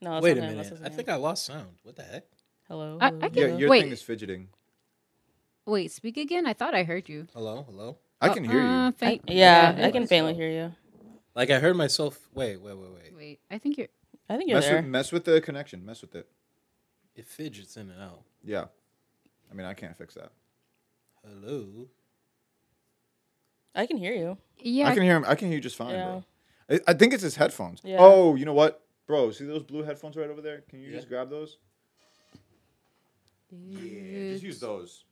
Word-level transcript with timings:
No, 0.00 0.16
it's 0.18 0.24
Wait 0.24 0.36
a 0.38 0.40
minute. 0.40 0.72
I 0.84 0.88
think 0.88 1.08
I 1.08 1.16
lost 1.16 1.46
sound. 1.46 1.76
What 1.82 1.96
the 1.96 2.02
heck? 2.02 2.24
Hello. 2.68 2.98
I- 3.00 3.06
I 3.06 3.10
hello. 3.10 3.20
can- 3.30 3.34
Yeah, 3.34 3.56
your 3.56 3.70
Wait. 3.70 3.82
thing 3.82 3.92
is 3.92 4.02
fidgeting. 4.02 4.48
Wait, 5.64 5.90
speak 5.90 6.16
again. 6.16 6.46
I 6.46 6.52
thought 6.52 6.74
I 6.74 6.84
heard 6.84 7.08
you. 7.08 7.26
Hello, 7.34 7.62
hello. 7.64 7.98
I 8.20 8.28
can 8.30 8.44
hear 8.44 8.60
Uh, 8.60 8.86
you. 8.86 8.92
faint- 8.92 9.22
yeah, 9.28 9.76
yeah, 9.78 9.86
I 9.86 9.90
can 9.90 10.06
faintly 10.06 10.34
hear 10.34 10.50
you. 10.50 10.74
Like 11.34 11.50
I 11.50 11.58
heard 11.58 11.76
myself. 11.76 12.28
Wait, 12.34 12.56
wait, 12.60 12.74
wait, 12.76 12.90
wait. 12.92 13.14
Wait, 13.14 13.40
I 13.50 13.58
think 13.58 13.76
you're. 13.78 13.88
I 14.28 14.36
think 14.36 14.48
you're 14.50 14.56
Mess 14.58 14.66
there. 14.66 14.76
with, 14.76 14.84
mess 14.86 15.12
with 15.12 15.24
the 15.24 15.40
connection. 15.40 15.84
Mess 15.84 16.00
with 16.02 16.14
it. 16.14 16.28
It 17.14 17.26
fidgets 17.26 17.76
in 17.76 17.90
and 17.90 18.00
out. 18.02 18.22
Yeah. 18.42 18.66
I 19.50 19.54
mean, 19.54 19.66
I 19.66 19.74
can't 19.74 19.96
fix 19.96 20.14
that. 20.14 20.32
Hello. 21.24 21.88
I 23.74 23.86
can 23.86 23.96
hear 23.98 24.14
you. 24.14 24.38
Yeah, 24.58 24.88
I 24.88 24.94
can 24.94 25.02
hear 25.02 25.16
him. 25.16 25.24
I 25.26 25.34
can 25.34 25.48
hear 25.48 25.56
you 25.56 25.62
just 25.62 25.76
fine, 25.76 25.90
Yeah. 25.94 26.04
bro. 26.04 26.24
I, 26.70 26.80
I 26.88 26.94
think 26.94 27.12
it's 27.12 27.22
his 27.22 27.36
headphones. 27.36 27.80
Yeah. 27.84 27.98
Oh, 28.00 28.34
you 28.34 28.44
know 28.44 28.52
what, 28.54 28.82
bro? 29.06 29.30
See 29.30 29.44
those 29.46 29.62
blue 29.62 29.82
headphones 29.82 30.16
right 30.16 30.28
over 30.30 30.40
there? 30.40 30.62
Can 30.62 30.80
you 30.80 30.90
Yeah. 30.90 30.96
just 30.96 31.08
grab 31.08 31.30
those? 31.30 31.58
Yeah, 33.50 34.32
just 34.32 34.42
use 34.42 34.60
those. 34.60 35.04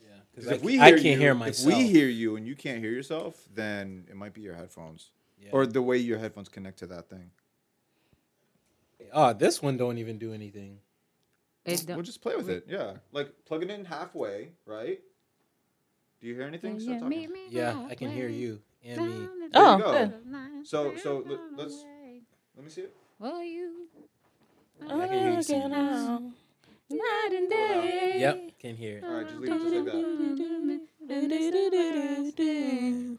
Yeah, 0.00 0.08
Because 0.34 0.50
if 0.52 0.62
we 0.62 0.78
I 0.78 0.86
hear 0.88 0.96
can't 0.96 1.04
you, 1.20 1.34
hear 1.34 1.46
if 1.46 1.64
we 1.64 1.86
hear 1.88 2.06
you 2.08 2.36
and 2.36 2.46
you 2.46 2.54
can't 2.54 2.78
hear 2.78 2.92
yourself, 2.92 3.48
then 3.54 4.06
it 4.08 4.14
might 4.16 4.32
be 4.34 4.40
your 4.40 4.54
headphones 4.54 5.10
Yeah. 5.38 5.50
or 5.52 5.66
the 5.66 5.82
way 5.82 5.96
your 5.98 6.18
headphones 6.18 6.48
connect 6.48 6.78
to 6.80 6.86
that 6.88 7.08
thing. 7.08 7.30
oh, 9.12 9.32
this 9.32 9.62
one 9.62 9.76
don't 9.76 9.98
even 9.98 10.18
do 10.18 10.32
anything. 10.32 10.80
It 11.64 11.84
don't- 11.86 11.96
We'll 11.96 12.04
just 12.04 12.20
play 12.22 12.34
with 12.36 12.48
it. 12.50 12.64
Yeah, 12.68 12.98
like 13.12 13.44
plug 13.44 13.62
it 13.62 13.70
in 13.70 13.84
halfway, 13.84 14.52
right? 14.64 15.00
Do 16.20 16.26
you 16.26 16.34
hear 16.34 16.44
anything? 16.44 16.78
Yeah, 16.80 16.94
talking. 16.94 17.08
meet 17.08 17.30
me 17.30 17.46
Yeah, 17.48 17.86
I 17.88 17.94
can 17.94 18.10
hear 18.10 18.28
you 18.28 18.62
and 18.82 19.00
me. 19.00 19.12
down 19.26 19.40
the 19.40 19.50
Oh, 19.54 19.78
go. 19.78 20.20
line. 20.30 20.64
So- 20.64 20.96
so 20.96 21.18
let- 21.18 21.52
let's- 21.56 21.84
Let 22.56 22.64
me 22.64 22.70
see 22.70 22.82
it. 22.82 22.96
Will 23.18 23.42
you? 23.42 23.88
I 24.84 24.88
can 24.88 25.08
hear 25.18 25.32
you 25.32 25.42
singing. 25.42 25.70
now. 25.70 26.22
Night 26.90 27.28
and 27.32 27.50
day. 27.50 28.16
Yep, 28.18 28.50
can 28.60 28.76
hear 28.76 28.98
it. 28.98 29.04
All 29.04 29.10
right, 29.10 29.26
just 29.26 29.40
leave 29.40 29.50
it 29.52 29.58
just 29.58 29.74
like 29.74 29.84
that. 29.86 30.86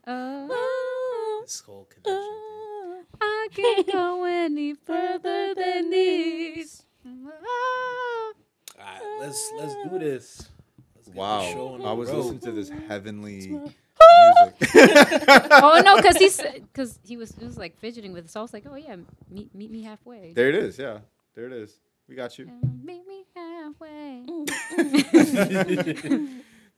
Oh, 0.07 1.41
This 1.43 1.59
whole 1.61 1.85
connection 1.85 2.13
thing. 2.13 3.03
I 3.21 3.47
can't 3.53 3.91
go 3.91 4.23
any 4.25 4.73
further 4.75 5.53
than 5.55 5.89
this. 5.89 6.83
Oh. 7.05 8.33
All 8.79 8.85
right, 8.85 9.01
let's 9.19 9.51
let's 9.57 9.75
do 9.89 9.99
this. 9.99 10.49
Let's 10.95 11.09
Wow, 11.09 11.79
I 11.83 11.91
was 11.93 12.09
road. 12.09 12.17
listening 12.17 12.39
to 12.41 12.51
this 12.51 12.69
heavenly 12.87 13.47
music. 13.47 13.75
oh 14.75 15.81
no, 15.83 15.97
because 15.97 16.17
he's 16.17 16.41
because 16.73 16.99
he 17.03 17.17
was 17.17 17.31
it 17.31 17.43
was 17.43 17.57
like 17.57 17.77
fidgeting 17.79 18.13
with 18.13 18.25
us. 18.25 18.31
So 18.31 18.39
I 18.39 18.43
was 18.43 18.53
like, 18.53 18.65
oh 18.69 18.75
yeah, 18.75 18.95
meet 19.29 19.53
meet 19.55 19.71
me 19.71 19.83
halfway. 19.83 20.33
there 20.33 20.49
it 20.49 20.55
is. 20.55 20.77
Yeah, 20.77 20.99
there 21.35 21.45
it 21.45 21.53
is. 21.53 21.73
We 22.07 22.15
got 22.15 22.37
you. 22.39 22.49
Meet 22.83 23.05
me 23.07 23.25
halfway. 23.35 24.23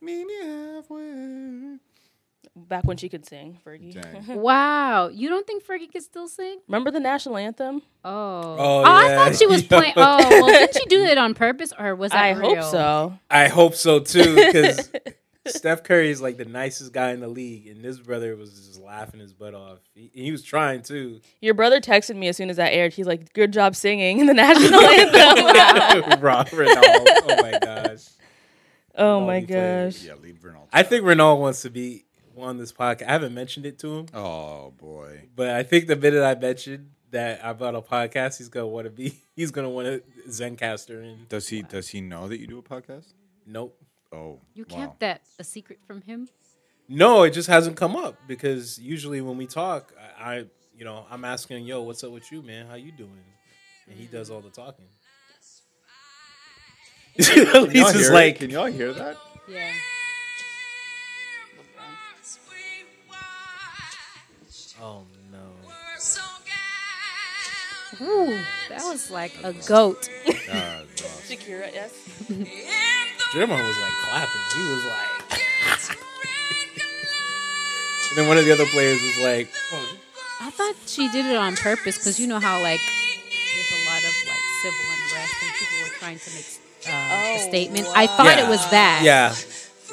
Meet 0.01 0.25
me 0.25 0.35
halfway. 0.43 1.75
Back 2.55 2.83
when 2.85 2.97
she 2.97 3.09
could 3.09 3.25
sing, 3.25 3.57
Fergie. 3.65 3.93
Dang. 4.01 4.25
Wow, 4.41 5.09
you 5.09 5.29
don't 5.29 5.45
think 5.45 5.63
Fergie 5.63 5.91
could 5.91 6.03
still 6.03 6.27
sing? 6.27 6.59
Remember 6.67 6.89
the 6.91 6.99
national 6.99 7.37
anthem? 7.37 7.81
Oh, 8.03 8.11
Oh, 8.11 8.55
oh 8.57 8.83
I 8.83 9.09
yeah. 9.09 9.15
thought 9.15 9.35
she 9.35 9.45
was 9.45 9.63
playing. 9.63 9.93
Oh, 9.95 10.17
well, 10.29 10.47
didn't 10.47 10.73
she 10.75 10.85
do 10.85 11.03
it 11.03 11.17
on 11.17 11.33
purpose, 11.35 11.71
or 11.77 11.95
was 11.95 12.11
that 12.11 12.21
I 12.21 12.31
real? 12.31 12.55
hope 12.55 12.71
so. 12.71 13.13
I 13.29 13.47
hope 13.49 13.75
so 13.75 13.99
too, 13.99 14.35
because 14.35 14.91
Steph 15.47 15.83
Curry 15.83 16.09
is 16.11 16.21
like 16.21 16.37
the 16.37 16.45
nicest 16.45 16.91
guy 16.93 17.11
in 17.11 17.21
the 17.21 17.27
league, 17.27 17.67
and 17.67 17.83
this 17.83 17.97
brother 17.99 18.35
was 18.35 18.51
just 18.53 18.79
laughing 18.79 19.19
his 19.19 19.33
butt 19.33 19.53
off. 19.55 19.79
He, 19.95 20.11
he 20.13 20.31
was 20.31 20.43
trying 20.43 20.81
too. 20.83 21.21
Your 21.41 21.53
brother 21.53 21.79
texted 21.79 22.15
me 22.15 22.27
as 22.27 22.37
soon 22.37 22.49
as 22.49 22.57
that 22.57 22.73
aired. 22.73 22.93
He's 22.93 23.07
like, 23.07 23.33
"Good 23.33 23.53
job 23.53 23.75
singing 23.75 24.25
the 24.25 24.33
national 24.35 24.79
anthem." 24.81 26.19
Robert, 26.21 26.67
oh 26.69 27.35
my 27.41 27.57
gosh! 27.63 28.05
oh 28.95 29.25
my 29.25 29.39
he 29.39 29.45
played. 29.45 29.91
gosh. 29.93 30.03
Yeah, 30.03 30.15
leave 30.21 30.35
Vernal. 30.37 30.67
I 30.73 30.83
think 30.83 31.05
Renault 31.05 31.35
wants 31.37 31.61
to 31.63 31.69
be 31.69 32.05
on 32.37 32.57
this 32.57 32.71
podcast. 32.73 33.07
I 33.07 33.11
haven't 33.13 33.33
mentioned 33.33 33.65
it 33.65 33.79
to 33.79 33.97
him, 33.99 34.05
Oh 34.13 34.71
boy. 34.77 35.23
but 35.35 35.49
I 35.49 35.63
think 35.63 35.87
the 35.87 35.95
minute 35.95 36.23
I 36.23 36.35
mentioned 36.39 36.91
that 37.11 37.39
I'm 37.43 37.61
on 37.61 37.75
a 37.75 37.81
podcast, 37.81 38.37
he's 38.37 38.49
gonna 38.49 38.67
want 38.67 38.85
to 38.85 38.91
be. 38.91 39.15
He's 39.35 39.51
gonna 39.51 39.69
want 39.69 39.87
to 39.87 40.03
Zencastr 40.29 41.01
in. 41.01 41.25
Does 41.29 41.47
he 41.47 41.61
does 41.61 41.87
he 41.87 42.01
know 42.01 42.27
that 42.27 42.39
you 42.41 42.45
do 42.47 42.57
a 42.59 42.61
podcast? 42.61 43.13
Nope. 43.47 43.81
Oh, 44.11 44.39
You 44.53 44.65
wow. 44.69 44.77
kept 44.77 44.99
that 45.01 45.21
a 45.37 45.43
secret 45.43 45.79
from 45.85 46.01
him. 46.01 46.27
No, 46.87 47.23
it 47.23 47.31
just 47.31 47.47
hasn't 47.47 47.77
come 47.77 47.95
up 47.95 48.15
because 48.27 48.79
usually 48.79 49.21
when 49.21 49.37
we 49.37 49.45
talk, 49.45 49.93
I, 50.19 50.37
I 50.37 50.45
you 50.75 50.85
know, 50.85 51.05
I'm 51.11 51.23
asking, 51.23 51.65
"Yo, 51.65 51.83
what's 51.83 52.03
up 52.03 52.11
with 52.11 52.31
you, 52.31 52.41
man? 52.41 52.65
How 52.65 52.75
you 52.75 52.91
doing?" 52.91 53.23
And 53.87 53.95
he 53.97 54.05
does 54.05 54.31
all 54.31 54.41
the 54.41 54.49
talking. 54.49 54.85
He's 57.15 57.29
Can 57.29 57.45
y'all 57.45 57.65
just 57.71 57.95
hear 57.95 58.11
it? 58.11 58.13
like, 58.13 58.35
can 58.37 58.49
y'all 58.49 58.65
hear 58.65 58.91
that? 58.93 59.17
Yeah. 59.47 59.71
"Oh 64.81 65.03
no." 65.31 65.51
Ooh, 68.01 68.39
that 68.69 68.83
was 68.85 69.11
like 69.11 69.33
a 69.43 69.51
goat. 69.67 70.09
God. 70.47 70.87
Shakira, 70.95 71.73
yes. 71.73 71.93
Draymond 73.31 73.61
was 73.67 73.77
like 73.79 73.93
clapping. 74.03 74.41
He 74.55 74.61
was 74.69 74.85
like, 74.85 75.39
and 78.09 78.17
then 78.17 78.27
one 78.27 78.37
of 78.37 78.45
the 78.45 78.51
other 78.51 78.65
players 78.65 78.99
was 79.01 79.19
like, 79.23 79.49
"Oh, 79.71 79.97
I 80.41 80.49
thought 80.49 80.75
she 80.87 81.09
did 81.09 81.25
it 81.25 81.35
on 81.37 81.55
purpose 81.55 81.97
because 81.97 82.19
you 82.19 82.27
know 82.27 82.39
how 82.39 82.61
like 82.61 82.79
there's 82.79 83.71
a 83.71 83.85
lot 83.85 83.99
of 83.99 84.13
like 84.27 84.43
civil 84.61 84.79
unrest 84.93 85.35
and 85.43 85.53
people 85.53 85.77
were 85.83 85.93
trying 85.99 86.17
to 86.19 86.29
make 86.33 86.45
uh, 86.87 86.91
a 86.91 87.35
Oh, 87.37 87.47
statement. 87.47 87.87
I 87.95 88.07
thought 88.07 88.39
it 88.39 88.47
was 88.47 88.61
that. 88.71 89.01
yeah, 89.03 89.35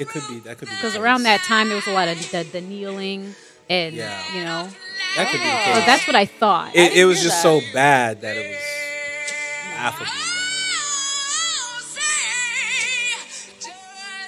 it 0.00 0.08
could 0.08 0.22
be. 0.28 0.38
That 0.40 0.56
could 0.58 0.68
be 0.68 0.74
Because 0.76 0.96
around 0.96 1.24
that 1.24 1.40
time 1.40 1.68
there 1.68 1.76
was 1.76 1.86
a 1.86 1.92
lot 1.92 2.08
of 2.08 2.18
the, 2.30 2.42
the 2.44 2.60
kneeling 2.62 3.34
and 3.68 3.94
Yeah. 3.94 4.22
you 4.34 4.44
know. 4.44 4.68
that 5.16 5.30
could 5.30 5.40
be 5.40 5.46
Oh. 5.46 5.80
So 5.80 5.86
that's 5.86 6.06
what 6.06 6.16
I 6.16 6.24
thought. 6.24 6.74
it, 6.74 6.96
it 6.96 7.04
was 7.04 7.22
just 7.22 7.42
that. 7.42 7.60
so 7.60 7.60
bad 7.74 8.22
that 8.22 8.36
it 8.36 8.48
was 8.48 9.76
laughably 9.76 10.12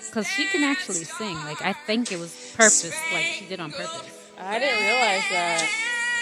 Because 0.08 0.26
she 0.26 0.46
can 0.46 0.62
actually 0.64 1.04
sing. 1.04 1.36
Like 1.44 1.62
I 1.62 1.72
think 1.72 2.10
it 2.12 2.18
was 2.18 2.34
purpose. 2.56 2.92
Like 3.12 3.24
she 3.24 3.46
did 3.46 3.60
on 3.60 3.70
purpose. 3.70 4.30
I 4.38 4.58
didn't 4.58 4.82
realize 4.84 5.24
that. 5.30 5.68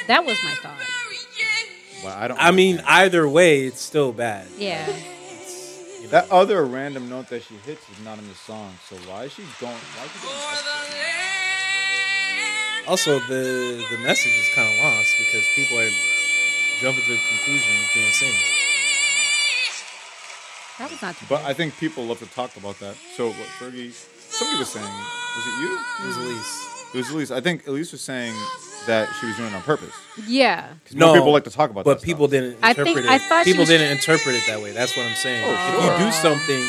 That 0.08 0.24
was 0.24 0.38
my 0.44 0.54
thought. 0.54 0.78
Well, 2.04 2.16
I 2.16 2.28
don't. 2.28 2.38
I 2.40 2.50
mean, 2.50 2.82
either 2.86 3.28
way, 3.28 3.64
it's 3.64 3.80
still 3.80 4.12
bad. 4.12 4.46
Yeah. 4.56 4.86
that 6.10 6.30
other 6.30 6.64
random 6.64 7.08
note 7.08 7.28
that 7.30 7.42
she 7.42 7.54
hits 7.56 7.88
is 7.90 7.98
not 8.04 8.18
in 8.18 8.28
the 8.28 8.34
song. 8.34 8.72
So 8.88 8.96
why 9.10 9.24
is 9.24 9.32
she 9.32 9.42
going? 9.60 9.72
Why 9.72 10.04
is 10.04 10.12
she 10.12 10.20
going? 10.26 10.36
Also, 12.88 13.18
the 13.26 13.84
the 13.90 13.98
message 13.98 14.32
is 14.32 14.48
kind 14.54 14.68
of 14.68 14.78
lost 14.84 15.14
because 15.18 15.44
people 15.56 15.78
are 15.78 15.90
jumping 16.80 17.02
to 17.04 17.10
the 17.10 17.18
conclusion 17.18 17.74
you 17.74 17.88
can't 17.92 18.14
sing. 18.14 18.34
That 20.78 20.90
was 20.90 21.00
not 21.02 21.16
too 21.16 21.26
But 21.28 21.42
I 21.44 21.54
think 21.54 21.76
people 21.78 22.04
love 22.04 22.18
to 22.20 22.26
talk 22.26 22.56
about 22.56 22.78
that. 22.80 22.94
So 23.16 23.28
what 23.28 23.48
Fergie? 23.58 23.92
Somebody 23.92 24.58
was 24.58 24.68
saying. 24.68 24.84
Was 24.84 25.46
it 25.46 25.60
you? 25.62 25.80
It 26.02 26.06
was 26.06 26.16
Elise. 26.18 26.86
It 26.94 26.98
was 26.98 27.10
Elise. 27.10 27.30
I 27.30 27.40
think 27.40 27.66
Elise 27.66 27.92
was 27.92 28.02
saying 28.02 28.34
that 28.86 29.08
she 29.20 29.26
was 29.26 29.36
doing 29.36 29.50
it 29.52 29.54
on 29.56 29.62
purpose. 29.62 29.94
Yeah. 30.26 30.68
No, 30.92 31.14
people 31.14 31.32
like 31.32 31.44
to 31.44 31.50
talk 31.50 31.70
about 31.70 31.84
that. 31.84 31.90
But 31.90 32.00
that 32.00 32.04
people 32.04 32.26
stuff. 32.28 32.40
didn't 32.40 32.58
I 32.62 32.70
interpret 32.70 32.94
think- 32.94 33.06
it. 33.06 33.10
I 33.10 33.18
thought 33.18 33.44
she 33.44 33.52
people 33.52 33.62
was- 33.62 33.68
didn't 33.68 33.90
interpret 33.92 34.34
it 34.34 34.42
that 34.48 34.60
way. 34.60 34.72
That's 34.72 34.96
what 34.96 35.06
I'm 35.06 35.14
saying. 35.16 35.44
Oh, 35.46 35.52
if 35.52 35.84
sure. 35.84 35.92
you 35.98 36.04
do 36.06 36.12
something, 36.12 36.62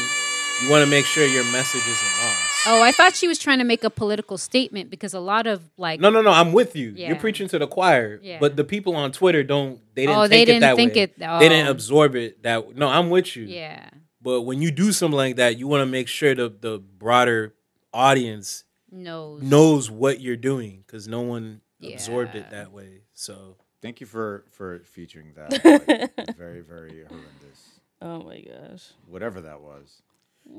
you 0.63 0.69
want 0.71 0.83
to 0.85 0.89
make 0.89 1.05
sure 1.05 1.25
your 1.25 1.43
message 1.51 1.81
isn't 1.81 2.13
lost. 2.23 2.46
Oh, 2.67 2.83
I 2.83 2.91
thought 2.91 3.15
she 3.15 3.27
was 3.27 3.39
trying 3.39 3.59
to 3.59 3.63
make 3.63 3.83
a 3.83 3.89
political 3.89 4.37
statement 4.37 4.89
because 4.89 5.13
a 5.13 5.19
lot 5.19 5.47
of 5.47 5.61
like 5.77 5.99
No, 5.99 6.09
no, 6.09 6.21
no. 6.21 6.31
I'm 6.31 6.51
with 6.53 6.75
you. 6.75 6.93
Yeah. 6.95 7.07
You're 7.07 7.17
preaching 7.17 7.47
to 7.49 7.59
the 7.59 7.67
choir. 7.67 8.19
Yeah. 8.21 8.39
But 8.39 8.55
the 8.55 8.63
people 8.63 8.95
on 8.95 9.11
Twitter 9.11 9.43
don't. 9.43 9.79
They 9.95 10.05
didn't. 10.05 10.17
Oh, 10.17 10.21
take 10.23 10.29
they 10.31 10.41
it 10.41 10.45
didn't 10.45 10.61
that 10.61 10.75
think 10.75 10.95
way. 10.95 11.01
it- 11.01 11.19
They 11.19 11.49
didn't 11.49 11.67
oh. 11.67 11.71
absorb 11.71 12.15
it. 12.15 12.43
That 12.43 12.75
no, 12.75 12.87
I'm 12.87 13.09
with 13.09 13.35
you. 13.35 13.43
yeah 13.43 13.89
But 14.21 14.41
when 14.41 14.61
you 14.61 14.71
do 14.71 14.91
something 14.91 15.17
like 15.17 15.37
that, 15.37 15.57
you 15.57 15.67
want 15.67 15.81
to 15.81 15.85
make 15.91 16.07
sure 16.07 16.35
the 16.35 16.49
the 16.49 16.79
broader 16.79 17.53
audience 17.93 18.63
knows 18.91 19.41
knows 19.41 19.89
what 19.91 20.19
you're 20.21 20.35
doing 20.37 20.83
because 20.85 21.07
no 21.07 21.21
one 21.21 21.61
absorbed 21.83 22.35
it 22.35 22.51
that 22.51 22.71
way. 22.71 23.01
So 23.13 23.57
Thank 23.81 24.01
you 24.01 24.07
for 24.07 24.43
for 24.51 24.79
featuring 24.79 25.33
that. 25.35 25.51
Like, 26.17 26.37
very 26.37 26.61
very 26.61 27.03
horrendous. 27.07 27.79
Oh 28.01 28.19
my 28.23 28.41
gosh. 28.41 28.91
Whatever 29.07 29.41
that 29.41 29.61
was. 29.61 30.01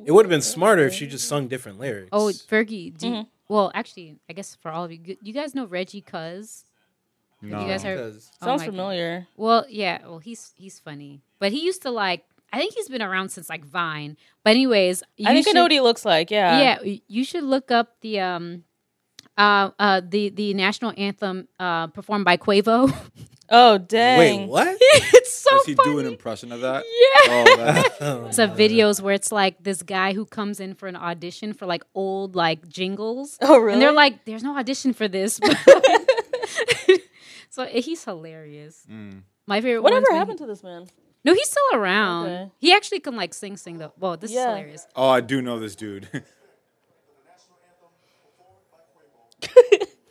It 0.04 0.12
would 0.12 0.24
have 0.24 0.30
been 0.30 0.42
smarter 0.42 0.86
if 0.86 0.94
she 0.94 1.06
just 1.06 1.28
sung 1.28 1.48
different 1.48 1.78
lyrics. 1.78 2.08
Oh, 2.12 2.26
Fergie. 2.28 2.96
Do 2.96 3.06
you- 3.08 3.12
Mhm. 3.14 3.26
well, 3.48 3.70
actually, 3.74 4.16
I 4.28 4.32
guess 4.32 4.54
for 4.56 4.70
all 4.70 4.84
of 4.84 4.92
you, 4.92 5.16
you 5.22 5.32
guys 5.32 5.54
know 5.54 5.66
Reggie 5.66 6.02
Couz. 6.02 6.64
No. 7.40 7.60
You 7.62 7.68
guys 7.68 7.82
heard? 7.82 7.96
because 7.98 8.30
Oh 8.42 8.46
Sounds 8.46 8.60
my 8.62 8.66
God. 8.66 8.72
familiar. 8.72 9.26
Well, 9.36 9.64
yeah. 9.68 9.98
Well, 10.06 10.18
he's 10.18 10.52
he's 10.56 10.78
funny, 10.80 11.20
but 11.38 11.52
he 11.52 11.60
used 11.64 11.82
to 11.82 11.90
like. 11.90 12.24
I 12.52 12.58
think 12.58 12.72
he's 12.74 12.88
been 12.88 13.02
around 13.02 13.28
since 13.28 13.48
like 13.50 13.64
Vine. 13.64 14.16
But 14.42 14.50
anyways, 14.50 15.02
I 15.02 15.06
you 15.18 15.26
think 15.26 15.48
I 15.48 15.52
know 15.52 15.60
should- 15.60 15.62
what 15.64 15.70
he 15.72 15.80
looks 15.80 16.04
like. 16.04 16.30
Yeah. 16.30 16.60
yeah, 16.60 16.78
y- 16.82 17.00
you 17.06 17.22
should 17.24 17.44
look 17.44 17.70
up 17.70 17.96
the 18.00 18.20
um, 18.20 18.64
uh, 19.36 19.70
uh, 19.78 20.00
the 20.06 20.30
the 20.30 20.54
national 20.54 20.92
anthem 20.96 21.46
uh 21.60 21.86
performed 21.88 22.24
by 22.24 22.36
Quavo. 22.36 22.92
Oh 23.50 23.78
dang! 23.78 24.18
Wait, 24.18 24.48
what? 24.48 24.76
it's 24.80 25.32
so 25.32 25.50
Does 25.50 25.64
he 25.66 25.74
funny. 25.74 25.92
do 25.92 25.98
an 26.00 26.06
impression 26.06 26.52
of 26.52 26.60
that? 26.60 26.84
Yeah. 26.84 27.30
Oh, 27.30 27.56
that, 27.56 28.24
It's 28.28 28.38
of 28.44 28.50
videos 28.50 29.00
where 29.00 29.14
it's 29.14 29.32
like 29.32 29.62
this 29.62 29.82
guy 29.82 30.12
who 30.12 30.26
comes 30.26 30.60
in 30.60 30.74
for 30.74 30.86
an 30.86 30.96
audition 30.96 31.52
for 31.54 31.64
like 31.66 31.82
old 31.94 32.36
like 32.36 32.68
jingles. 32.68 33.38
Oh 33.40 33.58
really? 33.58 33.72
And 33.74 33.82
they're 33.82 33.92
like, 33.92 34.24
there's 34.26 34.42
no 34.42 34.56
audition 34.58 34.92
for 34.92 35.08
this. 35.08 35.40
so 37.50 37.64
he's 37.66 38.04
hilarious. 38.04 38.84
mm. 38.90 39.22
My 39.46 39.60
favorite 39.62 39.82
whatever 39.82 40.04
one's 40.10 40.18
happened 40.18 40.38
he- 40.40 40.44
to 40.44 40.50
this 40.50 40.62
man? 40.62 40.86
No, 41.24 41.32
he's 41.34 41.48
still 41.50 41.80
around. 41.80 42.26
Okay. 42.26 42.50
He 42.58 42.72
actually 42.74 43.00
can 43.00 43.16
like 43.16 43.32
sing 43.34 43.56
sing 43.56 43.78
though. 43.78 43.92
Whoa, 43.96 44.16
this 44.16 44.30
Yeah. 44.30 44.40
is 44.40 44.46
hilarious. 44.46 44.86
oh, 44.94 45.08
I 45.08 45.20
do 45.20 45.40
know 45.42 45.58
this 45.58 45.74
dude. 45.74 46.06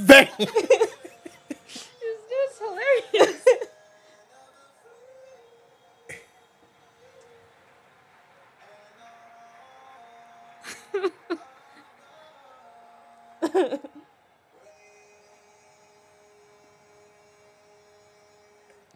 Bang. 0.00 0.28
This 0.38 0.48
dude's 2.28 2.58
hilarious. 2.58 3.44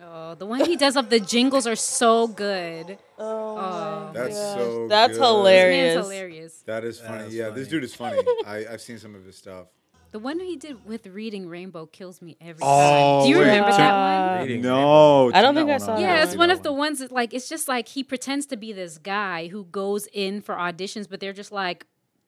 oh, 0.03 0.35
the 0.35 0.47
one 0.47 0.65
he 0.65 0.77
does 0.77 0.97
of 0.97 1.11
the 1.11 1.21
jingles 1.21 1.67
are 1.67 1.77
so 1.77 2.27
good. 2.27 2.99
Oh, 3.19 3.57
my 3.57 4.13
That's 4.13 4.37
gosh. 4.37 4.55
so 4.57 4.89
That's 4.89 5.13
good. 5.13 5.21
This 5.21 5.27
hilarious. 5.29 5.95
man's 5.95 6.07
hilarious. 6.07 6.63
That 6.67 6.85
is 6.85 7.01
funny. 7.01 7.19
That's 7.19 7.35
yeah, 7.35 7.49
funny. 7.49 7.61
this 7.61 7.69
dude 7.69 7.85
is 7.85 7.95
funny. 7.95 8.23
I, 8.47 8.67
I've 8.71 8.81
seen 8.81 8.99
some 8.99 9.15
of 9.15 9.25
his 9.25 9.37
stuff. 9.37 9.67
The 10.13 10.19
one 10.19 10.41
he 10.41 10.57
did 10.57 10.85
with 10.85 11.07
Reading 11.07 11.49
Rainbow 11.49 11.87
kills 11.87 12.21
me 12.21 12.37
every 12.41 12.59
Oh, 12.63 13.21
time. 13.21 13.25
Do 13.25 13.29
you 13.31 13.37
wait, 13.39 13.45
remember 13.45 13.71
turn- 13.71 13.79
that 13.79 14.39
one? 14.39 14.47
Reading 14.49 14.63
No, 14.63 15.31
I 15.33 15.41
don't 15.41 15.55
think 15.55 15.71
I 15.71 15.79
saw 15.79 15.93
one 15.93 16.03
that. 16.03 16.09
on. 16.11 16.17
Yeah, 16.17 16.25
it's 16.25 16.37
one 16.37 16.51
of 16.51 16.63
the 16.65 16.73
ones 16.73 16.99
that 16.99 17.13
like 17.13 17.33
it's 17.33 17.49
just 17.49 17.69
like 17.69 17.87
he 17.89 18.03
pretends 18.03 18.47
to 18.47 18.57
be 18.57 18.73
this 18.73 18.99
guy 18.99 19.47
who 19.49 19.65
goes 19.67 20.09
in 20.13 20.41
for 20.41 20.57
auditions, 20.57 21.09
but 21.09 21.21
they're 21.21 21.33
just 21.33 21.53
like 21.53 21.87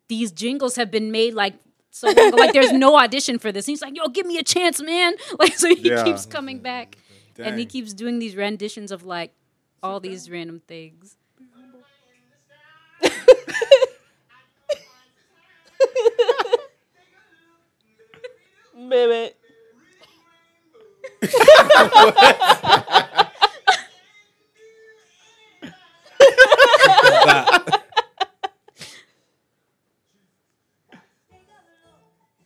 these 0.09 0.31
jingles 0.31 0.77
have 0.77 0.91
been 0.93 1.11
made 1.11 1.35
like 1.35 1.55
so 1.91 2.07
long 2.09 2.29
ago, 2.29 2.37
like 2.37 2.53
there's 2.53 2.73
no 2.73 2.97
audition 3.03 3.39
for 3.41 3.51
this. 3.51 3.67
And 3.67 3.73
he's 3.73 3.83
like, 3.83 3.97
"Yo, 3.97 4.07
give 4.09 4.27
me 4.27 4.39
a 4.39 4.45
chance, 4.45 4.81
man!" 4.81 5.15
Like 5.41 5.55
so 5.59 5.69
he 5.75 5.89
Yeah. 5.89 6.05
keeps 6.05 6.25
coming 6.25 6.61
back, 6.61 6.97
and 7.39 7.59
he 7.59 7.67
keeps 7.67 7.93
doing 7.93 8.21
these 8.21 8.37
renditions 8.37 8.93
of 8.93 9.05
like 9.05 9.33
all 9.83 9.99
these 9.99 10.31
random 10.31 10.61
things. 10.69 11.17
Baby. 18.93 19.33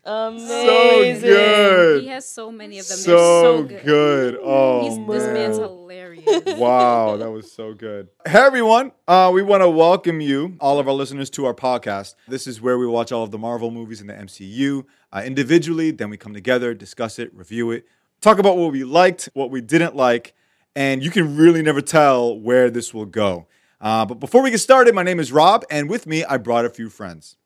Amazing. 0.06 1.20
good. 1.20 2.02
He 2.02 2.08
has 2.08 2.28
so 2.28 2.52
many 2.52 2.78
of 2.78 2.86
them. 2.86 2.96
So, 2.96 3.16
so 3.42 3.62
good. 3.64 3.84
good. 3.84 4.38
Oh, 4.40 4.82
He's, 4.82 5.06
this 5.08 5.32
man's 5.32 5.56
hilarious. 5.58 6.24
wow, 6.58 7.16
that 7.16 7.28
was 7.28 7.50
so 7.50 7.74
good. 7.74 8.08
Hey 8.24 8.38
everyone, 8.38 8.92
uh, 9.08 9.32
we 9.34 9.42
want 9.42 9.64
to 9.64 9.68
welcome 9.68 10.20
you, 10.20 10.56
all 10.60 10.78
of 10.78 10.86
our 10.86 10.94
listeners, 10.94 11.28
to 11.30 11.44
our 11.46 11.54
podcast. 11.54 12.14
This 12.28 12.46
is 12.46 12.60
where 12.60 12.78
we 12.78 12.86
watch 12.86 13.10
all 13.10 13.24
of 13.24 13.32
the 13.32 13.38
Marvel 13.38 13.72
movies 13.72 14.00
in 14.00 14.06
the 14.06 14.12
MCU 14.14 14.84
uh, 15.12 15.22
individually. 15.26 15.90
Then 15.90 16.08
we 16.10 16.16
come 16.16 16.34
together, 16.34 16.72
discuss 16.72 17.18
it, 17.18 17.34
review 17.34 17.72
it, 17.72 17.84
talk 18.20 18.38
about 18.38 18.56
what 18.56 18.70
we 18.70 18.84
liked, 18.84 19.28
what 19.34 19.50
we 19.50 19.60
didn't 19.60 19.96
like, 19.96 20.34
and 20.76 21.02
you 21.02 21.10
can 21.10 21.36
really 21.36 21.62
never 21.62 21.80
tell 21.80 22.38
where 22.38 22.70
this 22.70 22.94
will 22.94 23.06
go. 23.06 23.48
Uh, 23.80 24.06
but 24.06 24.20
before 24.20 24.40
we 24.40 24.52
get 24.52 24.58
started, 24.58 24.94
my 24.94 25.02
name 25.02 25.18
is 25.18 25.32
Rob, 25.32 25.64
and 25.68 25.90
with 25.90 26.06
me, 26.06 26.24
I 26.24 26.36
brought 26.36 26.64
a 26.64 26.70
few 26.70 26.88
friends. 26.88 27.36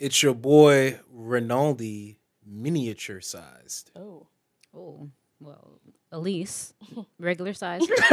It's 0.00 0.22
your 0.22 0.32
boy 0.32 0.98
Rinaldi, 1.12 2.16
miniature 2.46 3.20
sized. 3.20 3.90
Oh. 3.94 4.26
Oh, 4.74 5.10
well, 5.40 5.78
Elise, 6.10 6.72
regular 7.18 7.52
size. 7.52 7.82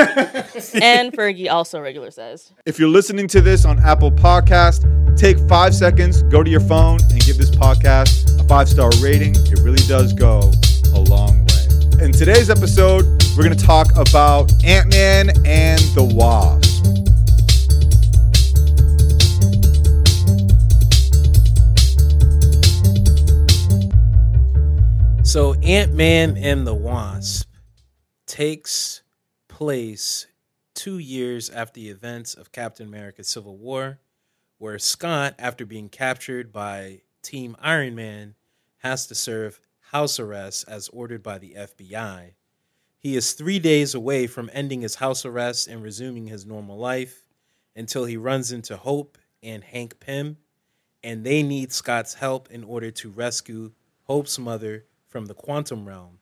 And 0.81 1.13
Fergie 1.13 1.50
also 1.50 1.80
regular 1.80 2.12
sized. 2.12 2.51
If 2.66 2.78
you're 2.78 2.89
listening 2.89 3.30
to 3.30 3.39
this 3.39 3.63
on 3.63 3.80
Apple 3.80 4.12
Podcast, 4.12 4.84
take 5.16 5.39
five 5.48 5.74
seconds, 5.74 6.24
go 6.24 6.44
to 6.44 6.50
your 6.50 6.60
phone, 6.60 7.00
and 7.10 7.22
give 7.22 7.38
this 7.38 7.51
podcast 7.51 8.38
a 8.38 8.44
five 8.50 8.68
star 8.68 8.90
rating. 9.00 9.33
It 9.38 9.60
really 9.60 9.88
does 9.88 10.12
go 10.12 10.51
a 10.94 11.00
long 11.00 11.45
way. 11.45 12.04
In 12.06 12.12
today's 12.12 12.50
episode, 12.50 13.06
we're 13.38 13.45
going 13.45 13.57
to 13.57 13.66
talk 13.66 13.95
about 13.95 14.51
Ant 14.66 14.92
Man 14.92 15.30
and 15.45 15.80
the 15.95 16.04
Wasp. 16.04 16.67
So 25.37 25.53
Ant 25.53 25.94
Man 25.94 26.35
and 26.35 26.65
the 26.65 26.73
Wasp 26.73 27.47
takes 28.25 29.03
place 29.47 30.25
two 30.73 30.97
years 30.97 31.51
after 31.51 31.79
the 31.79 31.89
events 31.89 32.33
of 32.33 32.51
Captain 32.51 32.87
America 32.87 33.23
Civil 33.23 33.56
War, 33.56 33.99
where 34.57 34.79
Scott, 34.79 35.35
after 35.37 35.63
being 35.63 35.89
captured 35.89 36.51
by 36.51 37.01
Team 37.21 37.56
Iron 37.61 37.94
Man, 37.94 38.33
has 38.77 39.06
to 39.06 39.13
serve 39.13 39.59
house 39.91 40.19
arrest 40.19 40.65
as 40.67 40.89
ordered 40.89 41.21
by 41.21 41.37
the 41.37 41.56
FBI. 41.56 42.31
He 42.97 43.15
is 43.15 43.33
three 43.33 43.59
days 43.59 43.94
away 43.94 44.25
from 44.25 44.49
ending 44.53 44.81
his 44.81 44.95
house 44.95 45.23
arrest 45.23 45.67
and 45.67 45.83
resuming 45.83 46.25
his 46.25 46.47
normal 46.47 46.79
life 46.79 47.27
until 47.75 48.06
he 48.06 48.17
runs 48.17 48.51
into 48.51 48.75
Hope 48.75 49.19
and 49.44 49.63
Hank 49.63 49.99
Pym, 49.99 50.37
and 51.03 51.23
they 51.23 51.44
need 51.44 51.71
Scott's 51.71 52.15
help 52.15 52.49
in 52.49 52.63
order 52.63 52.89
to 52.89 53.11
rescue 53.11 53.73
Hope's 54.06 54.39
mother 54.39 54.85
from 55.07 55.26
the 55.26 55.33
quantum 55.33 55.87
realm. 55.87 56.19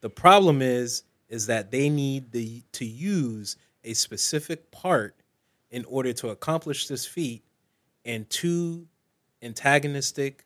The 0.00 0.10
problem 0.10 0.62
is 0.62 1.02
is 1.28 1.46
that 1.46 1.70
they 1.70 1.88
need 1.88 2.32
the 2.32 2.62
to 2.72 2.84
use 2.84 3.56
a 3.82 3.94
specific 3.94 4.70
part 4.70 5.16
in 5.70 5.84
order 5.86 6.12
to 6.12 6.28
accomplish 6.28 6.86
this 6.86 7.06
feat 7.06 7.42
and 8.04 8.28
two 8.28 8.86
antagonistic 9.42 10.44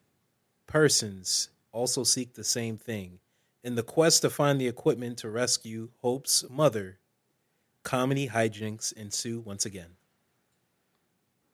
persons 0.66 1.50
also 1.72 2.04
seek 2.04 2.34
the 2.34 2.44
same 2.44 2.76
thing. 2.76 3.18
In 3.64 3.74
the 3.74 3.82
quest 3.82 4.22
to 4.22 4.30
find 4.30 4.60
the 4.60 4.68
equipment 4.68 5.18
to 5.18 5.30
rescue 5.30 5.90
Hope's 5.98 6.44
mother, 6.48 6.98
comedy 7.82 8.28
hijinks 8.28 8.92
ensue 8.92 9.40
once 9.40 9.66
again. 9.66 9.96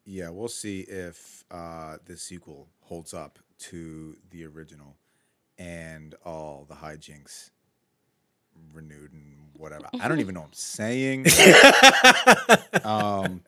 Yeah, 0.05 0.29
we'll 0.29 0.49
see 0.49 0.81
if 0.81 1.45
uh, 1.51 1.97
this 2.05 2.23
sequel 2.23 2.69
holds 2.83 3.15
up 3.15 3.39
to 3.59 4.17
the 4.31 4.45
original 4.45 4.97
and 5.59 6.15
all 6.25 6.67
the 6.69 6.75
hijinks 6.75 7.51
renewed 8.73 9.13
and 9.13 9.49
whatever. 9.57 9.89
I 10.01 10.09
don't 10.09 10.21
even 10.25 10.35
know 10.35 10.41
what 10.41 10.49
I'm 10.49 10.53
saying. 10.53 11.27
um, 12.85 13.41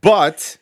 but 0.00 0.56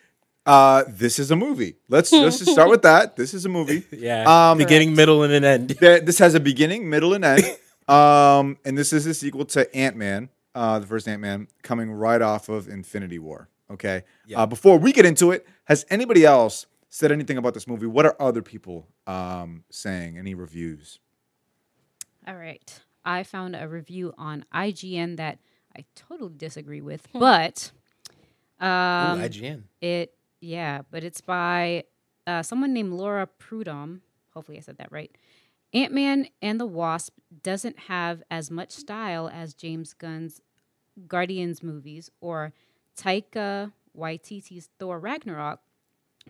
uh, 0.47 0.85
this 0.89 1.19
is 1.19 1.31
a 1.31 1.37
movie. 1.37 1.77
Let's 1.89 2.13
let's 2.13 2.39
just 2.39 2.53
start 2.53 2.69
with 2.71 2.83
that. 2.83 3.17
This 3.17 3.35
is 3.35 3.45
a 3.45 3.49
movie. 3.49 3.85
Yeah. 3.93 4.51
Um, 4.51 4.59
beginning, 4.59 4.95
middle, 4.95 5.23
and 5.23 5.33
an 5.33 5.45
end. 5.45 5.79
Th- 5.81 6.03
This 6.03 6.19
has 6.19 6.35
a 6.35 6.41
beginning, 6.41 6.89
middle, 6.91 7.15
and 7.15 7.25
end. 7.25 7.45
Um, 7.89 8.59
and 8.65 8.77
this 8.77 8.93
is 8.93 9.07
a 9.07 9.15
sequel 9.15 9.45
to 9.47 9.75
Ant 9.77 9.97
Man. 9.97 10.29
uh, 10.55 10.79
the 10.79 10.87
first 10.87 11.07
Ant 11.09 11.21
Man, 11.21 11.49
coming 11.63 11.91
right 11.93 12.21
off 12.23 12.49
of 12.49 12.69
Infinity 12.69 13.19
War. 13.19 13.49
Okay. 13.71 14.03
Yeah. 14.27 14.41
Uh, 14.43 14.47
before 14.47 14.79
we 14.79 14.93
get 14.93 15.07
into 15.07 15.31
it, 15.31 15.47
has 15.65 15.87
anybody 15.91 16.25
else 16.25 16.67
said 16.93 17.11
anything 17.11 17.39
about 17.39 17.55
this 17.55 17.67
movie? 17.67 17.87
What 17.87 18.05
are 18.05 18.15
other 18.21 18.43
people 18.43 18.87
um, 19.07 19.65
saying? 19.71 20.19
Any 20.19 20.35
reviews? 20.35 21.01
All 22.29 22.37
right. 22.37 22.81
I 23.03 23.23
found 23.23 23.57
a 23.57 23.67
review 23.67 24.13
on 24.19 24.45
IGN 24.55 25.17
that 25.17 25.39
I 25.75 25.87
totally 25.97 26.35
disagree 26.37 26.83
with, 26.83 27.09
but 27.15 27.73
um, 28.61 29.19
Ooh, 29.19 29.25
IGN. 29.25 29.63
it 29.81 30.15
yeah, 30.43 30.83
but 30.91 31.03
it's 31.03 31.23
by 31.23 31.85
uh, 32.27 32.43
someone 32.43 32.75
named 32.75 32.93
Laura 32.93 33.27
Prudom. 33.41 34.01
Hopefully, 34.35 34.59
I 34.59 34.61
said 34.61 34.77
that 34.77 34.93
right. 34.93 35.11
Ant 35.73 35.95
Man 35.95 36.29
and 36.43 36.61
the 36.61 36.67
Wasp 36.67 37.15
doesn't 37.43 37.79
have 37.79 38.23
as 38.31 38.51
much 38.51 38.71
style 38.71 39.31
as 39.33 39.55
James 39.55 39.95
Gunn's 39.95 40.43
Guardians 41.09 41.63
movies 41.63 42.11
or 42.21 42.53
Taika 42.97 43.73
Waititi's 43.99 44.69
Thor 44.79 44.99
Ragnarok, 45.01 45.61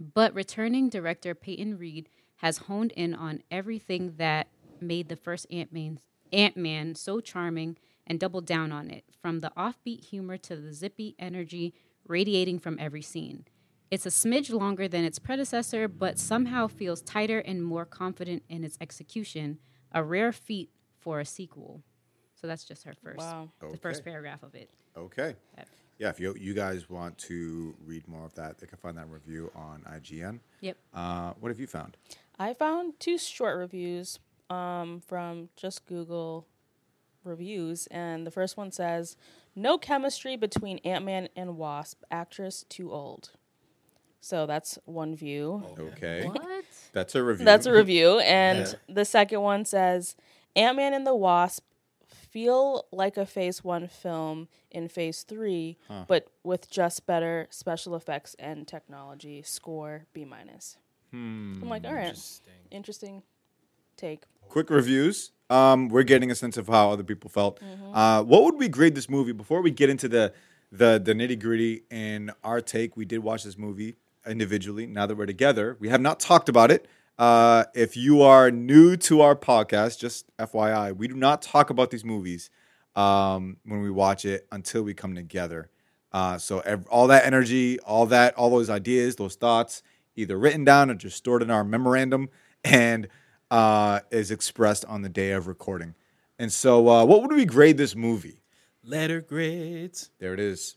but 0.00 0.34
returning 0.34 0.88
director 0.88 1.34
Peyton 1.34 1.78
Reed 1.78 2.08
has 2.36 2.58
honed 2.58 2.92
in 2.92 3.14
on 3.14 3.42
everything 3.50 4.14
that 4.16 4.48
made 4.80 5.08
the 5.08 5.16
first 5.16 5.46
Ant 5.50 5.72
Man 5.72 6.00
Ant 6.32 6.56
Man 6.56 6.94
so 6.94 7.20
charming 7.20 7.76
and 8.06 8.18
doubled 8.18 8.46
down 8.46 8.72
on 8.72 8.90
it, 8.90 9.04
from 9.20 9.40
the 9.40 9.52
offbeat 9.56 10.04
humor 10.06 10.36
to 10.36 10.56
the 10.56 10.72
zippy 10.72 11.14
energy 11.18 11.72
radiating 12.08 12.58
from 12.58 12.78
every 12.80 13.02
scene. 13.02 13.44
It's 13.90 14.06
a 14.06 14.08
smidge 14.08 14.50
longer 14.50 14.88
than 14.88 15.04
its 15.04 15.18
predecessor, 15.18 15.86
but 15.86 16.18
somehow 16.18 16.66
feels 16.66 17.02
tighter 17.02 17.38
and 17.38 17.62
more 17.62 17.84
confident 17.84 18.42
in 18.48 18.64
its 18.64 18.78
execution, 18.80 19.58
a 19.92 20.02
rare 20.02 20.32
feat 20.32 20.70
for 20.98 21.20
a 21.20 21.24
sequel. 21.24 21.82
So 22.34 22.46
that's 22.46 22.64
just 22.64 22.84
her 22.84 22.94
first, 22.94 23.18
Wow. 23.18 23.50
the 23.60 23.76
first 23.76 24.04
paragraph 24.04 24.42
of 24.42 24.54
it. 24.54 24.70
Okay. 24.96 25.36
Yeah, 25.98 26.08
if 26.08 26.18
you, 26.18 26.34
you 26.38 26.54
guys 26.54 26.90
want 26.90 27.16
to 27.18 27.74
read 27.86 28.08
more 28.08 28.24
of 28.24 28.34
that, 28.34 28.58
they 28.58 28.66
can 28.66 28.78
find 28.78 28.96
that 28.98 29.08
review 29.08 29.50
on 29.54 29.82
IGN. 29.88 30.40
Yep. 30.60 30.76
Uh, 30.92 31.32
what 31.38 31.50
have 31.50 31.60
you 31.60 31.66
found? 31.66 31.96
I 32.38 32.54
found 32.54 32.98
two 32.98 33.18
short 33.18 33.56
reviews 33.58 34.18
um, 34.50 35.00
from 35.06 35.48
just 35.56 35.86
Google 35.86 36.46
reviews, 37.24 37.86
and 37.88 38.26
the 38.26 38.30
first 38.32 38.56
one 38.56 38.72
says, 38.72 39.16
"No 39.54 39.78
chemistry 39.78 40.36
between 40.36 40.78
Ant 40.78 41.04
Man 41.04 41.28
and 41.36 41.56
Wasp. 41.56 42.02
Actress 42.10 42.64
too 42.68 42.90
old." 42.92 43.30
So 44.20 44.46
that's 44.46 44.78
one 44.84 45.14
view. 45.14 45.62
Okay. 45.78 46.26
What? 46.26 46.64
That's 46.92 47.14
a 47.14 47.22
review. 47.22 47.44
That's 47.44 47.66
a 47.66 47.72
review, 47.72 48.18
and 48.24 48.66
Yeah. 48.66 48.94
the 48.94 49.04
second 49.04 49.40
one 49.42 49.64
says, 49.64 50.16
"Ant 50.56 50.76
Man 50.76 50.94
and 50.94 51.06
the 51.06 51.14
Wasp 51.14 51.64
feel 52.32 52.86
like 52.90 53.16
a 53.16 53.26
Phase 53.26 53.62
One 53.62 53.86
film 53.88 54.48
in 54.70 54.88
Phase 54.88 55.22
Three, 55.22 55.76
but 56.08 56.28
with 56.42 56.70
just 56.70 57.06
better 57.06 57.46
special 57.50 57.94
effects 57.94 58.34
and 58.38 58.66
technology. 58.66 59.42
Score 59.42 60.06
B 60.12 60.24
minus." 60.24 60.76
I'm 61.14 61.60
like, 61.68 61.84
all 61.86 61.92
right, 61.92 62.06
Interesting. 62.06 62.54
interesting 62.70 63.22
take. 63.98 64.22
quick 64.48 64.70
reviews. 64.70 65.32
Um, 65.50 65.88
we're 65.90 66.04
getting 66.04 66.30
a 66.30 66.34
sense 66.34 66.56
of 66.56 66.66
how 66.68 66.90
other 66.90 67.02
people 67.04 67.28
felt. 67.28 67.60
Uh, 67.92 68.22
what 68.22 68.44
would 68.44 68.54
we 68.56 68.66
grade 68.68 68.94
this 68.94 69.10
movie 69.10 69.32
before 69.32 69.60
we 69.60 69.70
get 69.70 69.90
into 69.90 70.08
the 70.08 70.32
the, 70.70 70.98
the 70.98 71.12
nitty 71.12 71.38
gritty 71.38 71.82
in 71.90 72.30
our 72.42 72.62
take? 72.62 72.96
We 72.96 73.04
did 73.04 73.18
watch 73.18 73.44
this 73.44 73.58
movie 73.58 73.96
individually. 74.26 74.86
Now 74.86 75.04
that 75.04 75.16
we're 75.16 75.26
together, 75.26 75.76
we 75.80 75.90
have 75.90 76.00
not 76.00 76.18
talked 76.18 76.48
about 76.48 76.70
it. 76.70 76.88
Uh, 77.18 77.64
if 77.74 77.96
you 77.96 78.22
are 78.22 78.50
new 78.50 78.96
to 78.96 79.20
our 79.20 79.36
podcast, 79.36 79.98
just 79.98 80.26
FYI, 80.38 80.96
we 80.96 81.08
do 81.08 81.14
not 81.14 81.42
talk 81.42 81.70
about 81.70 81.90
these 81.90 82.04
movies 82.04 82.50
um, 82.96 83.56
when 83.64 83.80
we 83.80 83.90
watch 83.90 84.24
it 84.24 84.46
until 84.50 84.82
we 84.82 84.94
come 84.94 85.14
together. 85.14 85.70
Uh, 86.10 86.38
so 86.38 86.60
ev- 86.60 86.86
all 86.88 87.06
that 87.08 87.24
energy, 87.24 87.78
all 87.80 88.06
that, 88.06 88.34
all 88.34 88.50
those 88.50 88.68
ideas, 88.70 89.16
those 89.16 89.34
thoughts, 89.34 89.82
either 90.16 90.38
written 90.38 90.64
down 90.64 90.90
or 90.90 90.94
just 90.94 91.16
stored 91.16 91.42
in 91.42 91.50
our 91.50 91.64
memorandum, 91.64 92.28
and 92.64 93.08
uh, 93.50 94.00
is 94.10 94.30
expressed 94.30 94.84
on 94.86 95.02
the 95.02 95.08
day 95.08 95.32
of 95.32 95.46
recording. 95.46 95.94
And 96.38 96.52
so, 96.52 96.88
uh, 96.88 97.04
what 97.04 97.22
would 97.22 97.32
we 97.32 97.44
grade 97.44 97.76
this 97.76 97.94
movie? 97.94 98.40
Letter 98.84 99.20
grades. 99.20 100.10
There 100.18 100.34
it 100.34 100.40
is. 100.40 100.74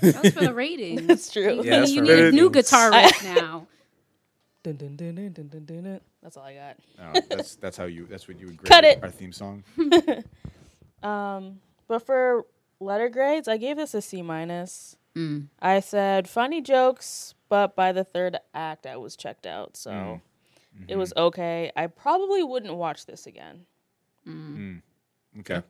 That's 0.00 0.30
for 0.30 0.40
the 0.40 0.54
ratings. 0.54 1.06
That's 1.06 1.30
true. 1.30 1.60
Yeah, 1.62 1.80
that's 1.80 1.92
you 1.92 2.00
for 2.00 2.06
need 2.06 2.24
a 2.24 2.32
new 2.32 2.50
guitar 2.50 2.90
right 2.90 3.12
now. 3.22 3.66
Dun, 4.64 4.76
dun, 4.76 4.96
dun, 4.96 5.14
dun, 5.14 5.32
dun, 5.32 5.48
dun, 5.48 5.64
dun, 5.66 5.82
dun. 5.84 6.00
That's 6.22 6.36
all 6.36 6.44
I 6.44 6.54
got. 6.54 6.76
Oh, 6.98 7.20
that's 7.30 7.54
that's 7.56 7.76
how 7.76 7.84
you. 7.84 8.06
That's 8.06 8.26
what 8.26 8.40
you 8.40 8.46
would 8.46 8.56
grade 8.56 8.68
Cut 8.68 8.82
it. 8.84 8.98
our 9.02 9.10
theme 9.10 9.32
song. 9.32 9.62
Um, 11.02 11.60
but 11.86 11.98
for 12.06 12.46
letter 12.80 13.10
grades, 13.10 13.46
I 13.46 13.58
gave 13.58 13.76
this 13.76 13.92
a 13.92 14.00
C 14.00 14.22
minus. 14.22 14.96
Mm. 15.14 15.48
I 15.60 15.80
said 15.80 16.26
funny 16.28 16.62
jokes, 16.62 17.34
but 17.50 17.76
by 17.76 17.92
the 17.92 18.04
third 18.04 18.38
act, 18.54 18.86
I 18.86 18.96
was 18.96 19.14
checked 19.14 19.46
out. 19.46 19.76
So 19.76 19.90
Mm. 19.90 20.20
it 20.88 20.96
was 20.96 21.12
okay. 21.14 21.70
I 21.76 21.88
probably 21.88 22.42
wouldn't 22.42 22.74
watch 22.74 23.04
this 23.04 23.26
again. 23.26 23.66
Okay. 25.40 25.62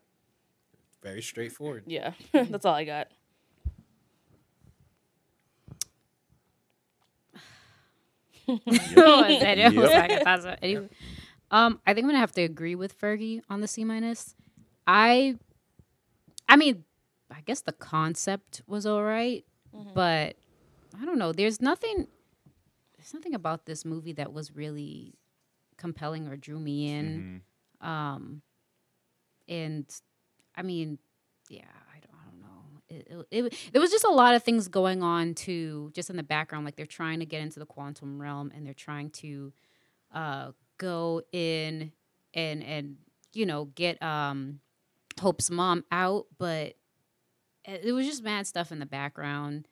Very 1.02 1.20
straightforward. 1.20 1.82
Yeah, 1.88 2.12
that's 2.32 2.64
all 2.64 2.74
I 2.74 2.84
got. 2.84 3.08
Oh, 8.96 9.22
I 9.22 9.38
said 9.40 9.58
it 9.58 9.74
was 9.74 9.90
Yep. 9.90 10.10
like 10.26 10.26
a. 10.26 10.58
Anyway, 10.64 10.88
um, 11.50 11.80
I 11.86 11.94
think 11.94 12.04
I'm 12.04 12.08
gonna 12.10 12.18
have 12.18 12.32
to 12.32 12.42
agree 12.42 12.74
with 12.74 12.98
Fergie 12.98 13.42
on 13.48 13.60
the 13.60 13.68
C 13.68 13.84
minus. 13.84 14.34
I, 14.86 15.36
I 16.48 16.56
mean, 16.56 16.84
I 17.30 17.40
guess 17.42 17.60
the 17.62 17.72
concept 17.72 18.62
was 18.66 18.84
all 18.86 19.02
right, 19.02 19.44
but 19.94 20.36
I 21.00 21.04
don't 21.04 21.18
know. 21.18 21.32
There's 21.32 21.60
nothing. 21.62 22.06
There's 22.96 23.14
nothing 23.14 23.34
about 23.34 23.66
this 23.66 23.84
movie 23.84 24.12
that 24.14 24.32
was 24.32 24.54
really 24.54 25.14
compelling 25.76 26.26
or 26.28 26.36
drew 26.36 26.58
me 26.58 26.88
in. 26.88 27.42
Um, 27.80 28.42
and 29.48 29.84
I 30.56 30.62
mean, 30.62 30.98
yeah, 31.50 31.60
I 31.94 31.98
don't, 32.00 32.14
I 32.20 32.24
don't 32.30 32.40
know. 32.40 32.80
It, 32.94 33.26
it, 33.30 33.54
there 33.72 33.80
was 33.80 33.90
just 33.90 34.04
a 34.04 34.10
lot 34.10 34.34
of 34.34 34.42
things 34.42 34.68
going 34.68 35.02
on 35.02 35.34
too, 35.34 35.90
just 35.94 36.10
in 36.10 36.16
the 36.16 36.22
background. 36.22 36.64
Like 36.64 36.76
they're 36.76 36.86
trying 36.86 37.20
to 37.20 37.26
get 37.26 37.42
into 37.42 37.58
the 37.58 37.66
quantum 37.66 38.20
realm, 38.20 38.52
and 38.54 38.66
they're 38.66 38.74
trying 38.74 39.10
to 39.10 39.52
uh, 40.12 40.52
go 40.78 41.22
in 41.32 41.92
and 42.32 42.62
and 42.62 42.96
you 43.32 43.46
know 43.46 43.66
get 43.66 44.02
um, 44.02 44.60
Hope's 45.20 45.50
mom 45.50 45.84
out, 45.90 46.26
but 46.38 46.74
it 47.64 47.94
was 47.94 48.06
just 48.06 48.22
mad 48.22 48.46
stuff 48.46 48.72
in 48.72 48.78
the 48.78 48.86
background, 48.86 49.66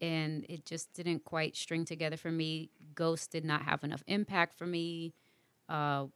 and 0.00 0.46
it 0.48 0.64
just 0.64 0.92
didn't 0.94 1.24
quite 1.24 1.56
string 1.56 1.84
together 1.84 2.16
for 2.16 2.30
me. 2.30 2.70
Ghost 2.94 3.32
did 3.32 3.44
not 3.44 3.62
have 3.62 3.82
enough 3.84 4.02
impact 4.06 4.56
for 4.56 4.66
me. 4.66 5.14
Uh, 5.68 6.06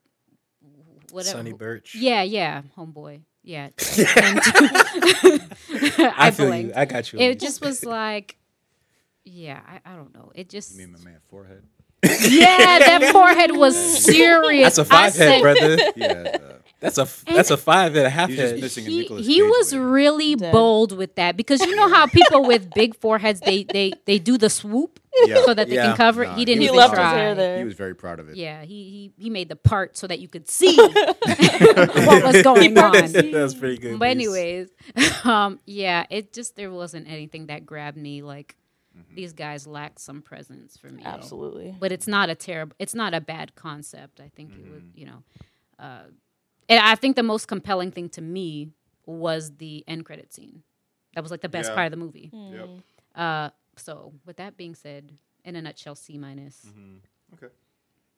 whatever. 1.11 1.39
Sonny 1.39 1.53
Birch. 1.53 1.95
Yeah, 1.95 2.23
yeah, 2.23 2.63
homeboy. 2.77 3.23
Yeah. 3.45 3.71
I, 3.81 5.41
I, 6.17 6.31
feel 6.31 6.47
blinked. 6.47 6.69
you. 6.69 6.81
I 6.81 6.85
got 6.85 7.13
you. 7.13 7.19
It 7.19 7.41
just 7.41 7.61
was 7.61 7.85
like, 7.85 8.37
yeah, 9.25 9.61
I, 9.67 9.81
I 9.93 9.97
don't 9.97 10.15
know. 10.15 10.31
It 10.35 10.49
just, 10.49 10.73
You 10.73 10.87
mean 10.87 10.93
my 10.93 10.99
man 11.11 11.19
forehead? 11.29 11.65
yeah, 12.05 12.79
that 12.79 13.11
forehead 13.13 13.57
was 13.57 13.77
serious. 13.77 14.77
That's 14.77 14.91
a 14.91 14.95
I 14.95 14.97
five 14.97 15.13
said- 15.13 15.33
head, 15.33 15.43
brother. 15.43 15.79
Yeah. 15.97 16.39
That's 16.83 16.99
a 16.99 17.07
that's 17.33 17.51
a 17.51 17.57
five 17.57 17.95
and 17.97 18.07
a 18.07 18.11
half 18.11 18.29
He's 18.29 18.39
head. 18.39 18.61
missing 18.61 18.85
He, 18.85 18.99
Nicolas 18.99 19.27
he 19.27 19.41
was 19.43 19.73
wig. 19.73 19.81
really 19.83 20.35
Dead. 20.35 20.53
bold 20.53 20.93
with 20.97 21.15
that 21.15 21.37
because 21.37 21.61
you 21.63 21.75
know 21.77 21.89
how 21.89 22.07
people 22.07 22.45
with 22.45 22.69
big 22.75 22.95
foreheads 22.97 23.41
they 23.41 23.63
they 23.65 23.93
they 24.05 24.19
do 24.19 24.37
the 24.37 24.51
swoop 24.51 24.99
Yeah. 25.27 25.45
so 25.45 25.55
that 25.55 25.69
they 25.69 25.77
Yeah. 25.77 25.87
can 25.89 25.97
cover 25.97 26.25
it. 26.25 26.29
Nah, 26.31 26.35
He 26.35 26.45
didn't 26.45 26.61
he 26.63 26.67
even 26.67 26.77
left 26.77 26.91
his 26.93 26.99
try. 26.99 27.15
hair 27.15 27.35
there. 27.37 27.59
He 27.59 27.65
was 27.65 27.75
very 27.75 27.95
proud 27.95 28.19
of 28.19 28.29
it. 28.31 28.37
Yeah, 28.37 28.63
he, 28.65 29.13
he 29.17 29.25
he 29.25 29.31
made 29.31 29.49
the 29.49 29.57
part 29.57 29.97
so 29.97 30.07
that 30.09 30.19
you 30.19 30.29
could 30.29 30.49
see 30.49 30.77
what 30.77 32.23
was 32.25 32.43
going 32.51 32.77
on. 32.79 32.93
That's 33.13 33.55
pretty 33.55 33.79
good. 33.79 33.99
But 33.99 34.09
anyways, 34.09 34.69
um, 35.25 35.61
yeah, 35.67 36.05
it 36.11 36.33
just 36.33 36.57
there 36.57 36.71
wasn't 36.73 37.09
anything 37.09 37.47
that 37.47 37.65
grabbed 37.65 37.97
me. 37.97 38.23
Like 38.23 38.57
these 39.15 39.33
guys 39.33 39.67
lacked 39.67 40.01
some 40.01 40.21
presence 40.23 40.77
for 40.77 40.89
me. 40.89 41.03
Absolutely. 41.05 41.75
But 41.79 41.93
it's 41.93 42.07
not 42.09 42.29
a 42.29 42.35
terrible. 42.35 42.75
It's 42.79 42.95
not 42.95 43.15
a 43.15 43.21
bad 43.21 43.55
concept. 43.55 44.21
I 44.21 44.29
think 44.35 44.53
it 44.53 44.71
would, 44.71 44.91
you 44.95 45.07
know, 45.07 45.23
uh, 45.79 46.03
and 46.73 46.87
I 46.87 46.95
think 46.95 47.17
the 47.17 47.23
most 47.23 47.47
compelling 47.49 47.91
thing 47.91 48.09
to 48.11 48.21
me 48.23 48.71
was 49.07 49.53
the 49.57 49.85
end 49.87 50.05
credit 50.05 50.33
scene. 50.33 50.63
That 51.15 51.23
was 51.23 51.31
like 51.31 51.41
the 51.43 51.49
best 51.49 51.71
Yeah. 51.71 51.75
part 51.75 51.87
of 51.87 51.91
the 51.93 51.97
movie. 52.05 52.31
Yep. 52.33 52.69
Uh, 53.15 53.51
so 53.77 54.13
with 54.27 54.37
that 54.37 54.57
being 54.57 54.75
said, 54.75 55.13
in 55.45 55.57
a 55.57 55.63
nutshell, 55.63 55.95
C 55.95 56.17
minus. 56.19 56.65
Okay. 57.35 57.53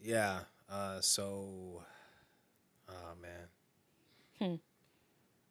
Yeah. 0.01 0.41
Uh, 0.71 1.01
so, 1.01 1.83
oh 2.89 3.13
man. 3.21 4.61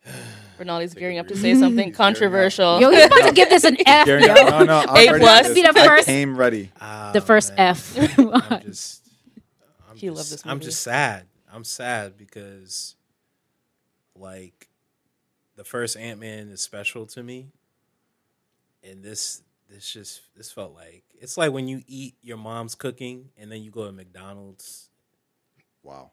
Ronaldo's 0.60 0.94
gearing 0.94 1.18
up 1.18 1.28
to 1.30 1.36
say 1.38 1.56
something 1.56 1.92
controversial. 2.04 2.80
Yo, 2.80 2.90
you're 2.92 3.06
about 3.06 3.28
to 3.28 3.34
give 3.34 3.50
this 3.50 3.64
an 3.64 3.78
F, 3.88 4.06
Gary, 4.06 4.22
yo. 4.24 4.34
no, 4.34 4.64
no, 4.64 4.86
I'm 4.88 4.90
A 4.90 5.12
ready 5.12 5.20
plus. 5.24 5.48
Be 5.54 5.62
this. 5.62 5.74
the 5.74 5.80
I 5.82 5.88
first- 5.88 6.06
came 6.06 6.36
ready. 6.38 6.72
Ah, 6.80 7.12
The 7.14 7.22
first 7.22 7.50
man. 7.56 7.60
F. 7.70 7.98
I'm 8.20 8.62
just. 8.64 9.02
I'm 9.90 9.96
He 9.98 10.08
just, 10.08 10.18
loved 10.18 10.32
this 10.32 10.44
I'm 10.46 10.60
just 10.60 10.82
sad. 10.84 11.26
I'm 11.54 11.64
sad 11.64 12.18
because, 12.18 12.96
like, 14.16 14.70
the 15.56 15.64
first 15.64 15.96
Ant 15.96 16.20
Man 16.20 16.50
is 16.50 16.62
special 16.62 17.06
to 17.08 17.22
me, 17.22 17.52
and 18.84 19.04
this 19.04 19.44
this 19.70 19.92
just 19.92 20.22
this 20.36 20.52
felt 20.52 20.74
like 20.74 21.04
it's 21.20 21.38
like 21.38 21.52
when 21.52 21.68
you 21.68 21.82
eat 21.88 22.16
your 22.22 22.38
mom's 22.38 22.76
cooking 22.76 23.30
and 23.38 23.52
then 23.52 23.64
you 23.64 23.72
go 23.72 23.86
to 23.86 23.92
McDonald's. 23.92 24.90
Wow. 25.84 26.12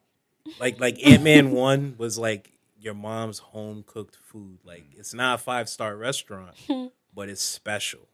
Like 0.59 0.79
like 0.79 1.05
Ant 1.05 1.23
Man 1.23 1.51
one 1.51 1.95
was 1.97 2.17
like 2.17 2.53
your 2.79 2.93
mom's 2.93 3.39
home 3.39 3.83
cooked 3.85 4.17
food. 4.17 4.59
Like 4.63 4.83
mm. 4.83 4.99
it's 4.99 5.13
not 5.13 5.35
a 5.35 5.37
five 5.37 5.69
star 5.69 5.95
restaurant, 5.95 6.55
but 7.15 7.29
it's 7.29 7.41
special. 7.41 8.07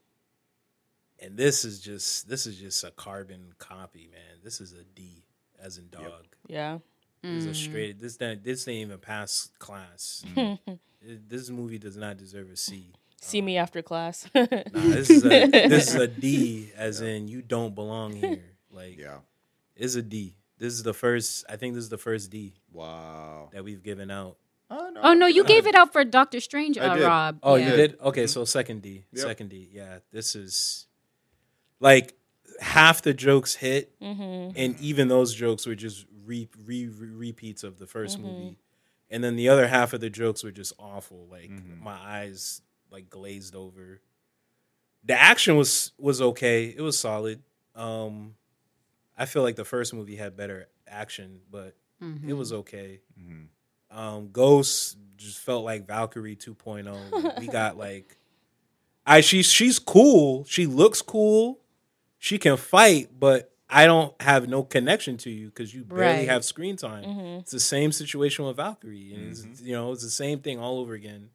And 1.20 1.38
this 1.38 1.66
is 1.66 1.80
just 1.80 2.30
this 2.30 2.46
is 2.46 2.58
just 2.58 2.84
a 2.84 2.92
carbon 2.92 3.54
copy, 3.58 4.10
man. 4.12 4.40
This 4.44 4.62
is 4.62 4.74
a 4.74 4.84
D 4.96 5.24
as 5.62 5.78
in 5.78 5.90
dog. 5.90 6.28
Yeah. 6.48 6.80
This 7.24 7.46
is 7.46 7.46
a 7.46 7.50
mm. 7.50 7.56
straight. 7.70 8.00
This 8.00 8.18
didn't 8.18 8.44
this 8.44 8.66
didn't 8.66 8.82
even 8.82 8.98
pass 9.00 9.50
class. 9.60 10.24
Mm. 10.36 10.60
It- 11.00 11.30
this 11.30 11.50
movie 11.50 11.78
does 11.78 11.96
not 11.96 12.18
deserve 12.18 12.50
a 12.50 12.58
C. 12.58 12.92
See 13.22 13.42
me 13.42 13.58
um, 13.58 13.64
after 13.64 13.82
class. 13.82 14.28
Nah, 14.36 14.46
this 14.74 15.10
is 15.10 15.24
a 15.26 15.48
this 15.48 15.90
is 15.90 15.96
a 15.96 16.08
D, 16.08 16.72
as 16.78 17.02
in 17.02 17.28
you 17.28 17.42
don't 17.42 17.74
belong 17.74 18.14
here. 18.14 18.44
Like, 18.72 18.98
Yeah. 18.98 19.18
it's 19.76 19.96
a 19.96 20.02
D. 20.02 20.36
This 20.58 20.74
is 20.74 20.84
the 20.84 20.94
first. 20.94 21.46
I 21.50 21.56
think 21.56 21.76
this 21.76 21.84
is 21.84 21.90
the 21.90 21.98
first 21.98 22.30
D 22.30 22.54
Wow. 22.72 23.50
that 23.54 23.64
we've 23.64 23.82
given 23.82 24.12
out. 24.12 24.38
Oh 24.70 24.90
no. 24.94 25.02
Oh 25.02 25.14
no, 25.14 25.28
you 25.28 25.44
uh, 25.44 25.48
gave 25.48 25.66
it 25.66 25.76
out 25.76 25.94
for 25.94 26.04
Doctor 26.04 26.40
Strange, 26.40 26.78
uh. 26.78 26.96
Rob. 27.00 27.40
Oh, 27.42 27.56
Yeah. 27.56 27.72
you 27.72 27.76
did? 27.78 28.00
Okay, 28.02 28.24
mm-hmm. 28.24 28.28
so 28.28 28.46
second 28.46 28.82
D. 28.82 29.06
Yep. 29.14 29.26
Second 29.26 29.50
D. 29.50 29.70
Yeah, 29.72 30.00
this 30.12 30.36
is 30.36 30.88
like 31.80 32.16
half 32.60 33.02
the 33.02 33.14
jokes 33.14 33.56
hit, 33.56 33.98
Mm-hmm. 34.02 34.58
and 34.58 34.80
even 34.80 35.08
those 35.08 35.34
jokes 35.34 35.66
were 35.66 35.76
just 35.76 36.06
re, 36.28 36.48
re, 36.66 36.88
re- 36.88 37.08
repeats 37.10 37.64
of 37.64 37.80
the 37.80 37.86
1st 37.86 38.20
movie, 38.20 38.58
and 39.10 39.24
then 39.24 39.36
the 39.36 39.50
other 39.50 39.68
half 39.68 39.94
of 39.94 40.02
the 40.02 40.10
jokes 40.10 40.44
were 40.44 40.52
just 40.52 40.74
awful. 40.78 41.28
Like 41.32 41.50
my 41.82 41.94
eyes 41.98 42.62
like 42.92 43.10
glazed 43.10 43.56
over. 43.56 44.02
The 45.06 45.14
action 45.20 45.56
was 45.58 45.94
was 45.98 46.22
okay. 46.22 46.66
It 46.76 46.82
was 46.82 47.00
solid. 47.00 47.42
Um, 47.76 48.36
I 49.18 49.26
feel 49.26 49.42
like 49.44 49.56
the 49.56 49.66
first 49.66 49.94
movie 49.94 50.16
had 50.18 50.36
better 50.36 50.68
action, 50.88 51.40
but 51.50 51.76
it 52.28 52.34
was 52.34 52.52
okay. 52.54 53.00
Um, 53.90 54.30
Ghost 54.32 54.98
just 55.16 55.40
felt 55.40 55.64
like 55.64 55.88
Valkyrie 55.88 56.36
2.0. 56.36 57.24
Like, 57.24 57.40
we 57.40 57.48
got 57.48 57.78
like, 57.88 58.18
I 59.06 59.22
she's 59.22 59.52
she's 59.52 59.80
cool. 59.80 60.44
She 60.46 60.66
looks 60.68 61.02
cool. 61.02 61.60
She 62.20 62.38
can 62.38 62.58
fight, 62.58 63.10
but 63.20 63.52
I 63.70 63.86
don't 63.86 64.20
have 64.22 64.48
no 64.48 64.64
connection 64.64 65.18
to 65.18 65.30
you 65.30 65.48
because 65.48 65.74
you 65.74 65.84
barely 65.84 66.20
Right. 66.20 66.30
have 66.30 66.46
screen 66.46 66.78
time. 66.78 67.04
Mm-hmm. 67.04 67.40
It's 67.40 67.52
the 67.52 67.60
same 67.60 67.92
situation 67.92 68.46
with 68.46 68.56
Valkyrie, 68.56 69.14
and 69.14 69.30
it's, 69.30 69.62
you 69.62 69.74
know 69.74 69.92
it's 69.92 70.04
the 70.04 70.10
same 70.10 70.40
thing 70.40 70.60
all 70.60 70.80
over 70.80 70.94
again. 70.94 71.30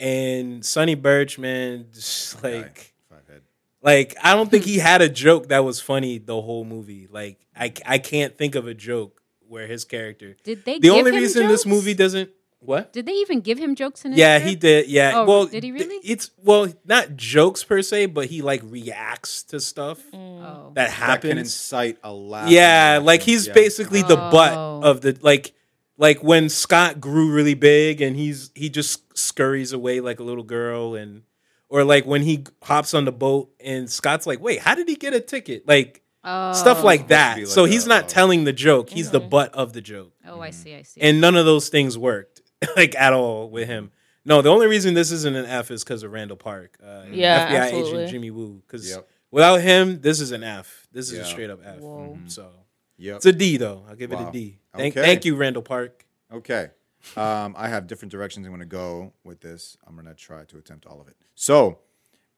And 0.00 0.64
Sonny 0.64 0.96
Birch, 0.96 1.38
man, 1.38 1.86
just 1.94 2.42
like 2.42 2.94
Five 3.08 3.42
like 3.82 4.16
I 4.22 4.34
don't 4.34 4.50
think 4.50 4.64
he 4.64 4.78
had 4.90 5.02
a 5.02 5.08
joke 5.08 5.48
that 5.48 5.60
was 5.64 5.80
funny 5.80 6.18
the 6.18 6.40
whole 6.40 6.64
movie. 6.64 7.06
Like 7.10 7.38
I 7.54 7.72
I 7.86 7.98
can't 7.98 8.36
think 8.36 8.54
of 8.54 8.66
a 8.66 8.74
joke 8.74 9.20
where 9.46 9.66
his 9.66 9.84
character. 9.84 10.36
Did 10.42 10.64
they? 10.64 10.74
The 10.74 10.88
give 10.88 10.94
only 10.94 11.10
him 11.10 11.16
reason 11.18 11.48
this 11.48 11.66
movie 11.66 11.94
doesn't 11.94 12.30
what? 12.64 12.92
Did 12.92 13.06
they 13.06 13.12
even 13.12 13.40
give 13.40 13.58
him 13.58 13.74
jokes 13.74 14.04
in 14.04 14.12
his 14.12 14.18
Yeah, 14.18 14.38
script? 14.38 14.48
he 14.50 14.56
did. 14.56 14.88
Yeah. 14.88 15.12
Oh, 15.16 15.24
well, 15.26 15.46
did 15.46 15.62
he 15.64 15.72
really? 15.72 15.96
It's 16.04 16.30
well, 16.42 16.72
not 16.84 17.16
jokes 17.16 17.64
per 17.64 17.82
se, 17.82 18.06
but 18.06 18.26
he 18.26 18.42
like 18.42 18.62
reacts 18.64 19.42
to 19.44 19.60
stuff 19.60 19.98
mm. 20.12 20.42
Oh. 20.42 20.72
that 20.74 20.88
That 20.88 20.90
can 21.20 21.30
happens. 21.30 21.38
incite 21.40 21.98
a 22.02 22.12
laugh. 22.12 22.50
yeah, 22.50 23.00
like 23.02 23.22
he's 23.22 23.46
Yeah. 23.48 23.52
basically 23.54 24.02
the 24.02 24.18
oh. 24.18 24.30
butt 24.30 24.52
Oh. 24.54 24.80
of 24.82 25.00
the 25.00 25.18
like 25.22 25.52
like 25.98 26.22
when 26.22 26.48
Scott 26.48 27.00
grew 27.00 27.32
really 27.32 27.54
big 27.54 28.00
and 28.00 28.16
he's 28.16 28.50
he 28.54 28.68
just 28.70 29.16
scurries 29.16 29.72
away 29.72 30.00
like 30.00 30.20
a 30.20 30.22
little 30.24 30.42
girl 30.44 30.94
and 30.94 31.22
or 31.68 31.84
like 31.84 32.04
when 32.06 32.22
he 32.22 32.44
hops 32.62 32.92
on 32.94 33.04
the 33.04 33.12
boat 33.12 33.50
and 33.64 33.90
Scott's 33.90 34.26
like, 34.26 34.40
"Wait, 34.40 34.58
how 34.60 34.74
did 34.74 34.88
he 34.88 34.94
get 34.96 35.14
a 35.14 35.20
ticket?" 35.20 35.66
Like 35.66 35.98
Oh. 36.24 36.52
stuff 36.52 36.84
like 36.84 37.08
that. 37.08 37.36
like 37.38 37.46
so 37.48 37.64
a- 37.64 37.68
he's 37.68 37.84
not 37.84 38.04
oh. 38.04 38.06
telling 38.06 38.44
the 38.44 38.52
joke; 38.52 38.90
he's 38.90 39.10
the 39.10 39.18
butt 39.18 39.52
of 39.54 39.72
the 39.72 39.80
joke 39.80 40.12
Oh, 40.24 40.40
I 40.40 40.50
see. 40.50 40.72
I 40.74 40.82
see. 40.82 41.00
and 41.00 41.20
none 41.20 41.34
of 41.34 41.44
those 41.46 41.68
things 41.68 41.98
worked 41.98 42.31
like 42.76 42.94
at 42.94 43.12
all 43.12 43.48
with 43.50 43.68
him. 43.68 43.90
No, 44.24 44.40
the 44.42 44.50
only 44.50 44.66
reason 44.68 44.94
this 44.94 45.10
isn't 45.10 45.34
an 45.34 45.46
F 45.46 45.70
is 45.70 45.82
because 45.82 46.02
of 46.04 46.12
Randall 46.12 46.36
Park, 46.36 46.78
uh, 46.82 47.04
Yeah, 47.10 47.46
FBI 47.48 47.58
absolutely. 47.62 47.90
agent 47.98 48.10
Jimmy 48.10 48.30
Woo. 48.30 48.62
Because 48.66 48.88
Yep. 48.88 49.08
without 49.32 49.60
him, 49.60 50.00
this 50.00 50.20
is 50.20 50.30
an 50.30 50.44
F. 50.44 50.86
This 50.92 51.10
is 51.10 51.18
Yeah. 51.18 51.22
a 51.22 51.26
straight 51.26 51.50
up 51.50 51.60
F. 51.64 51.78
Whoa. 51.80 52.18
So 52.26 52.50
Yep. 52.98 53.16
it's 53.16 53.26
a 53.26 53.32
D 53.32 53.56
though. 53.56 53.84
I'll 53.88 53.96
give 53.96 54.12
it 54.12 54.20
a 54.20 54.30
D. 54.32 54.58
Thank, 54.76 54.96
Okay. 54.96 55.04
thank 55.04 55.24
you, 55.24 55.34
Randall 55.34 55.62
Park. 55.62 56.06
Okay. 56.32 56.70
Um, 57.16 57.56
I 57.58 57.66
have 57.68 57.88
different 57.88 58.12
directions 58.12 58.46
I'm 58.46 58.52
going 58.52 58.60
to 58.60 58.64
go 58.66 59.12
with 59.24 59.40
this. 59.40 59.76
I'm 59.86 59.94
going 59.94 60.06
to 60.06 60.14
try 60.14 60.44
to 60.44 60.56
attempt 60.58 60.86
all 60.86 61.00
of 61.00 61.08
it. 61.08 61.16
So, 61.34 61.80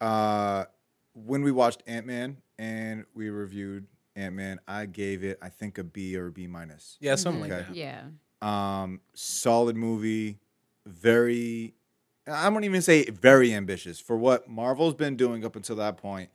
uh, 0.01 0.65
when 1.13 1.43
we 1.43 1.53
watched 1.53 1.83
Ant 1.87 2.07
Man 2.07 2.39
and 2.59 3.05
we 3.15 3.29
reviewed 3.29 3.87
Ant 4.17 4.35
Man, 4.35 4.59
I 4.67 4.87
gave 4.87 5.23
it, 5.23 5.39
I 5.43 5.51
think, 5.51 5.77
a 5.77 5.85
B 5.85 6.17
or 6.17 6.29
a 6.29 6.33
B 6.33 6.47
minus. 6.47 6.97
Yeah, 7.01 7.15
something 7.17 7.43
Okay. 7.45 7.57
like 7.57 7.67
that. 7.69 7.77
yeah. 7.77 8.05
Um, 8.45 9.01
solid 9.15 9.77
movie, 9.77 10.39
very. 10.87 11.75
I 12.27 12.49
won't 12.49 12.65
even 12.65 12.83
say 12.83 13.05
very 13.05 13.53
ambitious 13.53 14.01
for 14.01 14.17
what 14.17 14.49
Marvel's 14.49 14.95
been 14.95 15.17
doing 15.17 15.45
up 15.45 15.57
until 15.57 15.77
that 15.77 15.97
point. 15.97 16.31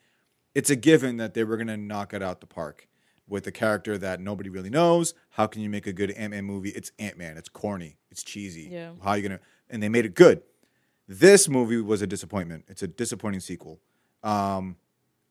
It's 0.54 0.70
a 0.70 0.76
given 0.76 1.18
that 1.18 1.34
they 1.34 1.44
were 1.44 1.58
going 1.58 1.68
to 1.68 1.78
knock 1.78 2.14
it 2.14 2.22
out 2.22 2.42
the 2.42 2.48
park 2.48 2.88
with 3.28 3.46
a 3.48 3.52
character 3.52 3.98
that 3.98 4.20
nobody 4.20 4.50
really 4.50 4.70
knows. 4.70 5.14
How 5.32 5.48
can 5.48 5.62
you 5.62 5.70
make 5.70 5.88
a 5.88 5.94
good 5.94 6.12
Ant 6.12 6.32
Man 6.32 6.46
movie? 6.46 6.70
It's 6.70 6.92
Ant 7.00 7.18
Man. 7.18 7.38
It's 7.38 7.50
corny. 7.50 7.98
It's 8.12 8.24
cheesy. 8.24 8.70
Yeah. 8.72 8.92
How 9.04 9.12
are 9.12 9.18
you 9.18 9.24
gonna? 9.24 9.40
And 9.70 9.82
they 9.82 9.90
made 9.90 10.06
it 10.06 10.16
good. 10.16 10.42
This 11.08 11.48
movie 11.48 11.82
was 11.82 12.02
a 12.02 12.08
disappointment. 12.08 12.66
It's 12.68 12.84
a 12.84 12.88
disappointing 12.88 13.40
sequel. 13.40 13.80
Um, 14.24 14.78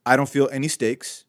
I 0.07 0.17
don't 0.17 0.29
feel 0.29 0.49
any 0.51 0.69
stakes. 0.69 1.25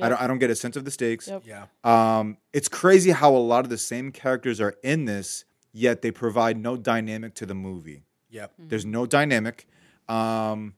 I 0.00 0.08
don't. 0.08 0.20
I 0.22 0.26
don't 0.26 0.38
get 0.38 0.50
a 0.50 0.54
sense 0.54 0.76
of 0.76 0.84
the 0.84 0.90
stakes. 0.90 1.26
Yep. 1.28 1.42
Yeah. 1.46 1.66
Um, 1.84 2.36
it's 2.52 2.68
crazy 2.68 3.10
how 3.10 3.34
a 3.34 3.38
lot 3.38 3.64
of 3.64 3.70
the 3.70 3.78
same 3.78 4.12
characters 4.12 4.60
are 4.60 4.74
in 4.82 5.04
this, 5.04 5.44
yet 5.72 6.00
they 6.02 6.10
provide 6.10 6.56
no 6.58 6.76
dynamic 6.76 7.34
to 7.36 7.46
the 7.46 7.54
movie. 7.54 8.04
Yep. 8.30 8.52
There's 8.58 8.86
no 8.86 9.06
dynamic. 9.06 9.66
Um, 10.08 10.74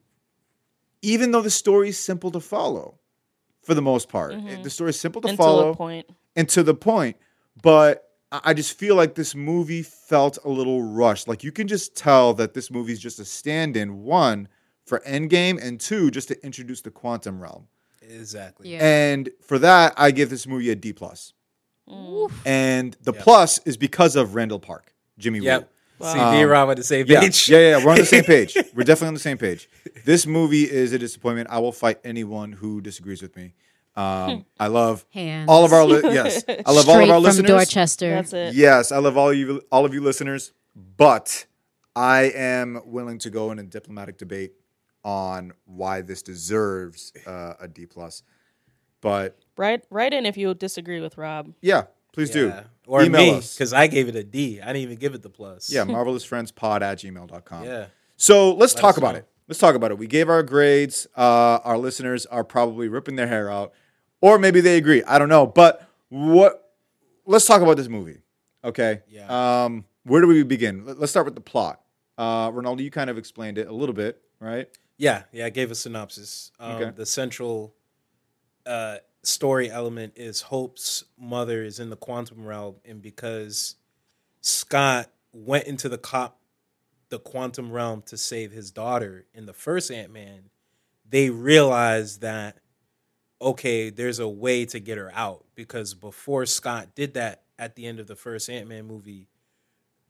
even 1.03 1.31
though 1.33 1.43
the 1.43 1.51
story 1.51 1.89
is 1.91 1.99
simple 1.99 2.31
to 2.31 2.41
follow, 2.41 2.99
for 3.63 3.75
the 3.75 3.83
most 3.83 4.09
part, 4.09 4.33
It- 4.35 4.63
the 4.63 4.71
story 4.71 4.91
is 4.91 5.01
simple 5.01 5.21
to 5.23 5.29
Until 5.29 5.45
follow 5.45 5.71
a 5.73 5.77
point. 5.77 6.09
and 6.37 6.49
to 6.51 6.63
the 6.63 6.75
point. 6.75 7.17
But 7.63 8.09
I 8.31 8.41
I 8.45 8.55
just 8.55 8.79
feel 8.79 8.95
like 8.97 9.15
this 9.15 9.35
movie 9.35 9.83
felt 9.83 10.39
a 10.43 10.49
little 10.49 10.81
rushed. 10.83 11.29
Like 11.29 11.45
you 11.45 11.53
can 11.53 11.69
just 11.69 11.95
tell 11.95 12.33
that 12.35 12.55
this 12.55 12.71
movie 12.71 12.93
is 12.95 12.99
just 13.01 13.19
a 13.19 13.27
stand-in 13.27 14.03
one 14.05 14.49
for 14.87 15.01
Endgame, 15.01 15.63
and 15.63 15.79
two 15.79 16.11
just 16.11 16.29
to 16.29 16.43
introduce 16.45 16.81
the 16.81 16.91
quantum 16.91 17.41
realm. 17.43 17.69
Exactly. 18.09 18.71
Yeah. 18.73 18.79
And 18.85 19.31
for 19.43 19.59
that, 19.59 19.95
I 19.97 20.11
give 20.11 20.31
this 20.31 20.47
movie 20.47 20.71
a 20.71 20.75
D 20.75 20.93
plus. 20.93 21.33
And 22.45 22.97
the 23.03 23.13
Yep. 23.13 23.23
plus 23.23 23.59
is 23.67 23.77
because 23.77 24.17
of 24.17 24.35
Randall 24.35 24.59
Park, 24.61 24.95
Jimmy 25.19 25.41
Woo. 25.41 25.47
Wow. 25.99 26.13
See, 26.13 26.19
Um, 26.19 26.35
D 26.37 26.43
Rob 26.45 26.71
at 26.71 26.77
the 26.79 26.83
same 26.83 27.07
Yeah, 27.07 27.21
page. 27.21 27.49
yeah, 27.49 27.59
yeah. 27.79 27.85
We're 27.85 27.93
on 27.93 27.99
the 27.99 28.07
same 28.07 28.25
page. 28.25 28.55
We're 28.75 28.83
definitely 28.85 29.09
on 29.09 29.15
the 29.15 29.21
same 29.21 29.39
page. 29.39 29.69
This 30.05 30.27
movie 30.27 30.69
is 30.71 30.93
a 30.93 30.99
disappointment. 30.99 31.49
I 31.51 31.59
will 31.59 31.71
fight 31.73 31.99
anyone 32.05 32.53
who 32.53 32.81
disagrees 32.81 33.23
with 33.23 33.37
me. 33.37 33.55
Um, 33.95 34.47
I 34.59 34.69
love 34.69 35.05
Hands. 35.11 35.47
all 35.49 35.65
of 35.65 35.73
our 35.73 35.85
li- 35.85 36.01
yes. 36.15 36.43
I 36.49 36.73
love 36.73 36.89
all 36.89 37.03
of 37.03 37.11
our 37.11 37.17
from 37.17 37.23
listeners. 37.23 37.49
Dorchester. 37.51 38.11
That's 38.11 38.33
it. 38.33 38.55
Yes, 38.55 38.91
I 38.91 38.99
love 38.99 39.17
all 39.17 39.33
you, 39.33 39.61
all 39.71 39.85
of 39.85 39.93
you 39.95 40.01
listeners. 40.01 40.53
But 40.75 41.45
I 41.95 42.33
am 42.35 42.81
willing 42.87 43.19
to 43.19 43.31
go 43.31 43.51
in 43.53 43.59
a 43.59 43.63
diplomatic 43.63 44.17
debate 44.19 44.53
on 45.05 45.53
why 45.65 46.01
this 46.03 46.23
deserves 46.23 47.13
uh, 47.27 47.55
a 47.61 47.69
D 47.69 47.87
plus. 47.87 48.23
But 49.01 49.39
Write 49.57 49.85
write 49.91 50.13
in 50.15 50.27
if 50.27 50.37
you 50.37 50.55
disagree 50.55 51.01
with 51.01 51.19
Rob. 51.19 51.53
yeah, 51.61 51.85
please 52.13 52.31
do. 52.31 52.53
Or 52.87 53.03
Email 53.03 53.21
me, 53.33 53.39
us. 53.39 53.55
because 53.55 53.73
I 53.73 53.87
gave 53.87 54.09
it 54.09 54.17
a 54.17 54.25
D. 54.25 54.61
I 54.61 54.67
didn't 54.67 54.83
even 54.83 54.97
give 54.97 55.15
it 55.15 55.23
the 55.23 55.31
plus. 55.31 55.71
Yeah, 55.73 55.85
marvelousfriendspod 55.85 56.83
at 56.83 56.99
gmail.com. 56.99 57.65
Yeah. 57.65 57.87
So 58.17 58.53
let's 58.55 58.75
Let 58.75 58.81
talk 58.81 58.97
about 58.97 59.13
know. 59.13 59.19
it. 59.21 59.29
Let's 59.49 59.59
talk 59.61 59.75
about 59.75 59.91
it. 59.91 59.99
We 59.99 60.07
gave 60.07 60.29
our 60.29 60.43
grades. 60.43 61.07
Uh, 61.17 61.59
our 61.65 61.77
listeners 61.79 62.27
are 62.27 62.45
probably 62.45 62.89
ripping 62.89 63.17
their 63.17 63.27
hair 63.27 63.51
out, 63.51 63.73
or 64.21 64.39
maybe 64.39 64.61
they 64.61 64.77
agree. 64.77 65.03
I 65.05 65.19
don't 65.19 65.29
know. 65.29 65.47
But 65.47 65.89
what? 66.09 66.73
Let's 67.27 67.45
talk 67.47 67.61
about 67.63 67.77
this 67.77 67.89
movie. 67.89 68.19
Okay. 68.65 69.01
Yeah. 69.09 69.65
Um, 69.65 69.85
where 70.05 70.21
do 70.21 70.27
we 70.29 70.43
begin? 70.45 70.85
Let- 70.87 70.99
Let's 71.01 71.11
start 71.13 71.27
with 71.27 71.35
the 71.35 71.41
plot. 71.41 71.81
Uh, 72.19 72.51
Ronaldo, 72.51 72.81
you 72.83 72.91
kind 72.91 73.11
of 73.11 73.19
explained 73.19 73.59
it 73.59 73.67
a 73.69 73.73
little 73.73 73.95
bit, 73.95 74.21
right? 74.41 74.69
Yeah, 74.97 75.25
yeah, 75.33 75.47
I 75.47 75.51
gave 75.51 75.71
a 75.71 75.75
synopsis. 75.75 76.53
Um, 76.61 76.73
Okay. 76.77 76.93
The 76.95 77.07
central 77.07 77.75
uh, 78.67 78.99
story 79.23 79.71
element 79.71 80.15
is 80.17 80.43
Hope's 80.43 81.05
mother 81.19 81.63
is 81.63 81.79
in 81.81 81.91
the 81.91 81.97
quantum 81.97 82.45
realm, 82.45 82.77
and 82.85 83.03
because 83.03 83.77
Scott 84.41 85.11
went 85.33 85.67
into 85.67 85.89
the 85.89 85.99
cop 85.99 86.39
the 87.09 87.19
quantum 87.19 87.71
realm 87.71 88.03
to 88.07 88.17
save 88.17 88.53
his 88.53 88.71
daughter 88.71 89.27
in 89.35 89.45
the 89.45 89.53
first 89.53 89.91
Ant 89.91 90.11
Man, 90.11 90.49
they 91.09 91.29
realized 91.31 92.23
that 92.23 92.57
okay, 93.41 93.91
there's 93.91 94.21
a 94.21 94.29
way 94.29 94.65
to 94.65 94.79
get 94.79 94.97
her 94.97 95.11
out 95.15 95.45
because 95.57 95.95
before 95.95 96.47
Scott 96.47 96.95
did 96.95 97.15
that 97.15 97.43
at 97.59 97.75
the 97.75 97.87
end 97.87 97.99
of 97.99 98.07
the 98.07 98.15
first 98.15 98.49
Ant 98.49 98.69
Man 98.69 98.87
movie, 98.87 99.29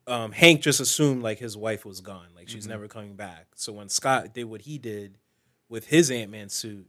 um, 0.06 0.32
Hank 0.32 0.60
just 0.62 0.80
assumed 0.80 1.22
like 1.22 1.38
his 1.38 1.56
wife 1.56 1.84
was 1.84 2.00
gone, 2.00 2.28
like 2.34 2.48
she's 2.48 2.64
Mm-hmm. 2.64 2.70
never 2.72 2.88
coming 2.88 3.14
back. 3.14 3.46
So 3.54 3.72
when 3.72 3.88
Scott 3.88 4.34
did 4.34 4.44
what 4.44 4.62
he 4.62 4.78
did 4.78 5.18
with 5.68 5.86
his 5.86 6.10
Ant 6.10 6.30
Man 6.30 6.48
suit, 6.48 6.88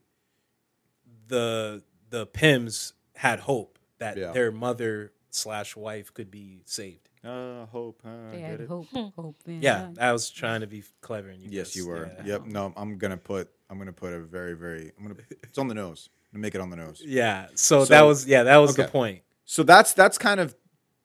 the 1.28 1.84
the 2.10 2.28
Pyms 2.28 2.94
had 3.16 3.40
hope 3.40 3.80
that 4.00 4.18
Yeah. 4.18 4.32
their 4.32 4.52
mother 4.52 5.12
slash 5.30 5.76
wife 5.76 6.14
could 6.14 6.30
be 6.30 6.62
saved. 6.66 7.10
Uh, 7.24 7.66
hope. 7.68 8.02
Uh, 8.06 8.32
They 8.32 8.42
had 8.42 8.62
hope, 8.68 8.88
hope. 9.16 9.36
in 9.46 9.62
Yeah. 9.62 9.92
I 10.00 10.12
was 10.12 10.30
trying 10.30 10.62
to 10.62 10.68
be 10.68 10.84
clever. 11.02 11.30
And 11.30 11.42
you 11.42 11.50
Yes, 11.50 11.68
just- 11.68 11.78
you 11.78 11.88
were. 11.88 12.12
yeah. 12.18 12.26
Yep. 12.26 12.46
No, 12.48 12.74
I'm 12.76 12.98
gonna 12.98 13.18
put. 13.18 13.50
I'm 13.70 13.78
gonna 13.78 13.94
put 13.94 14.14
a 14.14 14.20
very, 14.20 14.54
very. 14.56 14.92
I'm 14.98 15.04
gonna. 15.08 15.16
It's 15.44 15.58
on 15.58 15.68
the 15.68 15.74
nose. 15.74 16.10
I'm 16.32 16.38
gonna 16.38 16.42
make 16.42 16.56
it 16.56 16.62
on 16.62 16.70
the 16.70 16.76
nose. 16.76 17.02
Yeah. 17.06 17.48
So, 17.56 17.86
So- 17.86 17.86
that 17.86 18.02
was 18.02 18.26
yeah 18.28 18.44
that 18.44 18.58
was 18.58 18.76
the 18.76 18.88
point. 18.88 19.22
So 19.46 19.64
that's 19.64 19.94
that's 19.94 20.18
kind 20.18 20.40
of 20.40 20.56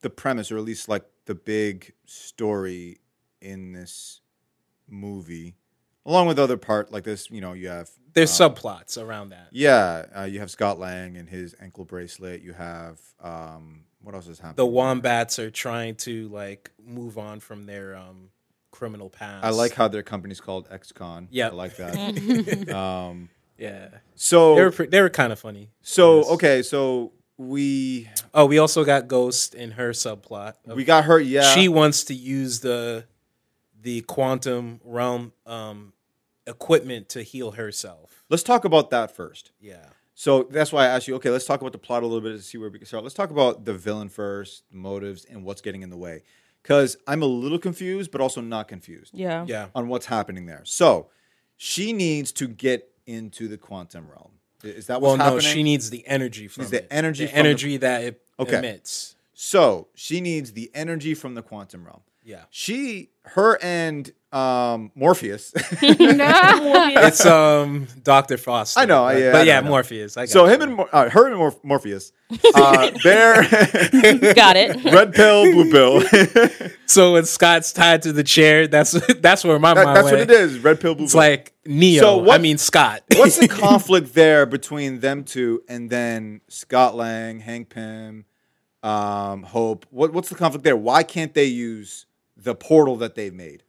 the 0.00 0.10
premise, 0.10 0.50
or 0.52 0.58
at 0.58 0.64
least 0.64 0.88
like 0.88 1.04
the 1.28 1.34
big 1.34 1.92
story 2.06 2.98
in 3.42 3.72
this 3.72 4.22
movie, 4.88 5.54
along 6.06 6.26
with 6.26 6.38
other 6.38 6.56
part 6.56 6.90
like 6.90 7.04
this. 7.04 7.30
You 7.30 7.42
know, 7.42 7.52
you 7.52 7.68
have 7.68 7.90
There's 8.14 8.40
uh, 8.40 8.48
subplots 8.48 9.00
around 9.00 9.28
that. 9.28 9.48
Yeah, 9.52 10.06
uh, 10.16 10.22
you 10.24 10.40
have 10.40 10.50
Scott 10.50 10.78
Lang 10.80 11.18
and 11.18 11.28
his 11.28 11.54
ankle 11.60 11.84
bracelet. 11.84 12.40
You 12.40 12.54
have 12.54 12.98
um, 13.22 13.84
what 14.00 14.14
else 14.14 14.26
is 14.26 14.38
happening? 14.38 14.56
The 14.56 14.66
wombats 14.66 15.38
are 15.38 15.50
trying 15.50 15.96
to 15.96 16.28
like 16.30 16.72
move 16.82 17.18
on 17.18 17.40
from 17.40 17.66
their 17.66 17.94
um 17.94 18.30
criminal 18.70 19.10
past. 19.10 19.44
I 19.44 19.50
like 19.50 19.74
how 19.74 19.88
their 19.88 20.02
company's 20.02 20.40
called 20.40 20.68
XCon. 20.70 21.28
Yep. 21.30 21.52
I 21.52 21.54
like 21.54 21.76
that. 21.76 22.68
um, 22.74 23.28
yeah. 23.58 23.88
so 24.14 24.54
They 24.54 24.62
were 24.62 24.70
pre- 24.70 24.86
they 24.86 25.02
were 25.02 25.10
kind 25.10 25.32
of 25.32 25.38
funny. 25.38 25.68
so 25.82 26.18
Yes. 26.18 26.30
okay, 26.30 26.62
so 26.62 27.12
we 27.38 28.08
Oh, 28.34 28.44
we 28.46 28.58
also 28.58 28.84
got 28.84 29.08
Ghost 29.08 29.54
in 29.54 29.70
her 29.72 29.90
subplot. 29.90 30.54
we 30.66 30.84
got 30.84 31.04
her. 31.04 31.18
Yeah, 31.18 31.54
She 31.54 31.68
wants 31.68 32.04
to 32.04 32.14
use 32.14 32.60
the 32.60 33.06
the 33.80 34.00
quantum 34.02 34.80
realm 34.84 35.32
um 35.46 35.92
equipment 36.46 37.08
to 37.10 37.22
heal 37.22 37.52
herself. 37.52 38.24
Let's 38.28 38.42
talk 38.42 38.64
about 38.64 38.90
that 38.90 39.14
first. 39.14 39.52
Yeah. 39.60 39.86
So 40.14 40.42
that's 40.50 40.72
why 40.72 40.84
I 40.84 40.88
asked 40.88 41.06
you. 41.06 41.14
Okay, 41.16 41.30
let's 41.30 41.44
talk 41.46 41.60
about 41.60 41.70
the 41.72 41.78
plot 41.78 42.02
a 42.02 42.06
little 42.06 42.20
bit 42.20 42.36
to 42.36 42.42
see 42.42 42.58
where 42.58 42.68
we 42.70 42.78
can 42.78 42.86
start. 42.88 43.04
Let's 43.04 43.14
talk 43.14 43.30
about 43.30 43.64
the 43.64 43.72
villain 43.74 44.08
first, 44.08 44.64
the 44.70 44.76
motives, 44.76 45.24
and 45.24 45.44
what's 45.44 45.60
getting 45.60 45.82
in 45.82 45.90
the 45.90 45.96
way. 45.96 46.22
Because 46.60 46.96
I'm 47.06 47.22
a 47.22 47.26
little 47.26 47.58
confused, 47.58 48.10
but 48.10 48.20
also 48.20 48.40
not 48.40 48.66
confused 48.66 49.14
Yeah. 49.14 49.44
Yeah. 49.46 49.68
on 49.76 49.86
what's 49.88 50.06
happening 50.06 50.46
there. 50.46 50.62
So 50.64 51.08
she 51.56 51.92
needs 51.92 52.32
to 52.32 52.48
get 52.48 52.90
into 53.06 53.46
the 53.46 53.56
quantum 53.56 54.08
realm. 54.10 54.32
Is 54.62 54.86
that 54.88 55.00
Well, 55.00 55.16
what's 55.16 55.44
no, 55.46 55.52
she 55.52 55.62
needs 55.62 55.90
the 55.90 56.06
energy 56.06 56.48
from 56.48 56.66
the 56.68 56.78
it. 56.78 56.88
energy 56.90 57.24
the 57.24 57.30
from 57.30 57.34
the- 57.34 57.38
energy 57.48 57.76
that 57.78 58.02
it 58.04 58.22
Okay. 58.40 58.58
emits. 58.58 59.14
so 59.34 59.86
she 59.94 60.20
needs 60.20 60.52
the 60.52 60.70
energy 60.74 61.14
from 61.14 61.34
the 61.34 61.42
quantum 61.42 61.84
realm. 61.84 62.00
Yeah. 62.28 62.44
She, 62.50 63.08
her, 63.22 63.58
and 63.62 64.10
um, 64.32 64.92
Morpheus. 64.94 65.54
It's 65.80 67.24
um 67.24 67.86
Dr. 68.02 68.36
Frost. 68.36 68.76
I 68.76 68.84
know, 68.84 69.04
but, 69.04 69.16
yeah, 69.18 69.32
but 69.32 69.40
I 69.40 69.44
yeah, 69.44 69.60
know, 69.60 69.64
know. 69.64 69.70
Morpheus. 69.70 70.16
I 70.18 70.22
got 70.22 70.28
so 70.28 70.44
you. 70.44 70.52
him 70.52 70.60
and 70.62 70.74
Mor- 70.74 70.88
uh, 70.92 71.08
her 71.08 71.26
and 71.28 71.36
Mor- 71.38 71.56
Morpheus, 71.62 72.12
uh, 72.54 72.90
they're 73.02 73.42
Got 74.34 74.56
it. 74.56 74.84
red 74.84 75.14
pill, 75.14 75.50
blue 75.52 75.70
pill. 75.70 76.68
So 76.84 77.14
when 77.14 77.24
Scott's 77.24 77.72
tied 77.72 78.02
to 78.02 78.12
the 78.12 78.22
chair, 78.24 78.66
that's 78.66 78.92
that's 79.20 79.42
where 79.44 79.58
my 79.58 79.72
That- 79.72 79.84
mind 79.86 79.96
that's 79.96 80.04
went. 80.12 80.18
what 80.18 80.30
it 80.30 80.30
is. 80.30 80.58
Red 80.58 80.80
pill, 80.80 80.94
blue 80.94 81.04
It's 81.04 81.14
pill. 81.14 81.20
like 81.20 81.54
Neo. 81.64 82.00
So 82.02 82.16
what- 82.18 82.34
I 82.34 82.42
mean 82.42 82.58
Scott. 82.58 83.04
What's 83.16 83.38
the 83.38 83.48
conflict 83.48 84.12
there 84.14 84.44
between 84.44 85.00
them 85.00 85.24
two 85.24 85.62
and 85.68 85.88
then 85.88 86.42
Scott 86.48 86.94
Lang, 86.94 87.40
Hank 87.40 87.70
Pym, 87.70 88.26
um, 88.82 89.42
Hope? 89.44 89.86
What, 89.90 90.12
what's 90.12 90.28
the 90.28 90.34
conflict 90.34 90.64
there? 90.64 90.76
Why 90.76 91.02
can't 91.02 91.32
they 91.32 91.46
use 91.46 92.04
the 92.38 92.54
portal 92.54 92.96
that 92.96 93.14
they've 93.14 93.34
made? 93.34 93.64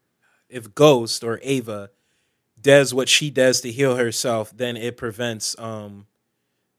if 0.50 0.74
Ghost 0.74 1.24
or 1.24 1.40
Ava 1.44 1.92
does 2.60 2.94
what 2.94 3.08
she 3.08 3.30
does 3.30 3.62
to 3.62 3.72
heal 3.72 3.96
herself, 3.96 4.52
then 4.56 4.76
it 4.76 4.98
prevents 4.98 5.58
um 5.60 6.08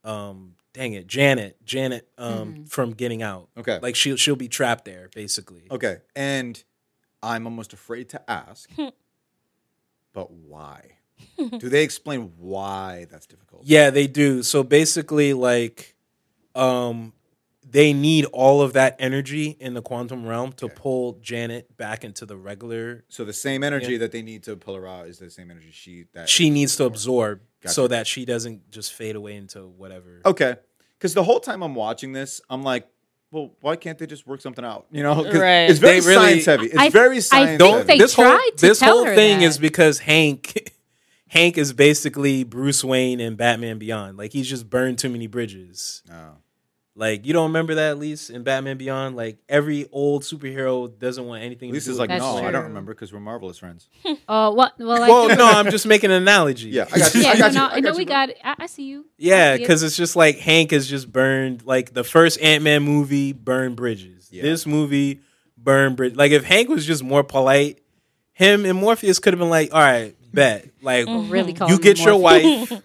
um 0.05 0.57
dang 0.73 0.93
it, 0.93 1.07
Janet, 1.07 1.65
Janet 1.65 2.09
um 2.19 2.65
from 2.67 2.93
getting 2.93 3.23
out. 3.23 3.49
Okay. 3.57 3.79
Like 3.81 3.97
she'll 3.97 4.17
she'll 4.17 4.37
be 4.37 4.49
trapped 4.49 4.85
there, 4.85 5.09
basically. 5.15 5.63
Okay, 5.71 5.99
and 6.15 6.63
I'm 7.23 7.47
almost 7.47 7.73
afraid 7.73 8.09
to 8.11 8.31
ask, 8.31 8.69
but 10.13 10.31
why? 10.31 10.97
Do 11.37 11.69
they 11.69 11.85
explain 11.85 12.33
why 12.39 13.07
that's 13.11 13.27
difficult? 13.27 13.63
Yeah, 13.65 13.91
they 13.91 14.07
do. 14.07 14.43
So 14.43 14.63
basically, 14.63 15.35
like, 15.35 15.95
um, 16.55 17.13
they 17.69 17.93
need 17.93 18.25
all 18.27 18.63
of 18.63 18.73
that 18.73 18.97
energy 18.99 19.57
in 19.61 19.75
the 19.75 19.83
quantum 19.83 20.27
realm 20.27 20.53
to 20.55 20.65
Okay. 20.67 20.75
pull 20.77 21.13
Janet 21.21 21.77
back 21.77 22.05
into 22.05 22.25
the 22.27 22.37
regular. 22.37 23.05
So 23.09 23.25
the 23.25 23.33
same 23.33 23.63
energy 23.63 23.93
Yeah. 23.93 23.99
that 23.99 24.13
they 24.13 24.23
need 24.23 24.43
to 24.45 24.57
pull 24.57 24.75
her 24.77 24.89
out 24.89 25.07
is 25.09 25.19
the 25.19 25.31
same 25.31 25.51
energy 25.51 25.71
she 25.71 26.07
that 26.15 26.29
She 26.29 26.49
needs 26.51 26.75
to 26.77 26.85
absorb 26.85 27.41
Gotcha. 27.63 27.75
so 27.75 27.87
that 27.89 28.07
she 28.07 28.25
doesn't 28.25 28.71
just 28.71 28.93
fade 28.93 29.15
away 29.15 29.37
into 29.37 29.67
whatever. 29.67 30.21
Okay, 30.25 30.57
because 30.99 31.15
the 31.15 31.23
whole 31.25 31.39
time 31.41 31.63
I'm 31.63 31.75
watching 31.75 32.13
this, 32.13 32.41
I'm 32.49 32.63
like, 32.63 32.89
well, 33.31 33.53
why 33.61 33.77
can't 33.77 33.97
they 33.99 34.07
just 34.07 34.27
work 34.27 34.41
something 34.41 34.65
out? 34.65 34.87
You 34.91 35.03
know, 35.05 35.15
'Cause 35.23 35.35
Right. 35.37 35.71
it's 35.71 35.79
very 35.79 36.01
They 36.01 36.07
really- 36.09 36.41
science 36.41 36.45
heavy. 36.47 36.67
It's 36.67 36.77
I- 36.79 36.89
very 36.89 37.17
I 37.19 37.21
science 37.21 37.63
think 37.63 37.77
heavy. 37.77 37.87
they 37.87 37.99
this 37.99 38.15
whole 38.15 38.25
to 38.39 38.53
this 38.57 38.79
tell 38.81 38.97
whole 38.97 39.05
her 39.05 39.15
thing 39.15 39.41
that. 39.41 39.45
is 39.45 39.59
because 39.59 39.99
Hank, 40.01 40.73
Hank 41.29 41.57
is 41.59 41.73
basically 41.73 42.43
Bruce 42.43 42.83
Wayne 42.83 43.21
and 43.21 43.37
Batman 43.37 43.79
Beyond. 43.79 44.17
Like 44.17 44.33
he's 44.33 44.49
just 44.49 44.69
burned 44.69 44.99
too 44.99 45.11
many 45.11 45.29
bridges. 45.29 46.03
Oh. 46.11 46.39
Like 47.01 47.25
you 47.25 47.33
don't 47.33 47.45
remember 47.47 47.77
that 47.77 47.93
at 47.93 47.99
least 47.99 48.29
in 48.29 48.43
Batman 48.43 48.77
Beyond. 48.77 49.17
Like 49.17 49.39
every 49.49 49.87
old 49.91 50.23
superhero 50.23 50.97
doesn't 50.99 51.25
want 51.27 51.43
anything. 51.43 51.71
At 51.71 51.73
least 51.73 51.87
to 51.87 51.93
do 51.93 51.93
it's 51.95 52.01
with 52.01 52.11
like, 52.11 52.21
That's 52.21 52.21
no, 52.23 52.37
I 52.37 52.51
don't 52.51 52.61
true. 52.61 52.69
remember 52.69 52.93
because 52.93 53.11
we're 53.11 53.21
marvelous 53.21 53.57
friends. 53.57 53.89
Oh, 54.05 54.19
uh, 54.29 54.51
what? 54.51 54.75
Well, 54.79 55.03
I 55.03 55.09
well, 55.09 55.29
do- 55.29 55.37
no, 55.37 55.47
I'm 55.47 55.71
just 55.71 55.87
making 55.87 56.11
an 56.11 56.21
analogy. 56.21 56.69
Yeah, 56.69 56.85
I 56.93 56.99
got 56.99 57.15
you. 57.15 57.23
yeah, 57.23 57.31
I 57.31 57.39
got 57.39 57.55
no, 57.55 57.63
you. 57.63 57.69
no, 57.69 57.75
I 57.75 57.81
no, 57.81 57.89
got 57.91 57.97
we 57.97 58.05
bro. 58.05 58.13
got 58.15 58.29
it. 58.29 58.39
I, 58.45 58.55
I 58.59 58.67
see 58.67 58.83
you. 58.85 59.07
Yeah, 59.17 59.35
I 59.35 59.39
see 59.39 59.55
it. 59.55 59.59
because 59.65 59.83
it's 59.83 59.97
just 59.97 60.15
like 60.15 60.39
Hank 60.41 60.75
is 60.75 60.87
just 60.87 61.11
burned. 61.11 61.65
Like 61.65 61.95
the 61.95 62.05
first 62.05 62.39
Ant 62.43 62.63
Man 62.63 62.83
movie 62.83 63.33
burned 63.33 63.77
bridges. 63.77 64.29
Yeah. 64.31 64.43
This 64.43 64.67
movie 64.67 65.21
burned 65.57 65.97
bridge. 65.97 66.17
Like 66.17 66.33
if 66.33 66.45
Hank 66.45 66.69
was 66.69 66.87
just 66.87 67.03
more 67.03 67.25
polite, 67.25 67.81
him 68.35 68.67
and 68.67 68.79
Morpheus 68.79 69.19
could 69.19 69.33
have 69.33 69.41
been 69.41 69.49
like, 69.49 69.73
"All 69.73 69.81
right, 69.81 70.15
bet. 70.35 70.69
Like 70.83 71.07
really 71.09 71.55
call 71.55 71.69
you 71.69 71.77
him 71.77 71.81
get 71.81 71.99
your 71.99 72.19
Morpheus. 72.19 72.71
wife, 72.71 72.83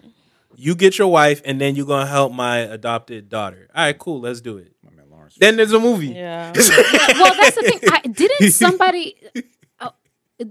you 0.56 0.74
get 0.74 0.98
your 0.98 1.08
wife, 1.08 1.42
and 1.44 1.60
then 1.60 1.76
you're 1.76 1.86
gonna 1.86 2.06
help 2.06 2.32
my 2.32 2.58
adopted 2.58 3.28
daughter. 3.28 3.68
All 3.74 3.84
right, 3.84 3.98
cool. 3.98 4.20
Let's 4.20 4.40
do 4.40 4.58
it. 4.58 4.72
My 4.82 4.90
man 4.90 5.06
Laurence. 5.10 5.36
Then 5.38 5.56
there's 5.56 5.72
a 5.72 5.80
movie. 5.80 6.08
Yeah. 6.08 6.52
well, 6.54 7.34
that's 7.34 7.56
the 7.56 7.62
thing. 7.62 7.90
I, 7.92 8.00
didn't 8.00 8.50
somebody? 8.52 9.16
Oh, 9.80 9.90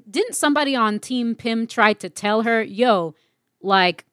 didn't 0.10 0.36
somebody 0.36 0.76
on 0.76 1.00
Team 1.00 1.36
Pym 1.36 1.68
try 1.68 1.94
to 1.94 2.10
tell 2.10 2.44
her, 2.44 2.62
"Yo, 2.64 3.16
like." 3.62 4.06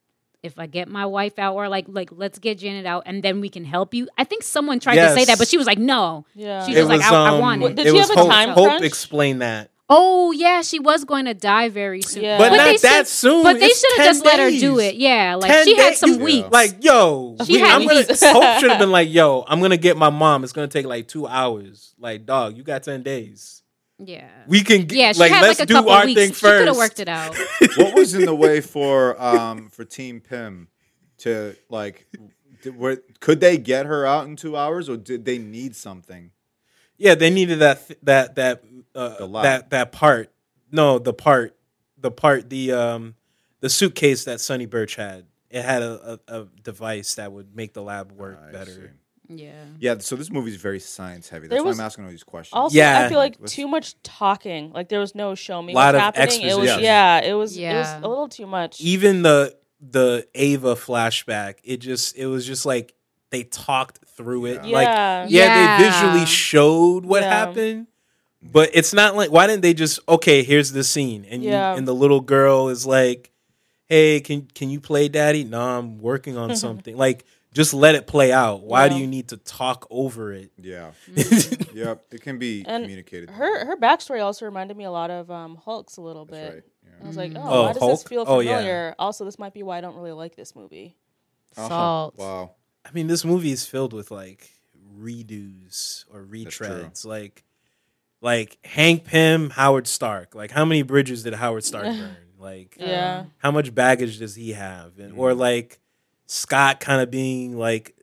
If 0.44 0.58
I 0.58 0.66
get 0.66 0.88
my 0.88 1.06
wife 1.06 1.38
out, 1.38 1.54
or 1.54 1.68
like, 1.68 1.84
like, 1.86 2.10
let's 2.10 2.40
get 2.40 2.58
Janet 2.58 2.84
out, 2.84 3.04
and 3.06 3.22
then 3.22 3.40
we 3.40 3.48
can 3.48 3.64
help 3.64 3.94
you. 3.94 4.08
I 4.18 4.24
think 4.24 4.42
someone 4.42 4.80
tried 4.80 4.96
to 4.96 5.14
say 5.14 5.24
that, 5.26 5.38
but 5.38 5.46
she 5.46 5.56
was 5.56 5.68
like, 5.68 5.78
"No." 5.78 6.26
Yeah. 6.34 6.66
She 6.66 6.74
It 6.74 6.80
was 6.80 6.88
like, 6.88 7.00
I, 7.00 7.14
I 7.14 7.28
um, 7.28 7.38
want 7.38 7.62
it. 7.62 7.76
Did 7.76 7.86
it 7.86 7.90
she 7.90 7.96
was 7.96 8.08
have 8.08 8.16
a 8.16 8.20
Hope, 8.22 8.28
time 8.28 8.48
Hope 8.48 8.66
crunch? 8.66 8.82
explained 8.82 9.42
that. 9.42 9.70
Oh 9.94 10.32
yeah, 10.32 10.62
she 10.62 10.78
was 10.78 11.04
going 11.04 11.26
to 11.26 11.34
die 11.34 11.68
very 11.68 12.00
soon. 12.02 12.22
Yeah. 12.24 12.38
But 12.38 12.50
But 12.50 12.56
not 12.56 12.64
they 12.64 12.76
that 12.78 12.98
should- 13.00 13.06
soon. 13.08 13.42
But 13.42 13.60
they 13.60 13.68
should 13.68 13.90
have 13.98 14.06
10 14.06 14.06
just 14.06 14.24
let 14.24 14.38
her 14.40 14.50
do 14.50 14.78
it. 14.78 14.94
Yeah, 14.94 15.34
like 15.34 15.50
10 15.50 15.64
she 15.66 15.76
had 15.76 15.96
some 15.96 16.14
Yeah. 16.18 16.24
weeks. 16.24 16.48
Like, 16.50 16.82
yo, 16.82 17.36
She 17.44 17.58
had 17.58 17.72
I'm 17.80 17.86
gonna, 17.86 18.00
weeks. 18.00 18.22
Hope 18.24 18.58
should 18.60 18.70
have 18.70 18.78
been 18.80 18.90
like, 18.90 19.12
yo, 19.12 19.44
I'm 19.46 19.60
gonna 19.60 19.76
get 19.76 19.96
my 19.98 20.08
mom. 20.10 20.44
It's 20.44 20.52
gonna 20.54 20.68
take 20.68 20.86
like 20.86 21.08
two 21.08 21.26
hours. 21.26 21.94
Like, 21.98 22.24
dog, 22.26 22.56
you 22.56 22.62
got 22.62 22.82
ten 22.82 23.02
days. 23.02 23.62
yeah, 23.98 24.28
We 24.48 24.62
can 24.64 24.86
get, 24.86 24.96
yeah. 24.98 25.12
She 25.12 25.20
like, 25.20 25.30
had 25.30 25.42
let's 25.42 25.58
like 25.60 25.64
a 25.64 25.68
do 25.68 25.74
couple 25.74 25.90
our 25.92 26.06
weeks. 26.06 26.20
thing 26.20 26.32
She 26.32 26.40
could 26.40 26.66
have 26.66 26.76
first. 26.76 26.78
worked 26.78 26.98
it 27.00 27.08
out. 27.08 27.36
what 27.76 27.94
was 27.94 28.14
in 28.14 28.24
the 28.24 28.34
way 28.34 28.60
for 28.60 29.20
um 29.22 29.68
for 29.68 29.84
Team 29.84 30.20
Pym 30.20 30.68
to 31.18 31.54
like? 31.68 32.06
Did, 32.62 32.76
were, 32.76 33.02
could 33.20 33.40
they 33.40 33.58
get 33.58 33.86
her 33.86 34.04
out 34.06 34.26
in 34.26 34.34
two 34.36 34.56
hours, 34.56 34.88
or 34.88 34.96
did 34.96 35.24
they 35.24 35.38
need 35.38 35.76
something? 35.76 36.30
Yeah, 37.02 37.14
they 37.16 37.30
needed 37.30 37.58
that 37.58 37.86
th- 37.88 37.98
that 38.04 38.36
that 38.36 38.62
uh, 38.94 39.26
that 39.42 39.70
that 39.70 39.90
part. 39.92 40.32
No, 40.70 40.98
the 40.98 41.12
part, 41.12 41.56
the 41.98 42.10
part, 42.10 42.48
the 42.48 42.72
um, 42.72 43.14
the 43.60 43.68
suitcase 43.68 44.24
that 44.24 44.40
Sonny 44.40 44.66
Birch 44.66 44.94
had. 44.94 45.26
It 45.50 45.62
had 45.64 45.82
a, 45.82 46.18
a, 46.28 46.40
a 46.40 46.44
device 46.62 47.16
that 47.16 47.30
would 47.32 47.54
make 47.54 47.74
the 47.74 47.82
lab 47.82 48.12
work 48.12 48.40
I 48.48 48.52
better. 48.52 48.70
see. 49.28 49.34
Yeah. 49.44 49.52
Yeah, 49.78 49.94
so 49.98 50.16
this 50.16 50.30
movie 50.30 50.50
is 50.50 50.56
very 50.56 50.78
science 50.80 51.28
heavy. 51.28 51.48
That's 51.48 51.62
why 51.62 51.70
I'm 51.72 51.80
asking 51.80 52.04
all 52.04 52.10
these 52.10 52.24
questions. 52.24 52.54
Also, 52.54 52.76
Yeah. 52.76 53.02
I 53.04 53.08
feel 53.10 53.18
like 53.18 53.36
Let's- 53.38 53.52
too 53.52 53.66
much 53.68 54.00
talking. 54.02 54.72
Like 54.72 54.88
there 54.88 55.00
was 55.00 55.14
no 55.14 55.34
show 55.34 55.60
me 55.60 55.74
Lot 55.74 55.94
what's 55.94 55.96
of 55.96 56.00
happening. 56.16 56.40
It 56.42 56.44
was 56.46 56.68
exposition. 56.68 56.84
yeah, 56.84 57.20
it 57.20 57.34
was 57.34 57.56
it 57.56 57.70
was 57.72 57.88
a 58.02 58.08
little 58.08 58.28
too 58.28 58.46
much. 58.46 58.80
Even 58.80 59.22
the 59.22 59.54
the 59.80 60.26
Ava 60.34 60.74
flashback, 60.74 61.56
it 61.64 61.78
just 61.78 62.16
it 62.16 62.26
was 62.26 62.46
just 62.46 62.64
like 62.64 62.94
they 63.32 63.42
talked 63.42 63.98
through 64.16 64.46
it. 64.46 64.64
Yeah. 64.64 64.72
Like 64.72 64.86
Yeah. 64.86 65.26
yeah, 65.28 65.78
they 65.78 65.84
visually 65.84 66.26
showed 66.26 67.04
what 67.04 67.22
Yeah. 67.22 67.30
happened, 67.30 67.88
but 68.40 68.70
it's 68.72 68.92
not 68.92 69.16
like 69.16 69.30
why 69.32 69.46
didn't 69.48 69.62
they 69.62 69.74
just 69.74 69.98
okay? 70.08 70.44
Here's 70.44 70.70
the 70.70 70.84
scene, 70.84 71.26
and 71.28 71.42
Yeah. 71.42 71.72
you, 71.72 71.78
and 71.78 71.88
the 71.88 71.94
little 71.94 72.20
girl 72.20 72.68
is 72.68 72.86
like, 72.86 73.32
"Hey, 73.86 74.20
can 74.20 74.42
can 74.54 74.70
you 74.70 74.80
play 74.80 75.08
daddy?" 75.08 75.42
No, 75.44 75.60
I'm 75.60 75.98
working 75.98 76.36
on 76.36 76.54
something. 76.64 76.96
Like 76.96 77.24
just 77.54 77.74
let 77.74 77.94
it 77.94 78.06
play 78.06 78.32
out. 78.32 78.62
Why 78.62 78.88
do 78.88 78.94
you 78.96 79.06
need 79.06 79.28
to 79.28 79.36
talk 79.36 79.86
over 79.90 80.32
it? 80.32 80.50
Yeah. 80.56 80.92
Mm-hmm. 81.10 81.76
yep. 81.76 82.02
It 82.10 82.22
can 82.22 82.38
be 82.38 82.64
And 82.66 82.84
communicated. 82.84 83.28
Her 83.28 83.66
her 83.66 83.76
backstory 83.76 84.22
also 84.24 84.46
reminded 84.46 84.74
me 84.76 84.84
a 84.84 84.90
lot 84.90 85.10
of 85.10 85.30
um, 85.30 85.56
Hulk's 85.56 85.98
a 85.98 86.00
little 86.00 86.24
bit. 86.24 86.54
Right. 86.54 86.62
I 87.02 87.06
was 87.06 87.16
like, 87.16 87.32
oh, 87.36 87.40
Oh, 87.42 87.62
why 87.64 87.72
does 87.72 87.80
Hulk? 87.82 87.92
this 88.00 88.02
feel 88.04 88.24
Oh, 88.28 88.38
yeah. 88.40 88.52
familiar? 88.56 88.94
Also, 88.98 89.24
this 89.24 89.36
might 89.38 89.52
be 89.52 89.62
why 89.64 89.78
I 89.78 89.80
don't 89.80 89.96
really 89.96 90.12
like 90.12 90.36
this 90.36 90.54
movie. 90.54 90.96
Uh-huh. 91.56 91.68
Salt. 91.68 92.14
Wow. 92.16 92.52
I 92.84 92.90
mean, 92.92 93.06
this 93.06 93.24
movie 93.24 93.52
is 93.52 93.64
filled 93.66 93.92
with 93.92 94.10
like 94.10 94.50
redos 94.98 96.04
or 96.12 96.22
retreads. 96.24 97.04
Like, 97.04 97.44
like 98.20 98.58
Hank 98.64 99.04
Pym, 99.04 99.50
Howard 99.50 99.86
Stark. 99.86 100.34
Like, 100.34 100.50
how 100.50 100.64
many 100.64 100.82
bridges 100.82 101.22
did 101.22 101.34
Howard 101.34 101.64
Stark 101.64 101.84
burn? 101.98 102.16
Like, 102.38 102.76
Yeah. 102.78 103.24
how 103.38 103.50
much 103.50 103.74
baggage 103.74 104.18
does 104.18 104.34
he 104.34 104.52
have? 104.52 104.98
And 104.98 105.16
or 105.16 105.34
like 105.34 105.78
Scott 106.26 106.80
kind 106.80 107.00
of 107.00 107.10
being 107.10 107.56
like, 107.56 107.96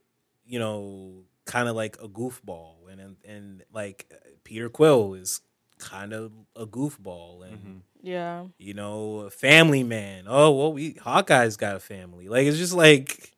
you 0.46 0.60
know, 0.60 1.24
kind 1.46 1.68
of 1.68 1.76
like 1.76 1.98
a 2.02 2.08
goofball, 2.08 2.90
and 2.92 3.00
and, 3.02 3.16
and 3.26 3.64
like 3.74 4.12
Peter 4.44 4.70
Quill 4.70 5.14
is 5.16 5.42
kind 5.78 6.14
of 6.14 6.32
a 6.56 6.66
goofball, 6.66 7.44
and 7.46 7.54
Mm-hmm. 7.58 7.78
Yeah. 8.02 8.46
you 8.58 8.74
know, 8.74 9.30
family 9.30 9.84
man. 9.84 10.24
Oh 10.28 10.52
well, 10.52 10.72
we 10.74 10.94
Hawkeye's 10.94 11.58
got 11.58 11.76
a 11.76 11.80
family. 11.80 12.30
Like 12.30 12.48
it's 12.48 12.58
just 12.58 12.74
like, 12.74 13.34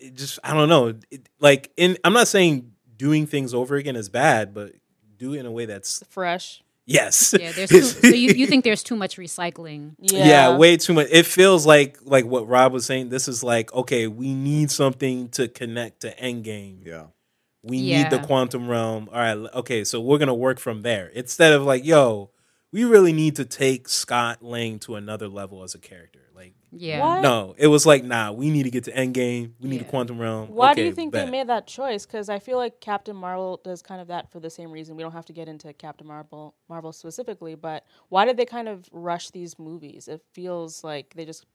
it 0.00 0.14
just 0.14 0.38
I 0.42 0.54
don't 0.54 0.68
know. 0.68 0.94
It, 1.10 1.28
like 1.40 1.70
in, 1.76 1.98
I'm 2.04 2.12
not 2.12 2.28
saying 2.28 2.72
doing 2.96 3.26
things 3.26 3.54
over 3.54 3.76
again 3.76 3.96
is 3.96 4.08
bad, 4.08 4.54
but 4.54 4.74
do 5.16 5.34
it 5.34 5.40
in 5.40 5.46
a 5.46 5.50
way 5.50 5.66
that's 5.66 6.02
Fresh. 6.08 6.62
yes, 6.86 7.34
Yeah, 7.38 7.52
there's 7.52 7.70
too, 7.70 7.82
so 7.82 8.08
you, 8.08 8.32
you 8.34 8.46
think 8.46 8.64
there's 8.64 8.82
too 8.82 8.96
much 8.96 9.16
recycling. 9.16 9.94
Yeah. 9.98 10.26
yeah. 10.26 10.56
way 10.56 10.76
too 10.76 10.94
much. 10.94 11.08
It 11.10 11.26
feels 11.26 11.66
like 11.66 11.98
like 12.02 12.24
what 12.24 12.48
Rob 12.48 12.72
was 12.72 12.86
saying. 12.86 13.08
This 13.08 13.28
is 13.28 13.42
like 13.42 13.72
okay, 13.72 14.06
we 14.06 14.34
need 14.34 14.70
something 14.70 15.28
to 15.30 15.48
connect 15.48 16.00
to 16.00 16.14
Endgame. 16.16 16.86
Yeah. 16.86 17.06
We 17.62 17.82
need 17.82 18.10
the 18.10 18.20
quantum 18.20 18.68
realm. 18.68 19.08
All 19.12 19.18
right, 19.18 19.50
okay, 19.54 19.84
so 19.84 20.00
we're 20.00 20.18
gonna 20.18 20.34
work 20.34 20.58
from 20.58 20.82
there 20.82 21.08
instead 21.08 21.52
of 21.52 21.64
like, 21.64 21.84
yo, 21.84 22.30
we 22.72 22.84
really 22.84 23.12
need 23.12 23.36
to 23.36 23.44
take 23.44 23.88
Scott 23.88 24.42
Lang 24.42 24.78
to 24.80 24.94
another 24.94 25.28
level 25.28 25.62
as 25.62 25.74
a 25.74 25.78
character. 25.78 26.20
Like, 26.72 26.82
Yeah. 26.82 27.00
Why- 27.00 27.20
no, 27.20 27.54
it 27.58 27.66
was 27.68 27.86
like, 27.86 28.04
nah, 28.04 28.32
we 28.32 28.50
need 28.50 28.64
to 28.64 28.70
get 28.70 28.84
to 28.84 28.92
Endgame. 28.92 29.52
We 29.60 29.68
need 29.68 29.80
Yeah. 29.80 29.86
a 29.86 29.90
quantum 29.90 30.18
realm. 30.18 30.48
Why 30.48 30.74
do 30.74 30.82
you 30.82 30.92
think 30.92 31.12
bet. 31.12 31.24
they 31.26 31.30
made 31.30 31.46
that 31.48 31.66
choice? 31.66 32.04
Because 32.06 32.28
I 32.28 32.38
feel 32.38 32.56
like 32.58 32.80
Captain 32.80 33.16
Marvel 33.16 33.60
does 33.64 33.80
kind 33.82 34.00
of 34.00 34.08
that 34.08 34.30
for 34.30 34.40
the 34.40 34.50
same 34.50 34.70
reason. 34.70 34.96
We 34.96 35.02
don't 35.02 35.12
have 35.12 35.26
to 35.26 35.32
get 35.32 35.48
into 35.48 35.72
Captain 35.72 36.06
Marvel, 36.06 36.54
Marvel 36.68 36.92
specifically, 36.92 37.54
but 37.54 37.84
why 38.10 38.24
did 38.24 38.36
they 38.36 38.44
kind 38.44 38.68
of 38.68 38.84
rush 38.92 39.30
these 39.30 39.58
movies? 39.58 40.08
It 40.08 40.22
feels 40.32 40.84
like 40.84 41.14
they 41.14 41.24
just 41.24 41.46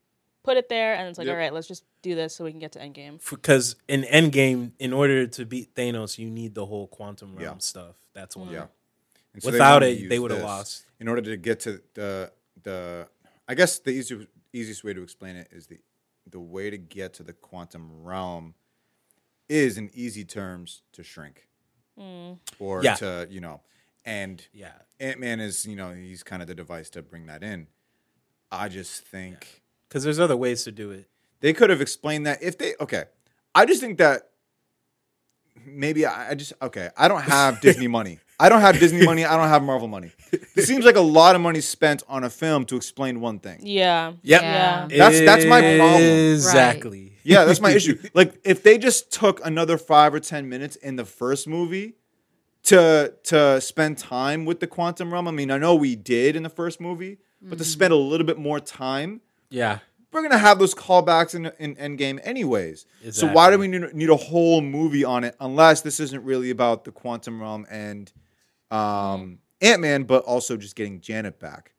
put 0.44 0.58
it 0.58 0.68
there 0.68 0.96
and 0.96 1.08
it's 1.08 1.18
like, 1.18 1.28
Yep. 1.28 1.34
all 1.34 1.40
right, 1.40 1.54
let's 1.54 1.68
just 1.68 1.86
do 2.02 2.16
this 2.16 2.36
so 2.36 2.44
we 2.44 2.52
can 2.52 2.60
get 2.60 2.72
to 2.74 2.80
Endgame. 2.80 3.20
Because 3.30 3.76
in 3.88 4.02
Endgame, 4.04 4.72
in 4.80 4.92
order 4.94 5.26
to 5.28 5.46
beat 5.46 5.74
Thanos, 5.76 6.18
you 6.18 6.30
need 6.30 6.54
the 6.56 6.66
whole 6.66 6.88
quantum 6.88 7.36
realm 7.36 7.56
Yeah. 7.56 7.60
stuff. 7.60 7.96
That's 8.14 8.36
why. 8.36 8.52
Yeah. 8.52 8.66
And 9.34 9.42
so 9.42 9.52
Without 9.52 9.82
wanted 9.82 10.00
to 10.00 10.06
it, 10.06 10.10
they 10.10 10.20
would've 10.20 10.42
lost. 10.44 10.86
In 11.00 11.08
order 11.08 11.22
to 11.22 11.38
get 11.38 11.60
to 11.62 11.82
the 11.94 12.32
the, 12.62 13.08
I 13.48 13.56
guess 13.56 13.80
the 13.80 13.92
easiest 13.92 14.28
easiest 14.54 14.84
way 14.84 14.94
to 14.94 15.02
explain 15.02 15.36
it 15.36 15.48
is 15.52 15.68
the 15.68 15.80
the 16.30 16.40
way 16.40 16.70
to 16.70 16.78
get 16.78 17.14
to 17.16 17.24
the 17.24 17.34
quantum 17.34 17.90
realm 18.04 18.54
is 19.50 19.78
in 19.78 19.90
easy 19.94 20.24
terms 20.24 20.84
to 20.94 21.04
shrink, 21.04 21.48
mm. 22.00 22.38
or 22.60 22.82
Yeah. 22.84 22.96
to 22.96 23.28
you 23.30 23.42
know, 23.42 23.62
and 24.06 24.46
Yeah. 24.54 24.74
Ant 25.00 25.20
Man 25.20 25.40
is 25.42 25.66
you 25.66 25.76
know 25.76 25.92
he's 25.94 26.24
kind 26.24 26.42
of 26.42 26.48
the 26.48 26.56
device 26.56 26.90
to 26.92 27.02
bring 27.02 27.26
that 27.26 27.44
in. 27.44 27.68
I 28.52 28.70
just 28.70 29.02
think 29.02 29.62
Because 29.90 30.04
there's 30.04 30.20
other 30.20 30.38
ways 30.38 30.64
to 30.64 30.72
do 30.72 30.92
it. 30.92 31.10
they 31.42 31.52
could 31.54 31.70
have 31.70 31.82
explained 31.82 32.26
that 32.26 32.42
if 32.42 32.58
they 32.58 32.76
okay. 32.80 33.06
I 33.56 33.66
just 33.66 33.82
think 33.82 33.98
that 33.98 34.30
maybe 35.66 36.06
I, 36.06 36.32
I 36.32 36.36
just 36.36 36.54
okay. 36.62 36.90
I 36.98 37.08
don't 37.08 37.22
have 37.22 37.62
Disney 37.62 37.88
money. 37.88 38.20
I 38.40 38.50
don't 38.50 38.62
have 38.62 38.80
Disney 38.80 39.06
money. 39.06 39.24
I 39.26 39.38
don't 39.38 39.48
have 39.48 39.64
Marvel 39.64 39.88
money. 39.88 40.12
It 40.32 40.64
seems 40.64 40.84
like 40.84 40.96
a 40.96 41.02
lot 41.02 41.36
of 41.36 41.42
money 41.42 41.62
spent 41.62 42.04
on 42.10 42.24
a 42.24 42.30
film 42.30 42.66
to 42.66 42.76
explain 42.76 43.22
one 43.22 43.40
thing. 43.40 43.60
Yeah. 43.62 44.14
Yep. 44.24 44.42
Yeah. 44.42 44.88
That's- 44.90 45.20
that's 45.22 45.46
my 45.46 45.62
problem. 45.78 46.02
Exactly. 46.02 47.14
Yeah, 47.24 47.46
that's 47.46 47.62
my 47.62 47.72
issue. 47.72 47.98
Like 48.14 48.40
if 48.44 48.64
they 48.64 48.78
just 48.78 49.12
took 49.12 49.46
another 49.46 49.78
five 49.78 50.14
or 50.14 50.20
ten 50.20 50.50
minutes 50.50 50.76
in 50.76 50.96
the 50.98 51.06
first 51.06 51.48
movie 51.48 51.96
to 52.64 53.14
to 53.26 53.62
spend 53.62 53.98
time 53.98 54.46
with 54.46 54.60
the 54.60 54.68
quantum 54.68 55.14
realm. 55.14 55.28
I 55.28 55.32
mean, 55.32 55.52
I 55.52 55.58
know 55.58 55.76
we 55.76 55.96
did 55.96 56.36
in 56.36 56.44
the 56.44 56.50
first 56.50 56.80
movie, 56.82 57.20
but 57.42 57.58
to 57.58 57.64
mm. 57.64 57.68
spend 57.68 57.94
a 57.94 57.98
little 57.98 58.26
bit 58.26 58.38
more 58.38 58.60
time 58.60 59.22
Yeah. 59.50 59.80
We're 60.14 60.22
gonna 60.22 60.38
have 60.38 60.60
those 60.60 60.74
callbacks 60.76 61.36
in 61.36 61.52
in 61.60 61.76
Endgame 61.76 62.20
anyways. 62.24 62.86
So 63.12 63.28
why 63.32 63.50
do 63.52 63.58
we 63.58 63.68
need, 63.68 63.94
need 63.94 64.10
a 64.10 64.16
whole 64.16 64.62
movie 64.62 65.04
on 65.04 65.24
it 65.24 65.36
unless 65.40 65.82
this 65.82 66.00
isn't 66.00 66.24
really 66.24 66.50
about 66.52 66.84
the 66.86 66.92
quantum 66.92 67.42
realm 67.42 67.66
and 67.70 68.12
um, 68.72 69.40
Ant 69.62 69.82
Man, 69.82 70.04
but 70.04 70.24
also 70.24 70.58
just 70.58 70.76
getting 70.76 71.02
Janet 71.02 71.40
back? 71.40 71.72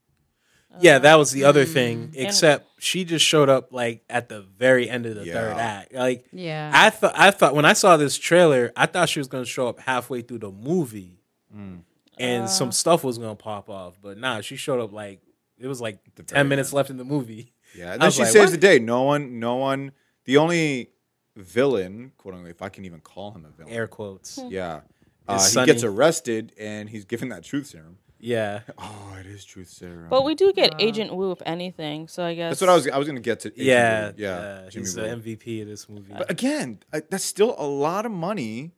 Yeah, 0.81 0.99
that 0.99 1.15
was 1.17 1.31
the 1.31 1.45
other 1.45 1.65
Mm. 1.65 1.73
thing. 1.73 2.13
Except 2.17 2.67
she 2.81 3.05
just 3.05 3.25
showed 3.25 3.49
up 3.49 3.73
like 3.73 4.03
at 4.11 4.29
the 4.29 4.41
very 4.43 4.91
end 4.91 5.07
of 5.07 5.15
the 5.15 5.25
third 5.25 5.57
act. 5.57 5.95
Like 5.95 6.27
Yeah. 6.33 6.71
I 6.75 6.91
thought 6.91 7.13
I 7.17 7.31
thought 7.31 7.55
when 7.55 7.65
I 7.65 7.75
saw 7.75 7.97
this 7.97 8.19
trailer, 8.19 8.73
I 8.77 8.87
thought 8.87 9.09
she 9.09 9.21
was 9.21 9.29
gonna 9.29 9.45
show 9.45 9.69
up 9.69 9.79
halfway 9.79 10.23
through 10.23 10.39
the 10.41 10.51
movie. 10.51 11.21
Mm. 11.57 11.83
And 12.19 12.45
Uh. 12.45 12.49
some 12.49 12.73
stuff 12.73 13.05
was 13.05 13.19
gonna 13.19 13.37
pop 13.37 13.71
off. 13.71 13.99
But 14.03 14.19
nah, 14.19 14.41
she 14.41 14.57
showed 14.57 14.81
up 14.81 14.93
like 14.93 15.21
it 15.59 15.69
was 15.69 15.81
like 15.81 15.99
ten 16.27 16.49
minutes 16.49 16.71
end. 16.71 16.75
left 16.75 16.91
in 16.91 16.97
the 16.97 17.05
movie. 17.05 17.53
Yeah, 17.77 17.93
and 17.95 18.03
then 18.03 18.11
she 18.11 18.23
like, 18.23 18.31
saves 18.31 18.51
what? 18.51 18.61
the 18.61 18.67
day. 18.67 18.79
No 18.79 19.03
one, 19.03 19.39
no 19.41 19.57
one. 19.57 19.93
The 20.25 20.37
only 20.39 20.91
villain, 21.37 22.13
quote 22.17 22.35
unquote, 22.35 22.51
if 22.51 22.63
I 22.63 22.69
can 22.69 22.85
even 22.85 23.01
call 23.01 23.33
him 23.33 23.45
a 23.45 23.51
villain, 23.51 23.73
Air 23.73 23.87
quotes. 23.87 24.39
yeah, 24.49 24.81
uh, 25.29 25.35
Is 25.35 25.55
he 25.55 25.65
gets 25.67 25.85
arrested 25.85 26.53
and 26.59 26.89
he's 26.89 27.05
given 27.05 27.29
that 27.31 27.43
truth 27.45 27.67
serum. 27.67 27.99
Yeah. 28.19 28.61
Oh, 28.79 29.17
it 29.21 29.27
is 29.27 29.45
truth 29.45 29.69
serum. 29.69 30.09
But 30.09 30.25
we 30.25 30.35
do 30.35 30.53
get 30.53 30.73
Wow. 30.73 30.79
Agent 30.81 31.15
Woo, 31.15 31.31
if 31.31 31.43
anything. 31.47 32.09
So 32.09 32.25
I 32.25 32.35
guess 32.35 32.53
That's 32.53 32.61
what 32.63 32.71
I 32.71 32.75
was. 32.75 32.89
I 32.89 32.99
was 32.99 33.07
gonna 33.07 33.21
get 33.21 33.41
to. 33.41 33.49
Agent 33.49 33.67
Yeah. 33.67 34.07
Woo. 34.09 34.15
yeah. 34.17 34.31
uh, 34.31 34.71
Jimmy 34.71 34.85
he's 34.87 34.97
Woo. 34.97 35.03
the 35.03 35.09
MVP 35.17 35.63
of 35.63 35.69
this 35.69 35.89
movie. 35.89 36.13
But 36.17 36.31
again, 36.31 36.81
I, 36.93 37.03
that's 37.09 37.25
still 37.25 37.55
a 37.59 37.67
lot 37.67 38.07
of 38.07 38.13
money 38.13 38.73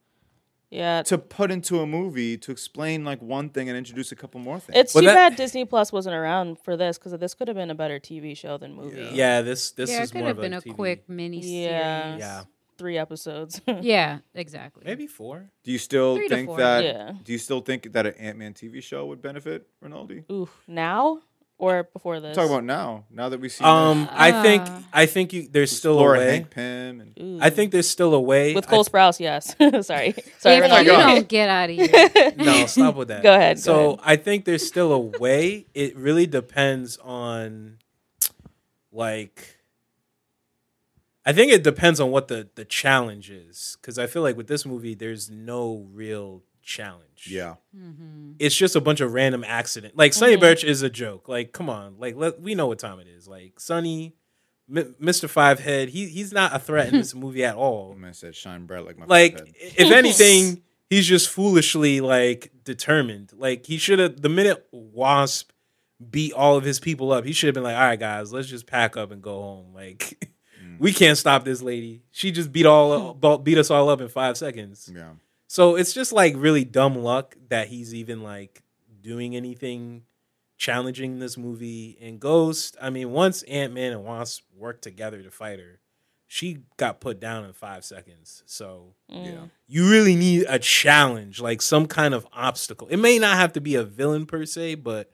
Yeah. 0.71 1.03
to 1.05 1.17
put 1.19 1.51
into 1.51 1.81
a 1.81 1.87
movie 1.87 2.37
to 2.39 2.51
explain 2.51 3.05
like 3.05 3.23
one 3.23 3.51
thing 3.51 3.69
and 3.69 3.79
introduce 3.79 4.11
a 4.13 4.17
couple 4.17 4.41
more 4.41 4.59
things. 4.59 4.77
It's 4.79 4.95
Well, 4.95 5.03
too 5.03 5.07
that- 5.09 5.15
bad 5.31 5.37
Disney 5.37 5.65
Plus 5.65 5.93
wasn't 5.93 6.17
around 6.17 6.59
for 6.59 6.77
this 6.77 6.99
because 6.99 7.13
this 7.19 7.35
could 7.35 7.49
have 7.49 7.57
been 7.57 7.71
a 7.71 7.75
better 7.75 7.99
TV 8.01 8.35
show 8.37 8.59
than 8.59 8.75
movie. 8.75 9.11
yeah, 9.13 9.43
this 9.43 9.71
this 9.73 9.91
yeah, 9.91 10.03
is 10.03 10.11
it 10.11 10.13
could 10.13 10.19
more 10.21 10.29
have 10.29 10.39
of 10.39 10.43
been 10.43 10.55
a 10.55 10.61
TV. 10.61 10.75
quick 10.75 11.09
mini 11.09 11.39
Yeah. 11.39 12.03
series. 12.09 12.21
Yeah. 12.21 12.43
Three 12.79 12.99
episodes. 12.99 13.61
Yeah, 13.81 14.19
exactly. 14.35 14.83
Maybe 14.85 15.07
four. 15.07 15.49
do 15.65 15.73
you 15.73 15.79
still 15.79 16.17
Three 16.17 16.29
think 16.29 16.55
that? 16.57 16.85
Yeah. 16.85 17.13
Do 17.25 17.33
you 17.33 17.39
still 17.39 17.61
think 17.61 17.93
that 17.93 18.05
an 18.07 18.15
Ant 18.19 18.37
Man 18.37 18.53
TV 18.53 18.83
show 18.83 19.07
would 19.07 19.23
benefit 19.23 19.67
Rinaldi? 19.81 20.25
Ooh, 20.31 20.49
now 20.67 21.21
or 21.59 21.85
before 21.85 22.21
this? 22.21 22.37
Talk 22.37 22.47
about 22.51 22.65
now. 22.65 23.05
Now 23.11 23.29
that 23.29 23.41
we 23.41 23.49
see 23.49 23.65
Um, 23.65 24.09
I 24.13 24.43
think 24.43 24.63
Ah. 24.67 24.83
I 24.93 25.07
think 25.07 25.33
you 25.33 25.49
there's 25.51 25.73
still 25.77 25.95
a 25.95 26.01
Laura 26.01 26.19
way. 26.19 26.31
Hank 26.31 26.51
Pym 26.51 27.01
and 27.01 27.13
Ooh. 27.21 27.39
I 27.41 27.51
think 27.51 27.73
there's 27.73 27.89
still 27.89 28.13
a 28.15 28.21
way. 28.21 28.55
with 28.55 28.67
I 28.67 28.71
Cole 28.71 28.85
Sprouse, 28.85 29.19
yes. 29.21 29.55
Sorry, 29.87 30.13
sorry. 30.39 30.57
If 30.57 30.65
you 30.65 30.69
God. 30.69 30.85
don't 30.85 31.29
get 31.37 31.49
out 31.49 31.71
of 31.71 31.77
here. 31.77 32.33
no, 32.37 32.67
stop 32.67 32.95
with 32.97 33.09
that. 33.09 33.23
Go 33.23 33.35
ahead, 33.35 33.57
go 33.57 33.61
So 33.63 33.85
ahead. 33.95 34.01
I 34.05 34.17
think 34.17 34.45
there's 34.45 34.67
still 34.67 34.93
a 34.93 34.99
way. 34.99 35.67
It 35.75 35.97
really 35.97 36.27
depends 36.27 36.99
on, 37.03 37.79
like, 38.93 39.57
I 41.25 41.33
think 41.33 41.53
it 41.53 41.63
depends 41.65 42.01
on 42.01 42.11
what 42.11 42.29
the 42.29 42.49
the 42.55 42.65
challenge 42.65 43.31
is. 43.31 43.77
Because 43.81 43.99
I 43.99 44.07
feel 44.07 44.23
like 44.23 44.37
with 44.37 44.47
this 44.49 44.65
movie, 44.67 44.95
there's 44.95 45.31
no 45.31 45.87
real 45.93 46.43
challenge. 46.67 47.29
yeah, 47.31 47.55
mm-hmm. 47.75 48.33
it's 48.39 48.55
just 48.55 48.77
a 48.77 48.81
bunch 48.81 49.01
of 49.01 49.13
random 49.13 49.45
accident. 49.47 49.97
Like 49.97 50.13
Sonny 50.13 50.33
mm-hmm. 50.33 50.41
Birch 50.41 50.65
is 50.65 50.83
a 50.83 50.91
joke. 50.91 51.29
Like, 51.29 51.53
come 51.53 51.71
on, 51.71 51.97
like 51.99 52.17
let 52.17 52.41
we 52.41 52.55
know 52.55 52.67
what 52.67 52.79
time 52.79 52.99
it 52.99 53.07
is. 53.07 53.27
Like 53.27 53.59
Sonny, 53.59 54.15
M- 54.69 54.95
Mr. 55.01 55.29
Fivehead, 55.29 55.89
he 55.89 56.07
he's 56.07 56.33
not 56.33 56.55
a 56.55 56.59
threat 56.59 56.89
in 56.89 56.95
this 56.99 57.15
movie 57.15 57.45
at 57.45 57.55
all 57.55 57.97
I 58.05 58.11
said 58.13 58.35
shine 58.35 58.67
bright 58.67 58.85
like 58.85 58.99
my 58.99 59.07
like 59.07 59.39
forehead. 59.39 59.55
if 59.59 59.93
anything 59.93 60.63
he's 60.91 61.07
just 61.07 61.29
foolishly 61.29 62.01
like 62.01 62.51
determined 62.65 63.33
like 63.37 63.67
he 63.67 63.79
should 63.79 63.99
have 63.99 64.21
the 64.21 64.29
minute 64.29 64.67
wasp 64.73 65.51
beat 66.11 66.33
all 66.33 66.57
of 66.57 66.65
his 66.65 66.79
people 66.79 67.13
up 67.13 67.25
he 67.25 67.33
should 67.33 67.49
have 67.49 67.55
been 67.55 67.63
like 67.63 67.77
all 67.77 67.83
right 67.83 68.01
guys 68.01 68.33
let's 68.33 68.49
just 68.49 68.67
pack 68.67 68.97
up 68.97 69.11
and 69.11 69.23
go 69.23 69.41
home 69.41 69.73
like 69.75 70.29
mm. 70.63 70.79
we 70.79 70.93
can't 70.93 71.19
stop 71.19 71.45
this 71.45 71.63
lady 71.63 72.03
she 72.11 72.31
just 72.31 72.53
beat 72.53 72.67
all 72.67 73.15
beat 73.43 73.59
us 73.59 73.71
all 73.71 73.89
up 73.89 74.01
in 74.01 74.09
five 74.09 74.37
seconds 74.37 74.91
yeah. 74.95 75.13
So 75.47 75.77
it's 75.77 75.93
just 75.93 76.13
like 76.13 76.35
really 76.37 76.65
dumb 76.65 76.97
luck 76.97 77.37
that 77.49 77.69
he's 77.69 77.95
even 77.95 78.23
like 78.23 78.63
doing 79.03 79.37
anything 79.37 80.03
challenging 80.59 81.19
this 81.19 81.37
movie 81.37 81.99
and 82.01 82.19
ghost 82.19 82.77
i 82.81 82.89
mean 82.89 83.11
once 83.11 83.43
ant-man 83.45 83.93
and 83.93 84.05
wasp 84.05 84.43
worked 84.57 84.83
together 84.83 85.23
to 85.23 85.31
fight 85.31 85.59
her 85.59 85.81
she 86.27 86.59
got 86.77 87.01
put 87.01 87.21
down 87.21 87.45
in 87.45 87.53
five 87.53 87.85
seconds 87.85 88.43
so 88.47 88.95
mm. 89.11 89.25
Yeah. 89.25 89.45
you 89.69 89.89
really 89.91 90.17
need 90.17 90.47
a 90.49 90.59
challenge, 90.59 91.41
like 91.41 91.63
some 91.63 91.87
kind 91.87 92.15
of 92.15 92.27
obstacle. 92.33 92.89
It 92.89 92.97
may 92.99 93.19
not 93.19 93.37
have 93.37 93.53
to 93.55 93.61
be 93.61 93.77
a 93.77 93.85
villain 93.85 94.27
per 94.27 94.45
se, 94.45 94.77
but 94.77 95.13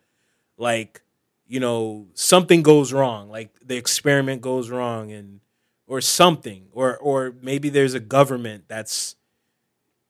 like, 0.56 1.02
you 1.46 1.60
know, 1.60 2.06
something 2.14 2.62
goes 2.62 2.92
wrong, 2.92 3.28
like 3.28 3.50
the 3.64 3.76
experiment 3.76 4.40
goes 4.40 4.70
wrong 4.70 5.12
and 5.12 5.40
or 5.86 6.00
something, 6.00 6.68
or 6.72 6.96
or 6.96 7.34
maybe 7.42 7.68
there's 7.68 7.94
a 7.94 8.00
government 8.00 8.64
that's 8.68 9.16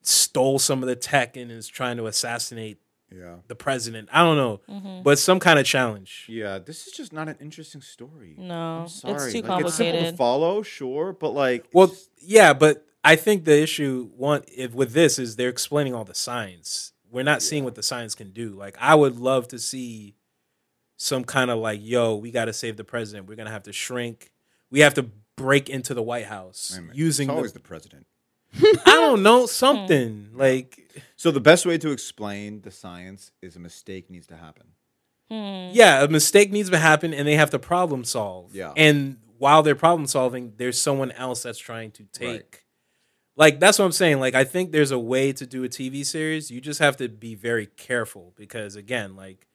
stole 0.02 0.58
some 0.58 0.82
of 0.82 0.88
the 0.88 0.96
tech 0.96 1.36
and 1.36 1.50
is 1.50 1.68
trying 1.68 1.96
to 1.98 2.06
assassinate 2.06 2.78
Yeah. 3.14 3.36
the 3.48 3.54
president. 3.54 4.08
I 4.12 4.22
don't 4.22 4.36
know, 4.36 4.60
Mm-hmm. 4.68 5.02
but 5.02 5.18
some 5.18 5.38
kind 5.40 5.58
of 5.58 5.66
challenge. 5.66 6.26
Yeah, 6.28 6.58
this 6.58 6.86
is 6.86 6.92
just 6.92 7.12
not 7.12 7.28
an 7.28 7.36
interesting 7.40 7.80
story. 7.82 8.34
No, 8.38 8.82
I'm 8.82 8.88
sorry. 8.88 9.14
it's 9.14 9.32
too 9.32 9.42
Like, 9.42 9.64
It's 9.66 9.74
simple 9.74 10.10
to 10.10 10.16
follow, 10.16 10.62
sure, 10.62 11.12
but 11.12 11.30
like, 11.30 11.66
Well, 11.72 11.86
it's- 11.88 12.08
yeah, 12.20 12.52
but 12.52 12.86
I 13.04 13.16
think 13.16 13.44
the 13.44 13.60
issue 13.60 14.10
one 14.16 14.42
if 14.48 14.72
with 14.74 14.92
this 14.92 15.18
is 15.18 15.36
they're 15.36 15.48
explaining 15.48 15.94
all 15.94 16.04
the 16.04 16.14
science. 16.14 16.92
We're 17.10 17.24
not 17.24 17.42
seeing 17.42 17.64
what 17.64 17.74
the 17.74 17.82
science 17.82 18.14
can 18.14 18.30
do. 18.30 18.50
Like 18.50 18.76
I 18.80 18.94
would 18.94 19.18
love 19.18 19.48
to 19.48 19.58
see 19.58 20.14
some 20.96 21.24
kind 21.24 21.50
of 21.50 21.58
like, 21.58 21.80
yo, 21.82 22.14
we 22.16 22.30
got 22.30 22.44
to 22.46 22.52
save 22.52 22.76
the 22.76 22.84
president. 22.84 23.26
We're 23.28 23.34
gonna 23.36 23.50
have 23.50 23.64
to 23.64 23.72
shrink. 23.72 24.30
We 24.70 24.80
have 24.80 24.94
to 24.94 25.10
break 25.36 25.68
into 25.68 25.94
the 25.94 26.02
White 26.02 26.26
House 26.26 26.78
wait 26.80 26.90
a 26.92 26.96
using 26.96 27.26
it's 27.28 27.32
the, 27.32 27.36
always 27.36 27.52
the 27.52 27.60
president. 27.60 28.06
I 28.56 28.82
don't 28.84 29.22
know 29.22 29.46
something 29.46 30.28
hmm. 30.32 30.38
like 30.38 31.04
So 31.16 31.30
the 31.30 31.40
best 31.40 31.64
way 31.64 31.78
to 31.78 31.90
explain 31.90 32.62
the 32.62 32.70
science 32.70 33.32
is 33.40 33.56
a 33.56 33.60
mistake 33.60 34.10
needs 34.10 34.26
to 34.28 34.36
happen. 34.36 34.66
Hmm. 35.30 35.70
yeah, 35.72 36.02
a 36.02 36.08
mistake 36.08 36.52
needs 36.52 36.68
to 36.70 36.78
happen 36.78 37.14
and 37.14 37.26
they 37.26 37.36
have 37.36 37.50
to 37.50 37.58
problem 37.58 38.04
solve. 38.04 38.54
Yeah. 38.54 38.72
and 38.76 39.18
while 39.38 39.64
they're 39.64 39.74
problem 39.74 40.06
solving, 40.06 40.52
there's 40.56 40.80
someone 40.80 41.10
else 41.12 41.42
that's 41.42 41.58
trying 41.58 41.90
to 41.92 42.04
take. 42.04 42.28
Right. 42.28 42.60
Like 43.34 43.60
that's 43.60 43.78
what 43.78 43.86
I'm 43.86 43.92
saying. 43.92 44.20
Like 44.20 44.34
I 44.34 44.44
think 44.44 44.70
there's 44.70 44.90
a 44.90 44.98
way 44.98 45.32
to 45.32 45.46
do 45.46 45.64
a 45.64 45.68
TV 45.68 46.04
series. 46.04 46.50
You 46.50 46.60
just 46.60 46.78
have 46.80 46.96
to 46.98 47.08
be 47.08 47.34
very 47.34 47.66
careful 47.66 48.34
because 48.36 48.76
again, 48.76 49.16
like 49.16 49.48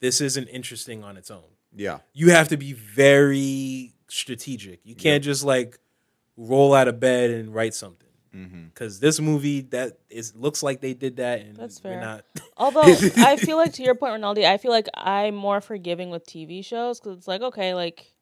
this 0.00 0.20
isn't 0.20 0.48
interesting 0.48 1.02
on 1.02 1.16
its 1.16 1.30
own. 1.30 1.42
Yeah. 1.74 1.98
You 2.12 2.30
have 2.30 2.48
to 2.48 2.56
be 2.56 2.72
very 2.72 3.94
strategic. 4.08 4.80
You 4.84 4.94
can't 4.94 5.24
just 5.24 5.42
like 5.42 5.78
roll 6.36 6.74
out 6.74 6.88
of 6.88 7.00
bed 7.00 7.30
and 7.30 7.54
write 7.54 7.74
something. 7.74 8.08
Mm-hmm. 8.34 8.66
Because 8.66 8.98
this 9.00 9.20
movie 9.20 9.60
that 9.72 9.98
is 10.08 10.34
looks 10.34 10.62
like 10.62 10.80
they 10.80 10.94
did 10.94 11.16
that, 11.16 11.40
and 11.40 11.56
That's 11.56 11.78
fair. 11.78 12.00
not. 12.00 12.24
Although 12.56 12.96
I 13.18 13.36
feel 13.40 13.56
like 13.58 13.74
to 13.74 13.82
your 13.82 13.94
point, 13.94 14.14
Ronaldo, 14.14 14.44
I 14.44 14.56
feel 14.56 14.70
like 14.70 14.88
I'm 14.94 15.34
more 15.34 15.60
forgiving 15.60 16.10
with 16.10 16.26
TV 16.26 16.64
shows 16.64 16.98
because 17.00 17.18
it's 17.18 17.28
like 17.28 17.42
okay, 17.42 17.74
like 17.74 18.12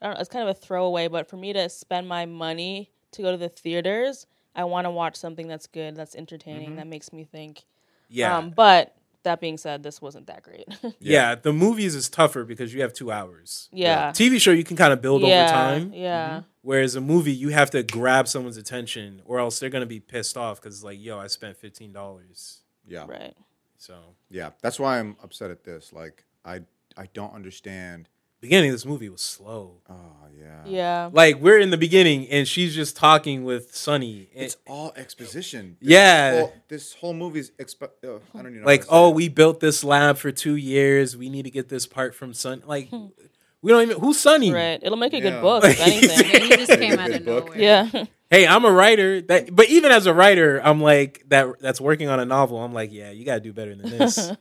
I 0.00 0.06
don't 0.06 0.14
know, 0.14 0.20
it's 0.20 0.28
kind 0.30 0.48
of 0.48 0.54
a 0.54 0.58
throwaway, 0.58 1.08
but 1.08 1.28
for 1.28 1.36
me 1.36 1.52
to 1.52 1.68
spend 1.68 2.08
my 2.08 2.26
money 2.26 2.90
to 3.12 3.22
go 3.22 3.30
to 3.30 3.36
the 3.38 3.48
theaters, 3.48 4.26
I 4.54 4.64
want 4.64 4.84
to 4.86 4.90
watch 4.90 5.16
something 5.16 5.46
that's 5.46 5.66
good, 5.66 5.96
that's 5.96 6.14
entertaining, 6.14 6.76
that 6.76 6.86
makes 6.86 7.12
me 7.12 7.24
think. 7.24 7.64
Yeah, 8.08 8.36
Um, 8.36 8.50
but 8.50 8.94
that 9.24 9.40
being 9.40 9.56
said, 9.56 9.82
this 9.82 10.00
wasn't 10.02 10.26
that 10.26 10.42
great. 10.42 10.66
yeah. 11.00 11.34
The 11.34 11.52
movies 11.52 11.94
is 11.94 12.08
tougher 12.08 12.44
because 12.44 12.74
you 12.74 12.82
have 12.82 12.92
two 12.92 13.10
hours. 13.12 13.68
yeah. 13.72 14.10
TV 14.10 14.40
show 14.40 14.50
you 14.50 14.64
can 14.64 14.76
kind 14.76 14.92
of 14.92 15.00
build 15.00 15.22
yeah. 15.22 15.44
over 15.44 15.52
time. 15.52 15.92
Yeah. 15.94 16.28
Mm-hmm. 16.28 16.46
Whereas 16.62 16.94
a 16.94 17.00
movie, 17.00 17.32
you 17.32 17.48
have 17.48 17.70
to 17.70 17.82
grab 17.82 18.28
someone's 18.28 18.56
attention, 18.56 19.22
or 19.24 19.40
else 19.40 19.58
they're 19.58 19.70
gonna 19.70 19.86
be 19.86 20.00
pissed 20.00 20.36
off 20.36 20.60
because 20.60 20.76
it's 20.76 20.84
like, 20.84 21.00
yo, 21.00 21.18
I 21.18 21.26
spent 21.26 21.56
fifteen 21.56 21.92
dollars. 21.92 22.60
Yeah. 22.86 23.06
Right. 23.08 23.34
So 23.78 23.96
Yeah. 24.30 24.50
That's 24.60 24.78
why 24.78 24.98
I'm 24.98 25.16
upset 25.22 25.50
at 25.50 25.64
this. 25.64 25.92
Like, 25.92 26.24
I 26.44 26.60
I 26.96 27.06
don't 27.12 27.34
understand. 27.34 28.08
Beginning 28.42 28.70
of 28.70 28.74
this 28.74 28.84
movie 28.84 29.08
was 29.08 29.22
slow. 29.22 29.78
Oh 29.88 29.94
yeah. 30.38 30.62
Yeah. 30.66 31.10
Like 31.12 31.36
we're 31.40 31.58
in 31.58 31.70
the 31.70 31.76
beginning, 31.78 32.28
and 32.28 32.46
she's 32.46 32.74
just 32.74 32.96
talking 32.96 33.44
with 33.44 33.74
Sonny. 33.74 34.28
and- 34.34 34.44
It's 34.44 34.56
all 34.66 34.92
exposition. 34.96 35.76
Yeah. 35.80 36.40
Whole, 36.40 36.52
this 36.68 36.92
whole 36.94 37.14
movie's 37.14 37.50
expo- 37.52 37.90
oh, 38.04 38.20
I 38.34 38.38
don't 38.38 38.48
even 38.48 38.60
know. 38.60 38.66
like, 38.66 38.80
how 38.80 38.84
to 38.86 38.90
say 38.90 38.96
oh, 38.96 39.10
we 39.10 39.28
built 39.28 39.60
this 39.60 39.82
lab 39.84 40.18
for 40.18 40.30
two 40.32 40.56
years. 40.56 41.16
We 41.16 41.28
need 41.30 41.44
to 41.44 41.50
get 41.50 41.68
this 41.68 41.86
part 41.86 42.14
from 42.14 42.34
Son. 42.34 42.62
Like, 42.66 42.90
we 43.62 43.70
don't 43.72 43.82
even 43.82 44.00
who's 44.00 44.18
Sonny. 44.18 44.52
Right. 44.52 44.78
It'll 44.82 44.98
make 44.98 45.12
a 45.12 45.16
Yeah. 45.16 45.30
good 45.30 45.40
book, 45.42 45.64
if 45.64 45.80
anything. 45.86 46.42
He 46.42 46.56
just 46.56 46.72
came 46.72 46.98
out 46.98 47.10
of 47.10 47.24
book. 47.24 47.46
nowhere. 47.56 47.60
yeah. 47.60 48.04
Hey, 48.32 48.46
I'm 48.46 48.64
a 48.64 48.72
writer. 48.72 49.20
That, 49.20 49.54
but 49.54 49.68
even 49.68 49.92
as 49.92 50.06
a 50.06 50.14
writer, 50.14 50.58
I'm 50.64 50.80
like 50.80 51.22
that. 51.28 51.60
That's 51.60 51.82
working 51.82 52.08
on 52.08 52.18
a 52.18 52.24
novel. 52.24 52.64
I'm 52.64 52.72
like, 52.72 52.90
yeah, 52.90 53.10
you 53.10 53.26
got 53.26 53.34
to 53.34 53.40
do 53.40 53.52
better 53.52 53.74
than 53.74 53.90
this. 53.90 54.16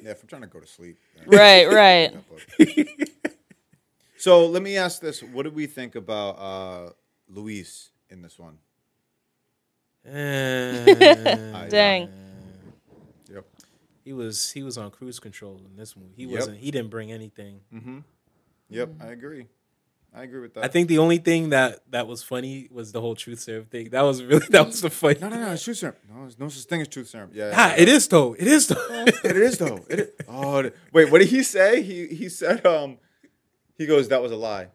Yeah, 0.00 0.12
if 0.12 0.22
I'm 0.22 0.28
trying 0.28 0.42
to 0.42 0.46
go 0.46 0.60
to 0.60 0.66
sleep. 0.66 0.96
then- 1.16 1.26
right. 1.38 1.66
Right. 1.66 2.12
that 2.12 2.28
book. 2.96 3.08
so 4.16 4.46
let 4.46 4.62
me 4.62 4.76
ask 4.76 5.00
this: 5.02 5.22
What 5.24 5.42
did 5.42 5.54
we 5.56 5.66
think 5.66 5.96
about 5.96 6.38
uh, 6.38 6.90
Luis 7.28 7.90
in 8.10 8.22
this 8.22 8.38
one? 8.38 8.58
Eh, 10.06 11.66
Dang. 11.68 12.08
Yep. 14.08 14.16
he 14.16 14.24
was 14.24 14.50
he 14.52 14.62
was 14.62 14.78
on 14.78 14.90
cruise 14.90 15.20
control 15.20 15.60
in 15.68 15.76
this 15.76 15.96
movie. 15.96 16.12
He 16.16 16.24
Yep. 16.24 16.32
wasn't. 16.32 16.58
He 16.58 16.70
didn't 16.70 16.90
bring 16.90 17.12
anything. 17.12 17.60
Mm-hmm. 17.72 17.98
Yep, 18.70 18.88
I 19.00 19.06
agree. 19.08 19.46
I 20.14 20.22
agree 20.22 20.40
with 20.40 20.54
that. 20.54 20.64
I 20.64 20.68
think 20.68 20.88
the 20.88 20.98
only 20.98 21.18
thing 21.18 21.50
that 21.50 21.80
that 21.90 22.06
was 22.06 22.22
funny 22.22 22.66
was 22.70 22.92
the 22.92 23.00
whole 23.00 23.14
truth 23.14 23.40
serum 23.40 23.66
thing. 23.66 23.90
That 23.90 24.02
was 24.02 24.22
really 24.22 24.46
that 24.50 24.66
was 24.66 24.80
the 24.80 24.90
funny. 24.90 25.18
no, 25.20 25.28
no, 25.28 25.38
no. 25.38 25.52
It's 25.52 25.62
truth 25.64 25.76
serum. 25.78 25.96
No, 26.08 26.20
there's 26.22 26.38
no 26.38 26.48
such 26.48 26.64
thing 26.64 26.80
as 26.80 26.88
truth 26.88 27.08
serum. 27.08 27.30
Yeah, 27.32 27.52
Ah, 27.54 27.74
yeah, 27.76 27.82
it 27.82 27.88
is 27.88 28.08
though. 28.08 28.32
It 28.34 28.46
is 28.48 28.68
though. 28.68 28.86
It 29.24 29.36
is 29.36 29.58
though. 29.58 29.84
It 29.90 30.00
is. 30.00 30.08
Oh, 30.28 30.70
wait. 30.92 31.10
What 31.10 31.18
did 31.18 31.28
he 31.28 31.42
say? 31.42 31.82
He 31.82 32.06
he 32.08 32.28
said 32.28 32.64
um, 32.66 32.98
he 33.76 33.86
goes 33.86 34.08
that 34.08 34.22
was 34.22 34.32
a 34.32 34.36
lie. 34.36 34.68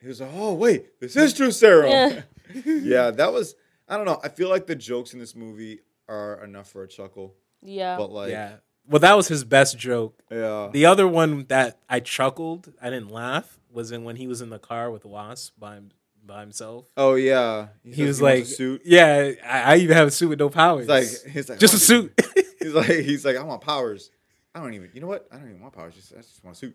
He 0.00 0.08
was 0.08 0.20
like, 0.20 0.30
oh 0.34 0.54
wait, 0.54 1.00
this 1.00 1.16
is 1.16 1.32
truth 1.32 1.54
serum. 1.54 1.90
Yeah. 1.90 2.22
yeah, 2.64 3.10
that 3.12 3.32
was. 3.32 3.54
I 3.88 3.96
don't 3.96 4.06
know. 4.06 4.20
I 4.22 4.28
feel 4.28 4.48
like 4.48 4.66
the 4.66 4.74
jokes 4.76 5.12
in 5.14 5.18
this 5.20 5.34
movie 5.36 5.80
are 6.08 6.42
enough 6.44 6.68
for 6.68 6.82
a 6.82 6.88
chuckle, 6.88 7.34
Yeah. 7.62 7.96
but 7.96 8.10
like, 8.10 8.30
yeah. 8.30 8.56
Well, 8.88 9.00
that 9.00 9.16
was 9.16 9.26
his 9.28 9.42
best 9.42 9.76
joke. 9.78 10.22
yeah, 10.30 10.68
The 10.72 10.86
other 10.86 11.08
one 11.08 11.46
that 11.48 11.78
I 11.88 11.98
chuckled, 12.00 12.72
I 12.80 12.88
didn't 12.90 13.10
laugh, 13.10 13.58
was 13.72 13.90
in 13.90 14.04
when 14.04 14.14
he 14.16 14.28
was 14.28 14.40
in 14.40 14.50
the 14.50 14.60
car 14.60 14.90
with 14.92 15.04
Wasp 15.04 15.54
by 15.58 15.74
him- 15.74 15.90
by 16.24 16.40
himself. 16.40 16.86
Oh 16.96 17.14
yeah, 17.14 17.68
He 17.84 17.92
says 17.94 18.06
was 18.06 18.20
wants 18.20 18.34
like, 18.38 18.42
a 18.42 18.46
suit. 18.46 18.82
"Yeah, 18.84 19.32
I, 19.44 19.74
I 19.74 19.76
even 19.76 19.96
have 19.96 20.08
a 20.08 20.10
suit 20.10 20.28
with 20.28 20.38
no 20.40 20.48
powers. 20.48 20.82
He's 20.82 20.88
like, 20.88 21.32
he's 21.32 21.48
like, 21.48 21.58
just 21.58 21.90
I 21.90 21.94
a 21.94 21.98
don't 21.98 22.04
even- 22.04 22.24
suit." 22.24 22.46
He's 22.66 22.74
like, 22.74 22.86
he's 22.88 23.24
like, 23.24 23.36
I 23.36 23.44
want 23.44 23.60
powers. 23.60 24.10
I 24.52 24.58
don't 24.60 24.74
even. 24.74 24.90
You 24.92 25.00
know 25.00 25.06
what? 25.06 25.28
I 25.30 25.36
don't 25.36 25.48
even 25.50 25.60
want 25.60 25.72
powers. 25.74 25.94
Just 25.94 26.12
I 26.14 26.16
just 26.16 26.42
want 26.42 26.56
a 26.56 26.58
suit, 26.58 26.74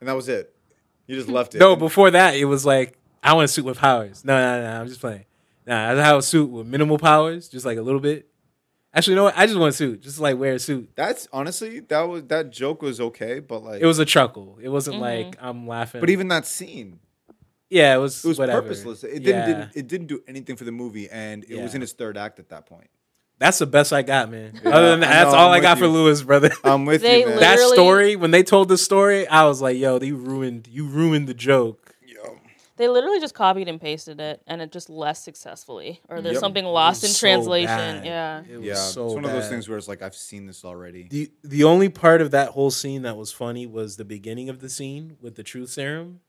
and 0.00 0.08
that 0.08 0.12
was 0.14 0.28
it. 0.28 0.54
You 1.08 1.16
just 1.16 1.28
left 1.28 1.56
it. 1.56 1.58
no, 1.58 1.74
before 1.74 2.10
that, 2.12 2.36
it 2.36 2.44
was 2.44 2.64
like, 2.64 2.96
"I 3.20 3.32
want 3.32 3.46
a 3.46 3.48
suit 3.48 3.64
with 3.64 3.78
powers." 3.78 4.24
No, 4.24 4.36
no, 4.36 4.62
no, 4.62 4.80
I'm 4.80 4.86
just 4.86 5.00
playing. 5.00 5.24
Nah, 5.66 5.90
I 5.90 5.94
have 5.94 6.18
a 6.18 6.22
suit 6.22 6.50
with 6.50 6.68
minimal 6.68 6.98
powers, 6.98 7.48
just 7.48 7.66
like 7.66 7.78
a 7.78 7.82
little 7.82 7.98
bit. 8.00 8.28
Actually, 8.94 9.12
you 9.12 9.16
know 9.16 9.24
what? 9.24 9.36
I 9.36 9.46
just 9.46 9.58
want 9.58 9.74
a 9.74 9.76
suit, 9.76 10.00
just 10.02 10.20
like 10.20 10.38
wear 10.38 10.54
a 10.54 10.58
suit. 10.58 10.90
that's 10.94 11.26
honestly 11.32 11.80
that 11.80 12.02
was 12.02 12.22
that 12.24 12.50
joke 12.50 12.80
was 12.82 13.00
okay, 13.00 13.40
but 13.40 13.62
like 13.64 13.82
It 13.82 13.86
was 13.86 13.98
a 13.98 14.04
chuckle. 14.04 14.58
It 14.62 14.68
wasn't 14.68 14.96
Mm-hmm. 14.96 15.02
like 15.26 15.36
I'm 15.40 15.66
laughing. 15.66 16.00
But 16.00 16.10
even 16.10 16.28
that 16.28 16.46
scene, 16.46 17.00
yeah, 17.70 17.94
it 17.94 17.98
was. 17.98 18.24
it 18.24 18.28
was 18.28 18.38
whatever. 18.38 18.62
purposeless. 18.62 19.02
It 19.02 19.22
Yeah. 19.22 19.46
didn't, 19.46 19.46
didn't 19.46 19.70
it 19.76 19.88
didn't 19.88 20.06
do 20.06 20.22
anything 20.28 20.56
for 20.56 20.64
the 20.64 20.72
movie, 20.72 21.08
and 21.10 21.44
it 21.48 21.60
was 21.60 21.74
in 21.74 21.82
its 21.82 21.92
third 21.92 22.16
act 22.16 22.38
at 22.38 22.48
that 22.50 22.66
point. 22.66 22.88
That's 23.40 23.58
the 23.58 23.66
best 23.66 23.92
I 23.92 24.02
got, 24.02 24.30
man. 24.30 24.60
Yeah, 24.62 24.70
Other 24.70 24.90
than 24.90 25.00
that, 25.00 25.08
that's 25.10 25.32
know, 25.32 25.38
all 25.38 25.46
I'm 25.48 25.54
I 25.54 25.56
with 25.56 25.62
got 25.64 25.78
for. 25.78 25.88
Luis, 25.88 26.22
brother. 26.22 26.50
I'm 26.64 26.84
with 26.86 27.02
They 27.02 27.20
you, 27.22 27.26
man. 27.26 27.40
that 27.40 27.58
story 27.58 28.14
when 28.14 28.30
they 28.30 28.44
told 28.44 28.68
the 28.68 28.78
story, 28.78 29.26
I 29.26 29.44
was 29.46 29.60
like, 29.60 29.76
"Yo, 29.76 29.98
they 29.98 30.12
ruined. 30.12 30.68
You 30.70 30.86
ruined 30.86 31.26
the 31.26 31.34
joke." 31.34 31.83
Yo. 32.76 32.84
They 32.84 32.88
literally 32.88 33.20
just 33.20 33.34
copied 33.34 33.68
and 33.68 33.80
pasted 33.80 34.20
it, 34.20 34.42
and 34.46 34.60
it 34.60 34.72
just 34.72 34.90
less 34.90 35.22
successfully, 35.22 36.00
or 36.08 36.20
there's 36.20 36.34
Yep. 36.34 36.40
something 36.40 36.64
lost 36.64 37.04
in 37.04 37.10
so 37.10 37.20
translation. 37.26 37.66
bad. 37.68 38.04
Yeah. 38.06 38.42
It 38.50 38.56
was 38.58 38.66
Yeah, 38.66 38.74
so 38.74 39.06
it's 39.06 39.14
one 39.14 39.24
of 39.24 39.30
those 39.32 39.44
bad. 39.44 39.50
things 39.50 39.68
where 39.68 39.78
it's 39.78 39.88
like 39.88 40.02
I've 40.02 40.14
seen 40.16 40.46
this 40.46 40.64
already. 40.64 41.06
The 41.10 41.30
the 41.42 41.64
only 41.64 41.88
part 41.88 42.20
of 42.20 42.30
that 42.32 42.50
whole 42.50 42.70
scene 42.70 43.02
that 43.02 43.16
was 43.16 43.32
funny 43.32 43.66
was 43.66 43.96
the 43.96 44.04
beginning 44.04 44.48
of 44.48 44.60
the 44.60 44.68
scene 44.68 45.16
with 45.20 45.36
the 45.36 45.42
truth 45.42 45.70
serum, 45.70 46.20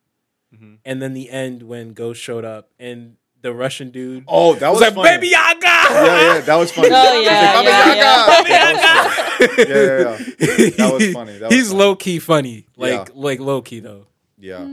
Mhm. 0.55 0.77
and 0.85 1.01
then 1.01 1.13
the 1.13 1.29
end 1.29 1.63
when 1.63 1.93
Ghost 1.93 2.21
showed 2.21 2.45
up 2.45 2.69
and 2.79 3.15
the 3.41 3.53
Russian 3.53 3.91
dude 3.91 4.23
Oh, 4.27 4.55
that 4.55 4.69
was, 4.69 4.79
was 4.81 4.81
like, 4.81 4.95
funny. 4.95 5.09
"Baby 5.17 5.27
Yaga." 5.29 5.59
Yeah, 5.61 6.33
yeah, 6.35 6.39
that 6.41 6.55
was 6.55 6.71
funny. 6.71 6.89
Oh, 6.91 7.17
He's 7.17 7.25
yeah, 7.27 7.53
like, 7.53 7.65
yeah, 7.65 8.25
"Baba 8.25 8.49
Yaga!" 8.49 8.49
Yeah, 8.49 9.57
yeah, 9.57 10.17
yeah. 10.57 10.69
That 10.77 10.93
was 10.93 11.13
funny. 11.13 11.37
That 11.39 11.47
was 11.49 11.53
He's 11.53 11.67
funny. 11.67 11.79
low 11.79 11.95
key 11.95 12.19
funny, 12.19 12.65
like 12.77 12.91
Yeah. 12.91 13.05
like 13.13 13.39
low 13.39 13.61
key 13.61 13.79
though. 13.81 14.07
Yeah. 14.39 14.65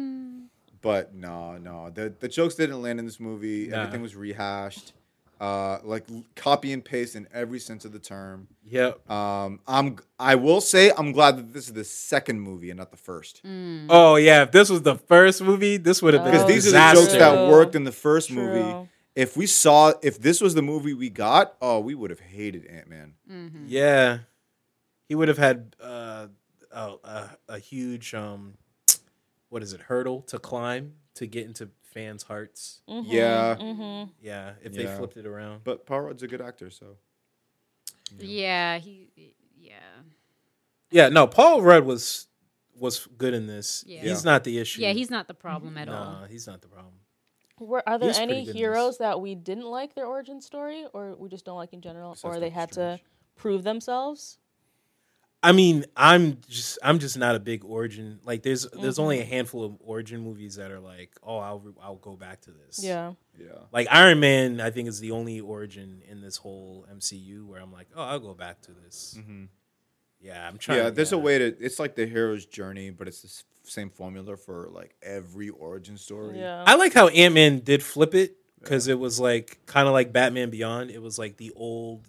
But 0.83 1.14
no, 1.14 1.57
no. 1.57 1.90
The 1.90 2.12
the 2.21 2.29
jokes 2.29 2.55
didn't 2.57 2.83
land 2.83 2.99
in 2.99 3.07
this 3.07 3.18
movie. 3.21 3.68
Nah. 3.68 3.79
Everything 3.83 4.03
was 4.03 4.14
rehashed. 4.14 4.92
Uh 5.40 5.79
like 5.83 6.05
copy 6.37 6.73
and 6.73 6.85
paste 6.85 7.16
in 7.16 7.27
every 7.33 7.59
sense 7.59 7.85
of 7.85 7.92
the 7.92 7.99
term. 7.99 8.47
Yep. 8.64 9.11
Um 9.11 9.61
I'm 9.66 9.97
I 10.18 10.35
will 10.37 10.61
say 10.61 10.93
I'm 10.97 11.11
glad 11.12 11.37
that 11.39 11.53
this 11.53 11.66
is 11.66 11.72
the 11.72 11.83
second 11.85 12.41
movie 12.41 12.70
and 12.70 12.78
not 12.78 12.91
the 12.91 12.97
first. 12.97 13.41
Oh 13.89 14.16
yeah, 14.16 14.43
if 14.43 14.53
this 14.53 14.68
was 14.70 14.83
the 14.83 14.95
first 14.97 15.43
movie, 15.43 15.78
this 15.78 16.01
would 16.03 16.14
have 16.14 16.22
been 16.24 16.33
Because 16.33 16.43
Oh, 16.45 16.47
a 16.47 16.53
these 16.53 16.68
are 16.68 16.70
the 16.95 17.01
jokes 17.01 17.12
that 17.14 17.49
worked 17.51 17.74
in 17.74 17.85
the 17.85 17.93
first 17.93 18.30
movie. 18.30 18.89
If 19.14 19.37
we 19.37 19.47
saw 19.47 19.93
if 20.03 20.20
this 20.20 20.41
was 20.41 20.55
the 20.55 20.62
movie 20.62 20.95
we 20.95 21.11
got, 21.11 21.55
oh, 21.61 21.80
we 21.80 21.95
would 21.95 22.11
have 22.11 22.20
hated 22.20 22.64
Ant-Man. 22.66 23.14
Yeah, 23.66 24.18
he 25.09 25.14
would 25.14 25.28
have 25.28 25.39
had 25.39 25.74
uh, 25.83 26.28
a, 26.70 26.93
a 27.05 27.30
a 27.49 27.59
huge 27.59 28.14
um, 28.14 28.55
what 29.53 29.62
is 29.62 29.74
it 29.74 29.82
hurdle 29.82 30.22
to 30.22 30.38
climb 30.38 30.94
to 31.14 31.26
get 31.26 31.44
into 31.44 31.68
fans' 31.82 32.22
hearts. 32.22 32.80
Yeah. 32.88 33.55
Mm-hmm. 33.61 34.11
Yeah, 34.22 34.55
if 34.62 34.72
Yeah. 34.74 34.86
they 34.86 34.96
flipped 34.96 35.18
it 35.18 35.26
around. 35.26 35.62
But 35.62 35.84
Paul 35.84 36.00
Rudd's 36.00 36.22
a 36.22 36.26
good 36.26 36.40
actor, 36.40 36.70
so 36.70 36.96
Yeah, 38.18 38.78
he. 38.78 39.11
Yeah. 39.55 39.74
Yeah, 40.90 41.09
no, 41.11 41.26
Paul 41.26 41.61
Rudd 41.61 41.84
was 41.84 42.28
was 42.78 43.07
good 43.18 43.34
in 43.34 43.46
this. 43.46 43.84
Yeah. 43.86 44.00
He's 44.00 44.24
not 44.24 44.42
the 44.44 44.59
issue. 44.59 44.80
Yeah, 44.80 44.92
he's 44.92 45.11
not 45.11 45.28
the 45.28 45.34
problem 45.34 45.76
at 45.76 45.90
all. 45.90 46.24
he's 46.24 46.46
not 46.46 46.62
the 46.62 46.68
problem. 46.68 46.94
Were 47.61 47.86
are 47.86 47.98
there 47.98 48.09
He's 48.09 48.18
any 48.18 48.42
heroes 48.44 48.96
that 48.98 49.20
we 49.20 49.34
didn't 49.34 49.66
like 49.66 49.94
their 49.94 50.07
origin 50.07 50.40
story, 50.40 50.86
or 50.94 51.14
we 51.14 51.28
just 51.28 51.44
don't 51.44 51.57
like 51.59 51.74
in 51.74 51.82
general, 51.82 52.12
Besides 52.14 52.36
or 52.36 52.40
they 52.40 52.48
had 52.48 52.72
Strange. 52.72 53.00
to 53.00 53.07
prove 53.36 53.62
themselves? 53.64 54.38
I 55.45 55.51
mean, 55.53 55.84
I'm 55.97 56.38
just 56.49 56.78
I'm 56.84 56.99
just 57.01 57.18
not 57.18 57.34
a 57.34 57.40
big 57.40 57.64
origin. 57.64 58.20
Like 58.24 58.43
there's 58.43 58.66
there's 58.70 58.99
only 59.01 59.16
Mm-hmm. 59.18 59.22
a 59.32 59.34
handful 59.34 59.64
of 59.64 59.76
origin 59.80 60.20
movies 60.20 60.55
that 60.57 60.70
are 60.70 60.78
like, 60.80 61.11
oh, 61.22 61.38
I'll 61.38 61.59
re- 61.59 61.72
I'll 61.82 61.97
go 61.97 62.14
back 62.16 62.43
to 62.43 62.51
this. 62.53 62.80
Yeah. 62.82 63.14
Yeah. 63.38 63.49
Like 63.72 63.88
Iron 63.90 64.20
Man, 64.20 64.61
I 64.61 64.70
think 64.70 64.88
is 64.88 65.01
the 65.01 65.11
only 65.11 65.40
origin 65.40 66.03
in 66.09 66.20
this 66.20 66.36
whole 66.36 66.86
MCU 66.95 67.45
where 67.47 67.61
I'm 67.61 67.72
like, 67.72 67.88
oh, 67.97 68.03
I'll 68.03 68.20
go 68.20 68.34
back 68.34 68.61
to 68.62 68.72
this. 68.72 69.18
Mhm. 69.18 69.49
Yeah, 70.20 70.47
I'm 70.47 70.59
trying. 70.59 70.78
Yeah, 70.78 70.90
there's 70.90 71.11
a 71.12 71.18
way 71.18 71.38
to. 71.38 71.47
It's 71.59 71.80
like 71.80 71.97
the 71.97 72.07
hero's 72.07 72.47
journey, 72.47 72.90
but 72.90 73.09
it's 73.09 73.22
the 73.22 73.43
same 73.68 73.90
formula 73.90 74.36
for 74.36 74.68
like 74.70 74.95
every 75.03 75.49
origin 75.49 75.97
story. 75.99 76.38
Yeah. 76.38 76.62
I 76.64 76.76
like 76.76 76.93
how 76.95 77.09
Ant 77.09 77.34
Man 77.34 77.59
did 77.59 77.82
flip 77.82 78.14
it 78.14 78.36
because 78.61 78.86
it 78.86 78.97
was 79.01 79.18
like 79.18 79.59
kind 79.66 79.88
of 79.88 79.93
like 79.93 80.12
Batman 80.12 80.51
Beyond. 80.51 80.93
It 80.93 81.03
was 81.03 81.18
like 81.18 81.36
the 81.38 81.51
old 81.57 82.07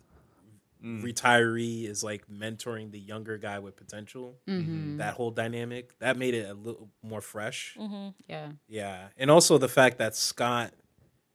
Mm. 0.84 1.02
retiree 1.02 1.88
is 1.90 2.04
like 2.04 2.28
mentoring 2.28 2.92
the 2.92 3.00
younger 3.00 3.38
guy 3.38 3.60
with 3.60 3.78
potential. 3.78 4.36
Mm-hmm. 4.50 4.98
That 4.98 5.14
whole 5.14 5.32
dynamic 5.32 5.98
that 6.00 6.18
made 6.18 6.34
it 6.34 6.50
a 6.50 6.54
little 6.54 6.90
more 7.02 7.22
fresh. 7.22 7.76
hmm 7.80 8.10
Yeah. 8.28 8.52
Yeah, 8.68 9.08
and 9.16 9.32
also 9.32 9.58
the 9.58 9.70
fact 9.70 9.98
that 10.00 10.14
Scott 10.16 10.74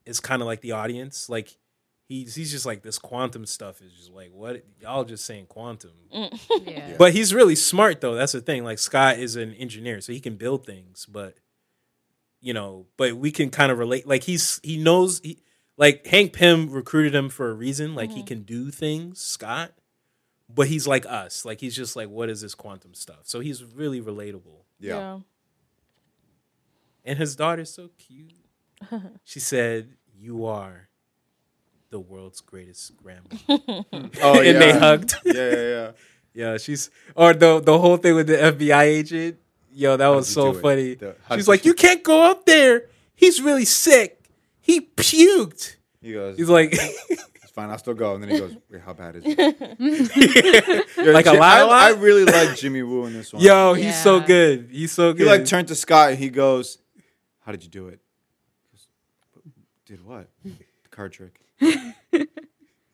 is 0.04 0.20
kind 0.20 0.42
of 0.42 0.46
like 0.46 0.60
the 0.60 0.72
audience, 0.72 1.28
like 1.30 1.56
he's 2.08 2.34
he's 2.34 2.50
just 2.50 2.66
like 2.66 2.82
this 2.82 2.98
quantum 2.98 3.46
stuff 3.46 3.80
is 3.80 3.92
just 3.92 4.10
like 4.12 4.30
what 4.32 4.64
y'all 4.80 5.04
just 5.04 5.24
saying 5.24 5.46
quantum, 5.46 5.92
Yeah. 6.10 6.94
but 6.98 7.12
he's 7.12 7.32
really 7.32 7.54
smart 7.56 8.00
though. 8.02 8.14
That's 8.14 8.32
the 8.32 8.40
thing. 8.42 8.64
Like 8.64 8.78
Scott 8.78 9.18
is 9.18 9.36
an 9.36 9.54
engineer, 9.54 10.00
so 10.02 10.12
he 10.12 10.20
can 10.20 10.36
build 10.36 10.66
things, 10.66 11.06
but 11.06 11.36
you 12.40 12.52
know, 12.54 12.86
but 12.96 13.16
we 13.16 13.30
can 13.30 13.50
kind 13.50 13.72
of 13.72 13.78
relate. 13.78 14.06
Like 14.06 14.24
he's 14.24 14.60
he 14.62 14.76
knows 14.76 15.20
he 15.24 15.38
like 15.78 16.06
Hank 16.08 16.32
Pym 16.34 16.70
recruited 16.70 17.14
him 17.14 17.30
for 17.30 17.48
a 17.48 17.54
reason. 17.54 17.94
Like 17.94 18.10
he 18.10 18.18
mm-hmm. 18.18 18.26
can 18.26 18.42
do 18.42 18.70
things, 18.70 19.20
Scott. 19.20 19.72
But 20.52 20.66
he's 20.66 20.86
like 20.86 21.06
us. 21.06 21.44
Like 21.44 21.60
he's 21.60 21.76
just 21.76 21.94
like, 21.94 22.08
what 22.10 22.28
is 22.28 22.40
this 22.40 22.54
quantum 22.54 22.94
stuff? 22.94 23.20
So 23.24 23.40
he's 23.40 23.62
really 23.64 24.02
relatable. 24.02 24.64
Yeah. 24.80 25.20
And 27.04 27.18
his 27.18 27.36
daughter's 27.36 27.72
so 27.72 27.90
cute. 27.96 28.32
she 29.24 29.40
said, 29.40 29.94
"You 30.14 30.46
are 30.46 30.88
the 31.90 32.00
world's 32.00 32.40
greatest 32.40 32.96
grandma." 32.96 33.28
Oh 34.22 34.38
and 34.38 34.46
yeah. 34.46 34.52
they 34.58 34.78
hugged. 34.78 35.14
yeah, 35.24 35.34
yeah, 35.34 35.54
yeah. 35.54 35.90
yeah, 36.34 36.56
she's 36.58 36.90
or 37.14 37.34
the 37.34 37.60
the 37.60 37.78
whole 37.78 37.96
thing 37.96 38.14
with 38.14 38.26
the 38.26 38.36
FBI 38.36 38.82
agent. 38.82 39.38
Yo, 39.72 39.96
that 39.96 40.08
was 40.08 40.26
did 40.26 40.40
you 40.40 40.54
so 40.54 40.60
funny. 40.60 40.94
The- 40.94 41.16
She's 41.34 41.48
like, 41.48 41.64
you- 41.64 41.70
"You 41.70 41.74
can't 41.74 42.02
go 42.02 42.30
up 42.30 42.46
there. 42.46 42.86
He's 43.14 43.40
really 43.40 43.64
sick. 43.64 44.17
He 44.68 44.80
puked." 44.82 45.76
He 46.00 46.12
goes, 46.12 46.36
He's 46.36 46.48
like, 46.48 46.70
"It's 46.72 47.50
fine, 47.52 47.70
I'll 47.70 47.78
still 47.78 47.94
go." 47.94 48.14
And 48.14 48.22
then 48.22 48.30
he 48.30 48.38
goes, 48.38 48.54
"Wait, 48.70 48.80
how 48.82 48.92
bad 48.92 49.16
is 49.16 49.24
it?" 49.26 50.86
Yo, 50.96 51.10
Like 51.12 51.26
a 51.26 51.32
Ji- 51.32 51.38
lot, 51.38 51.56
I, 51.56 51.60
a 51.60 51.66
lot? 51.66 51.82
I 51.82 51.90
really 52.00 52.24
like 52.24 52.56
Jimmy 52.56 52.82
Woo 52.82 53.06
in 53.06 53.12
this 53.14 53.32
one. 53.32 53.42
"Yo, 53.42 53.74
he's 53.74 54.00
so 54.00 54.18
Yeah. 54.18 54.26
good. 54.26 54.68
He's 54.70 54.92
so 54.92 55.12
he 55.12 55.18
good." 55.18 55.26
like 55.26 55.44
turned 55.46 55.68
to 55.68 55.74
Scott 55.74 56.10
and 56.10 56.18
he 56.18 56.28
goes, 56.28 56.78
"How 57.40 57.50
did 57.52 57.64
you 57.64 57.70
do 57.70 57.88
it?" 57.88 58.00
He 58.70 58.76
goes, 58.76 58.86
Did 59.86 60.04
what? 60.04 60.28
The 60.44 60.88
card 60.90 61.12
trick. 61.12 61.40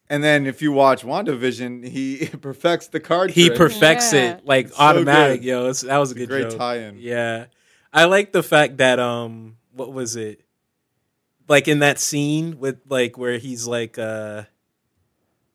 and 0.09 0.23
then 0.25 0.47
if 0.47 0.63
you 0.63 0.73
watch 0.73 1.03
WandaVision, 1.03 1.87
he 1.87 2.27
perfects 2.41 2.89
the 2.89 3.01
card 3.01 3.31
he 3.33 3.47
trick. 3.49 3.59
perfects 3.59 4.13
Yeah. 4.13 4.35
it 4.37 4.47
like 4.47 4.67
It's 4.69 4.77
so 4.77 4.83
automatic. 4.83 5.41
good. 5.43 5.47
Yo, 5.47 5.67
it's, 5.69 5.81
that 5.83 5.99
was 5.99 6.11
a 6.11 6.15
It's 6.15 6.17
a 6.23 6.27
good 6.27 6.29
great 6.29 6.51
joke. 6.51 6.59
tie-in. 6.59 6.99
Yeah, 6.99 7.47
I 7.93 8.05
like 8.07 8.33
the 8.33 8.43
fact 8.43 8.79
that 8.79 8.99
um, 8.99 9.57
what 9.73 9.93
was 9.93 10.17
it? 10.17 10.41
Like 11.47 11.69
in 11.69 11.81
that 11.81 11.99
scene 11.99 12.59
with 12.59 12.79
like 12.89 13.19
where 13.19 13.39
he's 13.39 13.67
like 13.67 13.99
uh, 13.99 14.45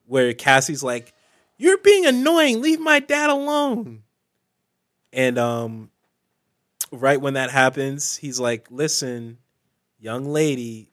where 0.06 0.32
Cassie's 0.34 0.82
like, 0.82 1.12
"You're 1.56 1.78
being 1.78 2.06
annoying. 2.06 2.60
Leave 2.60 2.80
my 2.80 3.00
dad 3.00 3.30
alone." 3.30 4.02
And 5.12 5.38
um, 5.38 5.90
right 6.92 7.20
when 7.20 7.34
that 7.34 7.50
happens, 7.50 8.16
he's 8.16 8.38
like, 8.38 8.68
"Listen, 8.70 9.38
young 9.98 10.26
lady, 10.26 10.90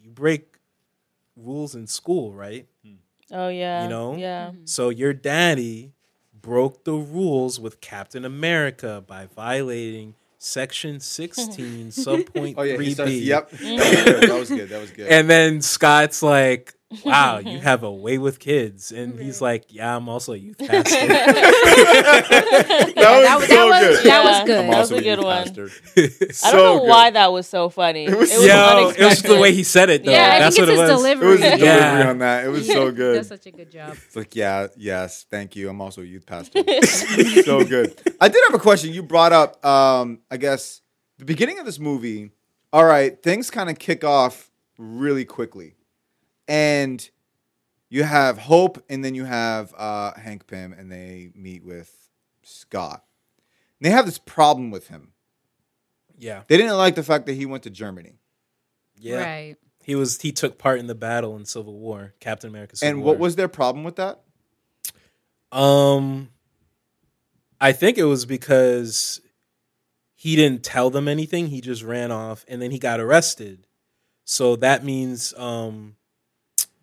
you 0.00 0.10
break 0.10 0.56
rules 1.36 1.74
in 1.74 1.86
school, 1.86 2.32
right?" 2.32 2.66
Oh 3.30 3.48
yeah. 3.48 3.82
You 3.82 3.88
know? 3.88 4.16
Yeah. 4.16 4.52
So 4.64 4.88
your 4.88 5.12
daddy 5.12 5.92
broke 6.32 6.84
the 6.84 6.94
rules 6.94 7.60
with 7.60 7.80
Captain 7.80 8.24
America 8.24 9.04
by 9.06 9.26
violating 9.26 10.14
Section 10.38 11.00
16, 11.00 11.88
subpoint 11.88 12.54
Oh 12.56 12.62
yeah, 12.62 12.76
3B. 12.76 12.92
starts, 12.94 13.12
yep. 13.12 13.50
that 13.50 14.36
was 14.38 14.48
good. 14.48 14.68
That 14.68 14.80
was 14.80 14.90
good. 14.90 15.08
And 15.08 15.28
then 15.28 15.60
Scott's 15.60 16.22
like, 16.22 16.74
wow, 17.04 17.38
you 17.44 17.58
have 17.60 17.82
a 17.82 17.92
way 17.92 18.18
with 18.18 18.38
kids. 18.38 18.92
And 18.92 19.18
he's 19.18 19.40
like, 19.40 19.66
yeah, 19.74 19.94
I'm 19.96 20.08
also 20.08 20.32
a 20.32 20.36
youth 20.36 20.58
pastor. 20.66 21.06
that 21.06 22.94
was 22.96 22.96
that 22.96 23.38
was- 23.38 23.46
so 23.48 23.54
that 23.54 23.66
was- 23.66 23.98
good. 24.00 24.06
that 24.06 24.24
was 24.24 24.46
good. 24.46 24.58
I'm 24.58 24.70
That 24.70 24.78
also 24.78 24.94
was 24.94 25.00
a 25.00 25.04
good 25.04 25.18
youth 25.18 25.24
one. 25.24 25.44
pastor. 25.44 25.68
I 26.46 26.50
don't 26.52 26.62
know 26.62 26.78
good. 26.80 26.88
why 26.88 27.10
that 27.10 27.32
was 27.32 27.46
so 27.46 27.68
funny. 27.68 28.04
It 28.06 28.10
was 28.10 28.30
was, 28.30 28.30
so- 28.32 28.42
Yo, 28.44 28.88
it 28.90 29.00
was 29.04 29.22
the 29.22 29.38
way 29.38 29.52
he 29.52 29.64
said 29.64 29.90
it, 29.90 30.04
though. 30.04 30.10
Yeah, 30.12 30.32
I 30.34 30.38
That's 30.40 30.56
think 30.56 30.68
what 30.68 30.74
it's 30.74 30.80
it 30.80 30.92
his 30.94 31.02
was. 31.02 31.04
It 31.04 31.18
was 31.18 31.40
the 31.40 31.46
delivery 31.50 31.66
Yeah. 31.66 32.10
on 32.10 32.18
that. 32.18 32.44
It 32.44 32.48
was 32.48 32.66
so 32.66 32.86
Does 32.90 32.94
good. 32.96 33.26
such 33.26 33.46
a 33.46 33.50
good 33.50 33.70
job. 33.70 33.96
It's 34.06 34.16
like, 34.16 34.34
yeah, 34.36 34.66
yes, 34.76 35.24
thank 35.30 35.56
you. 35.56 35.68
I'm 35.68 35.80
also 35.80 36.02
a 36.02 36.04
youth 36.04 36.26
pastor. 36.26 36.62
so 37.42 37.64
good. 37.64 38.00
I 38.20 38.28
did 38.28 38.42
have 38.48 38.54
a 38.54 38.58
question. 38.62 38.92
You 38.92 39.02
brought 39.02 39.32
up, 39.32 39.64
um, 39.64 40.20
I 40.30 40.36
guess, 40.36 40.80
the 41.18 41.24
beginning 41.24 41.58
of 41.58 41.66
this 41.66 41.78
movie. 41.78 42.30
All 42.72 42.84
right, 42.84 43.20
things 43.22 43.50
kind 43.50 43.70
of 43.70 43.78
kick 43.78 44.04
off 44.04 44.50
really 44.76 45.24
quickly, 45.24 45.74
and 46.48 47.08
you 47.90 48.02
have 48.02 48.38
Hope, 48.38 48.82
and 48.88 49.04
then 49.04 49.14
you 49.14 49.24
have 49.24 49.72
uh, 49.76 50.12
Hank 50.14 50.46
Pym, 50.46 50.72
and 50.72 50.90
they 50.90 51.30
meet 51.34 51.64
with 51.64 52.10
Scott. 52.42 53.04
And 53.78 53.86
they 53.86 53.90
have 53.90 54.06
this 54.06 54.18
problem 54.18 54.70
with 54.70 54.88
him. 54.88 55.12
Yeah. 56.18 56.42
They 56.48 56.56
didn't 56.56 56.76
like 56.76 56.96
the 56.96 57.02
fact 57.02 57.26
that 57.26 57.34
he 57.34 57.46
went 57.46 57.62
to 57.62 57.70
Germany. 57.70 58.18
Yeah. 58.96 59.22
Right. 59.22 59.56
He 59.84 59.94
was 59.94 60.20
he 60.20 60.32
took 60.32 60.58
part 60.58 60.80
in 60.80 60.86
the 60.86 60.94
battle 60.94 61.36
in 61.36 61.46
Civil 61.46 61.78
War, 61.78 62.12
Captain 62.20 62.50
America 62.50 62.76
Civil 62.76 62.90
and 62.90 63.02
War. 63.02 63.14
what 63.14 63.20
was 63.20 63.36
their 63.36 63.48
problem 63.48 63.84
with 63.84 63.96
that? 63.96 64.20
Um, 65.50 66.28
I 67.58 67.72
think 67.72 67.96
it 67.96 68.04
was 68.04 68.26
because 68.26 69.22
he 70.14 70.36
didn't 70.36 70.62
tell 70.62 70.90
them 70.90 71.08
anything. 71.08 71.46
He 71.46 71.62
just 71.62 71.82
ran 71.82 72.10
off, 72.10 72.44
and 72.48 72.60
then 72.60 72.70
he 72.70 72.78
got 72.78 73.00
arrested. 73.00 73.66
So 74.24 74.56
that 74.56 74.84
means 74.84 75.32
um, 75.38 75.96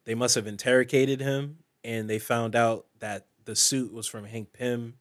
they 0.05 0.15
must 0.15 0.35
have 0.35 0.47
interrogated 0.47 1.19
him, 1.21 1.57
and 1.83 2.09
they 2.09 2.19
found 2.19 2.55
out 2.55 2.85
that 2.99 3.27
the 3.45 3.55
suit 3.55 3.93
was 3.93 4.07
from 4.07 4.25
Hank 4.25 4.53
Pym, 4.53 4.95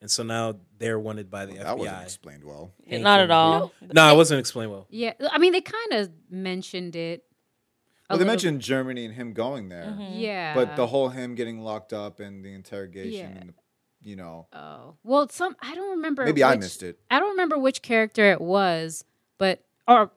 and 0.00 0.10
so 0.10 0.22
now 0.22 0.56
they're 0.78 0.98
wanted 0.98 1.30
by 1.30 1.44
the 1.46 1.54
That 1.58 1.76
wasn't 1.78 1.96
FBI. 1.98 2.02
explained 2.04 2.44
well. 2.44 2.72
Hank 2.88 3.02
Not 3.02 3.20
at 3.20 3.30
all. 3.30 3.72
No, 3.92 4.12
it 4.12 4.16
wasn't 4.16 4.40
explained 4.40 4.70
well. 4.70 4.86
Yeah. 4.88 5.12
I 5.30 5.38
mean, 5.38 5.52
they 5.52 5.60
kind 5.60 5.92
of 5.92 6.10
mentioned 6.30 6.96
it. 6.96 7.24
Well, 8.08 8.16
they 8.18 8.24
little- 8.24 8.32
mentioned 8.32 8.60
Germany 8.62 9.04
and 9.04 9.14
him 9.14 9.32
going 9.34 9.68
there. 9.68 9.84
Mm-hmm. 9.84 10.18
Yeah. 10.18 10.54
But 10.54 10.76
the 10.76 10.86
whole 10.86 11.10
him 11.10 11.34
getting 11.34 11.60
locked 11.60 11.92
up 11.92 12.18
and 12.20 12.42
the 12.44 12.52
interrogation, 12.54 13.12
Yeah. 13.34 13.40
and 13.40 13.48
the, 13.50 13.54
you 14.02 14.16
know, 14.16 14.46
Oh 14.54 14.96
well, 15.04 15.28
some 15.28 15.54
I 15.60 15.74
don't 15.74 15.90
remember. 15.90 16.24
maybe 16.24 16.42
I 16.42 16.56
missed 16.56 16.82
it. 16.82 16.98
I 17.10 17.18
don't 17.20 17.30
remember 17.32 17.58
which 17.58 17.82
character 17.82 18.30
it 18.32 18.40
was, 18.40 19.04
but 19.38 19.62
or 19.86 20.10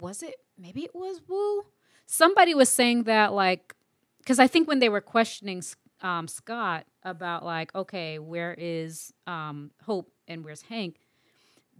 was 0.00 0.22
it? 0.22 0.36
Maybe 0.58 0.84
it 0.84 0.94
was 0.94 1.20
Woo. 1.28 1.64
Somebody 2.06 2.54
was 2.54 2.68
saying 2.68 3.04
that 3.04 3.32
like 3.32 3.74
because 4.18 4.38
I 4.38 4.46
think 4.46 4.68
when 4.68 4.78
they 4.78 4.88
were 4.88 5.00
questioning 5.00 5.62
um, 6.00 6.28
Scott 6.28 6.84
about 7.02 7.44
like, 7.44 7.74
okay, 7.74 8.18
where 8.18 8.54
is 8.56 9.12
um, 9.26 9.70
Hope 9.84 10.10
and 10.28 10.44
where's 10.44 10.62
Hank? 10.62 10.96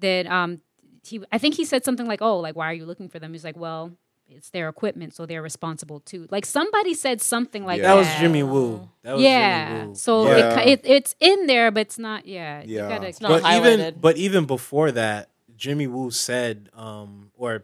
That 0.01 0.27
um, 0.27 0.61
he 1.05 1.23
I 1.31 1.39
think 1.39 1.55
he 1.55 1.65
said 1.65 1.85
something 1.85 2.07
like, 2.07 2.23
oh, 2.23 2.39
like 2.41 2.57
why 2.57 2.71
are 2.71 2.75
you 2.75 2.87
looking 2.87 3.09
for 3.09 3.19
them? 3.19 3.33
He's 3.33 3.45
like, 3.45 3.57
well. 3.57 3.93
It's 4.35 4.49
their 4.49 4.71
equipment, 4.71 5.13
so 5.15 5.27
they're 5.27 5.43
responsible 5.43 6.01
too. 6.01 6.27
Like 6.31 6.47
somebody 6.47 6.95
said 6.95 7.21
something 7.21 7.67
like 7.67 7.83
Yeah. 7.83 7.89
That 7.89 7.95
that. 7.95 7.99
was 7.99 8.21
Jimmy 8.21 8.43
Woo. 8.43 8.89
That 9.03 9.13
was 9.15 9.23
yeah. 9.23 9.69
Jimmy 9.75 9.89
Woo. 9.89 9.95
So 9.95 10.27
Yeah. 10.27 10.61
It, 10.61 10.69
it 10.69 10.81
it's 10.85 11.15
in 11.21 11.47
there, 11.47 11.71
but 11.71 11.81
it's 11.81 11.99
not. 11.99 12.27
Yeah. 12.27 12.63
You 12.63 12.77
Yeah. 12.77 12.89
gotta, 12.89 13.09
It's 13.09 13.21
not 13.21 13.43
but 13.43 13.55
even 13.55 13.95
but 14.01 14.17
even 14.17 14.47
before 14.47 14.91
that, 14.93 15.29
Jimmy 15.55 15.87
Woo 15.87 16.11
said, 16.11 16.71
um, 16.75 17.31
or 17.37 17.63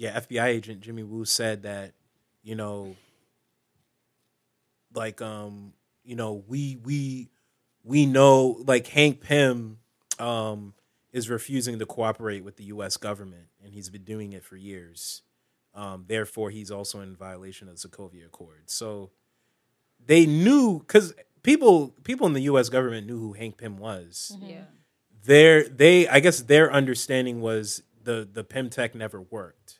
yeah, 0.00 0.18
FBI 0.18 0.46
agent 0.46 0.80
Jimmy 0.80 1.02
Woo 1.02 1.26
said 1.26 1.64
that, 1.64 1.92
you 2.42 2.54
know, 2.54 2.96
like 4.94 5.20
um, 5.20 5.74
you 6.04 6.16
know, 6.16 6.42
we 6.48 6.78
we 6.82 7.28
we 7.84 8.06
know 8.06 8.62
like 8.66 8.86
Hank 8.86 9.20
Pym 9.20 9.76
um 10.18 10.72
is 11.12 11.28
refusing 11.28 11.78
to 11.78 11.84
cooperate 11.84 12.42
with 12.42 12.56
the 12.56 12.64
US 12.64 12.96
government 12.96 13.48
and 13.62 13.74
he's 13.74 13.90
been 13.90 14.04
doing 14.04 14.32
it 14.32 14.42
for 14.42 14.56
years. 14.56 15.20
Um, 15.74 16.06
therefore 16.08 16.48
he's 16.48 16.70
also 16.70 17.00
in 17.00 17.14
violation 17.14 17.68
of 17.68 17.78
the 17.78 17.86
Sokovia 17.86 18.24
Accord. 18.24 18.70
So 18.70 19.10
they 20.02 20.24
knew 20.24 20.80
cuz 20.86 21.12
people 21.42 21.90
people 22.04 22.26
in 22.26 22.32
the 22.32 22.42
US 22.44 22.70
government 22.70 23.06
knew 23.06 23.18
who 23.18 23.34
Hank 23.34 23.58
Pym 23.58 23.76
was 23.76 24.34
yeah. 24.40 24.64
their 25.24 25.68
they 25.68 26.08
I 26.08 26.20
guess 26.20 26.40
their 26.40 26.72
understanding 26.72 27.42
was 27.42 27.82
the 28.02 28.26
the 28.32 28.44
Pym 28.44 28.70
tech 28.70 28.94
never 28.94 29.20
worked. 29.20 29.79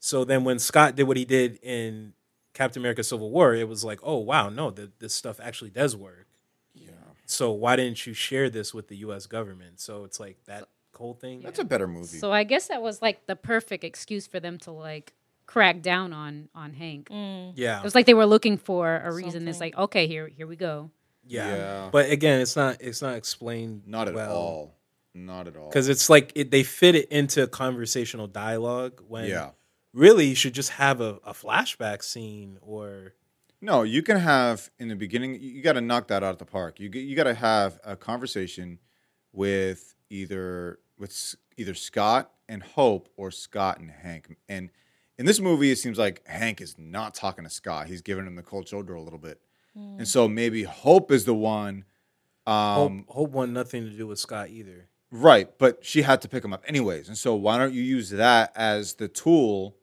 So 0.00 0.24
then 0.24 0.44
when 0.44 0.58
Scott 0.58 0.96
did 0.96 1.04
what 1.04 1.16
he 1.16 1.24
did 1.24 1.58
in 1.62 2.14
Captain 2.54 2.80
America 2.82 3.04
Civil 3.04 3.30
War, 3.30 3.54
it 3.54 3.68
was 3.68 3.84
like, 3.84 4.00
oh 4.02 4.16
wow, 4.18 4.48
no, 4.48 4.70
the, 4.70 4.90
this 4.98 5.14
stuff 5.14 5.38
actually 5.42 5.70
does 5.70 5.94
work. 5.94 6.26
Yeah. 6.74 6.90
So 7.26 7.52
why 7.52 7.76
didn't 7.76 8.06
you 8.06 8.14
share 8.14 8.50
this 8.50 8.74
with 8.74 8.88
the 8.88 8.96
U.S. 8.98 9.26
government? 9.26 9.78
So 9.78 10.04
it's 10.04 10.18
like 10.18 10.38
that 10.46 10.68
whole 10.96 11.14
thing. 11.14 11.40
That's 11.42 11.58
a 11.58 11.64
better 11.64 11.86
movie. 11.86 12.18
So 12.18 12.32
I 12.32 12.44
guess 12.44 12.68
that 12.68 12.82
was 12.82 13.00
like 13.02 13.26
the 13.26 13.36
perfect 13.36 13.84
excuse 13.84 14.26
for 14.26 14.40
them 14.40 14.58
to 14.60 14.70
like 14.70 15.12
crack 15.46 15.82
down 15.82 16.12
on 16.12 16.48
on 16.54 16.72
Hank. 16.72 17.08
Mm. 17.10 17.52
yeah, 17.56 17.78
It 17.78 17.84
was 17.84 17.94
like 17.94 18.06
they 18.06 18.14
were 18.14 18.26
looking 18.26 18.56
for 18.56 19.02
a 19.04 19.12
reason. 19.12 19.46
It's 19.48 19.60
like, 19.60 19.76
okay, 19.76 20.06
here 20.06 20.28
here 20.28 20.46
we 20.46 20.56
go. 20.56 20.90
yeah, 21.26 21.54
Yeah. 21.56 21.88
But 21.92 22.10
again, 22.10 22.40
it's 22.40 22.56
not 22.56 22.78
it's 22.80 23.02
not 23.02 23.16
explained 23.16 23.82
Not 23.86 24.08
at 24.08 24.14
well. 24.14 24.32
all. 24.32 24.74
Not 25.12 25.48
at 25.48 25.56
all. 25.56 25.68
because 25.68 25.88
it's 25.88 26.08
like 26.08 26.32
it, 26.36 26.50
they 26.52 26.62
fit 26.62 26.94
it 26.94 27.08
into 27.10 27.46
conversational 27.48 28.28
dialogue 28.28 29.02
when 29.08 29.26
yeah. 29.26 29.50
Really 29.92 30.26
you 30.26 30.34
should 30.34 30.54
just 30.54 30.70
have 30.70 31.00
a, 31.00 31.18
a 31.24 31.32
flashback 31.32 32.02
scene 32.02 32.58
or 32.60 33.14
No, 33.60 33.82
you 33.82 34.02
can 34.02 34.16
have 34.18 34.70
in 34.78 34.88
the 34.88 34.96
beginning. 34.96 35.34
You, 35.34 35.50
you 35.50 35.62
got 35.62 35.74
to 35.74 35.80
knock 35.80 36.08
that 36.08 36.22
out 36.22 36.32
of 36.32 36.38
the 36.38 36.44
park. 36.44 36.80
You 36.80 36.90
you 36.90 37.16
got 37.16 37.24
to 37.24 37.34
have 37.34 37.78
a 37.84 37.96
conversation 37.96 38.78
with 39.32 39.94
either 40.08 40.78
with 40.98 41.34
either 41.56 41.74
Scott 41.74 42.30
and 42.48 42.62
Hope 42.62 43.08
or 43.16 43.30
Scott 43.30 43.78
and 43.78 43.90
Hank. 43.90 44.36
And 44.48 44.70
in 45.18 45.26
this 45.26 45.40
movie, 45.40 45.70
it 45.70 45.76
seems 45.76 45.98
like 45.98 46.26
Hank 46.26 46.60
is 46.60 46.76
not 46.78 47.14
talking 47.14 47.44
to 47.44 47.50
Scott. 47.50 47.86
He's 47.86 48.02
giving 48.02 48.26
him 48.26 48.36
the 48.36 48.42
cold 48.42 48.68
shoulder 48.68 48.94
a 48.94 49.02
little 49.02 49.18
bit, 49.18 49.40
and 49.74 50.08
so 50.08 50.26
maybe 50.28 50.62
Hope 50.62 51.12
is 51.12 51.24
the 51.24 51.34
one. 51.34 51.84
Um, 52.46 53.04
hope, 53.06 53.16
hope 53.16 53.30
want 53.30 53.52
nothing 53.52 53.84
to 53.84 53.90
do 53.90 54.06
with 54.06 54.18
Scott 54.18 54.48
either. 54.48 54.88
Right, 55.12 55.48
but 55.58 55.84
she 55.84 56.02
had 56.02 56.22
to 56.22 56.28
pick 56.28 56.44
him 56.44 56.52
up 56.52 56.64
anyways. 56.66 57.08
And 57.08 57.18
so 57.18 57.34
why 57.34 57.58
don't 57.58 57.74
you 57.74 57.82
use 57.82 58.10
that 58.10 58.52
as 58.54 58.94
the 58.94 59.08
tool 59.08 59.76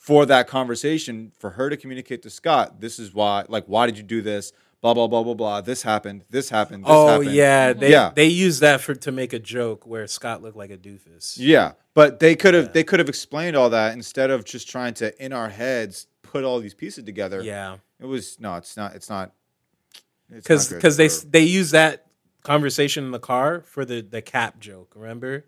for 0.00 0.24
that 0.24 0.48
conversation 0.48 1.30
for 1.38 1.50
her 1.50 1.68
to 1.68 1.76
communicate 1.76 2.22
to 2.22 2.30
Scott, 2.30 2.80
this 2.80 2.98
is 2.98 3.12
why 3.12 3.44
like 3.48 3.66
why 3.66 3.84
did 3.86 3.98
you 3.98 4.02
do 4.02 4.22
this? 4.22 4.50
Blah 4.80 4.94
blah 4.94 5.06
blah 5.08 5.22
blah 5.22 5.34
blah. 5.34 5.60
This 5.60 5.82
happened. 5.82 6.24
This 6.30 6.48
happened. 6.48 6.84
This 6.84 6.90
oh 6.90 7.06
happened. 7.06 7.32
yeah, 7.32 7.74
they 7.74 7.90
Yeah. 7.90 8.10
they 8.14 8.24
use 8.26 8.60
that 8.60 8.80
for 8.80 8.94
to 8.94 9.12
make 9.12 9.34
a 9.34 9.38
joke 9.38 9.86
where 9.86 10.06
Scott 10.06 10.40
looked 10.42 10.56
like 10.56 10.70
a 10.70 10.78
doofus. 10.78 11.34
Yeah. 11.36 11.72
But 11.92 12.18
they 12.18 12.34
could 12.34 12.54
have 12.54 12.64
Yeah. 12.66 12.72
they 12.72 12.84
could 12.84 12.98
have 12.98 13.10
explained 13.10 13.56
all 13.56 13.68
that 13.70 13.92
instead 13.92 14.30
of 14.30 14.46
just 14.46 14.70
trying 14.70 14.94
to 14.94 15.06
in 15.22 15.34
our 15.34 15.50
heads 15.50 16.06
put 16.22 16.44
all 16.44 16.60
these 16.60 16.72
pieces 16.74 17.04
together. 17.04 17.42
yeah, 17.42 17.76
It 18.00 18.06
was 18.06 18.40
no, 18.40 18.54
it's 18.56 18.74
not 18.76 18.94
it's 18.94 19.10
not 19.10 19.32
because 20.32 20.72
because 20.72 20.96
they 20.96 21.08
they 21.28 21.42
use 21.42 21.72
that 21.72 22.06
conversation 22.42 23.04
in 23.04 23.10
the 23.10 23.18
car 23.18 23.60
for 23.66 23.84
the 23.84 24.00
the 24.00 24.22
cap 24.22 24.60
joke. 24.60 24.92
Remember 24.96 25.44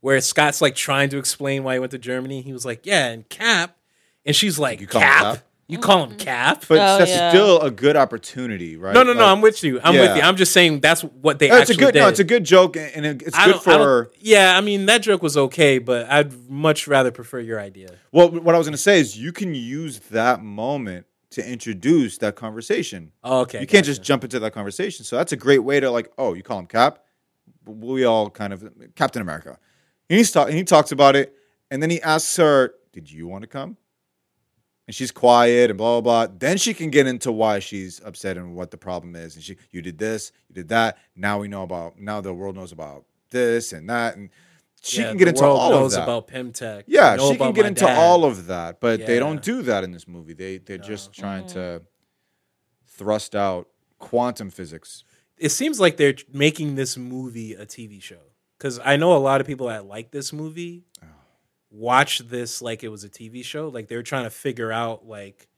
where 0.00 0.20
Scott's 0.20 0.60
like 0.60 0.74
trying 0.74 1.10
to 1.10 1.18
explain 1.18 1.62
why 1.62 1.74
he 1.74 1.78
went 1.78 1.92
to 1.92 1.98
Germany. 1.98 2.42
He 2.42 2.52
was 2.52 2.64
like, 2.64 2.84
yeah, 2.84 3.06
and 3.06 3.28
Cap, 3.28 3.76
and 4.24 4.34
she's 4.34 4.58
like, 4.58 4.80
You 4.80 4.86
call 4.86 5.00
him 5.02 5.08
Cap. 5.08 5.22
Cap? 5.36 5.44
You 5.66 5.78
call 5.78 6.04
him 6.04 6.10
mm-hmm. 6.10 6.18
Cap? 6.18 6.64
but 6.68 6.78
Oh, 6.78 6.98
that's 6.98 7.10
yeah. 7.10 7.30
still 7.30 7.60
a 7.62 7.70
good 7.70 7.96
opportunity, 7.96 8.76
right? 8.76 8.92
no, 8.92 9.02
no, 9.02 9.14
no. 9.14 9.24
I'm 9.24 9.40
with 9.40 9.62
you. 9.64 9.80
I'm 9.82 9.94
Yeah. 9.94 10.00
with 10.02 10.16
you. 10.16 10.22
I'm 10.22 10.36
just 10.36 10.52
saying 10.52 10.80
that's 10.80 11.00
what 11.02 11.38
they 11.38 11.48
No, 11.48 11.56
it's 11.56 11.70
a 11.70 11.74
good 11.74 11.94
did. 11.94 12.00
no, 12.00 12.08
it's 12.08 12.20
a 12.20 12.24
good 12.24 12.44
joke 12.44 12.76
and 12.76 13.06
it's 13.06 13.34
I 13.36 13.46
good 13.46 13.52
don't- 13.52 13.68
I 13.68 13.74
for 13.78 14.10
yeah, 14.20 14.56
I 14.58 14.60
mean 14.60 14.86
that 14.86 14.98
joke 15.02 15.22
was 15.22 15.36
okay, 15.36 15.78
but 15.78 16.10
I'd 16.10 16.50
much 16.50 16.86
rather 16.86 17.10
prefer 17.10 17.40
your 17.40 17.58
idea. 17.60 17.88
Well, 18.12 18.30
what 18.30 18.54
I 18.54 18.58
was 18.58 18.66
going 18.66 18.72
to 18.72 18.78
say 18.78 19.00
is 19.00 19.16
you 19.18 19.32
can 19.32 19.54
use 19.54 20.00
that 20.10 20.42
moment 20.42 21.06
to 21.30 21.50
introduce 21.50 22.18
that 22.18 22.36
conversation. 22.36 23.10
Oh, 23.24 23.40
okay, 23.40 23.60
You 23.60 23.66
can't 23.66 23.84
gotcha. 23.84 23.96
just 23.96 24.02
jump 24.04 24.22
into 24.22 24.38
that 24.40 24.52
conversation. 24.52 25.04
So 25.04 25.16
that's 25.16 25.32
a 25.32 25.36
great 25.36 25.60
way 25.60 25.80
to 25.80 25.90
like, 25.90 26.12
oh, 26.18 26.34
you 26.34 26.42
call 26.42 26.58
him 26.60 26.66
Cap. 26.66 27.00
We 27.66 28.04
all 28.04 28.28
kind 28.30 28.52
of 28.52 28.70
Captain 28.94 29.22
America. 29.22 29.58
And 30.10 30.18
he's 30.18 30.30
talk, 30.30 30.48
and 30.48 30.56
he 30.56 30.62
talks 30.64 30.92
about 30.92 31.16
it, 31.16 31.34
and 31.70 31.82
then 31.82 31.88
he 31.88 32.00
asks 32.02 32.36
her, 32.36 32.74
"Did 32.92 33.10
you 33.10 33.26
want 33.26 33.40
to 33.42 33.48
come?" 33.48 33.78
And 34.86 34.94
she's 34.94 35.10
quiet 35.10 35.70
and 35.70 35.78
blah 35.78 36.00
blah 36.00 36.26
blah. 36.26 36.34
Then 36.38 36.58
she 36.58 36.74
can 36.74 36.90
get 36.90 37.06
into 37.06 37.32
why 37.32 37.58
she's 37.58 38.00
upset 38.04 38.36
and 38.36 38.54
what 38.54 38.70
the 38.70 38.76
problem 38.76 39.16
is. 39.16 39.34
And 39.34 39.42
she, 39.42 39.56
you 39.70 39.80
did 39.80 39.98
this, 39.98 40.30
you 40.48 40.54
did 40.56 40.68
that. 40.68 40.98
Now 41.16 41.38
we 41.38 41.48
know 41.48 41.62
about. 41.62 41.98
Now 41.98 42.20
the 42.20 42.34
world 42.34 42.56
knows 42.56 42.72
about 42.72 43.04
this 43.30 43.72
and 43.72 43.88
that, 43.88 44.16
and 44.16 44.28
she 44.82 45.00
Yeah, 45.00 45.08
can 45.08 45.16
get 45.16 45.24
the 45.24 45.28
into 45.30 45.42
world 45.42 45.58
all 45.58 45.72
of 45.74 45.80
knows 45.80 45.94
that. 45.94 46.02
about 46.02 46.26
Pym 46.28 46.52
Tech. 46.52 46.84
Yeah, 46.86 47.16
know 47.16 47.32
she 47.32 47.38
can 47.38 47.52
get 47.52 47.64
into 47.66 47.84
dad. 47.86 47.96
all 47.98 48.24
of 48.26 48.46
that, 48.46 48.80
but 48.80 49.06
they 49.06 49.18
don't 49.18 49.42
do 49.42 49.62
that 49.62 49.84
in 49.84 49.92
this 49.92 50.06
movie. 50.06 50.34
They 50.34 50.58
they're 50.58 50.76
just 50.78 51.12
trying 51.14 51.46
to 51.48 51.58
mm-hmm. 51.58 51.84
thrust 52.86 53.34
out 53.34 53.68
quantum 53.98 54.50
physics. 54.50 55.04
It 55.38 55.48
seems 55.48 55.80
like 55.80 55.96
they're 55.96 56.14
making 56.32 56.74
this 56.74 56.96
movie 56.96 57.54
a 57.54 57.64
TV 57.66 58.02
show 58.02 58.20
because 58.58 58.78
I 58.84 58.96
know 58.96 59.16
a 59.16 59.18
lot 59.18 59.40
of 59.40 59.46
people 59.46 59.66
that 59.68 59.86
like 59.86 60.10
this 60.10 60.32
movie 60.32 60.84
Oh. 61.02 61.06
Watch 61.74 62.20
this 62.20 62.62
like 62.62 62.84
it 62.84 62.88
was 62.88 63.02
a 63.04 63.08
TV 63.08 63.44
show. 63.44 63.68
Like 63.68 63.88
they're 63.88 64.02
trying 64.04 64.24
to 64.24 64.30
figure 64.30 64.70
out 64.70 65.06
like 65.06 65.48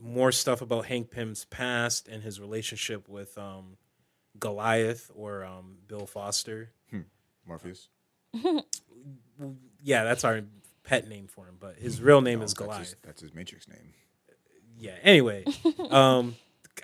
more 0.00 0.30
stuff 0.30 0.62
about 0.62 0.86
Hank 0.86 1.10
Pym's 1.10 1.44
past 1.46 2.06
and 2.06 2.22
his 2.22 2.38
relationship 2.40 3.08
with 3.08 3.36
um, 3.36 3.76
Goliath 4.38 5.10
or 5.14 5.44
um, 5.44 5.78
Bill 5.86 6.06
Foster. 6.06 6.70
Morpheus. 7.46 7.88
Yeah, 9.82 10.04
that's 10.04 10.24
our 10.24 10.42
pet 10.82 11.08
name 11.08 11.28
for 11.28 11.46
him, 11.46 11.56
but 11.60 11.76
his 11.76 12.00
real 12.02 12.20
name 12.20 12.40
No, 12.40 12.44
is 12.44 12.52
that's 12.52 12.58
Goliath. 12.58 12.80
his, 12.80 12.96
that's 13.02 13.20
his 13.22 13.32
Matrix 13.34 13.68
name. 13.68 13.92
yeah. 14.78 14.96
Anyway, 15.02 15.44
um, 15.90 16.34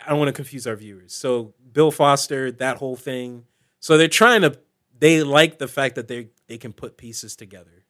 I 0.05 0.11
don't 0.11 0.19
want 0.19 0.29
to 0.29 0.33
confuse 0.33 0.67
our 0.67 0.77
viewers. 0.77 1.13
So 1.13 1.55
Bill 1.73 1.91
Foster, 1.91 2.53
that 2.53 2.77
whole 2.77 2.97
thing. 2.97 3.45
So 3.81 3.99
they're 3.99 4.09
trying 4.09 4.43
to. 4.43 4.57
They 4.97 5.23
like 5.25 5.59
the 5.59 5.67
fact 5.69 5.97
that 5.97 6.07
they 6.09 6.29
they 6.47 6.57
can 6.57 6.73
put 6.73 6.97
pieces 6.97 7.35
together, 7.35 7.84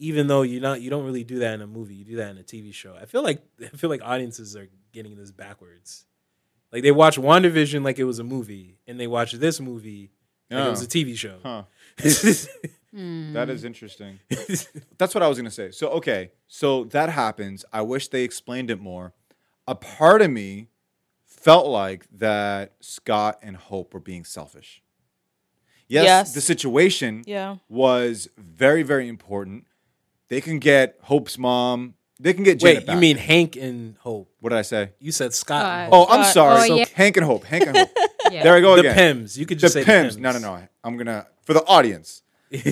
even 0.00 0.26
though 0.26 0.42
you 0.42 0.58
not 0.58 0.80
you 0.80 0.90
don't 0.90 1.04
really 1.04 1.22
do 1.24 1.38
that 1.38 1.54
in 1.54 1.60
a 1.60 1.66
movie. 1.68 1.94
You 1.94 2.04
do 2.04 2.16
that 2.16 2.30
in 2.30 2.38
a 2.38 2.42
TV 2.42 2.74
show. 2.74 2.96
I 3.00 3.04
feel 3.04 3.22
like 3.22 3.40
I 3.62 3.68
feel 3.76 3.90
like 3.90 4.02
audiences 4.02 4.56
are 4.56 4.68
getting 4.92 5.14
this 5.16 5.30
backwards. 5.30 6.06
Like 6.72 6.82
they 6.82 6.90
watch 6.92 7.16
WandaVision 7.18 7.84
like 7.84 7.98
it 7.98 8.04
was 8.04 8.18
a 8.18 8.24
movie, 8.24 8.78
and 8.88 8.98
they 8.98 9.06
watch 9.06 9.32
this 9.32 9.60
movie 9.60 10.10
like 10.50 10.66
it 10.66 10.70
was 10.70 10.82
Oh. 10.82 10.84
a 10.84 10.88
TV 10.88 11.16
show. 11.16 11.38
Huh. 11.42 11.62
Hmm. 12.92 13.34
That 13.34 13.48
is 13.50 13.62
interesting. 13.62 14.18
That's 14.98 15.14
what 15.14 15.22
I 15.22 15.28
was 15.28 15.38
gonna 15.38 15.48
say. 15.48 15.70
So 15.70 15.90
okay, 15.90 16.32
so 16.48 16.82
that 16.86 17.08
happens. 17.08 17.64
I 17.72 17.82
wish 17.82 18.08
they 18.08 18.24
explained 18.24 18.68
it 18.68 18.80
more. 18.80 19.12
A 19.68 19.76
part 19.76 20.22
of 20.22 20.30
me 20.32 20.70
felt 21.24 21.68
like 21.68 22.08
that 22.18 22.72
Scott 22.80 23.38
and 23.42 23.56
Hope 23.56 23.94
were 23.94 24.00
being 24.00 24.24
selfish. 24.24 24.82
Yes, 25.86 26.04
Yes. 26.04 26.34
the 26.34 26.40
situation 26.40 27.22
Yeah. 27.28 27.58
was 27.68 28.28
very, 28.36 28.82
very 28.82 29.06
important. 29.06 29.66
They 30.30 30.40
can 30.40 30.58
get 30.58 30.96
Hope's 31.02 31.36
mom. 31.36 31.94
They 32.18 32.32
can 32.34 32.44
get 32.44 32.58
Janet 32.60 32.86
Wait, 32.86 32.94
you 32.94 32.98
mean 33.00 33.16
Hank 33.18 33.56
and 33.56 33.96
Hope? 33.98 34.30
what 34.40 34.50
did 34.50 34.58
I 34.58 34.62
say? 34.62 34.92
You 35.00 35.10
said 35.12 35.34
Scott. 35.34 35.64
and 35.64 35.92
Uh, 35.92 35.96
Hope. 35.96 36.08
Oh, 36.10 36.12
I'm 36.14 36.22
Scott- 36.24 36.32
sorry. 36.34 36.70
oh, 36.70 36.76
yeah. 36.76 36.84
Hank 36.94 37.16
and 37.18 37.26
Hope. 37.26 37.44
Hank 37.44 37.66
and 37.66 37.76
Hope. 37.76 37.90
Yeah. 38.30 38.44
There 38.44 38.54
I 38.54 38.60
go 38.60 38.74
the 38.76 38.80
again. 38.82 38.94
Pyms. 39.24 39.36
You 39.36 39.44
could 39.44 39.58
the 39.58 39.62
just 39.62 39.74
say 39.74 39.82
Pyms. 39.82 40.14
the 40.14 40.20
No, 40.20 40.30
no, 40.30 40.38
no. 40.38 40.62
I'm 40.84 40.96
gonna 40.96 41.26
for 41.42 41.52
the 41.52 41.64
audience. 41.66 42.22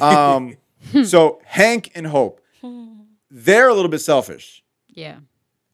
Um, 0.00 0.56
so 1.04 1.40
Hank 1.44 1.90
and 1.96 2.06
Hope, 2.06 2.40
they're 3.30 3.68
a 3.68 3.74
little 3.74 3.90
bit 3.90 4.00
selfish. 4.00 4.62
yeah. 4.88 5.16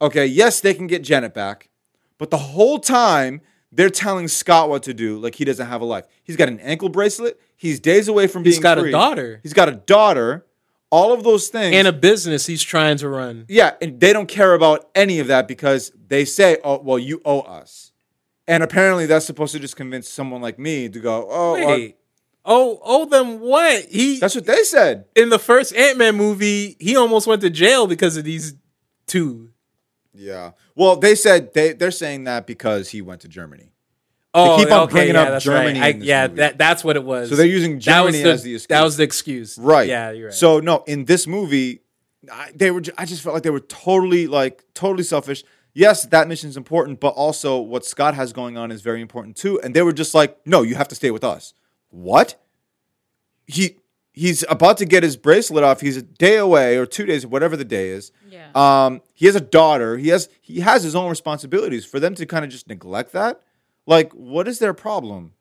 Okay, 0.01 0.27
yes, 0.27 0.61
they 0.61 0.73
can 0.75 0.87
get 0.87 1.03
Janet 1.03 1.33
back, 1.35 1.69
but 2.19 2.31
the 2.31 2.37
whole 2.39 2.79
time 2.79 3.41
they're 3.73 3.89
telling 3.91 4.29
Scott 4.29 4.69
what 4.69 4.83
to 4.85 4.93
do, 4.95 5.19
like 5.19 5.35
he 5.37 5.45
doesn't 5.45 5.67
have 5.67 5.81
a 5.81 5.85
life. 5.85 6.05
He's 6.23 6.37
got 6.37 6.49
an 6.49 6.61
ankle 6.61 6.89
bracelet. 6.89 7.39
He's 7.57 7.79
days 7.81 8.09
away 8.09 8.27
from 8.27 8.43
being. 8.43 8.55
He's 8.55 8.63
got 8.63 8.79
a 8.79 8.83
free. 8.83 8.91
daughter. 8.91 9.41
He's 9.43 9.53
got 9.53 9.69
a 9.69 9.73
daughter. 9.73 10.47
All 10.95 11.13
of 11.13 11.25
those 11.25 11.49
things. 11.49 11.75
and 11.75 11.89
a 11.89 11.93
business 11.93 12.47
he's 12.47 12.63
trying 12.63 12.99
to 12.99 13.09
run. 13.09 13.47
Yeah, 13.49 13.73
and 13.83 13.99
they 13.99 14.13
don't 14.13 14.29
care 14.29 14.55
about 14.55 14.89
any 14.95 15.19
of 15.19 15.27
that 15.27 15.49
because 15.49 15.91
they 16.07 16.25
say, 16.25 16.59
"Oh, 16.63 16.81
well, 16.81 17.01
you 17.01 17.21
owe 17.25 17.41
us," 17.41 17.91
and 18.47 18.63
apparently 18.63 19.07
that's 19.07 19.27
supposed 19.27 19.53
to 19.55 19.59
just 19.59 19.75
convince 19.75 20.09
someone 20.09 20.41
like 20.41 20.57
me 20.57 20.89
to 20.89 21.01
go, 21.01 21.27
"Oh, 21.29 21.55
Wait. 21.55 21.97
Oh, 22.45 22.79
oh 22.85 23.07
them 23.07 23.41
what? 23.41 23.87
He 23.87 24.21
that's 24.21 24.37
what 24.37 24.47
they 24.47 24.63
said." 24.63 25.07
in 25.17 25.31
the 25.31 25.39
first 25.41 25.75
Ant 25.75 25.99
Man 25.99 26.15
movie, 26.15 26.77
he 26.79 26.95
almost 26.95 27.27
went 27.27 27.43
to 27.43 27.51
jail 27.51 27.89
because 27.89 28.17
of 28.17 28.23
these 28.23 28.55
two. 29.09 29.51
Yeah. 30.13 30.53
Well, 30.77 30.95
they 30.95 31.17
said 31.17 31.55
they 31.55 31.73
they're 31.73 31.91
saying 31.91 32.23
that 32.25 32.47
because 32.47 32.91
he 32.91 33.03
went 33.03 33.21
to 33.23 33.29
Germany, 33.29 33.73
Oh, 34.35 34.57
they 34.57 34.65
keep 34.65 34.73
on 34.73 34.83
okay, 34.83 34.93
bringing 34.93 35.15
yeah, 35.15 35.23
up 35.23 35.29
that's 35.29 35.45
Germany 35.45 35.79
Right. 35.81 35.87
I, 35.87 35.89
in 35.91 35.99
this 36.01 36.09
yeah, 36.09 36.27
movie. 36.27 36.37
that 36.39 36.59
that's 36.59 36.83
what 36.85 36.97
it 36.97 37.05
was. 37.05 37.31
so 37.31 37.37
they're 37.37 37.47
using 37.47 37.79
that 37.79 38.01
was 38.01 38.15
Germany 38.15 38.23
the, 38.23 38.31
as 38.31 38.43
the 38.43 38.55
excuse. 38.55 38.67
That 38.67 38.83
was 38.83 38.97
the 38.97 39.03
excuse. 39.05 39.59
right. 39.59 39.89
Yeah, 39.89 40.11
you're 40.11 40.27
right. 40.29 40.35
So 40.35 40.61
no, 40.61 40.83
in 40.87 41.05
this 41.05 41.27
movie, 41.27 41.81
I, 42.31 42.51
they 42.55 42.71
were. 42.71 42.83
I 42.99 43.05
just 43.05 43.23
felt 43.23 43.35
like 43.35 43.43
they 43.45 43.51
were 43.51 43.61
totally 43.61 44.27
like 44.27 44.65
totally 44.75 45.05
selfish. 45.05 45.45
Yes, 45.73 46.05
that 46.07 46.29
mission 46.29 46.49
is 46.49 46.57
important, 46.57 47.01
but 47.01 47.11
also 47.11 47.59
what 47.59 47.85
Scott 47.85 48.15
has 48.15 48.33
going 48.33 48.57
on 48.57 48.71
is 48.71 48.81
very 48.81 49.01
important 49.01 49.37
too. 49.37 49.61
And 49.61 49.75
they 49.75 49.83
were 49.83 49.93
just 49.93 50.15
like, 50.15 50.39
"No, 50.47 50.63
you 50.63 50.75
have 50.75 50.89
to 50.89 50.95
stay 50.95 51.11
with 51.11 51.25
us." 51.25 51.55
What? 51.91 52.37
He 53.47 53.77
he's 54.13 54.45
about 54.49 54.79
to 54.79 54.85
get 54.85 55.03
his 55.03 55.17
bracelet 55.17 55.65
off. 55.65 55.81
He's 55.81 55.97
a 55.97 56.03
day 56.03 56.37
away 56.37 56.77
or 56.77 56.87
two 56.87 57.05
days, 57.07 57.27
whatever 57.27 57.57
the 57.57 57.65
day 57.65 57.89
is. 57.89 58.11
Yeah. 58.31 58.49
Um, 58.55 59.03
he 59.13 59.27
has 59.27 59.37
a 59.37 59.41
daughter. 59.41 59.97
He 59.99 60.09
has 60.09 60.29
he 60.41 60.61
has 60.61 60.83
his 60.83 60.95
own 60.95 61.11
responsibilities. 61.11 61.85
For 61.85 62.01
them 62.01 62.15
to 62.17 62.25
kind 62.27 62.45
of 62.45 62.51
just 62.51 62.69
neglect 62.69 63.13
that, 63.13 63.43
like, 63.87 64.13
what 64.13 64.49
is 64.49 64.59
their 64.59 64.75
problem? 64.75 65.33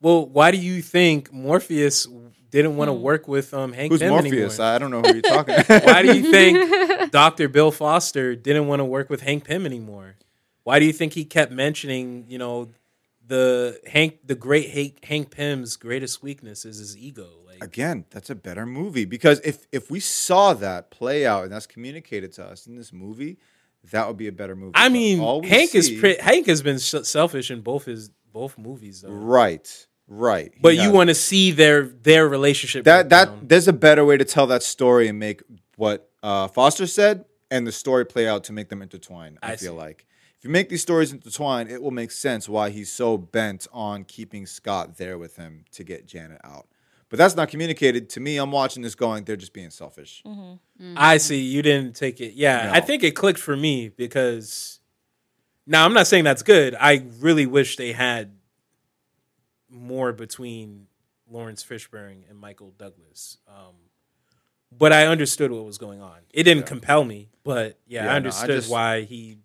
Well, 0.00 0.26
why 0.26 0.50
do 0.50 0.56
you 0.56 0.80
think 0.82 1.32
Morpheus 1.32 2.06
didn't 2.50 2.76
want 2.76 2.88
to 2.88 2.92
work 2.92 3.28
with 3.28 3.52
um 3.54 3.72
Hank 3.72 3.92
Who's 3.92 4.00
Pym 4.00 4.10
Morpheus? 4.10 4.58
anymore? 4.58 4.74
I 4.74 4.78
don't 4.78 4.90
know 4.90 5.02
who 5.02 5.12
you're 5.12 5.22
talking. 5.22 5.54
why 5.84 6.02
do 6.02 6.16
you 6.16 6.30
think 6.30 7.10
Dr. 7.12 7.48
Bill 7.48 7.70
Foster 7.70 8.34
didn't 8.34 8.66
want 8.66 8.80
to 8.80 8.84
work 8.84 9.10
with 9.10 9.20
Hank 9.22 9.44
Pym 9.44 9.66
anymore? 9.66 10.16
Why 10.64 10.78
do 10.78 10.84
you 10.84 10.92
think 10.92 11.12
he 11.14 11.24
kept 11.24 11.52
mentioning, 11.52 12.26
you 12.28 12.38
know, 12.38 12.70
the 13.26 13.80
Hank, 13.86 14.18
the 14.26 14.34
great 14.34 14.70
Hank, 14.70 15.04
Hank 15.04 15.30
Pym's 15.30 15.76
greatest 15.76 16.22
weakness 16.22 16.64
is 16.64 16.78
his 16.78 16.96
ego? 16.96 17.28
Like, 17.46 17.62
Again, 17.62 18.04
that's 18.10 18.30
a 18.30 18.34
better 18.34 18.66
movie 18.66 19.04
because 19.04 19.40
if 19.40 19.66
if 19.70 19.90
we 19.90 20.00
saw 20.00 20.54
that 20.54 20.90
play 20.90 21.26
out 21.26 21.44
and 21.44 21.52
that's 21.52 21.66
communicated 21.66 22.32
to 22.34 22.44
us 22.44 22.66
in 22.66 22.76
this 22.76 22.92
movie, 22.92 23.38
that 23.92 24.06
would 24.08 24.16
be 24.16 24.26
a 24.28 24.32
better 24.32 24.54
movie. 24.56 24.72
I 24.74 24.88
But 24.88 24.92
mean, 24.92 25.44
Hank 25.44 25.74
is 25.74 25.86
see- 25.86 25.98
pre- 26.00 26.18
Hank 26.18 26.46
has 26.46 26.62
been 26.62 26.78
sh- 26.78 26.94
selfish 27.04 27.50
in 27.50 27.60
both 27.62 27.84
his 27.86 28.10
both 28.32 28.56
movies, 28.58 29.00
though. 29.02 29.10
right, 29.10 29.86
right. 30.06 30.52
But 30.60 30.76
you 30.76 30.90
want 30.92 31.08
to 31.08 31.14
see 31.14 31.50
their 31.50 31.82
their 31.84 32.28
relationship. 32.28 32.84
that 32.84 33.08
break 33.08 33.10
down. 33.10 33.38
that 33.40 33.48
there's 33.48 33.68
a 33.68 33.72
better 33.72 34.04
way 34.04 34.16
to 34.16 34.24
tell 34.24 34.46
that 34.48 34.62
story 34.62 35.08
and 35.08 35.18
make 35.18 35.42
what 35.76 36.08
uh, 36.22 36.46
Foster 36.48 36.86
said 36.86 37.24
and 37.50 37.66
the 37.66 37.72
story 37.72 38.04
play 38.06 38.28
out 38.28 38.44
to 38.44 38.52
make 38.52 38.68
them 38.68 38.82
intertwine. 38.82 39.38
I, 39.42 39.52
I 39.52 39.56
feel 39.56 39.72
see. 39.72 39.78
like 39.78 40.06
if 40.38 40.44
you 40.44 40.50
make 40.50 40.68
these 40.68 40.82
stories 40.82 41.12
intertwine, 41.12 41.68
it 41.68 41.82
will 41.82 41.90
make 41.90 42.10
sense 42.10 42.48
why 42.48 42.70
he's 42.70 42.90
so 42.92 43.18
bent 43.18 43.66
on 43.72 44.04
keeping 44.04 44.46
Scott 44.46 44.96
there 44.96 45.18
with 45.18 45.36
him 45.36 45.64
to 45.72 45.84
get 45.84 46.06
Janet 46.06 46.40
out. 46.44 46.66
But 47.10 47.18
that's 47.18 47.34
not 47.36 47.48
communicated 47.48 48.08
to 48.10 48.20
me. 48.20 48.36
I'm 48.38 48.52
watching 48.52 48.82
this 48.82 48.94
going, 48.94 49.24
they're 49.24 49.36
just 49.36 49.52
being 49.52 49.70
selfish. 49.70 50.22
I 50.96 51.18
see. 51.18 51.40
You 51.42 51.60
didn't 51.60 51.94
take 51.96 52.20
it. 52.20 52.32
Yeah, 52.34 52.66
No. 52.66 52.72
I 52.72 52.80
think 52.80 53.02
it 53.04 53.12
clicked 53.16 53.40
for 53.40 53.56
me 53.56 53.88
because. 53.90 54.78
Now 55.66 55.84
I'm 55.84 55.92
not 55.92 56.06
saying 56.06 56.24
that's 56.24 56.42
good. 56.42 56.74
I 56.80 57.04
really 57.20 57.46
wish 57.46 57.76
they 57.76 57.92
had 57.92 58.32
more 59.68 60.12
between 60.12 60.86
Laurence 61.30 61.62
Fishburne 61.64 62.22
and 62.28 62.38
Michael 62.38 62.72
Douglas. 62.76 63.38
Um, 63.46 63.74
but 64.76 64.92
I 64.92 65.06
understood 65.06 65.52
what 65.52 65.64
was 65.64 65.78
going 65.78 66.00
on. 66.00 66.18
It 66.32 66.44
didn't 66.44 66.66
compel 66.66 67.04
me, 67.04 67.28
but 67.44 67.78
yeah, 67.86 68.00
Yeah, 68.00 68.04
no, 68.04 68.10
I 68.10 68.12
I 68.12 68.16
understood 68.16 68.50
just- 68.50 68.70
why 68.70 69.02
he 69.02 69.38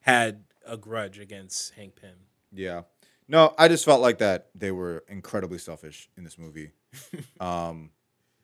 had 0.00 0.44
a 0.66 0.76
grudge 0.76 1.18
against 1.20 1.74
Hank 1.74 1.96
Pym. 1.96 2.16
Yeah. 2.52 2.82
No, 3.28 3.54
I 3.58 3.68
just 3.68 3.84
felt 3.84 4.00
like 4.00 4.18
that 4.18 4.48
they 4.54 4.70
were 4.70 5.04
incredibly 5.08 5.58
selfish 5.58 6.08
in 6.16 6.24
this 6.24 6.38
movie. 6.38 6.70
um, 7.40 7.90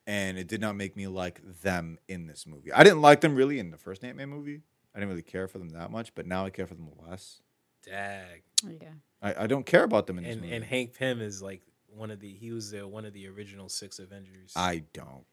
and 0.05 0.37
it 0.37 0.47
did 0.47 0.59
not 0.59 0.75
make 0.75 0.95
me 0.97 1.07
like 1.07 1.41
them 1.61 1.97
in 2.07 2.27
this 2.27 2.45
movie. 2.45 2.71
I 2.73 2.83
didn't 2.83 3.01
like 3.01 3.21
them 3.21 3.35
really 3.35 3.59
in 3.59 3.71
the 3.71 3.77
first 3.77 4.03
Ant 4.03 4.17
Man 4.17 4.29
movie. 4.29 4.61
I 4.93 4.99
didn't 4.99 5.09
really 5.09 5.21
care 5.23 5.47
for 5.47 5.57
them 5.59 5.69
that 5.69 5.89
much, 5.91 6.13
but 6.13 6.27
now 6.27 6.45
I 6.45 6.49
care 6.49 6.67
for 6.67 6.75
them 6.75 6.89
less. 7.07 7.41
Dag. 7.85 8.43
Yeah. 8.67 8.89
I, 9.21 9.43
I 9.43 9.47
don't 9.47 9.65
care 9.65 9.83
about 9.83 10.07
them 10.07 10.17
in 10.17 10.23
this 10.25 10.33
And 10.33 10.41
movie. 10.41 10.55
and 10.55 10.65
Hank 10.65 10.93
Pym 10.97 11.21
is 11.21 11.41
like 11.41 11.61
one 11.87 12.11
of 12.11 12.19
the 12.19 12.33
he 12.33 12.51
was 12.51 12.71
the 12.71 12.87
one 12.87 13.05
of 13.05 13.13
the 13.13 13.27
original 13.27 13.69
six 13.69 13.99
Avengers. 13.99 14.51
I 14.55 14.83
don't. 14.93 15.25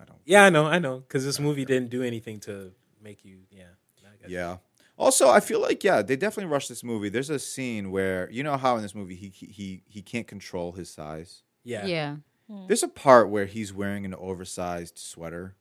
I 0.00 0.04
don't. 0.04 0.18
Yeah, 0.24 0.44
I 0.44 0.50
know, 0.50 0.66
I 0.66 0.78
know, 0.78 0.98
because 0.98 1.24
this 1.24 1.38
movie 1.38 1.64
didn't 1.64 1.90
do 1.90 2.02
anything 2.02 2.40
to 2.40 2.72
make 3.02 3.24
you. 3.24 3.38
Yeah, 3.50 3.64
I 4.04 4.16
got 4.22 4.30
you. 4.30 4.36
Yeah. 5.00 5.04
Also, 5.04 5.28
I 5.30 5.40
feel 5.40 5.60
like 5.60 5.82
yeah, 5.82 6.02
they 6.02 6.16
definitely 6.16 6.52
rushed 6.52 6.68
this 6.68 6.84
movie. 6.84 7.08
There's 7.08 7.30
a 7.30 7.38
scene 7.38 7.90
where 7.90 8.28
you 8.30 8.42
know 8.42 8.56
how 8.56 8.76
in 8.76 8.82
this 8.82 8.94
movie 8.94 9.14
he 9.16 9.28
he 9.30 9.82
he 9.88 10.02
can't 10.02 10.26
control 10.26 10.72
his 10.72 10.90
size. 10.90 11.42
yeah, 11.64 11.86
Yeah. 11.86 12.16
Hmm. 12.48 12.66
There's 12.66 12.82
a 12.82 12.88
part 12.88 13.28
where 13.30 13.46
he's 13.46 13.72
wearing 13.72 14.04
an 14.04 14.14
oversized 14.14 14.98
sweater. 14.98 15.54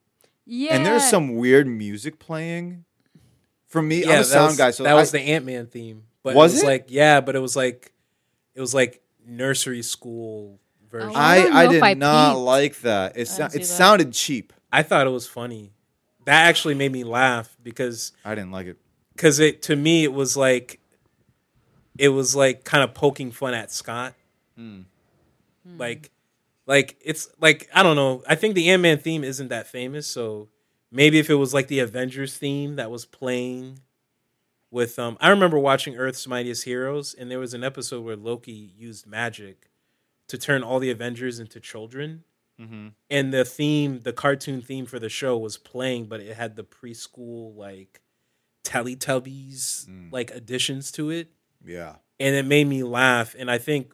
Yeah. 0.46 0.76
and 0.76 0.84
there's 0.86 1.08
some 1.08 1.36
weird 1.36 1.68
music 1.68 2.18
playing. 2.20 2.86
For 3.68 3.82
me, 3.84 4.00
Yeah, 4.04 4.06
I'm 4.14 4.16
a 4.16 4.18
that 4.20 4.26
sound 4.26 4.48
was, 4.48 4.58
guy, 4.58 4.72
so 4.72 4.84
that 4.84 4.94
I- 4.94 4.96
was 4.96 5.12
the 5.12 5.20
Ant 5.22 5.46
Man 5.46 5.68
theme. 5.68 6.04
But 6.24 6.34
Was 6.36 6.54
it 6.54 6.56
was 6.56 6.64
it? 6.64 6.66
like 6.66 6.86
yeah, 6.90 7.22
but 7.22 7.36
it 7.36 7.40
was 7.40 7.56
like 7.56 7.94
it 8.56 8.62
was 8.62 8.74
like 8.74 9.02
nursery 9.26 9.84
school 9.84 10.60
version. 10.90 11.12
Oh, 11.12 11.14
I 11.16 11.46
I 11.48 11.64
I 11.64 11.68
did 11.68 11.84
I 11.84 11.94
not 11.94 12.32
peeped. 12.34 12.40
like 12.46 12.80
that. 12.82 13.18
It 13.18 13.28
sou- 13.28 13.44
it 13.44 13.52
that. 13.52 13.66
sounded 13.66 14.12
cheap. 14.12 14.52
I 14.72 14.82
thought 14.84 15.06
it 15.08 15.12
was 15.12 15.28
funny. 15.28 15.72
That 16.26 16.48
actually 16.48 16.74
made 16.74 16.92
me 16.92 17.04
laugh 17.04 17.56
because 17.64 18.12
I 18.26 18.34
didn't 18.36 18.52
like 18.52 18.68
it. 18.68 18.78
Because 19.20 19.40
it 19.40 19.62
to 19.64 19.76
me 19.76 20.06
it 20.06 20.14
was 20.14 20.38
like 20.38 20.80
it 21.98 22.08
was 22.08 22.38
like 22.38 22.64
kind 22.64 22.82
of 22.82 22.94
poking 22.94 23.32
fun 23.32 23.54
at 23.54 23.70
Scott. 23.70 24.14
Hmm. 24.56 24.84
Like 25.78 26.10
like 26.66 26.96
it's 27.04 27.28
like 27.42 27.70
I 27.74 27.84
don't 27.84 27.98
know. 27.98 28.24
I 28.26 28.36
think 28.36 28.56
the 28.56 28.70
Ant 28.70 28.82
Man 28.82 28.98
theme 28.98 29.26
isn't 29.26 29.50
that 29.50 29.68
famous, 29.68 30.08
so 30.08 30.48
maybe 30.90 31.20
if 31.20 31.30
it 31.30 31.36
was 31.36 31.54
like 31.54 31.68
the 31.68 31.80
Avengers 31.80 32.38
theme 32.38 32.78
that 32.78 32.90
was 32.90 33.06
playing 33.06 33.80
with 34.72 34.98
um 34.98 35.18
I 35.20 35.30
remember 35.30 35.60
watching 35.60 35.98
Earth's 35.98 36.26
Mightiest 36.26 36.64
Heroes 36.64 37.14
and 37.14 37.30
there 37.30 37.40
was 37.40 37.54
an 37.54 37.64
episode 37.64 38.06
where 38.06 38.16
Loki 38.16 38.72
used 38.78 39.06
magic 39.06 39.70
to 40.30 40.38
turn 40.38 40.64
all 40.64 40.80
the 40.80 40.92
Avengers 40.92 41.40
into 41.40 41.60
children. 41.60 42.24
And 43.10 43.34
the 43.34 43.46
theme, 43.46 44.02
the 44.02 44.12
cartoon 44.12 44.62
theme 44.62 44.86
for 44.86 45.00
the 45.00 45.08
show 45.08 45.38
was 45.38 45.58
playing, 45.58 46.06
but 46.06 46.20
it 46.20 46.36
had 46.36 46.58
the 46.58 46.64
preschool 46.64 47.56
like 47.56 48.02
Teletubbies 48.64 49.88
like 50.12 50.32
additions 50.32 50.92
to 50.94 51.10
it, 51.10 51.30
Yeah, 51.66 51.96
and 52.20 52.36
it 52.36 52.46
made 52.46 52.68
me 52.68 52.84
laugh. 52.84 53.36
And 53.38 53.50
I 53.50 53.58
think 53.58 53.94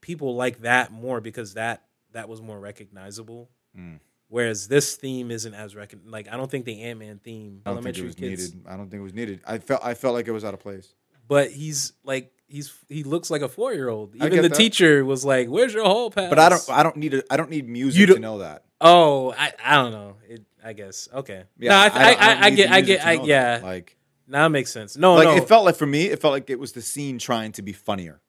people 0.00 0.34
like 0.36 0.60
that 0.62 0.92
more 0.92 1.20
because 1.20 1.54
that 1.54 1.84
that 2.12 2.28
was 2.28 2.40
more 2.42 2.58
recognizable. 2.58 3.50
Mm. 3.78 4.00
Whereas 4.28 4.66
this 4.68 4.96
theme 4.96 5.30
isn't 5.30 5.54
as 5.54 5.74
recon 5.76 6.00
like 6.06 6.28
I 6.28 6.36
don't 6.36 6.50
think 6.50 6.64
the 6.64 6.82
Ant 6.82 6.98
Man 6.98 7.18
theme 7.22 7.62
I 7.66 7.70
don't 7.74 7.82
think 7.82 7.96
it 7.96 8.00
elementary 8.00 8.06
was 8.06 8.14
kids, 8.14 8.54
needed. 8.54 8.66
I 8.68 8.76
don't 8.76 8.90
think 8.90 9.00
it 9.00 9.04
was 9.04 9.14
needed. 9.14 9.40
I 9.46 9.58
felt 9.58 9.84
I 9.84 9.94
felt 9.94 10.14
like 10.14 10.26
it 10.28 10.32
was 10.32 10.44
out 10.44 10.54
of 10.54 10.60
place. 10.60 10.94
but 11.28 11.50
he's 11.50 11.92
like 12.04 12.32
he's 12.48 12.72
he 12.88 13.02
looks 13.04 13.30
like 13.30 13.42
a 13.42 13.48
four 13.48 13.72
year 13.74 13.88
old. 13.88 14.14
Even 14.16 14.42
the 14.42 14.48
that. 14.48 14.54
teacher 14.56 15.04
was 15.04 15.24
like, 15.24 15.48
"Where's 15.48 15.74
your 15.74 15.84
whole 15.84 16.10
pass?" 16.10 16.28
But 16.30 16.38
I 16.38 16.48
don't. 16.48 16.70
I 16.70 16.82
don't 16.82 16.96
need. 16.96 17.14
A, 17.14 17.22
I 17.32 17.36
don't 17.36 17.50
need 17.50 17.68
music 17.68 18.00
You 18.00 18.06
to 18.06 18.12
don't- 18.14 18.22
know 18.22 18.38
that. 18.38 18.64
Oh, 18.80 19.32
I 19.38 19.52
I 19.62 19.74
don't 19.76 19.92
know. 19.92 20.16
It 20.28 20.44
I 20.64 20.72
guess 20.72 21.08
okay. 21.12 21.44
Yeah, 21.58 21.70
no, 21.70 21.76
I 21.76 21.84
I, 21.84 21.88
don't- 21.88 22.22
I, 22.22 22.46
I, 22.46 22.50
get 22.50 22.70
I 22.72 22.80
get 22.80 23.06
I 23.06 23.12
yeah. 23.12 23.58
that. 23.58 23.62
Like, 23.64 23.96
Now 24.32 24.46
it 24.46 24.48
makes 24.48 24.72
sense. 24.72 24.96
No, 24.96 25.14
like 25.14 25.28
no. 25.28 25.36
it 25.36 25.46
felt 25.46 25.64
like 25.64 25.76
for 25.76 25.86
me, 25.86 26.06
it 26.06 26.20
felt 26.20 26.32
like 26.32 26.48
it 26.50 26.58
was 26.58 26.72
the 26.72 26.82
scene 26.82 27.18
trying 27.18 27.52
to 27.52 27.62
be 27.62 27.72
funnier. 27.72 28.20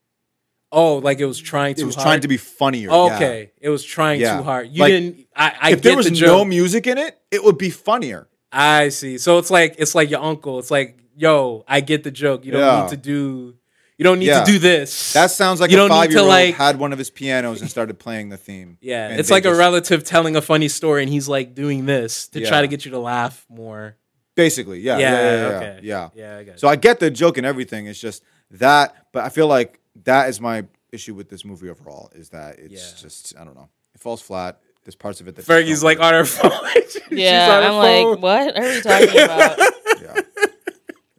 oh, 0.71 0.97
like 0.97 1.19
it 1.19 1.25
was 1.25 1.39
trying 1.39 1.75
too 1.75 1.83
It 1.83 1.85
was 1.85 1.95
hard. 1.95 2.05
trying 2.05 2.21
to 2.21 2.27
be 2.27 2.37
funnier. 2.37 2.89
Oh, 2.91 3.07
yeah. 3.07 3.15
okay, 3.15 3.51
it 3.61 3.69
was 3.69 3.83
trying 3.83 4.19
Yeah. 4.19 4.37
too 4.37 4.43
hard. 4.43 4.69
You 4.71 4.79
Like, 4.81 4.89
didn't. 4.91 5.27
I, 5.35 5.53
I 5.61 5.71
if 5.71 5.81
there 5.83 5.95
was 5.95 6.09
the 6.09 6.19
no 6.25 6.43
music 6.43 6.87
in 6.87 6.97
it, 6.97 7.17
it 7.31 7.43
would 7.43 7.57
be 7.57 7.69
funnier. 7.69 8.27
I 8.51 8.89
see. 8.89 9.17
So 9.17 9.37
it's 9.39 9.49
like 9.51 9.75
it's 9.79 9.95
like 9.95 10.09
your 10.09 10.21
uncle. 10.21 10.59
It's 10.59 10.71
like, 10.71 10.97
yo, 11.15 11.63
I 11.67 11.79
get 11.81 12.03
the 12.03 12.11
joke. 12.11 12.43
You 12.45 12.51
don't 12.51 12.61
Yeah. 12.61 12.81
need 12.81 12.89
to 12.89 12.97
do. 12.97 13.55
You 13.99 14.03
don't 14.03 14.17
need 14.19 14.33
to 14.33 14.43
do 14.45 14.57
this. 14.59 15.13
That 15.13 15.29
sounds 15.29 15.61
like 15.61 15.69
You 15.69 15.77
a 15.77 15.87
don't 15.87 15.89
need 15.89 15.95
to, 15.95 16.01
five 16.01 16.11
year 16.11 16.19
old 16.21 16.29
like- 16.29 16.55
had 16.55 16.79
one 16.79 16.91
of 16.91 16.97
his 16.99 17.11
pianos 17.11 17.61
and 17.61 17.69
started 17.69 17.99
playing 17.99 18.29
the 18.29 18.37
theme. 18.37 18.77
yeah. 18.81 19.09
It's 19.09 19.29
like 19.29 19.45
a 19.45 19.53
relative 19.55 20.03
telling 20.03 20.35
a 20.35 20.41
funny 20.41 20.67
story, 20.67 21.03
and 21.03 21.11
he's 21.11 21.27
like 21.29 21.53
doing 21.53 21.85
this 21.85 22.27
to 22.29 22.43
try 22.45 22.61
to 22.61 22.67
get 22.67 22.83
you 22.85 22.91
to 22.91 22.99
laugh 22.99 23.45
more. 23.49 23.95
Basically, 24.36 24.79
yeah, 24.79 24.97
Yeah. 24.97 25.11
yeah, 25.11 25.21
yeah, 25.21 25.36
yeah, 25.49 25.55
okay. 25.57 25.79
yeah. 25.84 26.09
Yeah. 26.15 26.38
I 26.38 26.43
got 26.43 26.59
So 26.59 26.67
I 26.67 26.75
get 26.75 26.99
the 26.99 27.11
joke 27.11 27.38
and 27.38 27.45
everything. 27.45 27.88
It's 27.88 27.99
just 27.99 28.23
that, 28.51 28.95
but 29.11 29.23
I 29.23 29.29
feel 29.29 29.47
like 29.47 29.79
that 30.03 30.29
is 30.29 30.41
my 30.41 30.65
issue 30.91 31.13
with 31.13 31.29
this 31.29 31.45
movie 31.45 31.69
overall. 31.69 32.11
Is 32.15 32.29
that 32.29 32.57
it's 32.59 32.73
Yeah. 32.73 33.01
just 33.01 33.36
I 33.39 33.43
don't 33.45 33.55
know. 33.55 33.69
It 33.93 34.01
falls 34.01 34.21
flat. 34.21 34.59
There's 34.84 34.95
parts 34.95 35.21
of 35.21 35.27
it 35.27 35.36
that 35.36 35.45
just 35.45 35.49
Fergie's 35.49 35.81
don't 35.81 35.86
like 35.86 35.97
work. 35.99 36.07
on 36.07 36.13
her 36.13 36.25
phone. 36.25 36.51
She's 36.89 37.01
Yeah, 37.11 37.47
on 37.51 37.63
her 37.63 37.69
I'm 37.69 37.81
phone. 37.81 38.11
like, 38.13 38.21
what 38.21 38.57
are 38.57 38.69
we 38.69 38.81
talking 38.81 39.21
about? 39.23 39.59
yeah. 40.01 40.21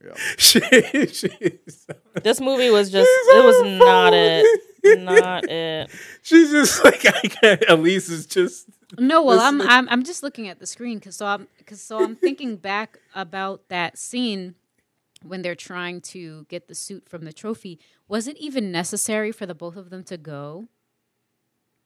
yeah. 0.05 0.15
She- 0.39 0.61
she's, 1.07 1.87
this 2.23 2.41
movie 2.41 2.71
was 2.71 2.91
just, 2.91 3.09
it 3.11 3.45
was 3.45 3.79
not 3.79 4.13
it. 4.15 4.47
Not 5.01 5.49
it. 5.51 5.91
she's 6.23 6.51
just 6.51 6.85
like 6.85 7.05
I 7.07 7.21
can't. 7.29 7.65
Elise 7.69 8.09
is 8.11 8.27
just 8.27 8.67
No, 8.99 9.23
well, 9.23 9.41
I'm, 9.41 9.61
I'm 9.63 9.89
I'm 9.89 10.03
just 10.05 10.23
looking 10.23 10.49
at 10.49 10.59
the 10.61 10.67
screen 10.67 10.99
because 10.99 11.17
so 11.17 11.27
I'm 11.27 11.49
because 11.59 11.81
so 11.81 12.03
I'm 12.03 12.17
thinking 12.17 12.57
back 12.57 12.99
about 13.15 13.69
that 13.69 13.99
scene 13.99 14.55
when 15.23 15.43
they're 15.43 15.55
trying 15.55 16.01
to 16.03 16.45
get 16.49 16.69
the 16.69 16.75
suit 16.75 17.09
from 17.09 17.25
the 17.25 17.33
trophy. 17.33 17.79
Was 18.09 18.29
it 18.29 18.37
even 18.39 18.71
necessary 18.71 19.33
for 19.33 19.47
the 19.47 19.55
both 19.55 19.77
of 19.77 19.91
them 19.91 20.05
to 20.05 20.17
go? 20.17 20.69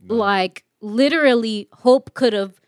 Like 0.06 0.64
literally, 0.80 1.68
Hope 1.72 2.14
could 2.14 2.32
have 2.32 2.60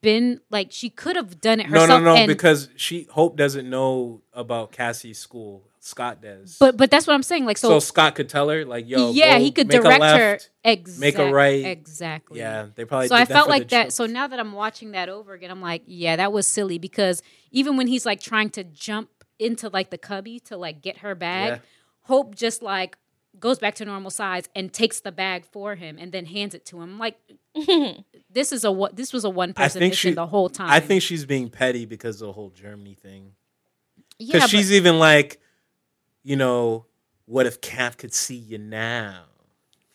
been 0.00 0.40
like 0.50 0.68
she 0.70 0.90
could 0.90 1.16
have 1.16 1.40
done 1.40 1.60
it 1.60 1.68
no, 1.68 1.80
herself. 1.80 2.02
no, 2.02 2.14
no. 2.14 2.16
and, 2.16 2.28
because 2.28 2.68
she 2.76 3.06
Hope 3.10 3.36
doesn't 3.36 3.68
know 3.68 4.22
about 4.32 4.72
Cassie's 4.72 5.18
school. 5.18 5.64
Scott 5.84 6.22
does. 6.22 6.58
but 6.60 6.76
but 6.76 6.92
that's 6.92 7.08
what 7.08 7.14
I'm 7.14 7.24
saying. 7.24 7.44
Like 7.44 7.58
so, 7.58 7.68
so, 7.70 7.78
Scott 7.80 8.14
could 8.14 8.28
tell 8.28 8.48
her 8.50 8.64
like, 8.64 8.88
yo, 8.88 9.10
yeah, 9.10 9.36
go 9.36 9.44
he 9.44 9.50
could 9.50 9.68
direct 9.68 10.04
her 10.04 10.38
exactly. 10.62 11.00
make 11.00 11.18
a 11.18 11.32
right. 11.32 11.64
Exactly. 11.64 12.38
Yeah, 12.38 12.66
they 12.76 12.84
probably. 12.84 13.08
so 13.08 13.16
I 13.16 13.24
felt 13.24 13.48
like 13.48 13.70
that. 13.70 13.92
So 13.92 14.06
now 14.06 14.28
that 14.28 14.38
I'm 14.38 14.52
watching 14.52 14.92
that 14.92 15.08
over 15.08 15.32
again, 15.32 15.50
I'm 15.50 15.60
like, 15.60 15.82
yeah, 15.86 16.16
that 16.16 16.32
was 16.32 16.46
silly 16.46 16.78
because 16.78 17.20
even 17.50 17.76
when 17.76 17.88
he's 17.88 18.06
like 18.06 18.20
trying 18.20 18.50
to 18.50 18.62
jump 18.62 19.10
into 19.40 19.68
like 19.68 19.90
the 19.90 19.98
cubby 19.98 20.38
to 20.40 20.56
like 20.56 20.82
get 20.82 20.98
her 20.98 21.16
bag, 21.16 21.48
Yeah. 21.48 21.58
Hope 22.02 22.34
just 22.34 22.62
like 22.62 22.96
goes 23.38 23.58
back 23.58 23.74
to 23.76 23.84
normal 23.84 24.10
size 24.10 24.48
and 24.54 24.72
takes 24.72 25.00
the 25.00 25.10
bag 25.12 25.44
for 25.44 25.74
him 25.74 25.96
and 25.98 26.12
then 26.12 26.26
hands 26.26 26.54
it 26.54 26.64
to 26.66 26.80
him. 26.80 26.98
Like 26.98 27.18
this 28.30 28.52
is 28.52 28.64
a 28.64 28.70
what 28.72 28.96
this 28.96 29.12
was 29.12 29.24
a 29.24 29.30
one 29.30 29.52
person 29.52 29.80
think 29.80 29.92
mission 29.92 30.10
she- 30.12 30.14
the 30.14 30.26
whole 30.26 30.48
time. 30.48 30.70
I 30.70 30.80
think 30.80 31.02
she's 31.02 31.24
being 31.24 31.48
petty 31.50 31.84
because 31.86 32.20
of 32.22 32.26
the 32.28 32.32
whole 32.32 32.50
Germany 32.50 32.94
thing. 32.94 33.32
yeah, 34.18 34.34
Because 34.34 34.42
but- 34.42 34.50
she's 34.50 34.72
even 34.72 34.98
like, 34.98 35.40
you 36.22 36.36
know, 36.36 36.86
what 37.26 37.46
if 37.46 37.60
Cap 37.60 37.96
could 37.98 38.12
see 38.14 38.36
you 38.36 38.58
now? 38.58 39.22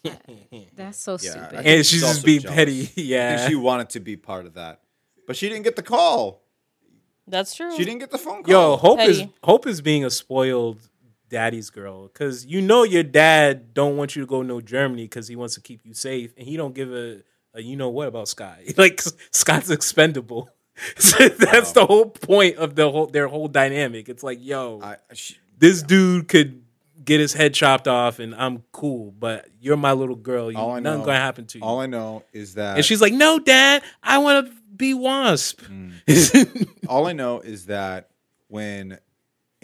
Uh, 0.06 0.12
that's 0.76 1.00
so 1.00 1.14
Yeah, 1.14 1.32
stupid. 1.32 1.54
And 1.66 1.66
she's 1.78 1.90
she's 1.90 2.02
just 2.02 2.26
being 2.26 2.40
jealous. 2.42 2.56
petty. 2.56 2.90
Yeah. 2.96 3.48
she 3.48 3.56
wanted 3.56 3.90
to 3.92 4.00
be 4.00 4.16
part 4.16 4.46
of 4.46 4.54
that, 4.54 4.82
but 5.26 5.36
she 5.36 5.50
didn't 5.50 5.64
get 5.64 5.76
the 5.76 5.84
call. 5.84 6.42
That's 7.28 7.54
true. 7.56 7.76
She 7.76 7.84
didn't 7.84 8.00
get 8.00 8.12
the 8.12 8.18
phone 8.18 8.44
call. 8.44 8.52
Yo, 8.52 8.78
Hope 8.78 9.00
is 9.02 9.24
Hope 9.44 9.68
is 9.68 9.82
being 9.82 10.06
a 10.06 10.10
spoiled 10.10 10.80
daddy's 11.30 11.70
girl 11.70 12.08
because 12.08 12.46
you 12.46 12.62
know 12.62 12.84
your 12.84 13.04
dad 13.04 13.74
don't 13.74 13.98
want 13.98 14.16
you 14.16 14.22
to 14.22 14.26
go 14.28 14.42
no 14.42 14.62
Germany 14.62 15.04
because 15.04 15.28
he 15.28 15.36
wants 15.36 15.56
to 15.56 15.62
keep 15.62 15.82
you 15.86 15.94
safe 15.94 16.34
and 16.38 16.48
he 16.48 16.56
don't 16.58 16.74
give 16.74 16.92
a, 16.94 17.22
a 17.54 17.62
you 17.62 17.76
know 17.76 17.90
what 17.90 18.08
about 18.08 18.28
Sky 18.28 18.64
like 18.78 19.02
Scott's 19.32 19.70
expendable. 19.70 20.50
So 21.00 21.28
that's 21.30 21.72
the 21.72 21.88
whole 21.88 22.06
point 22.06 22.58
of 22.58 22.76
the 22.76 22.92
whole 22.92 23.08
their 23.08 23.28
whole 23.28 23.48
dynamic. 23.48 24.10
It's 24.10 24.22
like 24.22 24.38
yo, 24.46 24.80
I, 24.84 24.98
she, 25.12 25.36
this 25.58 25.82
dude 25.82 26.28
could 26.28 26.62
get 27.04 27.20
his 27.20 27.34
head 27.34 27.56
chopped 27.56 27.88
off 27.88 28.20
and 28.20 28.36
I'm 28.36 28.64
cool, 28.72 29.10
but 29.18 29.48
you're 29.60 29.76
my 29.76 29.94
little 29.94 30.16
girl. 30.16 30.52
You, 30.52 30.58
All 30.60 30.74
I 30.74 30.80
nothing 30.80 31.00
know- 31.00 31.06
gonna 31.08 31.18
happen 31.18 31.46
to 31.48 31.58
you. 31.58 31.64
all 31.64 31.80
I 31.80 31.88
know 31.88 32.24
is 32.32 32.54
that 32.56 32.76
and 32.78 32.86
she's 32.86 33.02
like, 33.02 33.12
no, 33.14 33.40
dad, 33.40 33.82
I 34.04 34.20
want 34.20 34.46
to 34.48 34.54
be 34.76 34.94
Wasp. 34.94 35.62
Mm. 35.62 36.68
all 36.88 37.08
I 37.08 37.14
know 37.14 37.40
is 37.40 37.66
that 37.66 38.12
when 38.48 39.00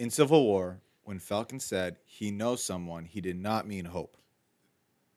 in 0.00 0.10
Civil 0.10 0.44
War, 0.44 0.80
when 1.04 1.18
Falcon 1.18 1.60
said 1.60 1.96
he 2.04 2.30
knows 2.30 2.64
someone, 2.64 3.04
he 3.04 3.20
did 3.20 3.38
not 3.38 3.66
mean 3.66 3.84
Hope. 3.84 4.16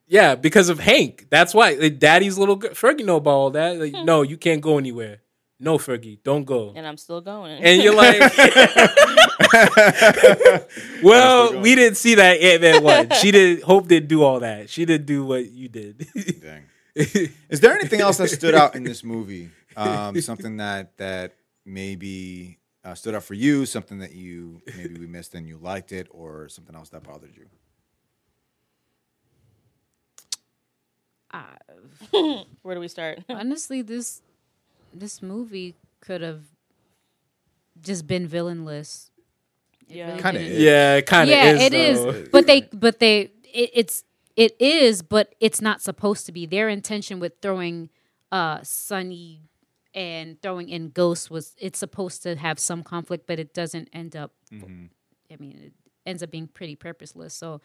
Yeah, 0.07 0.35
because 0.35 0.69
of 0.69 0.79
Hank. 0.79 1.27
That's 1.29 1.53
why 1.53 1.73
like, 1.73 1.99
Daddy's 1.99 2.37
little 2.37 2.55
girl. 2.55 2.71
Fergie 2.71 3.03
know 3.03 3.17
about 3.17 3.31
all 3.31 3.49
that. 3.51 3.77
Like, 3.77 3.93
no, 4.05 4.21
you 4.21 4.37
can't 4.37 4.61
go 4.61 4.77
anywhere. 4.77 5.21
No, 5.59 5.77
Fergie, 5.77 6.19
don't 6.23 6.45
go. 6.45 6.71
and 6.75 6.85
I'm 6.85 6.97
still 6.97 7.19
going. 7.19 7.59
And 7.63 7.81
you're 7.81 7.95
like, 8.05 8.19
well, 11.03 11.59
we 11.59 11.75
didn't 11.75 11.97
see 11.97 12.15
that 12.15 12.39
Ant 12.39 12.61
Man 12.61 12.83
one. 12.83 13.09
She 13.19 13.31
did. 13.31 13.63
Hope 13.63 13.87
did 13.87 14.07
do 14.07 14.23
all 14.23 14.39
that. 14.41 14.69
She 14.69 14.85
didn't 14.85 15.07
do 15.07 15.25
what 15.25 15.49
you 15.49 15.67
did. 15.67 16.07
Dang. 16.41 16.63
Is 17.49 17.59
there 17.59 17.73
anything 17.73 18.01
else 18.01 18.17
that 18.17 18.29
stood 18.29 18.55
out 18.55 18.75
in 18.75 18.83
this 18.83 19.03
movie? 19.13 19.49
Um, 19.75 20.19
something 20.21 20.57
that 20.57 20.95
that 20.97 21.33
maybe 21.65 22.56
uh, 22.83 22.93
stood 22.95 23.15
out 23.15 23.23
for 23.23 23.33
you? 23.33 23.65
Something 23.65 23.99
that 23.99 24.13
you 24.13 24.61
maybe 24.77 24.99
we 24.99 25.07
missed 25.07 25.35
and 25.35 25.47
you 25.47 25.57
liked 25.57 25.91
it, 25.91 26.07
or 26.11 26.49
something 26.49 26.75
else 26.75 26.89
that 26.89 27.03
bothered 27.03 27.35
you? 27.35 27.47
Where 32.61 32.75
do 32.75 32.79
we 32.81 32.87
start? 32.87 33.19
Honestly, 33.29 33.81
this 33.81 34.21
this 34.93 35.21
movie 35.21 35.75
could 36.01 36.21
have 36.21 36.43
just 37.81 38.07
been 38.07 38.27
villainless. 38.27 39.11
It 39.89 39.95
Yeah. 39.97 40.07
really 40.07 40.21
Kinda 40.21 40.41
yeah, 40.41 41.01
kind 41.01 41.29
of 41.29 41.37
yeah, 41.37 41.51
is. 41.51 41.61
it 41.61 41.71
though. 41.71 42.09
is. 42.09 42.29
But 42.29 42.47
they, 42.47 42.61
but 42.73 42.99
they, 42.99 43.31
it, 43.43 43.69
it's 43.73 44.03
it 44.35 44.55
is, 44.59 45.01
but 45.01 45.35
it's 45.39 45.61
not 45.61 45.81
supposed 45.81 46.25
to 46.27 46.31
be. 46.31 46.45
Their 46.45 46.69
intention 46.69 47.19
with 47.19 47.33
throwing 47.41 47.89
uh 48.31 48.59
Sonny 48.63 49.41
and 49.97 50.39
throwing 50.43 50.69
in 50.69 50.91
ghosts 50.91 51.27
was 51.27 51.55
it's 51.57 51.79
supposed 51.79 52.21
to 52.21 52.35
have 52.35 52.59
some 52.59 52.83
conflict, 52.83 53.25
but 53.25 53.39
it 53.39 53.55
doesn't 53.55 53.89
end 53.91 54.15
up. 54.15 54.31
Mm-hmm. 54.53 54.85
I 55.33 55.35
mean, 55.37 55.59
it 55.65 55.73
ends 56.05 56.21
up 56.21 56.29
being 56.29 56.47
pretty 56.47 56.75
purposeless. 56.75 57.33
So 57.33 57.61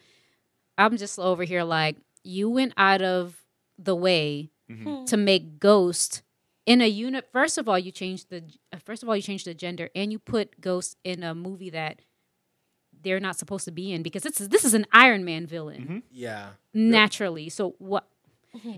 I'm 0.79 0.97
just 0.97 1.19
over 1.19 1.43
here 1.43 1.63
like 1.63 1.97
you 2.23 2.49
went 2.49 2.73
out 2.75 3.03
of 3.03 3.37
the 3.77 3.95
way 3.95 4.49
mm-hmm. 4.69 4.89
hmm. 4.89 5.05
to 5.05 5.15
make 5.15 5.59
Ghost 5.59 6.23
in 6.65 6.81
a 6.81 6.87
unit. 6.87 7.29
First 7.31 7.59
of 7.59 7.69
all, 7.69 7.77
you 7.77 7.91
changed 7.91 8.31
the 8.31 8.43
uh, 8.73 8.79
first 8.83 9.03
of 9.03 9.09
all 9.09 9.15
you 9.15 9.21
changed 9.21 9.45
the 9.45 9.53
gender, 9.53 9.91
and 9.93 10.11
you 10.11 10.17
put 10.17 10.59
Ghost 10.59 10.97
in 11.03 11.21
a 11.21 11.35
movie 11.35 11.69
that 11.69 12.01
they're 13.03 13.19
not 13.19 13.37
supposed 13.37 13.65
to 13.65 13.71
be 13.71 13.91
in 13.91 14.01
because 14.01 14.23
this 14.23 14.41
is 14.41 14.49
this 14.49 14.65
is 14.65 14.73
an 14.73 14.87
Iron 14.91 15.23
Man 15.23 15.45
villain 15.45 15.81
mm-hmm. 15.81 15.97
Yeah. 16.09 16.47
naturally. 16.73 17.49
So 17.49 17.75
what? 17.77 18.07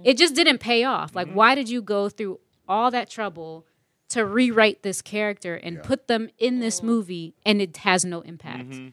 It 0.06 0.18
just 0.18 0.36
didn't 0.36 0.60
pay 0.60 0.86
off. 0.86 1.16
Like, 1.16 1.30
why 1.34 1.54
did 1.54 1.68
you 1.68 1.82
go 1.82 2.08
through 2.08 2.40
all 2.68 2.92
that 2.92 3.10
trouble 3.10 3.66
to 4.10 4.26
rewrite 4.26 4.84
this 4.84 5.02
character 5.02 5.56
and 5.56 5.82
put 5.82 6.08
them 6.08 6.30
in 6.38 6.60
this 6.60 6.82
oh. 6.82 6.86
movie, 6.86 7.36
and 7.46 7.62
it 7.62 7.78
has 7.78 8.06
no 8.06 8.22
impact? 8.22 8.70
Mm-hmm. 8.70 8.88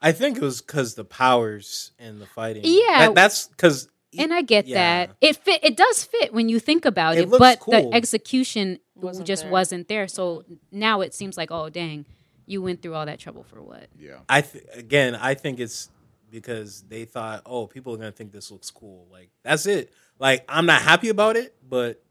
I 0.00 0.12
think 0.12 0.36
it 0.36 0.42
was 0.42 0.60
because 0.60 0.94
the 0.94 1.04
powers 1.04 1.92
and 1.98 2.20
the 2.20 2.26
fighting. 2.26 2.62
Yeah. 2.64 3.06
That- 3.06 3.14
that's 3.14 3.46
because. 3.48 3.88
And 4.16 4.32
I 4.32 4.40
get 4.40 4.66
Yeah. 4.66 5.06
that 5.06 5.16
it 5.20 5.36
fit. 5.36 5.62
It 5.62 5.76
does 5.76 6.02
fit 6.04 6.32
when 6.32 6.48
you 6.48 6.58
think 6.58 6.84
about 6.86 7.16
It 7.16 7.24
it, 7.24 7.28
looks 7.28 7.40
but 7.40 7.60
cool. 7.60 7.90
the 7.90 7.94
execution 7.94 8.78
Wasn't 8.94 9.26
just 9.26 9.42
there. 9.42 9.52
wasn't 9.52 9.88
there. 9.88 10.08
So 10.08 10.44
now 10.72 11.02
it 11.02 11.12
seems 11.12 11.36
like, 11.36 11.50
oh 11.50 11.68
dang, 11.68 12.06
you 12.46 12.62
went 12.62 12.80
through 12.80 12.94
all 12.94 13.04
that 13.04 13.18
trouble 13.18 13.42
for 13.42 13.62
what? 13.62 13.88
Yeah. 13.98 14.18
I 14.26 14.40
th- 14.40 14.64
again, 14.72 15.14
I 15.14 15.34
think 15.34 15.60
it's 15.60 15.90
because 16.30 16.82
they 16.88 17.04
thought, 17.04 17.42
oh, 17.44 17.66
people 17.66 17.92
are 17.94 17.98
gonna 17.98 18.12
think 18.12 18.32
this 18.32 18.50
looks 18.50 18.70
cool. 18.70 19.06
Like 19.10 19.28
that's 19.42 19.66
it. 19.66 19.92
Like 20.18 20.44
I'm 20.48 20.64
not 20.64 20.80
happy 20.80 21.10
about 21.10 21.36
it, 21.36 21.54
but 21.68 22.02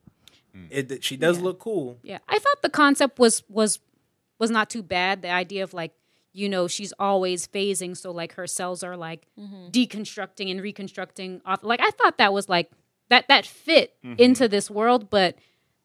Mm. 0.58 0.92
it 0.92 1.04
she 1.04 1.18
does 1.18 1.38
Yeah. 1.38 1.44
look 1.44 1.60
cool. 1.60 2.00
Yeah, 2.04 2.20
I 2.28 2.40
thought 2.40 2.62
the 2.62 2.70
concept 2.70 3.20
was 3.20 3.44
was 3.50 3.80
was 4.40 4.52
not 4.52 4.70
too 4.70 4.84
bad. 4.84 5.22
The 5.22 5.30
idea 5.30 5.64
of 5.64 5.74
like 5.74 5.94
you 6.34 6.50
know 6.50 6.68
she's 6.68 6.94
always 7.00 7.48
phasing, 7.48 7.96
so 7.96 8.12
like 8.12 8.34
her 8.34 8.48
cells 8.48 8.84
are 8.84 8.98
like 8.98 9.28
mm-hmm. 9.40 9.68
deconstructing 9.70 10.52
and 10.52 10.62
reconstructing 10.62 11.42
off. 11.46 11.64
Like 11.64 11.82
I 11.82 11.92
thought 11.92 12.18
that 12.18 12.34
was 12.34 12.50
like 12.50 12.72
that 13.10 13.28
that 13.28 13.46
fit 13.46 13.96
mm-hmm. 14.04 14.16
into 14.18 14.48
this 14.48 14.70
world, 14.70 15.10
but 15.10 15.36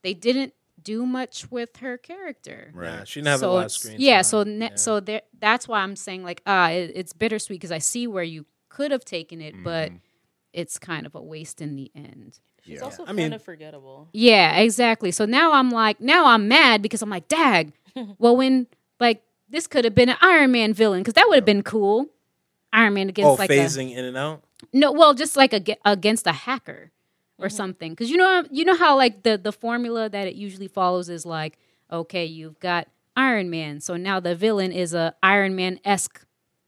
they 0.03 0.15
didn't 0.15 0.55
do 0.83 1.07
much 1.07 1.51
with 1.51 1.77
her 1.77 1.97
character. 1.97 2.71
Right. 2.75 2.87
Yeah, 2.89 3.05
she 3.05 3.21
didn't 3.21 3.29
have 3.29 3.41
so 3.41 3.51
a 3.51 3.53
lot 3.53 3.59
of 3.59 3.65
it's- 3.67 3.79
screen. 3.79 3.97
yeah, 4.01 4.17
time. 4.17 4.25
so 4.25 4.43
ne- 4.43 4.77
so 4.77 5.01
there. 5.01 5.23
That's 5.39 5.69
why 5.69 5.81
I'm 5.81 5.97
saying 5.97 6.25
like 6.25 6.43
ah, 6.47 6.71
it, 6.71 6.93
it's 6.95 7.13
bittersweet 7.13 7.61
because 7.61 7.73
I 7.73 7.79
see 7.79 8.07
where 8.07 8.25
you 8.25 8.47
could 8.69 8.91
have 8.91 9.05
taken 9.05 9.41
it, 9.41 9.55
but 9.63 9.89
mm-hmm. 9.91 9.99
it's 10.53 10.79
kind 10.79 11.07
of 11.07 11.15
a 11.15 11.23
waste 11.23 11.61
in 11.61 11.77
the 11.77 11.91
end. 11.95 12.41
She's 12.65 12.79
Yeah. 12.79 12.85
also 12.85 13.03
I 13.03 13.07
kind 13.07 13.17
mean- 13.17 13.33
of 13.33 13.43
forgettable. 13.43 14.09
Yeah, 14.13 14.57
exactly. 14.59 15.11
So 15.11 15.25
now 15.25 15.53
I'm 15.53 15.71
like, 15.71 16.01
now 16.01 16.27
I'm 16.27 16.49
mad 16.49 16.83
because 16.83 17.03
I'm 17.03 17.11
like, 17.11 17.29
dag. 17.29 17.73
well, 18.19 18.37
when 18.37 18.67
like 19.01 19.23
this 19.49 19.67
could 19.67 19.85
have 19.85 19.95
been 19.95 20.09
an 20.09 20.17
Iron 20.21 20.53
Man 20.53 20.73
villain 20.73 21.01
because 21.01 21.15
that 21.15 21.27
would 21.29 21.37
have 21.37 21.45
been 21.45 21.63
cool. 21.63 22.07
Iron 22.73 22.95
Man 22.95 23.09
against 23.09 23.29
oh, 23.29 23.35
like 23.35 23.51
a, 23.51 23.53
phasing 23.53 23.95
in 23.95 24.05
and 24.05 24.17
out. 24.17 24.43
no, 24.73 24.93
well, 24.93 25.13
just 25.13 25.37
like 25.37 25.53
a, 25.53 25.77
against 25.85 26.27
a 26.27 26.33
hacker 26.33 26.91
or 27.39 27.49
mm-hmm. 27.49 27.57
something. 27.57 27.93
Because 27.93 28.11
you 28.11 28.17
know, 28.17 28.45
you 28.51 28.65
know 28.65 28.77
how 28.77 28.97
like 28.97 29.25
the 29.25 29.37
the 29.37 29.53
formula 29.53 30.09
that 30.09 30.27
it 30.27 30.35
usually 30.35 30.69
follows 30.69 31.09
is 31.09 31.27
like, 31.27 31.59
okay, 31.91 32.25
you've 32.25 32.59
got 32.61 32.89
Iron 33.17 33.51
Man, 33.51 33.81
so 33.81 33.97
now 33.97 34.21
the 34.21 34.35
villain 34.35 34.73
is 34.73 34.95
a 34.95 35.15
Iron 35.23 35.55
Man 35.55 35.81
esque 35.85 36.25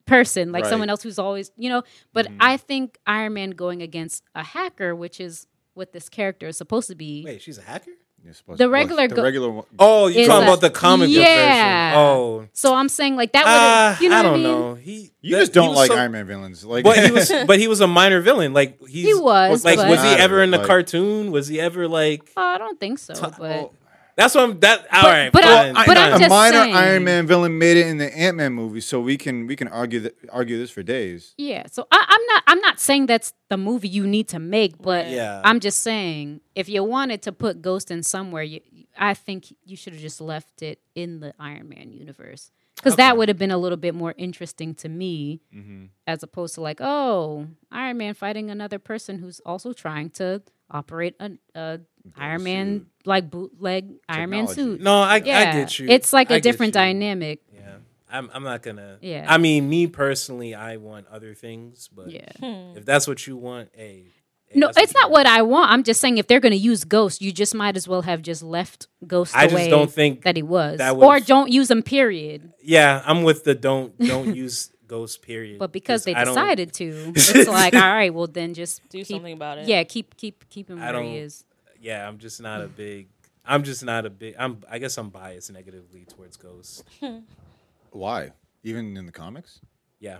person, 0.06 0.52
like 0.52 0.64
Right. 0.64 0.70
someone 0.70 0.90
else 0.90 1.02
who's 1.02 1.18
always, 1.18 1.50
you 1.56 1.70
know. 1.70 1.82
But 2.12 2.26
mm-hmm. 2.26 2.36
I 2.40 2.56
think 2.58 2.98
Iron 3.06 3.32
Man 3.34 3.50
going 3.52 3.80
against 3.80 4.24
a 4.34 4.42
hacker, 4.42 4.94
which 4.94 5.20
is 5.20 5.46
what 5.74 5.92
this 5.92 6.08
character 6.08 6.46
is 6.48 6.56
supposed 6.56 6.88
to 6.88 6.94
be. 6.94 7.22
Wait, 7.24 7.42
she's 7.42 7.58
a 7.58 7.62
hacker. 7.62 7.90
You're 8.24 8.32
supposed 8.32 8.58
The 8.58 8.64
well, 8.64 8.72
regular 8.72 9.06
the 9.06 9.14
go- 9.16 9.22
regular 9.22 9.50
one. 9.50 9.64
Oh, 9.78 10.06
you 10.06 10.20
Is 10.22 10.28
talking 10.28 10.44
a- 10.48 10.50
about 10.50 10.62
the 10.62 10.70
comic 10.70 11.08
book 11.10 11.16
Yeah. 11.18 11.90
version? 11.90 11.98
Oh, 11.98 12.48
So 12.54 12.74
I'm 12.74 12.88
saying 12.88 13.16
like 13.16 13.32
that 13.32 13.44
would, 13.44 13.50
ah, 13.50 13.98
you 14.00 14.08
know 14.08 14.14
I 14.14 14.18
what 14.20 14.26
I 14.26 14.30
don't 14.30 14.42
mean? 14.42 14.50
know. 14.52 14.74
He 14.76 15.10
You 15.20 15.32
that- 15.36 15.40
just 15.42 15.52
he 15.52 15.60
don't 15.60 15.68
was 15.70 15.76
like 15.76 15.90
so- 15.90 15.96
Iron 15.98 16.12
Man 16.12 16.26
villains. 16.26 16.64
Like, 16.64 16.84
But 16.84 17.04
he 17.04 17.10
was, 17.10 17.30
but 17.46 17.58
he 17.58 17.68
was 17.68 17.82
a 17.82 17.86
minor 17.86 18.22
villain. 18.22 18.54
Like 18.54 18.78
he's, 18.88 19.04
He 19.08 19.12
was, 19.14 19.62
Like, 19.62 19.76
but- 19.76 19.88
was 19.90 20.02
he 20.02 20.08
ever 20.08 20.42
in 20.42 20.52
the 20.52 20.56
Like- 20.58 20.66
cartoon? 20.66 21.32
Was 21.32 21.48
he 21.48 21.60
ever 21.60 21.86
like? 21.86 22.22
Oh, 22.34 22.42
I 22.42 22.56
don't 22.56 22.80
think 22.80 22.98
so, 22.98 23.12
but 23.14 23.38
well, 23.38 23.72
That's 24.16 24.34
what 24.34 24.44
I'm. 24.44 24.60
That 24.60 24.86
all 24.92 25.02
right. 25.02 25.32
but 25.32 25.42
I- 25.44 25.72
fine, 25.72 25.74
but 25.74 25.86
fine. 25.86 26.12
I'm 26.12 26.22
a 26.22 26.28
minor 26.28 26.56
saying. 26.62 26.74
Iron 26.76 27.04
Man 27.04 27.26
villain 27.26 27.58
made 27.58 27.76
it 27.76 27.86
in 27.88 27.98
the 27.98 28.16
Ant 28.16 28.36
Man 28.36 28.52
movie, 28.52 28.80
so 28.80 29.00
we 29.00 29.16
can 29.16 29.46
we 29.46 29.56
can 29.56 29.68
argue 29.68 30.00
that 30.00 30.14
argue 30.32 30.56
this 30.58 30.70
for 30.70 30.82
days. 30.82 31.34
yeah. 31.36 31.64
So 31.70 31.86
I, 31.90 32.04
I'm 32.08 32.26
not 32.26 32.42
I'm 32.46 32.60
not 32.60 32.78
saying 32.80 33.06
that's 33.06 33.32
the 33.48 33.56
movie 33.56 33.88
you 33.88 34.06
need 34.06 34.28
to 34.28 34.38
make, 34.38 34.78
but 34.80 35.08
Yeah. 35.08 35.40
I'm 35.44 35.58
just 35.60 35.80
saying 35.80 36.40
if 36.54 36.68
you 36.68 36.84
wanted 36.84 37.22
to 37.22 37.32
put 37.32 37.60
Ghost 37.62 37.90
in 37.90 38.02
somewhere, 38.02 38.42
you, 38.44 38.60
I 38.96 39.14
think 39.14 39.52
you 39.64 39.76
should 39.76 39.92
have 39.94 40.02
just 40.02 40.20
left 40.20 40.62
it 40.62 40.78
in 40.94 41.18
the 41.20 41.34
Iron 41.40 41.68
Man 41.68 41.90
universe 41.92 42.52
because 42.76 42.96
that 42.96 43.16
would 43.16 43.28
have 43.28 43.38
been 43.38 43.50
a 43.50 43.58
little 43.58 43.78
bit 43.78 43.94
more 43.94 44.14
interesting 44.16 44.74
to 44.76 44.88
me, 44.88 45.40
Mm-hmm. 45.54 45.84
as 46.06 46.22
opposed 46.22 46.54
to 46.54 46.60
like, 46.60 46.80
oh, 46.80 47.46
Iron 47.72 47.96
Man 47.98 48.14
fighting 48.14 48.50
another 48.50 48.78
person 48.78 49.18
who's 49.18 49.40
also 49.40 49.72
trying 49.72 50.10
to 50.10 50.42
operate 50.70 51.14
a, 51.20 51.32
a 51.54 51.80
Iron 52.16 52.42
Man 52.44 52.86
like 53.04 53.30
bootleg 53.30 53.94
Iron 54.08 54.30
Man 54.30 54.46
suit. 54.48 54.80
No, 54.80 55.00
I, 55.00 55.16
yeah, 55.24 55.38
I 55.38 55.44
get 55.52 55.78
you. 55.78 55.88
It's 55.88 56.12
like 56.12 56.30
I 56.30 56.34
a 56.34 56.36
get 56.38 56.42
different 56.42 56.70
you. 56.70 56.80
dynamic. 56.80 57.40
Yeah, 57.52 57.76
I'm. 58.10 58.30
I'm 58.32 58.42
not 58.44 58.62
gonna. 58.62 58.98
Yeah. 59.00 59.26
I 59.28 59.38
mean, 59.38 59.68
me 59.68 59.86
personally, 59.86 60.54
I 60.54 60.76
want 60.76 61.06
other 61.08 61.34
things, 61.34 61.88
but 61.94 62.10
Yeah. 62.10 62.28
if 62.76 62.84
that's 62.84 63.06
what 63.08 63.26
you 63.26 63.36
want, 63.36 63.70
hey. 63.74 64.04
hey, 64.46 64.58
No, 64.60 64.70
it's 64.76 64.94
not 64.94 65.10
what 65.10 65.26
I 65.26 65.42
want. 65.42 65.70
I'm 65.70 65.82
just 65.82 66.00
saying 66.00 66.18
if 66.18 66.26
they're 66.26 66.40
going 66.40 66.52
to 66.52 66.58
use 66.58 66.84
Ghost, 66.84 67.22
you 67.22 67.32
just 67.32 67.54
might 67.54 67.76
as 67.76 67.88
well 67.88 68.02
have 68.02 68.20
just 68.22 68.42
left 68.42 68.86
Ghost 69.06 69.34
I 69.34 69.46
the 69.46 69.52
just 69.52 69.64
way 69.64 69.70
don't 69.70 69.90
think 69.90 70.22
that 70.24 70.36
he 70.36 70.42
was, 70.42 70.78
that 70.78 70.94
or 70.96 71.20
don't 71.20 71.50
use 71.50 71.70
him. 71.70 71.82
Period. 71.82 72.52
Yeah, 72.62 73.02
I'm 73.06 73.22
with 73.22 73.44
the 73.44 73.54
don't 73.54 73.98
don't 73.98 74.34
use 74.44 74.70
ghost 74.86 75.22
period. 75.22 75.58
But 75.58 75.72
because 75.72 76.04
they 76.04 76.12
decided 76.12 76.74
to, 76.74 76.84
it's 77.16 77.48
like 77.48 77.72
all 77.74 77.80
right, 77.80 78.12
well 78.12 78.26
then 78.26 78.52
just 78.52 78.86
Do 78.90 78.98
keep- 78.98 79.06
something 79.06 79.32
about 79.32 79.56
it. 79.58 79.66
Yeah, 79.66 79.82
keep 79.84 80.16
keep 80.18 80.48
keep 80.50 80.68
him 80.68 80.78
I 80.82 80.92
where 80.92 81.02
he 81.02 81.08
don't- 81.08 81.18
is. 81.24 81.44
Yeah, 81.84 82.08
I'm 82.08 82.18
just 82.18 82.40
not 82.40 82.62
a 82.62 82.66
big. 82.84 83.08
I'm 83.44 83.62
just 83.62 83.84
not 83.84 84.06
a 84.06 84.10
big. 84.10 84.34
I'm. 84.38 84.62
I 84.70 84.78
guess 84.78 84.96
I'm 84.96 85.10
biased 85.10 85.52
negatively 85.52 86.04
towards 86.06 86.36
ghosts. 86.38 86.82
Why? 87.90 88.30
Even 88.62 88.96
in 88.96 89.04
the 89.06 89.12
comics? 89.12 89.60
Yeah, 90.00 90.18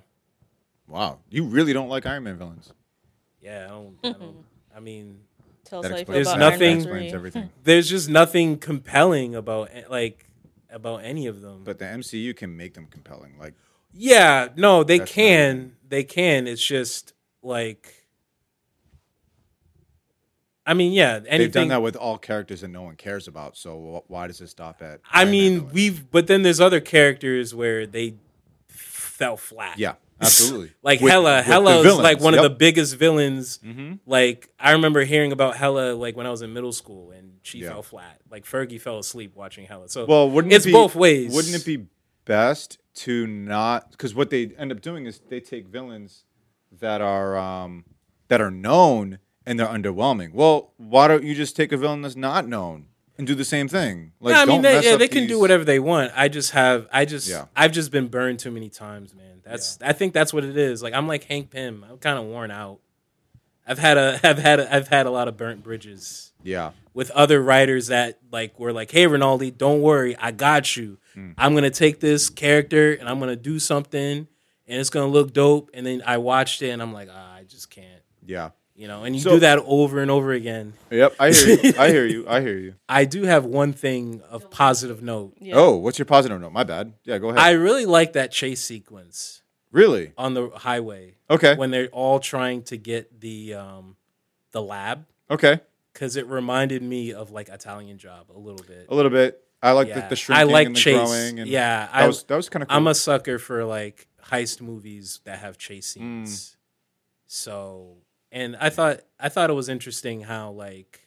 Wow, 0.86 1.18
you 1.30 1.44
really 1.44 1.72
don't. 1.72 1.88
Like 1.88 2.04
Iron 2.06 2.24
Man 2.24 2.36
villains. 2.36 2.72
Yeah, 3.40 3.66
I, 3.66 3.68
don't, 3.70 3.96
I 4.76 4.80
mean, 4.80 5.20
Tell 5.64 5.78
us 5.80 5.84
That 5.84 5.90
how 5.92 5.96
you 5.96 6.00
explains, 6.02 6.06
feel 6.06 6.14
There's 6.14 6.26
about 6.28 6.38
that 6.38 6.42
Iron 6.44 6.52
nothing- 6.52 6.68
Man 6.68 6.76
explains 6.76 7.10
3. 7.10 7.16
everything. 7.18 7.50
there's 7.64 7.88
just 7.88 8.08
nothing 8.10 8.58
compelling 8.58 9.34
about 9.34 9.70
eh, 9.72 9.84
like 9.88 10.26
about 10.70 11.04
any 11.04 11.26
of 11.26 11.40
them. 11.40 11.62
But 11.64 11.78
the 11.78 11.86
MCU 11.86 12.36
can 12.36 12.54
make 12.56 12.74
them 12.74 12.86
compelling. 12.90 13.38
Like 13.38 13.54
yeah, 13.92 14.48
no, 14.56 14.84
they 14.84 14.98
That's 14.98 15.10
not 15.10 15.14
can. 15.14 15.76
They 15.88 16.04
can. 16.04 16.46
It's 16.46 16.64
just 16.64 17.14
like. 17.42 18.03
I 20.66 20.74
mean, 20.74 20.92
yeah. 20.92 21.16
Anything, 21.16 21.38
they've 21.38 21.52
done 21.52 21.68
that 21.68 21.82
with 21.82 21.94
all 21.96 22.16
characters 22.18 22.62
that 22.62 22.68
no 22.68 22.82
one 22.82 22.96
cares 22.96 23.28
about. 23.28 23.56
So 23.56 24.04
why 24.08 24.26
does 24.26 24.40
it 24.40 24.48
stop 24.48 24.80
at? 24.82 25.00
I 25.12 25.20
Iron 25.20 25.30
mean, 25.30 25.68
we've. 25.70 26.10
But 26.10 26.26
then 26.26 26.42
there's 26.42 26.60
other 26.60 26.80
characters 26.80 27.54
where 27.54 27.86
they 27.86 28.14
fell 28.68 29.36
flat. 29.36 29.78
yeah, 29.78 29.94
absolutely. 30.20 30.72
Like 30.82 31.00
With- 31.00 31.12
Hela, 31.12 31.36
with 31.38 31.46
Hela 31.46 31.80
is 31.80 31.96
like 31.98 32.20
one 32.20 32.34
of 32.34 32.42
the 32.42 32.50
biggest 32.50 32.96
villains. 32.96 33.58
Mhm. 33.64 33.98
Like 34.06 34.48
I 34.58 34.72
remember 34.72 35.04
hearing 35.04 35.32
about 35.32 35.56
Hela 35.56 35.94
like 35.94 36.16
when 36.16 36.26
I 36.26 36.30
was 36.30 36.42
in 36.42 36.52
middle 36.52 36.72
school, 36.72 37.10
and 37.10 37.34
she 37.42 37.58
Yeah. 37.58 37.70
fell 37.70 37.82
flat. 37.82 38.20
Like 38.30 38.44
Fergie 38.44 38.80
fell 38.80 38.98
asleep 38.98 39.32
watching 39.36 39.66
Hela. 39.66 39.88
So 39.88 40.06
Well, 40.06 40.30
wouldn't 40.30 40.52
it's 40.52 40.64
it 40.64 40.68
be, 40.68 40.72
both 40.72 40.94
ways. 40.94 41.34
Wouldn't 41.34 41.54
it 41.54 41.64
be 41.64 41.86
best 42.24 42.78
to 42.94 43.26
not? 43.26 43.90
Because 43.90 44.14
what 44.14 44.30
they 44.30 44.50
end 44.58 44.72
up 44.72 44.80
doing 44.80 45.06
is 45.06 45.20
they 45.28 45.40
take 45.40 45.66
villains 45.68 46.24
that 46.80 47.00
are 47.00 47.36
um, 47.36 47.84
that 48.28 48.40
are 48.40 48.50
known 48.50 49.18
and 49.46 49.58
they're 49.58 49.66
underwhelming. 49.66 50.32
Well, 50.32 50.72
why 50.76 51.08
don't 51.08 51.22
you 51.24 51.34
just 51.34 51.56
take 51.56 51.72
a 51.72 51.76
villain 51.76 52.02
that's 52.02 52.16
not 52.16 52.46
known 52.48 52.86
and 53.18 53.26
do 53.26 53.34
the 53.34 53.44
same 53.44 53.68
thing? 53.68 54.12
Like, 54.20 54.34
No, 54.34 54.42
I 54.42 54.44
mean, 54.44 54.56
don't 54.56 54.62
they, 54.62 54.74
mess 54.76 54.84
yeah, 54.84 54.92
up 54.92 54.98
they 54.98 55.08
can 55.08 55.26
do 55.26 55.38
whatever 55.38 55.64
they 55.64 55.78
want. 55.78 56.12
I 56.16 56.28
just 56.28 56.52
have, 56.52 56.86
I 56.92 57.04
just, 57.04 57.28
Yeah. 57.28 57.46
I've 57.54 57.72
just 57.72 57.90
been 57.90 58.08
burned 58.08 58.38
too 58.38 58.50
many 58.50 58.68
times, 58.70 59.14
man. 59.14 59.40
That's, 59.44 59.78
I 59.82 59.92
think 59.92 60.14
that's 60.14 60.32
what 60.32 60.44
it 60.44 60.56
is. 60.56 60.82
Like 60.82 60.94
I'm 60.94 61.06
like 61.06 61.24
Hank 61.24 61.50
Pym. 61.50 61.84
I'm 61.88 61.98
kind 61.98 62.18
of 62.18 62.24
worn 62.24 62.50
out. 62.50 62.80
I've 63.66 63.78
had 63.78 63.96
a, 63.98 64.20
I've 64.22 64.38
had, 64.38 64.60
a, 64.60 64.74
I've 64.74 64.88
had 64.88 65.06
a 65.06 65.10
lot 65.10 65.28
of 65.28 65.36
burnt 65.36 65.62
bridges 65.62 66.32
Yeah, 66.42 66.72
with 66.92 67.10
other 67.12 67.42
writers 67.42 67.86
that 67.88 68.18
like 68.30 68.58
were 68.60 68.72
like, 68.72 68.90
"Hey, 68.90 69.06
Rinaldi, 69.06 69.50
don't 69.50 69.80
worry, 69.80 70.16
I 70.18 70.32
got 70.32 70.76
you. 70.76 70.98
Hmm. 71.14 71.30
I'm 71.38 71.54
gonna 71.54 71.70
take 71.70 72.00
this 72.00 72.28
character 72.28 72.92
and 72.92 73.08
I'm 73.08 73.18
gonna 73.20 73.36
do 73.36 73.58
something, 73.58 74.26
and 74.66 74.80
it's 74.80 74.90
gonna 74.90 75.06
look 75.10 75.32
dope." 75.32 75.70
And 75.72 75.86
then 75.86 76.02
I 76.06 76.18
watched 76.18 76.60
it 76.60 76.70
and 76.70 76.82
I'm 76.82 76.92
like, 76.92 77.08
ah, 77.10 77.36
"I 77.36 77.44
just 77.44 77.70
can't," 77.70 78.02
yeah. 78.24 78.50
You 78.74 78.88
know. 78.88 79.04
And 79.04 79.14
you 79.14 79.22
So- 79.22 79.30
do 79.30 79.40
that 79.40 79.58
over 79.60 80.00
and 80.00 80.10
over 80.10 80.32
again. 80.32 80.72
Yep, 80.90 81.14
I 81.20 81.32
hear 81.32 81.56
you. 81.58 81.74
I 81.78 81.88
hear 81.90 82.06
you. 82.06 82.24
I 82.28 82.40
hear 82.40 82.56
you. 82.58 82.74
I 82.88 83.04
do 83.04 83.22
have 83.24 83.44
one 83.44 83.72
thing 83.72 84.20
of 84.30 84.50
positive 84.50 85.02
note. 85.02 85.34
Yeah. 85.40 85.54
Oh, 85.56 85.76
what's 85.76 85.98
your 85.98 86.06
positive 86.06 86.40
note? 86.40 86.52
My 86.52 86.64
bad. 86.64 86.92
Yeah, 87.04 87.18
go 87.18 87.28
ahead. 87.30 87.38
I 87.40 87.50
really 87.52 87.86
like 87.86 88.12
that 88.14 88.30
chase 88.32 88.60
sequence 88.62 89.42
really? 89.72 90.12
on 90.18 90.34
the 90.34 90.50
highway 90.50 91.14
Okay. 91.30 91.54
when 91.56 91.70
they're 91.70 91.88
all 91.88 92.20
trying 92.20 92.62
to 92.64 92.76
get 92.76 93.20
the 93.20 93.54
um 93.54 93.96
the 94.52 94.62
lab 94.62 95.04
Okay. 95.30 95.60
because 95.92 96.16
it 96.16 96.26
reminded 96.28 96.82
me 96.82 97.12
of 97.12 97.30
like 97.32 97.48
Italian 97.48 97.98
Job 97.98 98.26
a 98.34 98.38
little 98.38 98.64
bit. 98.66 98.86
A 98.88 98.94
little 98.94 99.10
bit. 99.10 99.40
I 99.62 99.72
like 99.72 99.88
Yeah. 99.88 100.00
the, 100.00 100.08
the 100.10 100.16
shrinking 100.16 100.48
I 100.48 100.52
like 100.52 100.66
and 100.66 100.76
the 100.76 100.80
chase. 100.80 100.94
growing. 100.96 101.40
And 101.40 101.48
yeah, 101.48 101.86
that 101.86 101.90
I 101.94 102.06
was 102.06 102.22
that 102.24 102.36
was 102.36 102.48
kind 102.48 102.62
of 102.62 102.68
cool. 102.68 102.76
I'm 102.76 102.86
a 102.86 102.94
sucker 102.94 103.38
for 103.38 103.64
like 103.64 104.06
heist 104.30 104.60
movies 104.60 105.20
that 105.24 105.38
have 105.40 105.58
chase 105.58 105.88
Mm. 105.90 105.92
scenes. 106.26 106.56
So, 107.26 107.96
and 108.34 108.56
I 108.56 108.68
thought 108.68 109.00
I 109.18 109.30
thought 109.30 109.48
it 109.48 109.54
was 109.54 109.68
interesting 109.70 110.20
how 110.22 110.50
like 110.50 111.06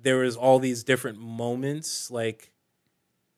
there 0.00 0.18
was 0.18 0.36
all 0.36 0.58
these 0.58 0.84
different 0.84 1.18
moments 1.18 2.10
like 2.10 2.52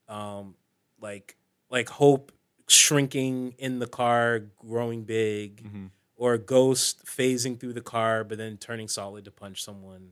um 0.08 0.54
like 1.00 1.36
like 1.70 1.88
hope 1.88 2.32
shrinking 2.68 3.54
in 3.58 3.78
the 3.80 3.86
car 3.86 4.38
growing 4.58 5.02
big 5.04 5.64
Mhm. 5.64 5.90
or 6.16 6.38
ghost 6.38 7.04
phasing 7.04 7.58
through 7.58 7.72
the 7.72 7.80
car 7.80 8.22
but 8.24 8.38
then 8.38 8.56
turning 8.58 8.86
solid 8.88 9.24
to 9.24 9.30
punch 9.30 9.64
someone 9.64 10.10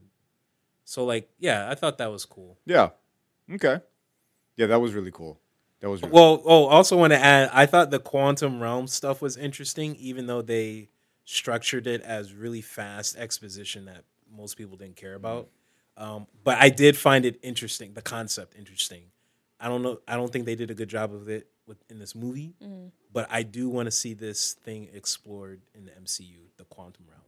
so 0.83 1.05
like 1.05 1.29
yeah 1.39 1.69
i 1.69 1.75
thought 1.75 1.97
that 1.99 2.11
was 2.11 2.25
cool 2.25 2.57
yeah. 2.65 2.89
Okay. 3.51 3.79
Yeah, 4.57 4.67
that 4.67 4.79
was 4.79 4.93
really 4.93 5.09
cool. 5.09 5.39
That 5.79 5.89
was 5.89 6.03
really 6.03 6.13
Well, 6.13 6.41
oh, 6.45 6.65
also 6.65 6.95
want 6.97 7.13
to 7.13 7.17
add, 7.17 7.49
I 7.51 7.65
thought 7.65 7.89
the 7.89 7.97
quantum 7.99 8.61
realm 8.61 8.85
stuff 8.85 9.23
was 9.23 9.37
interesting, 9.37 9.95
even 9.95 10.27
though 10.27 10.43
they 10.43 10.89
structured 11.31 11.85
it 11.85 12.01
as 12.01 12.33
really 12.33 12.61
fast 12.61 13.15
exposition 13.15 13.85
that 13.85 14.03
most 14.35 14.57
people 14.57 14.75
didn't 14.77 14.95
care 14.95 15.13
about. 15.13 15.47
Um, 15.95 16.25
but 16.43 16.57
I 16.59 16.69
did 16.69 16.97
find 16.97 17.23
it 17.25 17.39
interesting, 17.43 17.93
the 17.93 18.01
concept 18.01 18.55
interesting. 18.57 19.03
I 19.59 19.67
don't 19.67 19.81
know, 19.83 19.99
I 20.07 20.15
don't 20.15 20.31
think 20.31 20.45
they 20.45 20.55
did 20.55 20.71
a 20.71 20.73
good 20.73 20.89
job 20.89 21.13
of 21.13 21.29
it 21.29 21.47
with, 21.67 21.77
in 21.89 21.99
this 21.99 22.15
movie, 22.15 22.55
but 23.13 23.27
I 23.29 23.43
do 23.43 23.69
want 23.69 23.85
to 23.87 23.91
see 23.91 24.13
this 24.13 24.53
thing 24.53 24.89
explored 24.93 25.61
in 25.75 25.85
the 25.85 25.91
MCU, 25.91 26.37
the 26.57 26.63
quantum 26.63 27.05
realm. 27.09 27.21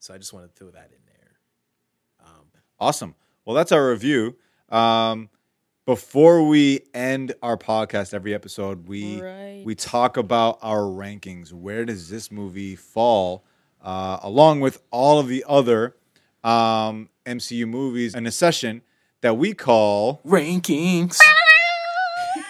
So 0.00 0.12
I 0.14 0.18
just 0.18 0.32
want 0.32 0.46
to 0.46 0.52
throw 0.58 0.70
that 0.70 0.90
in 0.90 1.02
there. 1.06 2.26
Um, 2.26 2.46
Awesome. 2.80 3.14
Well, 3.44 3.54
that's 3.54 3.70
our 3.72 3.90
review. 3.90 4.36
Um, 4.70 5.28
before 5.90 6.46
we 6.46 6.78
end 6.94 7.32
our 7.42 7.56
podcast 7.56 8.14
every 8.14 8.32
episode, 8.32 8.86
we 8.86 9.20
Right. 9.20 9.62
we 9.64 9.74
talk 9.74 10.16
about 10.16 10.60
our 10.62 10.82
rankings. 10.82 11.52
Where 11.52 11.84
does 11.84 12.08
this 12.08 12.30
movie 12.30 12.76
fall, 12.76 13.42
uh, 13.82 14.20
along 14.22 14.60
with 14.60 14.80
all 14.92 15.18
of 15.18 15.26
the 15.26 15.44
other 15.48 15.96
um, 16.44 17.08
MCU 17.26 17.66
movies, 17.66 18.14
in 18.14 18.24
a 18.24 18.30
session 18.30 18.82
that 19.22 19.36
we 19.36 19.52
call 19.52 20.20
rankings. 20.24 21.18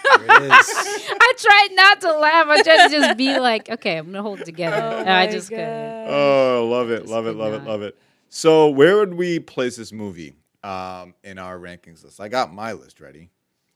there 0.03 0.23
it 0.23 0.43
is. 0.43 0.51
I 1.09 1.33
tried 1.35 1.69
not 1.71 2.01
to 2.01 2.15
laugh. 2.19 2.45
I 2.47 2.61
tried 2.61 2.89
to 2.89 2.93
just 2.95 3.17
be 3.17 3.39
like, 3.39 3.71
okay, 3.71 3.97
I'm 3.97 4.05
gonna 4.05 4.21
hold 4.21 4.41
it 4.41 4.45
together. 4.45 4.77
Oh 4.79 4.99
and 4.99 5.09
I 5.09 5.25
my 5.25 5.31
just 5.31 5.49
couldn't. 5.49 5.65
Oh, 5.67 6.67
love 6.69 6.91
it, 6.91 7.07
love 7.07 7.25
it, 7.25 7.29
could 7.31 7.37
love 7.37 7.53
it, 7.53 7.63
love 7.63 7.81
it. 7.81 7.97
So, 8.29 8.69
where 8.69 8.97
would 8.97 9.15
we 9.15 9.39
place 9.39 9.77
this 9.77 9.91
movie 9.91 10.35
um, 10.63 11.13
in 11.23 11.37
our 11.39 11.57
rankings 11.59 12.03
list? 12.03 12.19
I 12.19 12.27
got 12.27 12.53
my 12.53 12.73
list 12.73 12.99
ready. 12.99 13.29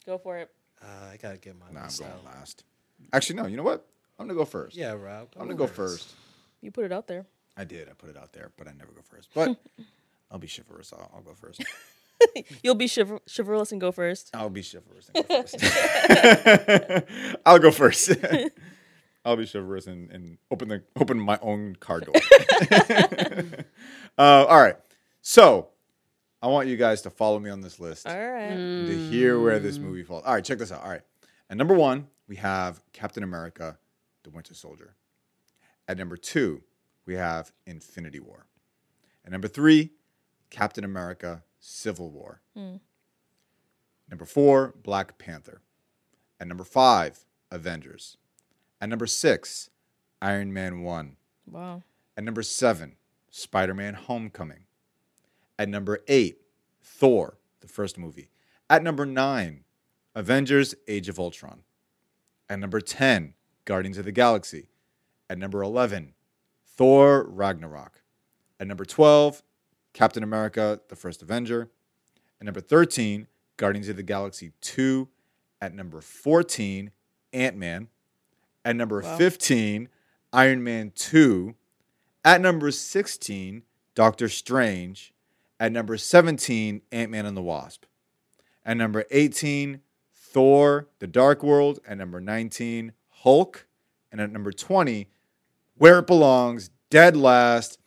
Go 0.06 0.18
for 0.18 0.38
it. 0.38 0.50
Uh, 0.82 0.86
I 1.14 1.18
gotta 1.18 1.38
get 1.38 1.56
my 1.60 1.66
Nah, 1.72 1.86
I'm 1.88 1.90
going 1.98 2.12
out. 2.12 2.26
last. 2.26 2.64
Actually, 3.14 3.38
no. 3.42 3.48
You 3.48 3.58
know 3.58 3.64
what? 3.64 3.86
I'm 4.20 4.28
gonna 4.28 4.38
go 4.38 4.46
first. 4.46 4.76
Yeah, 4.78 4.92
Rob. 4.94 5.30
I'm 5.36 5.44
gonna 5.44 5.56
go 5.56 5.68
first. 5.68 6.14
You 6.62 6.72
put 6.72 6.86
it 6.86 6.92
out 6.92 7.08
there. 7.08 7.26
I 7.58 7.64
did. 7.64 7.90
I 7.90 7.94
put 7.94 8.10
it 8.10 8.18
out 8.18 8.34
there, 8.34 8.52
but 8.58 8.68
I 8.68 8.72
never 8.74 8.92
go 8.92 9.02
first. 9.02 9.30
But 9.34 9.58
I'll 10.32 10.38
be 10.40 10.48
chivalrous. 10.48 10.94
I'll, 10.94 11.10
I'll 11.16 11.22
go 11.22 11.34
first. 11.34 11.64
You'll 12.64 12.76
be 12.76 12.88
chiv- 12.88 13.20
chivalrous 13.34 13.72
and 13.72 13.82
go 13.82 13.92
first. 13.92 14.30
I'll 14.34 14.50
be 14.50 14.64
chivalrous 14.64 15.10
and 15.14 15.28
go 15.28 15.44
first. 15.44 17.06
I'll 17.46 17.60
go 17.60 17.72
first. 17.72 18.12
I'll 19.26 19.36
be 19.36 19.46
chivalrous 19.46 19.88
and, 19.88 20.10
and 20.12 20.38
open 20.52 20.68
the 20.70 20.84
open 21.00 21.20
my 21.20 21.38
own 21.42 21.76
car 21.80 22.00
door. 22.00 22.14
uh, 24.18 24.46
all 24.46 24.62
right. 24.62 24.78
So 25.22 25.70
I 26.46 26.48
want 26.48 26.68
you 26.68 26.78
guys 26.78 27.02
to 27.02 27.10
follow 27.10 27.40
me 27.40 27.50
on 27.50 27.62
this 27.62 27.80
list 27.80 28.06
All 28.06 28.14
right. 28.16 28.50
to 28.52 29.10
hear 29.10 29.40
where 29.40 29.58
this 29.58 29.80
mm. 29.80 29.82
movie 29.82 30.04
falls. 30.04 30.24
All 30.28 30.34
right, 30.36 30.46
check 30.46 30.60
this 30.60 30.72
out. 30.72 30.84
All 30.84 30.92
right. 30.92 31.02
At 31.50 31.58
number 31.58 31.74
one, 31.74 32.06
we 32.28 32.36
have 32.36 32.84
Captain 32.94 33.24
America, 33.24 33.80
the 34.22 34.30
Winter 34.30 34.54
Soldier. 34.54 34.94
At 35.88 35.98
number 35.98 36.16
two, 36.16 36.62
we 37.08 37.16
have 37.16 37.52
Infinity 37.66 38.20
War. 38.20 38.46
At 39.26 39.32
number 39.32 39.48
three, 39.48 39.90
Captain 40.52 40.84
America, 40.84 41.42
Civil 41.60 42.12
War. 42.12 42.42
Hmm. 42.56 42.76
Number 44.08 44.26
four, 44.26 44.76
Black 44.84 45.18
Panther. 45.18 45.62
At 46.40 46.48
number 46.48 46.64
five, 46.64 47.26
Avengers. 47.50 48.18
At 48.80 48.90
number 48.90 49.08
six, 49.08 49.72
Iron 50.22 50.54
Man 50.54 50.84
1. 50.84 51.16
Wow. 51.50 51.82
At 52.16 52.24
number 52.24 52.44
seven, 52.44 52.98
Spider 53.32 53.74
Man 53.74 53.96
Homecoming. 53.96 54.65
At 55.58 55.70
number 55.70 56.00
eight, 56.08 56.42
Thor, 56.82 57.38
the 57.62 57.68
first 57.68 57.98
movie. 57.98 58.30
At 58.70 58.84
number 58.84 59.06
nine, 59.06 59.64
Avengers 60.16 60.76
Age 60.88 61.10
of 61.10 61.20
Ultron. 61.20 61.62
At 62.50 62.60
number 62.60 62.80
10, 62.80 63.34
Guardians 63.66 63.98
of 63.98 64.06
the 64.06 64.12
Galaxy. 64.12 64.70
At 65.30 65.38
number 65.38 65.64
11, 65.64 66.14
Thor 66.66 67.24
Ragnarok. 67.28 68.02
At 68.60 68.68
number 68.68 68.86
12, 68.86 69.42
Captain 69.94 70.24
America, 70.24 70.80
the 70.90 70.96
first 70.96 71.22
Avenger. 71.22 71.70
At 72.40 72.46
number 72.46 72.62
13, 72.62 73.28
Guardians 73.58 73.90
of 73.90 73.96
the 73.96 74.04
Galaxy 74.04 74.52
2. 74.62 75.08
At 75.62 75.74
number 75.74 76.02
14, 76.02 76.92
Ant 77.34 77.58
Man. 77.58 77.88
At 78.64 78.76
number 78.76 79.02
Wow. 79.02 79.18
15, 79.18 79.90
Iron 80.34 80.64
Man 80.64 80.92
2. 80.94 81.56
At 82.24 82.42
number 82.42 82.70
16, 82.72 83.64
Doctor 83.96 84.30
Strange. 84.30 85.14
At 85.60 85.72
number 85.72 85.98
17, 85.98 86.82
Ant 86.92 87.12
Man 87.12 87.26
and 87.26 87.36
the 87.38 87.42
Wasp. 87.42 87.86
At 88.66 88.78
number 88.78 89.06
18, 89.12 89.80
Thor, 90.14 90.88
The 91.00 91.08
Dark 91.08 91.44
World. 91.44 91.80
At 91.88 91.98
number 91.98 92.20
19, 92.20 92.92
Hulk. 93.10 93.68
And 94.12 94.20
at 94.22 94.32
number 94.32 94.52
20, 94.52 95.08
Where 95.78 96.00
It 96.00 96.08
Belongs, 96.08 96.70
Dead 96.90 97.16
Last, 97.18 97.80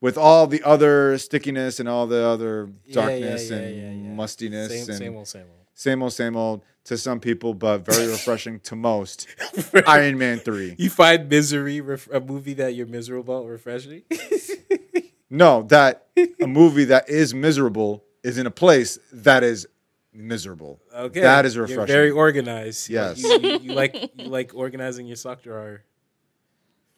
with 0.00 0.18
all 0.18 0.46
the 0.46 0.62
other 0.62 1.16
stickiness 1.18 1.80
and 1.80 1.88
all 1.88 2.06
the 2.06 2.22
other 2.24 2.68
Yeah, 2.84 2.86
yeah, 2.86 2.94
darkness 2.94 3.50
yeah, 3.50 3.56
and 3.56 3.76
yeah, 3.76 4.08
yeah. 4.08 4.14
mustiness 4.14 4.68
Same, 4.68 4.78
and 4.88 4.98
same 4.98 5.16
old, 5.16 5.28
same 5.28 5.42
old. 5.42 5.50
same 5.74 6.02
old, 6.02 6.12
same 6.12 6.36
old 6.36 6.62
to 6.84 6.96
some 6.98 7.18
people, 7.18 7.52
but 7.54 7.78
very 7.84 8.06
refreshing 8.12 8.60
to 8.60 8.76
most. 8.76 9.26
Iron 9.86 10.18
Man 10.18 10.38
3. 10.38 10.76
You 10.78 10.88
find 10.90 11.28
misery, 11.28 11.80
ref- 11.80 12.08
a 12.12 12.20
movie 12.20 12.54
that 12.54 12.74
you're 12.74 12.86
miserable 12.86 13.38
about, 13.38 13.48
refreshing? 13.48 14.02
No, 15.30 15.62
that 15.64 16.06
a 16.40 16.46
movie 16.46 16.84
that 16.86 17.08
is 17.08 17.34
miserable 17.34 18.04
is 18.22 18.38
in 18.38 18.46
a 18.46 18.50
place 18.50 18.98
that 19.12 19.42
is 19.42 19.66
miserable. 20.12 20.80
Okay, 20.94 21.20
That 21.20 21.44
is 21.44 21.54
You're 21.56 21.66
refreshing. 21.66 21.86
very 21.92 22.10
organized. 22.10 22.88
Yes. 22.88 23.22
you, 23.22 23.38
you, 23.40 23.58
you 23.58 23.72
like 23.72 23.94
you 24.16 24.28
like 24.28 24.52
organizing 24.54 25.06
your 25.06 25.16
sock 25.16 25.42
drawer. 25.42 25.82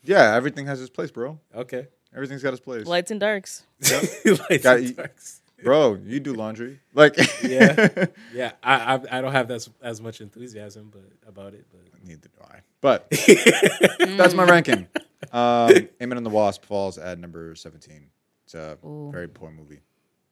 yeah, 0.04 0.34
everything 0.34 0.66
has 0.66 0.80
its 0.80 0.90
place, 0.90 1.10
bro. 1.10 1.38
Okay, 1.54 1.88
Everything's 2.14 2.42
got 2.42 2.52
its 2.54 2.60
place. 2.60 2.86
Lights 2.86 3.10
and 3.10 3.20
darks. 3.20 3.64
Lights 4.24 4.62
Got 4.62 4.78
and 4.78 4.86
you- 4.88 4.94
darks. 4.94 5.42
bro, 5.62 5.94
you 6.04 6.20
do 6.20 6.32
laundry. 6.34 6.80
Like 6.94 7.16
Yeah. 7.42 8.06
Yeah, 8.32 8.52
I, 8.62 8.94
I 8.94 9.18
I 9.18 9.20
don't 9.20 9.32
have 9.32 9.50
as 9.50 9.68
as 9.82 10.00
much 10.00 10.20
enthusiasm, 10.20 10.90
but 10.92 11.02
about 11.28 11.54
it. 11.54 11.66
But 11.70 11.80
Neither 12.04 12.28
do 12.28 12.44
I. 12.44 12.60
But 12.80 13.08
that's 14.16 14.34
my 14.34 14.44
ranking. 14.44 14.86
Um, 15.32 15.74
Ant-Man 16.00 16.16
and 16.18 16.24
the 16.24 16.30
Wasp 16.30 16.64
falls 16.64 16.96
at 16.96 17.18
number 17.18 17.54
17. 17.56 18.06
It's 18.48 18.54
a 18.54 18.78
Ooh. 18.82 19.10
very 19.12 19.28
poor 19.28 19.50
movie. 19.50 19.80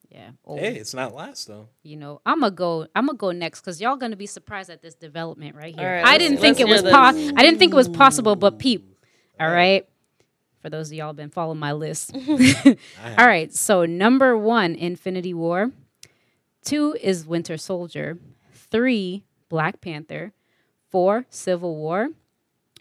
Yeah. 0.09 0.31
Oh, 0.47 0.57
hey, 0.57 0.77
it's 0.77 0.95
not 0.95 1.15
last 1.15 1.49
though. 1.49 1.69
you 1.83 1.97
know, 1.97 2.23
I'm 2.25 2.41
gonna 2.41 2.51
go. 2.51 2.87
I'm 2.95 3.05
gonna 3.05 3.19
go 3.19 3.31
next 3.31 3.61
because 3.61 3.79
y'all 3.79 3.97
gonna 3.97 4.17
be 4.17 4.25
surprised 4.25 4.71
at 4.71 4.81
this 4.81 4.95
development 4.95 5.55
right 5.55 5.75
here. 5.75 5.87
All 5.87 5.95
right, 5.97 6.07
I 6.07 6.17
didn't 6.17 6.39
think 6.39 6.59
it 6.59 6.67
was 6.67 6.81
hear 6.81 6.91
po- 6.93 6.97
I 6.97 7.13
didn't 7.13 7.59
think 7.59 7.73
it 7.73 7.77
was 7.77 7.91
possible, 7.91 8.35
but 8.35 8.59
peep. 8.59 8.97
All 9.39 9.51
right. 9.51 9.87
For 10.63 10.71
those 10.71 10.89
of 10.89 10.95
y'all 10.95 11.13
been 11.13 11.29
following 11.29 11.59
my 11.59 11.73
list. 11.73 12.17
All 12.27 13.27
right. 13.27 13.53
So 13.53 13.85
number 13.85 14.35
one, 14.35 14.75
Infinity 14.77 15.35
War. 15.35 15.73
Two 16.65 16.97
is 16.99 17.27
Winter 17.27 17.59
Soldier. 17.59 18.19
Three, 18.55 19.25
Black 19.51 19.83
Panther. 19.83 20.33
Four, 20.89 21.27
Civil 21.29 21.77
War. 21.77 22.09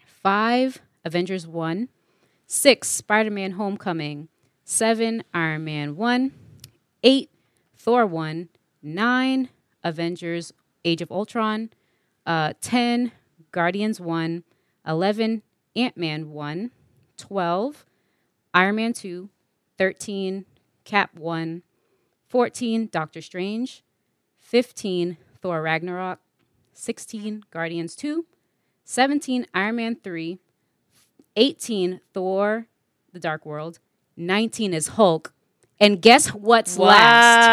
Five, 0.05 0.81
Avengers 1.03 1.45
One. 1.45 1.89
Six, 2.47 2.87
Spider 2.87 3.31
Man 3.31 3.51
Homecoming. 3.51 4.29
Seven, 4.65 5.23
Iron 5.33 5.63
Man 5.63 5.95
One. 5.95 6.31
Eight, 7.03 7.29
Thor 7.77 8.07
1, 8.07 8.49
9, 8.81 9.49
Avengers 9.83 10.51
Age 10.83 11.03
of 11.03 11.11
Ultron, 11.11 11.69
uh, 12.25 12.53
10, 12.61 13.11
Guardians 13.51 14.01
1, 14.01 14.43
11, 14.87 15.43
Ant 15.75 15.95
Man 15.95 16.31
1, 16.31 16.71
12, 17.17 17.85
Iron 18.55 18.75
Man 18.75 18.93
2, 18.93 19.29
13, 19.77 20.45
Cap 20.83 21.13
1, 21.13 21.61
14, 22.27 22.89
Doctor 22.91 23.21
Strange, 23.21 23.83
15, 24.39 25.17
Thor 25.43 25.61
Ragnarok, 25.61 26.19
16, 26.73 27.43
Guardians 27.51 27.95
2, 27.95 28.25
17, 28.83 29.45
Iron 29.53 29.75
Man 29.75 29.95
3, 30.03 30.39
18, 31.35 32.01
Thor 32.15 32.65
The 33.13 33.19
Dark 33.19 33.45
World, 33.45 33.77
19 34.17 34.73
is 34.73 34.87
Hulk, 34.89 35.33
and 35.79 36.01
guess 36.01 36.27
what's 36.27 36.77
last? 36.77 37.47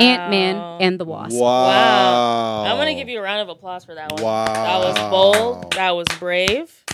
Ant 0.00 0.30
Man 0.30 0.56
and 0.80 1.00
the 1.00 1.04
Wasp. 1.04 1.36
Wow. 1.36 2.64
I'm 2.64 2.76
gonna 2.76 2.94
give 2.94 3.08
you 3.08 3.18
a 3.18 3.22
round 3.22 3.40
of 3.40 3.48
applause 3.48 3.84
for 3.84 3.94
that 3.94 4.12
one. 4.12 4.22
Wow. 4.22 4.44
That 4.46 4.78
was 4.78 4.98
bold. 5.10 5.72
That 5.74 5.90
was 5.92 6.06
brave. 6.18 6.84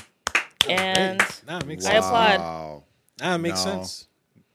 And 0.68 1.20
Nah, 1.47 1.59
it 1.59 1.66
makes 1.66 1.85
I 1.85 1.93
sense. 1.95 2.07
applaud. 2.07 2.41
Wow. 2.41 2.83
Nah, 3.20 3.35
it 3.35 3.39
makes 3.39 3.64
No. 3.64 3.72
sense. 3.72 4.09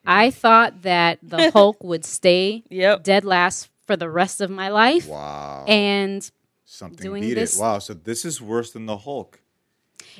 I 0.05 0.31
thought 0.31 0.83
that 0.83 1.19
the 1.21 1.51
Hulk 1.51 1.83
would 1.83 2.05
stay 2.05 2.63
yep. 2.69 3.03
dead 3.03 3.25
last 3.25 3.67
for 3.85 3.97
the 3.97 4.09
rest 4.09 4.39
of 4.39 4.49
my 4.49 4.69
life. 4.69 5.07
Wow. 5.07 5.65
And 5.67 6.29
Something 6.63 7.03
doing 7.03 7.23
beat 7.23 7.33
this- 7.33 7.57
it. 7.57 7.61
Wow. 7.61 7.79
So 7.79 7.93
this 7.93 8.23
is 8.23 8.41
worse 8.41 8.71
than 8.71 8.85
the 8.85 8.97
Hulk. 8.97 9.41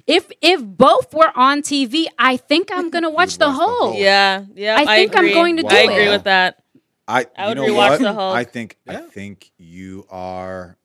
If 0.05 0.31
if 0.41 0.63
both 0.63 1.13
were 1.13 1.31
on 1.35 1.61
TV, 1.61 2.05
I 2.19 2.37
think 2.37 2.69
I'm 2.71 2.89
gonna 2.89 3.09
watch 3.09 3.37
the 3.37 3.47
watch 3.47 3.57
the 3.57 3.63
Hulk. 3.63 3.79
Hulk. 3.79 3.95
Yeah. 3.97 4.45
Yeah. 4.53 4.75
I 4.77 4.97
think 4.97 5.17
I'm 5.17 5.31
going 5.31 5.57
to 5.57 5.63
do 5.63 5.67
it. 5.69 5.73
I 5.73 5.81
it. 5.83 5.89
agree 5.91 6.09
with 6.09 6.23
that. 6.25 6.63
I, 7.07 7.25
I 7.37 7.43
you 7.43 7.49
would 7.49 7.57
know 7.57 7.73
rewatch 7.73 7.89
what? 7.89 8.01
the 8.01 8.13
Hulk. 8.13 8.35
I 8.35 8.43
think 8.43 8.77
I 8.87 8.95
think 8.97 9.51
you 9.57 10.05
are 10.09 10.77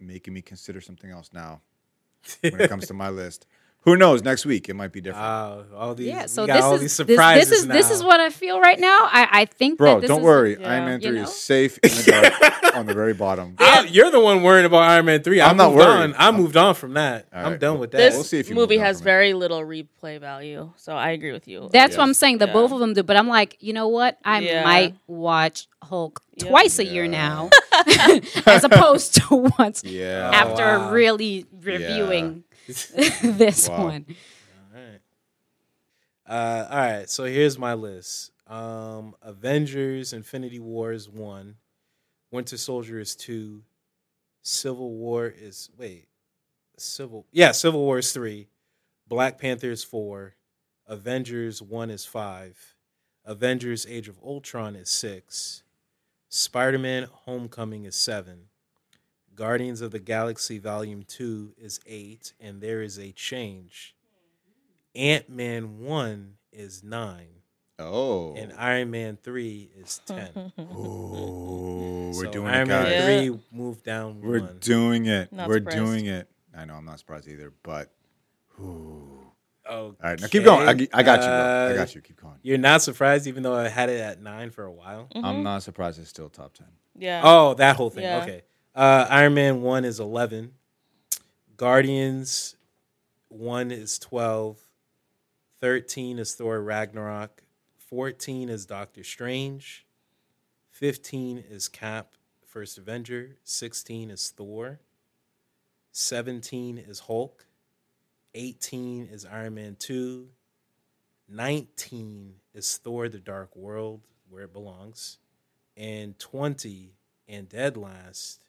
making 0.00 0.34
me 0.34 0.42
consider 0.42 0.80
something 0.80 1.10
else 1.10 1.30
now 1.32 1.60
when 2.40 2.60
it 2.60 2.68
comes 2.68 2.86
to 2.88 2.94
my 2.94 3.10
list. 3.10 3.46
Who 3.86 3.96
knows? 3.96 4.22
Next 4.22 4.44
week 4.44 4.68
it 4.68 4.74
might 4.74 4.90
be 4.92 5.00
different. 5.00 5.24
Wow, 5.24 5.64
all 5.76 5.94
these 5.94 6.08
Yeah, 6.08 6.22
we 6.22 6.28
so 6.28 6.44
got 6.46 6.56
this 6.56 6.64
all 6.64 6.74
is 6.74 6.80
these 6.80 6.96
this, 6.96 7.08
surprises 7.08 7.48
this 7.50 7.58
is 7.60 7.66
this 7.68 7.90
is 7.92 8.02
what 8.02 8.18
I 8.20 8.30
feel 8.30 8.60
right 8.60 8.78
now. 8.80 8.98
I, 9.10 9.28
I 9.30 9.44
think 9.44 9.78
Bro, 9.78 9.94
that 9.94 10.00
this 10.02 10.08
don't 10.08 10.20
is- 10.20 10.24
worry. 10.24 10.56
yeah, 10.60 10.68
Iron 10.72 10.84
Man 10.86 11.00
you 11.00 11.08
3 11.10 11.16
know? 11.18 11.22
is 11.22 11.36
safe 11.36 11.78
in 11.84 11.90
the 11.90 12.02
dark 12.62 12.76
on 12.76 12.86
the 12.86 12.94
very 12.94 13.14
bottom. 13.14 13.54
I- 13.60 13.86
you're 13.88 14.10
the 14.10 14.18
one 14.20 14.42
worrying 14.42 14.66
about 14.66 14.82
Iron 14.82 15.04
Man 15.06 15.22
three. 15.22 15.40
I 15.40 15.48
I'm 15.50 15.56
not 15.56 15.72
worried. 15.72 15.86
On. 16.02 16.14
I 16.18 16.32
moved 16.32 16.56
on 16.56 16.74
from 16.74 16.94
that. 16.94 17.28
All 17.32 17.46
I'm 17.46 17.58
done 17.58 17.74
well, 17.74 17.82
with 17.82 17.92
that. 17.92 17.98
This 17.98 18.14
We'll 18.14 18.24
see 18.24 18.38
if 18.40 18.48
you 18.50 18.56
movie 18.56 18.78
has 18.78 18.98
from 18.98 19.04
it. 19.04 19.10
very 19.12 19.34
little 19.34 19.60
replay 19.60 20.18
value, 20.18 20.72
so 20.76 20.92
I 20.92 21.10
agree 21.10 21.30
with 21.32 21.46
you. 21.46 21.68
That's 21.72 21.92
Yeah. 21.92 21.98
what 21.98 22.04
I'm 22.08 22.14
saying. 22.14 22.38
That 22.38 22.48
Yeah. 22.48 22.54
both 22.54 22.72
of 22.72 22.80
them 22.80 22.92
do. 22.92 23.04
But 23.04 23.16
I'm 23.16 23.28
like, 23.28 23.56
you 23.60 23.72
know 23.72 23.86
what? 23.86 24.18
I 24.24 24.40
Yeah. 24.40 24.64
might 24.64 24.94
watch 25.06 25.68
Hulk 25.80 26.20
Yep. 26.38 26.48
twice 26.50 26.78
a 26.80 26.84
year 26.84 27.06
now, 27.06 27.50
as 28.46 28.64
opposed 28.64 29.14
to 29.14 29.48
once 29.58 29.84
Yeah. 29.84 30.30
after 30.34 30.64
oh, 30.64 30.78
wow. 30.80 30.90
really 30.90 31.46
reviewing 31.62 32.42
this 33.22 33.68
Wow. 33.68 33.84
one. 33.84 34.06
All 34.74 34.80
right. 34.82 35.00
Uh, 36.28 36.68
all 36.70 36.78
right. 36.78 37.10
So 37.10 37.24
here's 37.24 37.58
my 37.58 37.74
list. 37.74 38.32
Um, 38.46 39.14
Avengers: 39.22 40.12
Infinity 40.12 40.58
War 40.60 40.92
is 40.92 41.08
one. 41.08 41.56
Winter 42.30 42.56
Soldier 42.56 42.98
is 42.98 43.14
two. 43.16 43.62
Civil 44.42 44.92
War 44.92 45.26
is 45.36 45.70
wait. 45.76 46.08
Civil 46.76 47.26
yeah, 47.32 47.52
Civil 47.52 47.80
War 47.80 47.98
is 47.98 48.12
three. 48.12 48.48
Black 49.08 49.38
Panther 49.38 49.70
is 49.70 49.82
four. 49.84 50.34
Avengers 50.86 51.62
one 51.62 51.90
is 51.90 52.04
five. 52.04 52.74
Avengers: 53.24 53.86
Age 53.88 54.08
of 54.08 54.18
Ultron 54.24 54.76
is 54.76 54.88
six. 54.90 55.62
Spider-Man: 56.28 57.08
Homecoming 57.24 57.84
is 57.84 57.96
seven. 57.96 58.48
Guardians 59.36 59.82
of 59.82 59.90
the 59.90 59.98
Galaxy 59.98 60.58
Volume 60.58 61.02
2 61.06 61.54
is 61.58 61.78
8, 61.86 62.32
and 62.40 62.60
there 62.60 62.82
is 62.82 62.98
a 62.98 63.12
change. 63.12 63.94
Ant 64.94 65.28
Man 65.28 65.78
1 65.80 66.34
is 66.52 66.82
9, 66.82 67.26
Oh. 67.78 68.34
and 68.34 68.52
Iron 68.56 68.90
Man 68.90 69.18
3 69.22 69.70
is 69.76 70.00
10. 70.06 70.52
Ooh, 70.58 72.12
we're 72.14 72.24
So 72.24 72.30
doing 72.30 72.46
Iron 72.48 72.62
it, 72.62 72.72
Man 72.72 72.84
guys. 72.84 72.92
Yeah. 72.92 73.28
3 73.30 73.40
moved 73.52 73.84
down 73.84 74.20
We're 74.22 74.40
one. 74.40 74.56
doing 74.60 75.04
it. 75.06 75.30
Not 75.32 75.48
we're 75.48 75.58
surprised. 75.58 75.76
doing 75.76 76.06
it. 76.06 76.28
I 76.56 76.64
know 76.64 76.74
I'm 76.74 76.86
not 76.86 76.98
surprised 76.98 77.28
either, 77.28 77.52
but 77.62 77.92
ooh. 78.58 79.12
Oh, 79.68 79.74
All 79.88 79.94
right, 80.02 80.18
now 80.20 80.28
keep 80.28 80.44
going. 80.44 80.66
I 80.66 80.72
got 80.74 81.20
you, 81.20 81.26
bro. 81.26 81.36
I 81.36 81.72
Uh, 81.72 81.74
got 81.74 81.94
you. 81.94 82.00
Keep 82.00 82.22
going. 82.22 82.36
You're 82.42 82.56
not 82.56 82.82
surprised, 82.82 83.26
even 83.26 83.42
though 83.42 83.54
I 83.54 83.68
had 83.68 83.90
it 83.90 84.00
at 84.00 84.22
9 84.22 84.50
for 84.50 84.64
a 84.64 84.72
while? 84.72 85.08
I'm 85.14 85.42
not 85.42 85.62
surprised 85.64 85.98
it's 85.98 86.08
still 86.08 86.30
top 86.30 86.54
10. 86.54 86.68
Yeah. 86.96 87.20
Oh, 87.24 87.52
that 87.54 87.76
whole 87.76 87.90
thing. 87.90 88.04
Yeah. 88.04 88.22
Okay. 88.22 88.42
Uh, 88.76 89.06
Iron 89.08 89.32
Man 89.32 89.62
1 89.62 89.86
is 89.86 89.98
11. 89.98 90.52
Guardians 91.56 92.56
1 93.28 93.70
is 93.70 93.98
12. 93.98 94.58
13 95.62 96.18
is 96.18 96.34
Thor 96.34 96.60
Ragnarok. 96.60 97.42
14 97.78 98.50
is 98.50 98.66
Doctor 98.66 99.02
Strange. 99.02 99.86
15 100.72 101.42
is 101.48 101.68
Cap, 101.68 102.16
First 102.44 102.76
Avenger. 102.76 103.38
16 103.44 104.10
is 104.10 104.28
Thor. 104.28 104.80
17 105.92 106.76
is 106.76 106.98
Hulk. 106.98 107.46
18 108.34 109.08
is 109.10 109.24
Iron 109.24 109.54
Man 109.54 109.76
2. 109.78 110.28
19 111.30 112.34
is 112.52 112.76
Thor 112.76 113.08
the 113.08 113.20
Dark 113.20 113.56
World, 113.56 114.02
where 114.28 114.42
it 114.42 114.52
belongs. 114.52 115.16
And 115.78 116.18
20 116.18 116.92
and 117.26 117.48
dead 117.48 117.78
last 117.78 118.45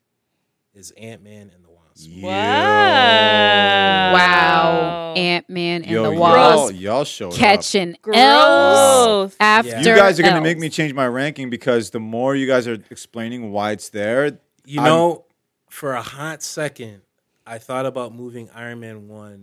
is 0.74 0.92
Ant 0.92 1.24
Man 1.24 1.52
and 1.54 1.64
the 1.64 1.70
Wasp. 1.70 2.10
Wow. 2.22 4.14
Wow, 4.14 5.14
Ant 5.16 5.50
Man 5.50 5.82
and 5.84 5.92
Yo, 5.92 6.04
the 6.04 6.12
y'all, 6.12 6.20
Wasp 6.20 6.76
y'all 6.76 7.04
showed 7.04 7.34
up. 7.34 7.40
catching 7.40 7.98
Gross. 8.02 8.16
L's 8.18 9.36
after. 9.40 9.70
Yeah. 9.70 9.80
You 9.80 9.96
guys 9.96 10.20
are 10.20 10.24
going 10.24 10.36
to 10.36 10.42
make 10.42 10.58
me 10.60 10.70
change 10.70 10.94
my 10.94 11.08
ranking 11.08 11.50
because 11.50 11.90
the 11.90 12.00
more 12.00 12.36
you 12.36 12.48
guys 12.48 12.68
are 12.68 12.78
explaining 12.92 13.52
why 13.52 13.72
it's 13.72 13.90
there, 13.90 14.40
You 14.66 14.82
I'm- 14.82 14.90
know, 14.90 15.26
for 15.70 15.94
a 15.94 16.02
hot 16.02 16.44
second, 16.44 17.02
I 17.46 17.58
thought 17.58 17.86
about 17.86 18.14
moving 18.14 18.50
Iron 18.54 18.80
Man 18.80 19.08
1 19.08 19.34
up 19.34 19.40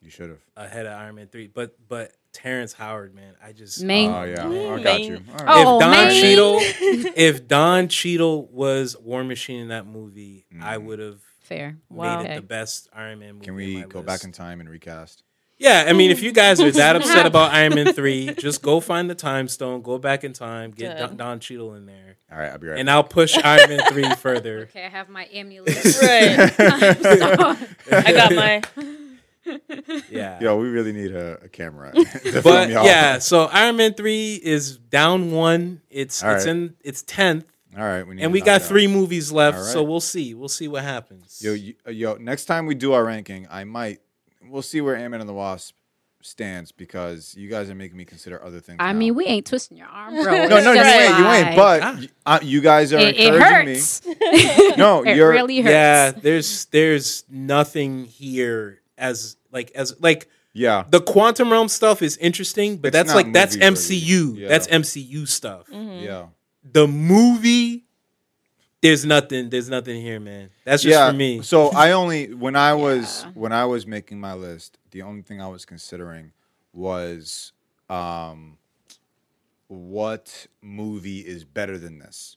you 0.00 0.10
should 0.10 0.30
have. 0.30 0.38
ahead 0.56 0.86
of 0.86 0.92
Iron 0.92 1.14
Man 1.16 1.26
3, 1.28 1.48
but 1.48 1.76
but 1.88 2.12
Terrence 2.32 2.72
Howard, 2.72 3.14
man, 3.14 3.34
I 3.42 3.52
just 3.52 3.82
Main- 3.82 4.10
Oh, 4.12 4.22
yeah. 4.24 4.46
I 4.74 4.82
got 4.82 5.00
you. 5.00 5.16
All 5.30 5.34
right. 5.44 5.44
Oh, 5.48 5.76
if 5.76 5.80
Don 5.80 5.90
man. 5.90 6.10
Cheadle, 6.22 6.56
if 7.16 7.48
Don 7.48 7.88
Cheadle 7.88 8.46
was 8.52 8.96
War 8.98 9.24
Machine 9.24 9.60
in 9.60 9.68
that 9.68 9.86
movie, 9.86 10.46
I 10.60 10.76
Mm. 10.76 10.84
would 10.84 10.98
have 11.00 11.20
Fair. 11.40 11.78
Wow. 11.88 12.22
made 12.22 12.30
it 12.30 12.34
the 12.36 12.42
best 12.42 12.88
Iron 12.92 13.18
Man 13.20 13.34
movie. 13.34 13.46
Can 13.46 13.54
in 13.54 13.56
we 13.56 13.76
my 13.76 13.82
go 13.86 14.00
list. 14.00 14.06
back 14.06 14.24
in 14.24 14.32
time 14.32 14.60
and 14.60 14.68
recast? 14.68 15.22
Yeah, 15.60 15.86
I 15.88 15.92
mean, 15.92 16.12
if 16.12 16.22
you 16.22 16.30
guys 16.30 16.60
are 16.60 16.70
that 16.70 16.94
upset 16.94 17.26
about 17.32 17.52
Iron 17.52 17.74
Man 17.74 17.92
three, 17.92 18.32
just 18.34 18.62
go 18.62 18.78
find 18.78 19.10
the 19.10 19.16
time 19.16 19.48
stone, 19.48 19.82
go 19.82 19.98
back 19.98 20.22
in 20.22 20.32
time, 20.32 20.70
get 20.70 20.96
Don, 20.98 21.16
Don 21.16 21.40
Cheadle 21.40 21.74
in 21.74 21.84
there, 21.86 22.16
All 22.30 22.38
right, 22.38 22.52
I'll 22.52 22.58
be 22.58 22.68
right. 22.68 22.78
and 22.78 22.88
I'll 22.88 23.02
push 23.02 23.36
Iron 23.42 23.68
Man 23.70 23.80
three 23.90 24.08
further. 24.18 24.68
Okay, 24.70 24.84
I 24.84 24.88
have 24.88 25.08
my 25.08 25.26
amulet. 25.32 25.74
Right. 26.00 26.54
I 27.90 28.12
got 28.12 28.32
my. 28.34 28.62
Yeah, 30.10 30.38
Yo, 30.42 30.56
we 30.58 30.68
really 30.68 30.92
need 30.92 31.12
a, 31.12 31.38
a 31.44 31.48
camera. 31.48 31.92
but 32.42 32.70
yeah, 32.70 33.18
so 33.18 33.44
Iron 33.46 33.76
Man 33.76 33.94
three 33.94 34.34
is 34.34 34.76
down 34.78 35.32
one. 35.32 35.80
It's 35.90 36.22
All 36.22 36.32
it's 36.34 36.44
right. 36.46 36.50
in 36.50 36.74
it's 36.82 37.02
tenth, 37.02 37.46
All 37.76 37.82
right, 37.84 38.06
we 38.06 38.14
need 38.16 38.22
and 38.22 38.32
we 38.32 38.40
got 38.40 38.60
it 38.62 38.64
three 38.64 38.86
movies 38.86 39.30
left. 39.32 39.58
All 39.58 39.64
So 39.64 39.82
we'll 39.82 40.00
see. 40.00 40.34
We'll 40.34 40.48
see 40.48 40.68
what 40.68 40.82
happens. 40.84 41.40
Yo, 41.42 41.52
you, 41.52 41.74
yo, 41.86 42.14
next 42.16 42.44
time 42.46 42.66
we 42.66 42.74
do 42.74 42.92
our 42.92 43.04
ranking, 43.04 43.46
I 43.50 43.64
might. 43.64 44.00
We'll 44.48 44.62
see 44.62 44.80
where 44.80 44.96
Ant 44.96 45.10
Man 45.10 45.20
and 45.20 45.28
the 45.28 45.34
Wasp 45.34 45.74
stands 46.20 46.72
because 46.72 47.34
you 47.36 47.48
guys 47.48 47.70
are 47.70 47.74
making 47.76 47.96
me 47.96 48.04
consider 48.04 48.42
other 48.42 48.58
things. 48.60 48.78
I 48.80 48.92
now. 48.92 48.98
mean, 48.98 49.14
we 49.14 49.24
ain't 49.26 49.46
twisting 49.46 49.76
your 49.76 49.86
arm, 49.86 50.14
bro. 50.22 50.46
no, 50.48 50.60
no, 50.60 50.72
you 50.72 50.80
ain't, 50.80 51.18
you 51.18 51.26
ain't. 51.26 51.56
But 51.56 51.82
Ah. 51.82 51.96
y- 51.98 52.08
uh, 52.26 52.38
you 52.42 52.60
guys 52.60 52.92
are 52.92 52.98
it, 52.98 53.16
it 53.18 53.34
encouraging 53.34 53.74
hurts. 53.74 54.04
me. 54.06 54.72
No, 54.76 55.02
it 55.04 55.16
you're 55.16 55.30
really 55.30 55.60
hurts. 55.60 55.70
yeah, 55.72 56.10
there's 56.10 56.64
there's 56.66 57.24
nothing 57.30 58.04
here 58.06 58.80
as 58.98 59.36
like 59.52 59.70
as 59.72 59.94
like 60.00 60.28
yeah. 60.52 60.84
the 60.88 61.00
quantum 61.00 61.50
realm 61.50 61.68
stuff 61.68 62.02
is 62.02 62.16
interesting, 62.18 62.76
but 62.78 62.88
It's 62.88 62.96
that's 62.96 63.14
like 63.14 63.32
that's 63.32 63.56
MCU. 63.56 64.28
worthy. 64.30 64.40
Yeah. 64.42 64.48
That's 64.48 64.66
MCU 64.66 65.26
stuff. 65.28 65.66
Yeah. 65.72 66.26
The 66.70 66.86
movie, 66.86 67.84
there's 68.82 69.04
nothing. 69.04 69.48
There's 69.50 69.68
nothing 69.70 70.00
here, 70.02 70.20
man. 70.20 70.50
That's 70.64 70.82
just 70.82 70.92
yeah. 70.92 71.08
for 71.10 71.16
me. 71.16 71.42
So 71.42 71.68
I 71.70 71.92
only 71.92 72.34
when 72.34 72.56
I 72.56 72.74
was 72.86 73.24
Yeah. 73.24 73.30
when 73.34 73.52
I 73.52 73.64
was 73.64 73.86
making 73.86 74.20
my 74.20 74.34
list, 74.34 74.78
the 74.90 75.02
only 75.02 75.22
thing 75.22 75.40
I 75.40 75.48
was 75.48 75.64
considering 75.64 76.32
was 76.72 77.52
um 77.88 78.58
what 79.68 80.46
movie 80.62 81.20
is 81.20 81.44
better 81.44 81.78
than 81.78 81.98
this. 81.98 82.36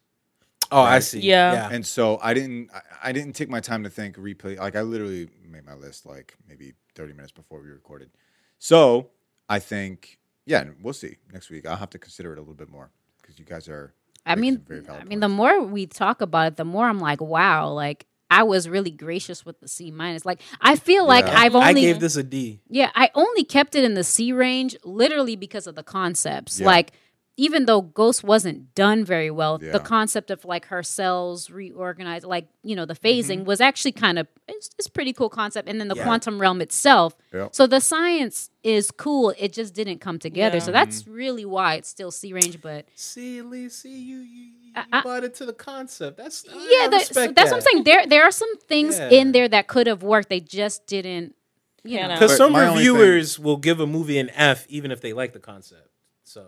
Oh, 0.71 0.81
I 0.81 0.99
see. 0.99 1.19
Yeah. 1.19 1.53
yeah. 1.53 1.69
And 1.71 1.85
so 1.85 2.19
I 2.21 2.33
didn't 2.33 2.69
I, 2.73 3.09
I 3.09 3.11
didn't 3.11 3.33
take 3.33 3.49
my 3.49 3.59
time 3.59 3.83
to 3.83 3.89
think 3.89 4.17
replay 4.17 4.57
like 4.57 4.75
I 4.75 4.81
literally 4.81 5.29
made 5.47 5.65
my 5.65 5.75
list 5.75 6.05
like 6.05 6.35
maybe 6.47 6.73
30 6.95 7.13
minutes 7.13 7.31
before 7.31 7.61
we 7.61 7.69
recorded. 7.69 8.09
So 8.59 9.09
I 9.49 9.59
think 9.59 10.19
yeah, 10.45 10.65
we'll 10.81 10.93
see 10.93 11.17
next 11.31 11.49
week. 11.49 11.65
I'll 11.67 11.75
have 11.75 11.91
to 11.91 11.99
consider 11.99 12.33
it 12.33 12.37
a 12.37 12.41
little 12.41 12.55
bit 12.55 12.69
more 12.69 12.89
because 13.21 13.37
you 13.37 13.45
guys 13.45 13.67
are 13.67 13.93
I 14.25 14.35
mean, 14.35 14.55
some 14.55 14.65
very 14.65 14.79
valid 14.81 15.01
I 15.01 15.05
mean, 15.05 15.19
the 15.19 15.29
more 15.29 15.61
we 15.63 15.85
talk 15.87 16.21
about 16.21 16.47
it, 16.47 16.55
the 16.57 16.65
more 16.65 16.87
I'm 16.87 16.99
like, 16.99 17.21
wow, 17.21 17.69
like 17.69 18.05
I 18.29 18.43
was 18.43 18.69
really 18.69 18.91
gracious 18.91 19.45
with 19.45 19.59
the 19.59 19.67
C 19.67 19.91
minus. 19.91 20.25
Like 20.25 20.39
I 20.61 20.77
feel 20.77 21.05
like 21.05 21.25
Yeah. 21.25 21.37
I've 21.37 21.53
only 21.55 21.65
I 21.65 21.69
only 21.69 21.81
gave 21.81 21.99
this 21.99 22.15
a 22.15 22.23
D. 22.23 22.61
Yeah, 22.69 22.89
I 22.95 23.09
only 23.13 23.43
kept 23.43 23.75
it 23.75 23.83
in 23.83 23.93
the 23.93 24.05
C 24.05 24.31
range 24.31 24.75
literally 24.85 25.35
because 25.35 25.67
of 25.67 25.75
the 25.75 25.83
concepts. 25.83 26.59
Yeah. 26.59 26.65
Like, 26.67 26.93
even 27.47 27.65
though 27.65 27.81
Ghost 27.81 28.23
wasn't 28.23 28.75
done 28.75 29.03
very 29.03 29.31
well, 29.31 29.57
Yeah. 29.61 29.71
the 29.71 29.79
concept 29.79 30.29
of 30.29 30.45
like 30.45 30.65
her 30.67 30.83
cells 30.83 31.49
reorganized, 31.49 32.25
like, 32.25 32.47
you 32.63 32.75
know, 32.75 32.85
the 32.85 32.93
Mm-hmm. 32.93 33.07
phasing 33.41 33.45
was 33.45 33.59
actually 33.59 33.93
kind 33.93 34.19
of, 34.19 34.27
it's, 34.47 34.69
it's 34.77 34.87
a 34.87 34.91
pretty 34.91 35.11
cool 35.13 35.29
concept. 35.29 35.67
And 35.67 35.79
then 35.79 35.87
the 35.87 35.95
Yeah. 35.95 36.03
quantum 36.03 36.39
realm 36.39 36.61
itself. 36.61 37.15
Yep. 37.33 37.55
So 37.55 37.65
the 37.65 37.79
science 37.81 38.51
is 38.63 38.91
cool. 38.91 39.33
It 39.39 39.53
just 39.53 39.73
didn't 39.73 39.99
come 40.01 40.19
together. 40.19 40.57
Yeah. 40.57 40.63
So 40.67 40.71
that's 40.71 41.07
really 41.07 41.45
why 41.45 41.75
it's 41.75 41.89
still 41.89 42.11
C 42.11 42.31
range. 42.31 42.61
But 42.61 42.85
See, 42.95 43.39
at 43.39 43.45
least 43.47 43.81
see 43.81 43.97
you 43.97 44.17
you, 44.17 44.43
you 44.61 44.71
I- 44.75 44.85
I- 44.99 45.01
bought 45.01 45.23
into 45.23 45.45
the 45.45 45.53
concept. 45.53 46.17
That's 46.17 46.45
I 46.47 46.53
yeah, 46.53 46.87
that, 46.89 47.07
so 47.07 47.13
that's 47.21 47.33
that. 47.35 47.45
what 47.45 47.53
I'm 47.55 47.61
saying. 47.61 47.83
There, 47.85 48.05
there 48.05 48.23
are 48.23 48.31
some 48.31 48.55
things 48.71 48.99
Yeah. 48.99 49.09
in 49.09 49.31
there 49.31 49.47
that 49.49 49.67
could 49.67 49.87
have 49.87 50.03
worked. 50.03 50.29
They 50.29 50.39
just 50.41 50.85
didn't, 50.85 51.33
you 51.83 51.99
know. 51.99 52.09
Because 52.13 52.37
some 52.37 52.51
my 52.51 52.67
thing- 52.67 52.75
reviewers 52.77 53.39
will 53.39 53.57
give 53.57 53.79
a 53.79 53.87
movie 53.87 54.19
an 54.19 54.29
F 54.35 54.65
even 54.69 54.91
if 54.91 55.01
they 55.01 55.11
like 55.13 55.33
the 55.33 55.39
concept. 55.39 55.87
So, 56.23 56.43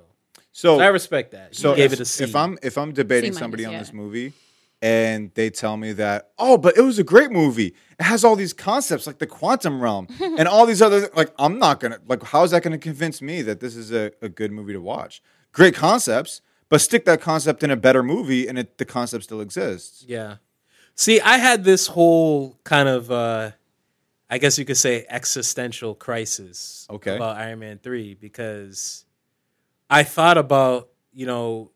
so 0.54 0.80
I 0.80 0.88
respect 0.88 1.32
that. 1.32 1.56
So 1.56 1.72
you 1.72 1.76
gave 1.76 1.92
if, 1.92 2.00
it 2.00 2.04
a 2.04 2.06
C. 2.06 2.24
if 2.24 2.36
I'm 2.36 2.58
if 2.64 2.78
I'm 2.78 2.94
debating 2.94 3.32
C 3.32 3.36
minus, 3.36 3.40
somebody 3.40 3.66
on 3.66 3.74
yeah. 3.74 3.80
this 3.80 3.92
movie 3.92 4.34
and 4.82 5.32
they 5.36 5.50
tell 5.50 5.78
me 5.78 5.94
that 5.94 6.32
oh 6.38 6.58
but 6.58 6.78
it 6.78 6.82
was 6.82 7.00
a 7.00 7.04
great 7.06 7.32
movie 7.32 7.74
it 7.98 8.04
has 8.04 8.26
all 8.26 8.36
these 8.36 8.52
concepts 8.52 9.08
like 9.08 9.18
the 9.18 9.26
quantum 9.26 9.82
realm 9.82 10.08
and 10.20 10.46
all 10.46 10.66
these 10.66 10.82
other 10.82 11.10
like 11.16 11.34
I'm 11.40 11.58
not 11.58 11.80
gonna 11.80 12.00
like 12.06 12.22
how 12.22 12.44
is 12.44 12.52
that 12.52 12.64
gonna 12.64 12.78
convince 12.78 13.22
me 13.22 13.42
that 13.44 13.62
this 13.62 13.78
is 13.78 13.94
a, 13.94 14.12
a 14.22 14.28
good 14.28 14.52
movie 14.52 14.74
to 14.74 14.82
watch 14.82 15.24
great 15.54 15.74
concepts 15.74 16.42
but 16.68 16.82
stick 16.82 17.06
that 17.06 17.22
concept 17.22 17.64
in 17.64 17.72
a 17.72 17.78
better 17.78 18.04
movie 18.04 18.46
and 18.48 18.60
it, 18.60 18.78
the 18.78 18.86
concept 18.86 19.24
still 19.24 19.40
exists 19.42 20.04
Yeah. 20.08 20.36
See, 20.96 21.20
I 21.22 21.38
had 21.38 21.64
this 21.64 21.88
whole 21.88 22.60
kind 22.66 22.90
of 22.90 23.10
uh 23.10 23.52
I 24.30 24.38
guess 24.38 24.58
you 24.60 24.66
could 24.66 24.78
say 24.78 25.06
existential 25.10 25.96
crisis 25.96 26.88
Okay. 26.90 27.16
about 27.16 27.38
Iron 27.38 27.60
Man 27.60 27.80
3 27.82 28.16
because 28.16 29.06
I 29.94 30.04
thought 30.04 30.38
about, 30.38 30.90
you 31.14 31.26
know, 31.26 31.72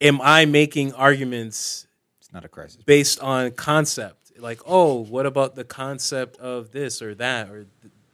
am 0.00 0.20
I 0.22 0.44
making 0.46 0.94
arguments 0.94 1.86
it's 2.18 2.32
not 2.32 2.44
a 2.44 2.48
crisis 2.48 2.82
based 2.84 3.20
on 3.20 3.50
concept? 3.52 4.32
Like, 4.38 4.60
oh, 4.66 5.04
what 5.04 5.26
about 5.26 5.54
the 5.54 5.64
concept 5.64 6.36
of 6.38 6.70
this 6.72 7.00
or 7.02 7.14
that 7.16 7.50
or 7.50 7.66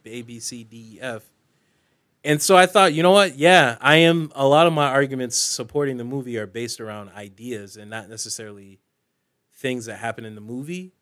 A 0.05 0.23
B 0.23 0.41
C 0.41 0.65
D 0.65 0.95
E 0.97 1.01
F? 1.01 1.23
And 2.23 2.43
so 2.43 2.57
I 2.57 2.67
thought, 2.67 2.93
you 2.93 3.03
know 3.03 3.13
what? 3.13 3.37
Yeah, 3.39 3.79
I 3.81 3.97
am 3.97 4.31
a 4.35 4.47
lot 4.47 4.67
of 4.67 4.73
my 4.73 4.89
arguments 4.89 5.37
supporting 5.39 5.97
the 5.97 6.05
movie 6.05 6.37
are 6.39 6.47
based 6.47 6.81
around 6.81 7.11
ideas 7.17 7.77
and 7.77 7.89
not 7.89 8.11
necessarily 8.11 8.79
things 9.55 9.87
that 9.87 9.97
happen 9.97 10.25
in 10.25 10.35
the 10.35 10.41
movie. 10.43 10.93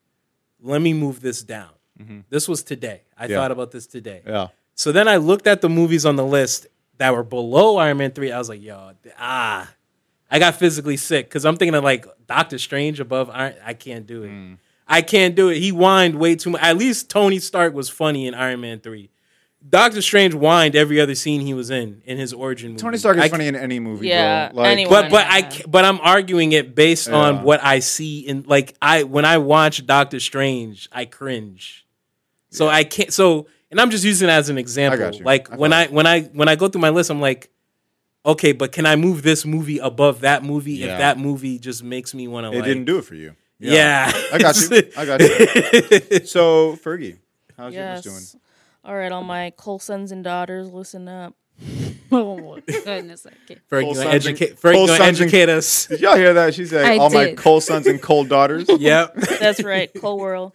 Let 0.60 0.80
me 0.82 0.92
move 0.92 1.20
this 1.20 1.42
down. 1.42 1.70
Mm-hmm. 2.00 2.20
This 2.28 2.46
was 2.46 2.62
today. 2.62 3.02
I 3.16 3.26
Yeah. 3.26 3.36
thought 3.38 3.50
about 3.50 3.70
this 3.72 3.86
today. 3.86 4.22
yeah 4.26 4.48
So 4.74 4.92
then 4.92 5.08
I 5.08 5.16
looked 5.16 5.46
at 5.48 5.60
the 5.60 5.68
movies 5.68 6.04
on 6.06 6.16
the 6.16 6.24
list 6.26 6.66
that 6.98 7.14
were 7.14 7.22
below 7.22 7.76
Iron 7.78 7.96
Man 7.98 8.10
3. 8.12 8.32
I 8.32 8.38
was 8.38 8.48
like, 8.48 8.62
yo, 8.62 8.92
ah, 9.18 9.70
I 10.30 10.38
got 10.38 10.56
physically 10.56 10.96
sick 10.96 11.26
because 11.26 11.44
I'm 11.44 11.56
thinking 11.56 11.74
of 11.74 11.84
like 11.84 12.06
Doctor 12.26 12.58
Strange 12.58 13.00
above 13.00 13.30
Iron. 13.30 13.54
I 13.64 13.74
can't 13.74 14.06
do 14.06 14.24
it. 14.24 14.58
I 14.86 15.02
can't 15.02 15.34
do 15.34 15.48
it. 15.50 15.58
He 15.58 15.70
whined 15.70 16.14
way 16.16 16.34
too 16.36 16.50
much. 16.50 16.62
At 16.62 16.76
least 16.76 17.10
Tony 17.10 17.38
Stark 17.38 17.74
was 17.74 17.88
funny 17.88 18.26
in 18.26 18.34
Iron 18.34 18.60
Man 18.60 18.80
3. 18.80 19.10
Doctor 19.68 20.00
Strange 20.00 20.34
whined 20.34 20.76
every 20.76 21.00
other 21.00 21.14
scene 21.16 21.40
he 21.40 21.52
was 21.52 21.68
in 21.70 22.00
in 22.06 22.16
his 22.16 22.32
origin 22.32 22.70
movie. 22.70 22.80
Tony 22.80 22.96
Stark 22.96 23.16
is 23.18 23.24
I 23.24 23.28
funny 23.28 23.48
in 23.48 23.56
any 23.56 23.80
movie 23.80 24.06
Yeah, 24.06 24.52
bro. 24.52 24.62
like 24.62 24.70
anyone. 24.70 24.90
but 25.02 25.10
but 25.10 25.26
I 25.26 25.38
Yeah. 25.38 25.50
ca- 25.50 25.64
but 25.66 25.84
I'm 25.84 25.98
arguing 26.00 26.52
it 26.52 26.74
based 26.76 27.08
Yeah. 27.08 27.16
on 27.16 27.42
what 27.42 27.62
I 27.64 27.80
see 27.80 28.20
in 28.20 28.44
like 28.46 28.74
I 28.80 29.02
when 29.02 29.24
I 29.24 29.38
watch 29.38 29.84
Doctor 29.84 30.20
Strange, 30.20 30.88
I 30.92 31.06
cringe. 31.06 31.84
So 32.50 32.68
I 32.68 32.84
can't. 32.84 33.12
So 33.12 33.46
and 33.70 33.80
I'm 33.80 33.90
just 33.90 34.04
using 34.04 34.28
it 34.28 34.32
as 34.32 34.48
an 34.48 34.58
example. 34.58 34.98
got 34.98 35.18
you. 35.18 35.24
Like 35.24 35.50
I 35.52 35.56
when 35.56 35.70
feel 35.70 35.78
I 35.80 35.86
when 35.88 36.06
I 36.06 36.22
when 36.22 36.48
I 36.48 36.56
go 36.56 36.68
through 36.68 36.80
my 36.82 36.90
list, 36.90 37.10
I'm 37.10 37.20
like, 37.20 37.50
okay, 38.26 38.52
but 38.52 38.72
can 38.72 38.86
I 38.86 38.96
move 38.96 39.22
this 39.22 39.44
movie 39.44 39.78
above 39.78 40.20
that 40.20 40.42
movie 40.44 40.72
Yeah. 40.74 40.92
if 40.92 40.98
that 40.98 41.18
movie 41.18 41.58
just 41.58 41.82
makes 41.82 42.14
me 42.14 42.28
want 42.28 42.44
to? 42.44 42.52
it 42.52 42.56
like, 42.60 42.64
didn't 42.64 42.84
do 42.84 42.98
it 42.98 43.04
for 43.04 43.14
you 43.14 43.34
Yeah, 43.58 44.10
I 44.32 44.38
got 44.38 44.56
you 44.60 44.82
I 44.96 45.04
got 45.06 45.20
you 45.20 45.28
so 46.26 46.76
Fergie 46.76 47.18
how's 47.56 47.74
Yes. 47.74 48.04
yours 48.04 48.30
doing 48.32 48.42
All 48.84 48.94
right, 48.96 49.12
all 49.12 49.22
my 49.24 49.50
Cole 49.56 49.78
sons 49.78 50.12
and 50.12 50.22
daughters, 50.24 50.70
listen 50.72 51.08
up. 51.08 51.34
oh, 52.12 52.36
my 52.54 52.60
goodness. 52.60 53.26
Okay. 53.26 53.58
Ferg, 53.70 53.80
Full 53.82 53.88
you 53.90 53.94
gonna 53.96 54.10
educate, 54.10 54.56
Ferg, 54.60 54.72
full 54.74 54.86
gonna 54.86 55.02
educate 55.04 55.48
us. 55.48 55.86
Did 55.86 56.00
y'all 56.00 56.16
hear 56.16 56.32
that? 56.34 56.54
She 56.54 56.64
said, 56.66 56.84
I 56.86 56.98
"All 56.98 57.10
my 57.10 57.26
did. 57.26 57.36
cold 57.36 57.64
sons 57.64 57.86
and 57.88 58.00
cold 58.00 58.28
daughters." 58.28 58.66
yep, 58.78 59.14
That's 59.16 59.62
right, 59.64 59.90
Cole 60.00 60.18
World. 60.18 60.52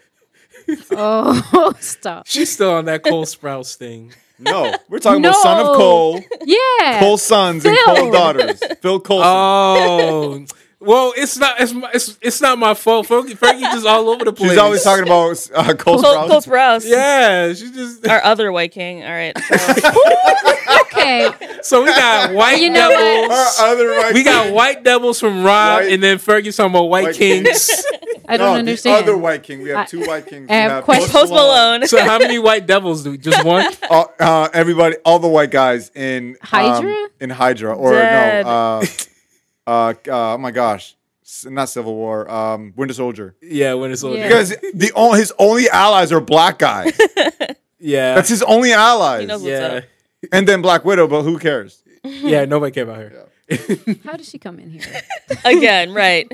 Oh, 0.91 1.73
stop. 1.79 2.27
she's 2.27 2.51
still 2.51 2.71
on 2.71 2.85
that 2.85 3.03
Cole 3.03 3.25
Sprouse 3.25 3.75
thing. 3.75 4.13
No, 4.39 4.73
we're 4.89 4.99
talking 4.99 5.23
about 5.23 5.35
son 5.35 5.59
of 5.61 5.67
No. 5.67 5.75
Cole, 5.75 6.21
Yeah. 6.43 6.99
Cole 6.99 7.17
sons 7.17 7.63
and 7.65 7.77
Phil. 7.77 7.95
Cole 7.95 8.11
daughters. 8.11 8.61
Phil 8.81 8.99
Coulson. 8.99 9.25
Oh, 9.25 10.45
well, 10.83 11.13
it's 11.15 11.37
not 11.37 11.59
it's 11.59 11.73
my, 11.73 11.89
it's, 11.93 12.17
it's 12.21 12.41
not 12.41 12.57
my 12.59 12.73
fault. 12.73 13.07
Fergie, 13.07 13.37
Fergie 13.37 13.61
just 13.61 13.85
all 13.85 14.09
over 14.09 14.25
the 14.25 14.33
place. 14.33 14.51
She's 14.51 14.59
always 14.59 14.83
talking 14.83 15.03
about 15.05 15.49
uh, 15.53 15.73
Cole, 15.77 16.01
Cole, 16.01 16.03
Sprouse. 16.03 16.27
Cole 16.29 16.41
Sprouse. 16.41 16.85
Yeah, 16.89 17.53
she 17.53 17.71
just. 17.71 18.07
Our 18.07 18.23
other 18.23 18.51
White 18.51 18.71
King. 18.71 19.03
All 19.03 19.09
right. 19.11 19.37
So, 19.37 19.55
Okay. 20.93 21.29
So 21.61 21.81
we 21.83 21.87
got 21.89 22.33
white 22.33 22.61
You 22.61 22.69
know 22.69 22.89
what? 22.89 22.97
devils. 22.99 23.57
Her 23.57 23.65
other 23.65 23.89
white 23.97 24.13
We 24.13 24.23
got 24.23 24.53
white 24.53 24.83
devils 24.83 25.19
from 25.19 25.43
Rob, 25.43 25.81
White- 25.83 25.91
and 25.93 26.03
then 26.03 26.17
Fergie 26.17 26.55
talking 26.55 26.71
about 26.71 26.83
white, 26.83 27.05
White 27.05 27.15
kings. 27.15 27.83
I 28.27 28.37
don't 28.37 28.53
the 28.53 28.59
understand. 28.59 29.03
other 29.03 29.17
white 29.17 29.43
king. 29.43 29.61
We 29.61 29.69
have 29.69 29.79
I- 29.79 29.85
two 29.85 30.05
white 30.05 30.27
kings. 30.27 30.49
I 30.49 30.53
We 30.53 30.71
have 30.71 30.83
questions. 30.83 31.11
Post 31.11 31.31
Malone. 31.31 31.87
so 31.87 32.03
how 32.03 32.19
many 32.19 32.39
white 32.39 32.65
devils 32.65 33.03
do 33.03 33.11
we? 33.11 33.17
Just 33.17 33.43
one? 33.43 33.65
Uh, 33.89 34.05
uh, 34.19 34.49
everybody, 34.53 34.95
all 35.03 35.19
the 35.19 35.27
white 35.27 35.51
guys 35.51 35.91
in 35.95 36.29
um, 36.31 36.35
Hydra? 36.41 37.07
in 37.19 37.29
Hydra, 37.29 37.75
or 37.75 37.91
Dead. 37.93 38.45
no, 38.45 38.81
uh, 39.67 39.93
uh, 40.07 40.33
oh 40.33 40.37
my 40.37 40.51
gosh, 40.51 40.95
not 41.45 41.69
Civil 41.69 41.95
War, 41.95 42.29
um, 42.29 42.73
Winter 42.75 42.93
Soldier. 42.93 43.35
Yeah, 43.41 43.73
when 43.75 43.91
it's 43.91 44.03
all 44.03 44.15
Yeah. 44.15 44.27
Because 44.27 44.49
the 44.73 44.91
only 44.95 45.19
his 45.19 45.33
only 45.37 45.69
allies 45.69 46.11
are 46.11 46.21
black 46.21 46.59
guys. 46.59 46.97
yeah, 47.79 48.15
That's 48.15 48.29
his 48.29 48.43
only 48.43 48.73
allies. 48.73 49.21
He 49.21 49.27
knows 49.27 49.41
what's 49.41 49.51
yeah, 49.51 49.67
up. 49.67 49.83
And 50.31 50.47
then 50.47 50.61
Black 50.61 50.85
Widow, 50.85 51.07
but 51.07 51.23
who 51.23 51.37
cares? 51.37 51.83
yeah. 52.03 52.45
Nobody 52.45 52.71
cared 52.71 52.89
about 52.89 53.01
her. 53.01 53.27
How 54.05 54.13
did 54.13 54.25
she 54.25 54.39
come 54.39 54.59
in 54.59 54.71
here? 54.71 55.01
Again, 55.43 55.93
right. 55.93 56.31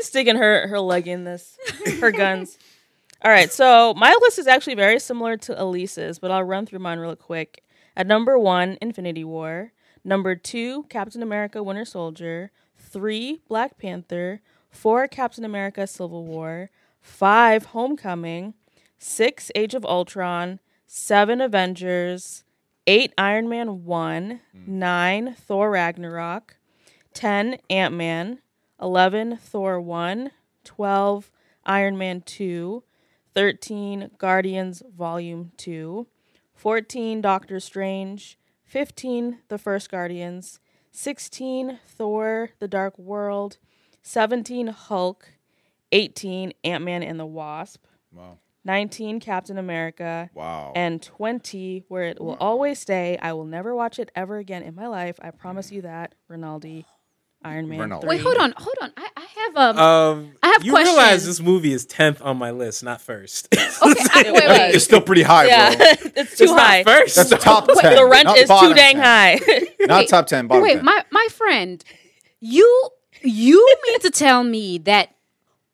Sticking 0.00 0.36
her, 0.36 0.66
her 0.66 0.80
leg 0.80 1.06
in 1.06 1.24
this, 1.24 1.56
her 2.00 2.10
guns. 2.10 2.58
All 3.24 3.30
right, 3.30 3.50
so 3.50 3.94
my 3.96 4.14
list 4.20 4.38
is 4.38 4.46
actually 4.46 4.74
very 4.74 5.00
similar 5.00 5.38
to 5.38 5.58
Elise's, 5.58 6.18
but 6.18 6.30
I'll 6.30 6.42
run 6.42 6.66
through 6.66 6.80
mine 6.80 6.98
real 6.98 7.16
quick. 7.16 7.62
At 7.96 8.06
number 8.06 8.38
one, 8.38 8.76
Infinity 8.82 9.24
War. 9.24 9.72
Number 10.04 10.34
two, 10.34 10.84
Captain 10.84 11.22
America 11.22 11.62
Winter 11.62 11.84
Soldier. 11.84 12.50
Three, 12.76 13.40
Black 13.48 13.78
Panther. 13.78 14.40
Four, 14.70 15.08
Captain 15.08 15.44
America 15.44 15.86
Civil 15.86 16.24
War. 16.24 16.70
Five, 17.00 17.66
Homecoming. 17.66 18.54
Six, 18.98 19.50
Age 19.54 19.74
of 19.74 19.84
Ultron. 19.84 20.60
Seven, 20.86 21.40
Avengers. 21.40 22.44
Eight, 22.86 23.14
Iron 23.16 23.48
Man 23.48 23.84
1. 23.84 24.40
Hmm. 24.52 24.78
Nine, 24.78 25.34
Thor 25.34 25.70
Ragnarok. 25.70 26.56
10, 27.14 27.58
Ant 27.70 27.94
Man. 27.94 28.40
11, 28.80 29.38
Thor 29.38 29.80
1. 29.80 30.30
12, 30.64 31.30
Iron 31.64 31.96
Man 31.96 32.20
2. 32.20 32.82
13 33.34 34.10
Guardians 34.16 34.82
Volume 34.96 35.50
2, 35.56 36.06
14 36.54 37.20
Doctor 37.20 37.58
Strange, 37.58 38.38
15 38.64 39.38
The 39.48 39.58
First 39.58 39.90
Guardians, 39.90 40.60
16 40.92 41.78
Thor 41.86 42.50
The 42.58 42.68
Dark 42.68 42.98
World, 42.98 43.58
17 44.02 44.68
Hulk, 44.68 45.28
18 45.92 46.52
Ant-Man 46.64 47.02
and 47.02 47.18
the 47.20 47.26
Wasp, 47.26 47.84
Wow. 48.12 48.38
19 48.64 49.20
Captain 49.20 49.58
America, 49.58 50.30
Wow. 50.34 50.72
and 50.74 51.02
20 51.02 51.84
where 51.88 52.04
it 52.04 52.20
will 52.20 52.36
always 52.40 52.78
stay. 52.78 53.18
I 53.20 53.32
will 53.34 53.44
never 53.44 53.74
watch 53.74 53.98
it 53.98 54.10
ever 54.14 54.38
again 54.38 54.62
in 54.62 54.74
my 54.74 54.86
life. 54.86 55.18
I 55.20 55.30
promise 55.30 55.70
you 55.70 55.82
that. 55.82 56.14
Rinaldi, 56.28 56.86
Iron 57.44 57.68
Man. 57.68 57.80
Rinaldi. 57.80 58.06
3. 58.06 58.16
Wait, 58.16 58.22
hold 58.22 58.36
on, 58.38 58.54
hold 58.56 58.76
on. 58.80 58.92
I, 58.96 59.08
I 59.13 59.13
have 59.36 59.56
um. 59.56 59.78
Um, 59.78 60.32
I 60.42 60.48
have 60.48 60.64
you 60.64 60.72
questions. 60.72 60.96
realize 60.96 61.26
this 61.26 61.40
movie 61.40 61.72
is 61.72 61.84
tenth 61.86 62.20
on 62.22 62.36
my 62.36 62.50
list, 62.50 62.82
not 62.84 63.00
first. 63.00 63.48
okay, 63.52 63.60
I, 63.82 64.22
wait, 64.32 64.34
wait. 64.48 64.74
it's 64.74 64.84
still 64.84 65.00
pretty 65.00 65.22
high, 65.22 65.46
Yeah, 65.46 65.74
bro. 65.74 65.86
it's 66.16 66.36
too 66.38 66.44
It's 66.44 66.52
not 66.52 66.60
high. 66.60 66.84
first. 66.84 67.16
That's 67.16 67.30
the 67.30 67.36
top 67.36 67.66
Wait, 67.68 67.78
ten. 67.78 67.94
The 67.96 68.06
rent 68.06 68.24
not 68.26 68.36
is 68.38 68.48
too 68.48 68.74
dang 68.74 68.94
10. 68.96 69.02
high. 69.02 69.40
Not 69.86 69.98
Wait, 69.98 70.08
top 70.08 70.26
ten, 70.26 70.46
bottom 70.46 70.62
Wait, 70.62 70.74
10. 70.76 70.84
my 70.84 71.04
my 71.10 71.26
friend, 71.30 71.84
you 72.40 72.88
you 73.22 73.76
mean 73.86 74.00
to 74.00 74.10
tell 74.10 74.42
me 74.44 74.78
that 74.78 75.10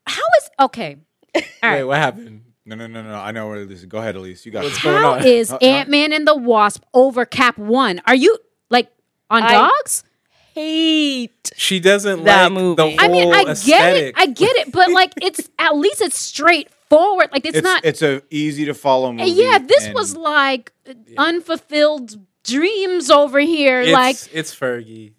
how 0.05 0.21
is 0.39 0.49
okay? 0.59 0.97
All 1.35 1.41
Wait, 1.41 1.47
right. 1.63 1.83
what 1.83 1.97
happened? 1.97 2.43
no, 2.65 2.75
no, 2.75 2.87
no, 2.87 3.01
no. 3.03 3.15
I 3.15 3.31
know 3.31 3.47
where 3.47 3.65
this 3.65 3.79
is. 3.79 3.85
Go 3.85 3.99
ahead, 3.99 4.15
Elise. 4.15 4.45
You 4.45 4.51
got 4.51 4.63
What's 4.63 4.77
it. 4.77 4.83
going 4.83 5.03
on? 5.03 5.25
is 5.25 5.53
Ant 5.61 5.89
Man 5.89 6.11
and 6.13 6.27
the 6.27 6.35
Wasp 6.35 6.83
over 6.93 7.25
Cap 7.25 7.57
One? 7.57 8.01
Are 8.05 8.15
you 8.15 8.37
like 8.69 8.89
on 9.29 9.43
I- 9.43 9.53
dogs? 9.53 10.03
Hate. 10.53 11.51
She 11.55 11.79
doesn't 11.79 12.23
That 12.23 12.51
like 12.51 12.51
movie. 12.53 12.75
the 12.75 12.83
whole 12.83 12.95
I 12.99 13.07
mean, 13.07 13.33
I 13.33 13.43
get 13.43 13.49
aesthetic. 13.51 14.03
it, 14.03 14.13
I 14.17 14.25
get 14.27 14.55
it, 14.57 14.71
but 14.71 14.91
like 14.91 15.13
it's 15.21 15.49
at 15.59 15.75
least 15.77 16.01
it's 16.01 16.17
straightforward. 16.17 17.29
Like 17.31 17.45
it's, 17.45 17.57
It's 17.57 17.63
not. 17.65 17.85
it's 17.85 18.01
a 18.01 18.21
easy 18.29 18.65
to 18.65 18.73
follow 18.73 19.11
movie. 19.11 19.31
yeah, 19.31 19.59
this 19.59 19.85
and 19.85 19.93
was 19.95 20.15
like 20.15 20.71
unfulfilled 21.17 22.17
dreams 22.43 23.09
over 23.09 23.39
here. 23.39 23.81
it's, 23.81 23.91
like 23.91 24.15
it's 24.33 24.55
Fergie. 24.55 25.13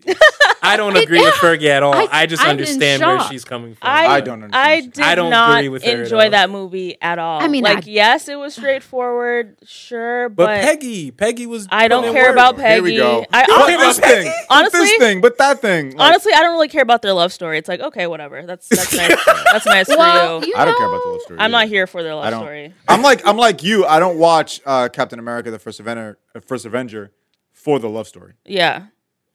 I 0.62 0.77
don't 0.77 0.97
agree 1.03 1.20
with 1.20 1.35
Fergie 1.35 1.69
at 1.69 1.82
all. 1.82 1.94
I- 1.94 2.09
I, 2.11 2.27
just 2.27 2.43
I'm 2.43 2.51
understand 2.51 3.03
where 3.03 3.20
she's 3.23 3.44
coming 3.44 3.74
from. 3.74 3.89
I, 3.89 4.07
I 4.07 4.20
don't 4.20 4.43
understand. 4.44 4.55
I 4.66 4.81
did 4.81 5.01
I 5.01 5.15
don't 5.15 5.31
not 5.31 5.59
agree 5.59 5.69
with 5.70 5.85
enjoy 5.85 6.24
all. 6.24 6.31
that 6.31 6.51
movie 6.51 6.97
at 7.01 7.19
all. 7.19 7.40
I 7.43 7.49
mean, 7.49 7.65
like, 7.65 7.86
I- 7.86 7.90
yes, 7.90 8.28
it 8.28 8.36
was 8.36 8.55
straightforward, 8.55 9.57
sure, 9.65 10.28
but, 10.28 10.47
but, 10.47 10.61
Peggy, 10.62 11.11
Peggy 11.11 11.47
was. 11.47 11.66
I 11.70 11.89
don't 11.89 12.12
care 12.12 12.24
work. 12.27 12.32
about 12.32 12.57
Peggy. 12.57 12.74
Here 12.74 12.82
we 12.82 12.97
go. 12.97 13.24
I, 13.32 13.47
but 13.47 13.51
hon- 13.51 13.81
this 13.81 13.99
thing, 13.99 14.24
but 14.49 14.57
honestly- 14.57 14.81
this 14.81 14.99
thing, 14.99 15.20
but 15.20 15.39
that 15.39 15.61
thing. 15.61 15.97
Like, 15.97 16.09
honestly, 16.11 16.32
I 16.32 16.40
don't 16.40 16.53
really 16.53 16.69
care 16.69 16.82
about 16.82 17.03
their 17.03 17.12
love 17.12 17.32
story. 17.32 17.59
It's 17.59 17.69
like, 17.69 17.81
okay, 17.81 18.07
whatever. 18.07 18.44
That's 18.47 18.69
that's 18.69 18.94
nice. 18.94 19.24
that's 19.53 19.66
nice 19.66 19.89
well, 19.89 20.40
for 20.40 20.47
you. 20.47 20.53
you 20.55 20.59
I 20.61 20.65
don't 20.65 20.77
care 20.78 20.86
about 20.89 21.03
the 21.03 21.09
love 21.11 21.20
story. 21.23 21.39
I'm 21.39 21.44
either. 21.44 21.53
not 21.53 21.69
here 21.69 21.86
for 21.86 22.03
their 22.03 22.12
I 22.12 22.16
love 22.16 22.31
don't. 22.31 22.40
story. 22.43 22.74
I'm 22.89 23.03
like 23.03 23.27
I'm 23.27 23.36
like 23.36 23.62
you. 23.62 23.85
I 23.86 23.99
don't 23.99 24.19
watch 24.19 24.61
uh, 24.66 24.89
Captain 24.93 25.19
America: 25.19 25.51
The 25.51 25.59
First 25.59 25.81
Avenger, 25.81 26.19
First 26.40 26.64
Avenger 26.66 27.12
for 27.52 27.78
the 27.78 27.88
love 27.88 28.09
story. 28.09 28.34
Yeah, 28.44 28.86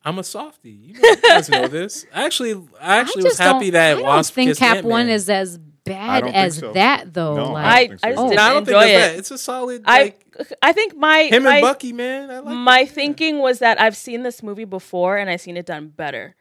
I'm 0.04 0.18
a 0.20 0.24
softie. 0.24 0.72
You, 0.72 0.94
know, 0.94 1.00
you 1.10 1.16
guys 1.22 1.50
know 1.50 1.68
this. 1.68 2.06
Actually, 2.14 2.54
I 2.82 2.98
actually 2.98 3.24
I 3.24 3.28
was 3.30 3.38
happy 3.40 3.66
don't, 3.66 3.74
that 3.74 3.92
I 3.92 3.94
don't 3.96 4.04
Wasp 4.04 4.34
think 4.34 4.50
kissed 4.50 4.60
Cap 4.60 4.78
Ant-Man. 4.78 4.92
One 4.92 5.10
is 5.10 5.30
as 5.30 5.58
bad 5.58 6.26
as 6.28 6.58
so. 6.58 6.74
that 6.74 7.14
though. 7.14 7.36
No, 7.36 7.52
like, 7.54 7.66
I 7.66 7.70
I, 7.70 7.86
don't 7.88 7.90
think 7.90 8.00
so 8.02 8.08
I 8.08 8.12
just. 8.12 8.20
Oh. 8.20 8.28
didn't 8.30 8.36
No, 8.36 8.42
I 8.44 8.50
don't 8.50 8.58
enjoy 8.60 8.72
that's 8.80 8.90
it. 8.90 9.12
bad. 9.12 9.20
It's 9.20 9.32
a 9.32 9.38
solid. 9.38 9.84
I 9.86 10.02
Like, 10.02 10.54
I 10.62 10.72
think 10.74 10.96
my 10.98 11.24
him 11.24 11.44
my, 11.44 11.56
and 11.58 11.62
Bucky, 11.62 11.94
man. 11.94 12.30
I 12.32 12.40
like 12.40 12.56
my 12.56 12.84
that. 12.84 12.94
thinking 12.94 13.40
was 13.40 13.60
that 13.60 13.80
I've 13.80 13.96
seen 13.96 14.24
this 14.24 14.44
movie 14.44 14.66
before 14.66 15.18
and 15.18 15.30
I've 15.30 15.42
seen 15.42 15.56
it 15.58 15.66
done 15.66 15.88
better. 15.90 16.36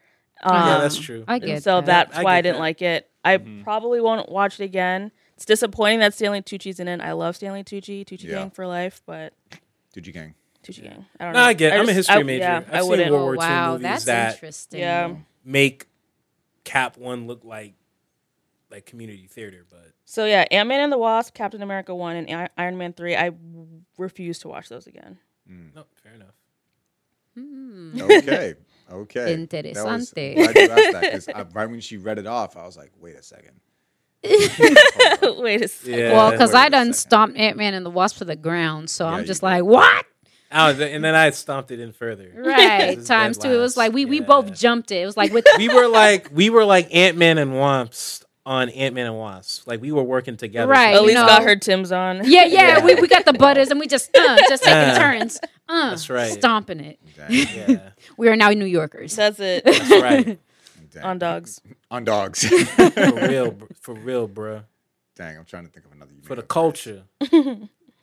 Yeah, 0.45 0.51
Um, 0.75 0.81
that's 0.81 0.97
true. 0.97 1.23
I 1.27 1.35
And 1.35 1.43
get 1.43 1.63
so 1.63 1.81
that. 1.81 2.11
that's 2.11 2.23
why 2.23 2.33
I 2.33 2.37
get 2.37 2.41
didn't 2.43 2.55
that. 2.55 2.59
like 2.61 2.81
it. 2.81 3.09
I 3.25 3.37
Mm-hmm. 3.39 3.63
probably 3.63 3.99
won't 4.01 4.29
watch 4.29 4.59
it 4.59 4.63
again. 4.63 5.11
It's 5.35 5.45
disappointing 5.45 5.99
that 5.99 6.13
Stanley 6.13 6.41
Tucci's 6.41 6.79
in 6.79 6.87
it. 6.87 7.01
I 7.01 7.11
love 7.13 7.35
Stanley 7.35 7.63
Tucci, 7.63 8.05
Tucci 8.05 8.23
Yeah. 8.23 8.35
Gang 8.35 8.51
for 8.51 8.65
life, 8.67 9.01
but 9.05 9.33
Did 9.93 10.05
you 10.07 10.13
gang? 10.13 10.33
Tucci 10.67 10.83
Gang. 10.83 11.05
I 11.19 11.23
don't 11.25 11.33
No, 11.33 11.39
know. 11.39 11.45
I 11.45 11.53
get. 11.53 11.73
it. 11.73 11.79
I'm 11.79 11.89
a 11.89 11.93
history 11.93 12.15
I- 12.15 12.23
major. 12.23 12.43
Yeah, 12.43 12.57
I've 12.57 12.73
I 12.73 12.79
seen 12.81 12.89
wouldn't. 12.89 13.11
World 13.11 13.21
Oh 13.21 13.25
War 13.25 13.33
II 13.33 13.37
wow, 13.37 13.71
movies 13.73 13.83
that's 13.83 14.05
that 14.05 14.33
interesting. 14.33 14.79
Yeah. 14.79 15.15
make 15.45 15.87
Cap 16.63 16.97
One 16.97 17.27
look 17.27 17.43
like 17.43 17.73
like 18.69 18.85
community 18.85 19.27
theater, 19.27 19.65
but 19.69 19.93
So 20.05 20.25
yeah, 20.25 20.45
Ant 20.51 20.67
Man 20.67 20.81
and 20.81 20.91
the 20.91 20.97
Wasp, 20.97 21.33
Captain 21.33 21.61
America 21.61 21.95
one, 21.95 22.15
and 22.17 22.29
I- 22.29 22.49
Iron 22.57 22.77
Man 22.77 22.93
three. 22.93 23.15
I 23.15 23.31
refuse 23.97 24.39
to 24.39 24.49
watch 24.49 24.67
those 24.69 24.87
again. 24.87 25.17
no, 25.47 25.85
fair 26.03 26.13
enough. 26.13 26.35
Hmm. 27.35 28.01
Okay. 28.01 28.55
Okay. 28.91 29.35
Interesante. 29.35 29.73
That 29.73 29.85
was- 29.85 30.07
I'm 30.37 30.53
glad 30.53 30.55
you 30.55 30.71
asked 30.71 31.27
that 31.27 31.35
because 31.35 31.53
right 31.55 31.69
when 31.69 31.79
she 31.81 31.97
read 31.97 32.17
it 32.19 32.27
off, 32.27 32.57
I 32.57 32.65
was 32.65 32.75
like, 32.77 32.91
wait 32.99 33.15
a 33.15 33.23
second. 33.23 33.59
Wait 34.23 35.61
a 35.61 35.67
second. 35.67 35.99
Yeah. 35.99 36.13
Well, 36.13 36.31
because 36.31 36.53
I 36.53 36.69
done 36.69 36.91
stomped 36.93 37.37
Ant 37.37 37.55
Man 37.57 37.73
and 37.73 37.85
the 37.85 37.89
Wasp 37.89 38.17
to 38.17 38.25
the 38.25 38.35
ground, 38.35 38.89
so 38.89 39.05
Yeah, 39.07 39.15
I'm 39.15 39.25
just 39.25 39.43
like, 39.43 39.63
what? 39.63 40.05
Oh, 40.51 40.73
th- 40.73 40.93
and 40.95 41.03
then 41.03 41.13
I 41.15 41.29
stomped 41.31 41.71
it 41.71 41.79
in 41.79 41.91
further. 41.93 42.31
Right, 42.35 43.03
times 43.05 43.37
dead 43.37 43.49
two. 43.49 43.55
It 43.55 43.59
was 43.59 43.75
like 43.77 43.91
we 43.93 44.05
we 44.05 44.21
both 44.21 44.53
jumped 44.53 44.91
it. 44.91 45.01
It 45.01 45.05
was 45.05 45.17
like 45.17 45.31
with 45.33 45.45
We 45.57 45.67
were 45.69 45.87
like 45.87 46.29
we 46.31 46.49
were 46.49 46.63
like 46.65 46.93
Ant 46.95 47.17
Man 47.17 47.37
and 47.37 47.57
Wasp 47.57 48.23
on 48.45 48.69
Ant 48.69 48.95
Man 48.95 49.07
and 49.07 49.17
Wasp. 49.17 49.67
Like 49.67 49.81
we 49.81 49.91
were 49.91 50.03
working 50.03 50.37
together. 50.37 50.71
Right, 50.71 50.95
At 50.95 51.03
least 51.03 51.15
know. 51.15 51.27
got 51.27 51.43
her 51.43 51.57
Tim's 51.57 51.91
on. 51.91 52.17
yeah, 52.23 52.45
yeah. 52.45 52.77
Yeah. 52.77 52.85
We, 52.85 52.95
we 52.95 53.07
got 53.09 53.25
the 53.25 53.33
butters 53.33 53.69
and 53.71 53.79
we 53.79 53.87
just 53.87 54.09
uh, 54.17 54.37
just 54.47 54.63
taking 54.63 54.77
Yeah. 54.79 54.97
turns. 54.97 55.39
Uh, 55.67 55.89
That's 55.89 56.09
right. 56.09 56.31
Stomping 56.31 56.79
it. 56.79 56.99
Dang, 57.17 57.27
Yeah, 57.29 57.89
We 58.17 58.29
are 58.29 58.37
now 58.37 58.49
New 58.51 58.63
Yorkers. 58.65 59.17
That's 59.17 59.39
it. 59.41 59.65
that's 59.65 59.89
right. 60.01 60.39
dang. 60.91 61.03
on 61.03 61.19
dogs. 61.19 61.59
On 61.91 62.05
dogs. 62.05 62.45
For 62.47 63.27
real, 63.27 63.57
for 63.81 63.93
real, 63.95 64.27
bro. 64.29 64.61
Dang, 65.17 65.37
I'm 65.37 65.43
trying 65.45 65.65
to 65.65 65.71
think 65.71 65.85
of 65.85 65.91
another. 65.91 66.11
you 66.15 66.21
For 66.23 66.35
made 66.35 66.43
the 66.43 66.47
culture. 66.47 67.03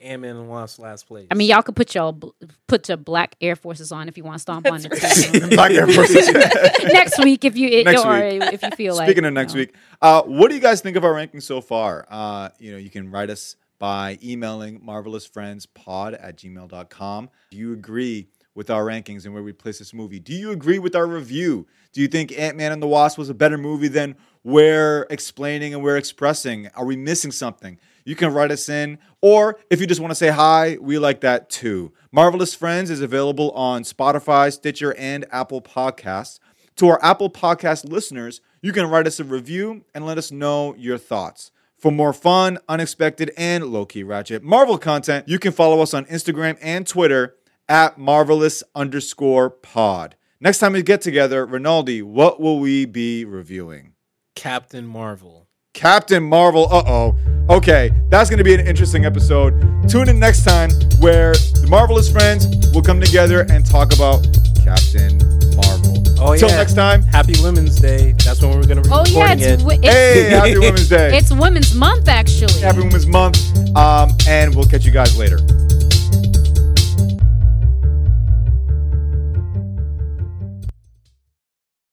Ant 0.01 0.21
Man 0.21 0.35
and 0.35 0.49
Wasp 0.49 0.79
last 0.79 1.07
place. 1.07 1.27
I 1.31 1.35
mean, 1.35 1.49
y'all 1.49 1.61
could 1.61 1.75
put 1.75 1.95
your 1.95 2.11
bl- 2.13 2.29
put 2.67 2.87
your 2.89 2.97
black 2.97 3.35
Air 3.41 3.55
Forces 3.55 3.91
on 3.91 4.07
if 4.07 4.17
you 4.17 4.23
want 4.23 4.35
to 4.35 4.39
stomp 4.39 4.69
on 4.69 4.81
it. 4.83 4.91
too. 4.91 5.47
Black 5.55 5.71
Air 5.71 5.87
Forces. 5.87 6.31
next 6.83 7.17
week, 7.23 7.45
if 7.45 7.55
you 7.57 7.69
it, 7.69 7.85
Next 7.85 8.03
or 8.03 8.13
week. 8.13 8.43
if 8.53 8.61
you 8.61 8.69
feel 8.71 8.95
like. 8.95 9.07
Speaking 9.07 9.25
of 9.25 9.31
you 9.31 9.35
next 9.35 9.53
know. 9.53 9.59
week, 9.59 9.75
uh, 10.01 10.21
what 10.23 10.49
do 10.49 10.55
you 10.55 10.61
guys 10.61 10.81
think 10.81 10.97
of 10.97 11.03
our 11.03 11.13
rankings 11.13 11.43
so 11.43 11.61
far? 11.61 12.05
Uh, 12.09 12.49
you 12.59 12.71
know, 12.71 12.77
you 12.77 12.89
can 12.89 13.09
write 13.09 13.29
us 13.29 13.55
by 13.79 14.17
emailing 14.23 14.79
marvelousfriendspod 14.81 16.17
at 16.21 16.37
gmail.com. 16.37 17.29
Do 17.51 17.57
you 17.57 17.73
agree 17.73 18.27
with 18.53 18.69
our 18.69 18.85
rankings 18.85 19.25
and 19.25 19.33
where 19.33 19.43
we 19.43 19.51
place 19.53 19.79
this 19.79 19.93
movie? 19.93 20.19
Do 20.19 20.33
you 20.33 20.51
agree 20.51 20.79
with 20.79 20.95
our 20.95 21.07
review? 21.07 21.67
Do 21.93 22.01
you 22.01 22.07
think 22.07 22.37
Ant-Man 22.37 22.71
and 22.71 22.81
the 22.81 22.87
Wasp 22.87 23.17
was 23.17 23.29
a 23.29 23.33
better 23.33 23.57
movie 23.57 23.87
than 23.89 24.15
we're 24.43 25.07
explaining 25.09 25.73
and 25.73 25.83
we're 25.83 25.97
expressing? 25.97 26.69
Are 26.75 26.85
we 26.85 26.95
missing 26.95 27.31
something? 27.31 27.77
You 28.05 28.15
can 28.15 28.31
write 28.31 28.51
us 28.51 28.69
in, 28.69 28.99
or 29.19 29.57
if 29.71 29.81
you 29.81 29.87
just 29.87 29.99
want 29.99 30.11
to 30.11 30.15
say 30.15 30.29
hi, 30.29 30.77
we 30.79 30.99
like 30.99 31.21
that 31.21 31.49
too. 31.49 31.91
Marvelous 32.11 32.53
Friends 32.53 32.91
is 32.91 33.01
available 33.01 33.49
on 33.51 33.81
Spotify, 33.81 34.53
Stitcher, 34.53 34.95
and 34.95 35.25
Apple 35.31 35.59
Podcasts. 35.61 36.39
To 36.75 36.87
our 36.89 37.03
Apple 37.03 37.31
Podcast 37.31 37.89
listeners, 37.89 38.41
you 38.61 38.71
can 38.71 38.85
write 38.85 39.07
us 39.07 39.19
a 39.19 39.23
review 39.23 39.85
and 39.95 40.05
let 40.05 40.19
us 40.19 40.31
know 40.31 40.75
your 40.75 40.99
thoughts. 40.99 41.51
For 41.77 41.91
more 41.91 42.13
fun, 42.13 42.59
unexpected, 42.69 43.31
and 43.37 43.65
low 43.65 43.85
key 43.85 44.03
ratchet 44.03 44.43
Marvel 44.43 44.77
content, 44.77 45.27
you 45.27 45.39
can 45.39 45.51
follow 45.51 45.81
us 45.81 45.93
on 45.93 46.05
Instagram 46.05 46.57
and 46.61 46.85
Twitter 46.85 47.35
at 47.67 47.97
marvelous 47.97 48.63
underscore 48.75 49.49
pod. 49.49 50.15
Next 50.39 50.59
time 50.59 50.73
we 50.73 50.83
get 50.83 51.01
together, 51.01 51.45
Rinaldi, 51.45 52.01
what 52.01 52.39
will 52.39 52.59
we 52.59 52.85
be 52.85 53.25
reviewing? 53.25 53.93
Captain 54.35 54.85
Marvel. 54.85 55.44
Captain 55.75 56.23
Marvel. 56.23 56.67
Uh 56.71 56.83
oh. 56.87 57.15
Okay, 57.47 57.91
that's 58.09 58.27
going 58.29 58.39
to 58.39 58.43
be 58.43 58.55
an 58.55 58.61
interesting 58.65 59.05
episode. 59.05 59.53
Tune 59.87 60.09
in 60.09 60.17
next 60.17 60.43
time 60.43 60.71
where 60.99 61.33
the 61.33 61.67
Marvelous 61.69 62.11
Friends 62.11 62.47
will 62.73 62.81
come 62.81 62.99
together 62.99 63.41
and 63.51 63.63
talk 63.63 63.93
about 63.93 64.25
Captain 64.63 65.19
Marvel. 65.55 66.01
Oh 66.17 66.31
Until 66.31 66.49
yeah. 66.49 66.55
next 66.55 66.73
time. 66.73 67.03
Happy 67.03 67.33
Women's 67.43 67.79
Day. 67.79 68.13
That's 68.23 68.41
when 68.41 68.51
we're 68.57 68.65
gonna 68.65 68.81
be 68.81 68.89
Oh 68.91 69.03
yeah, 69.05 69.33
it's, 69.33 69.43
it. 69.43 69.61
it's, 69.61 69.85
Hey, 69.85 70.23
happy 70.29 70.57
Women's 70.57 70.89
Day. 70.89 71.15
it's 71.17 71.31
Women's 71.31 71.75
Month 71.75 72.07
actually. 72.07 72.61
Happy 72.61 72.79
Women's 72.79 73.05
Month. 73.05 73.37
Um, 73.75 74.09
and 74.27 74.55
we'll 74.55 74.65
catch 74.65 74.85
you 74.85 74.91
guys 74.91 75.15
later. 75.17 75.37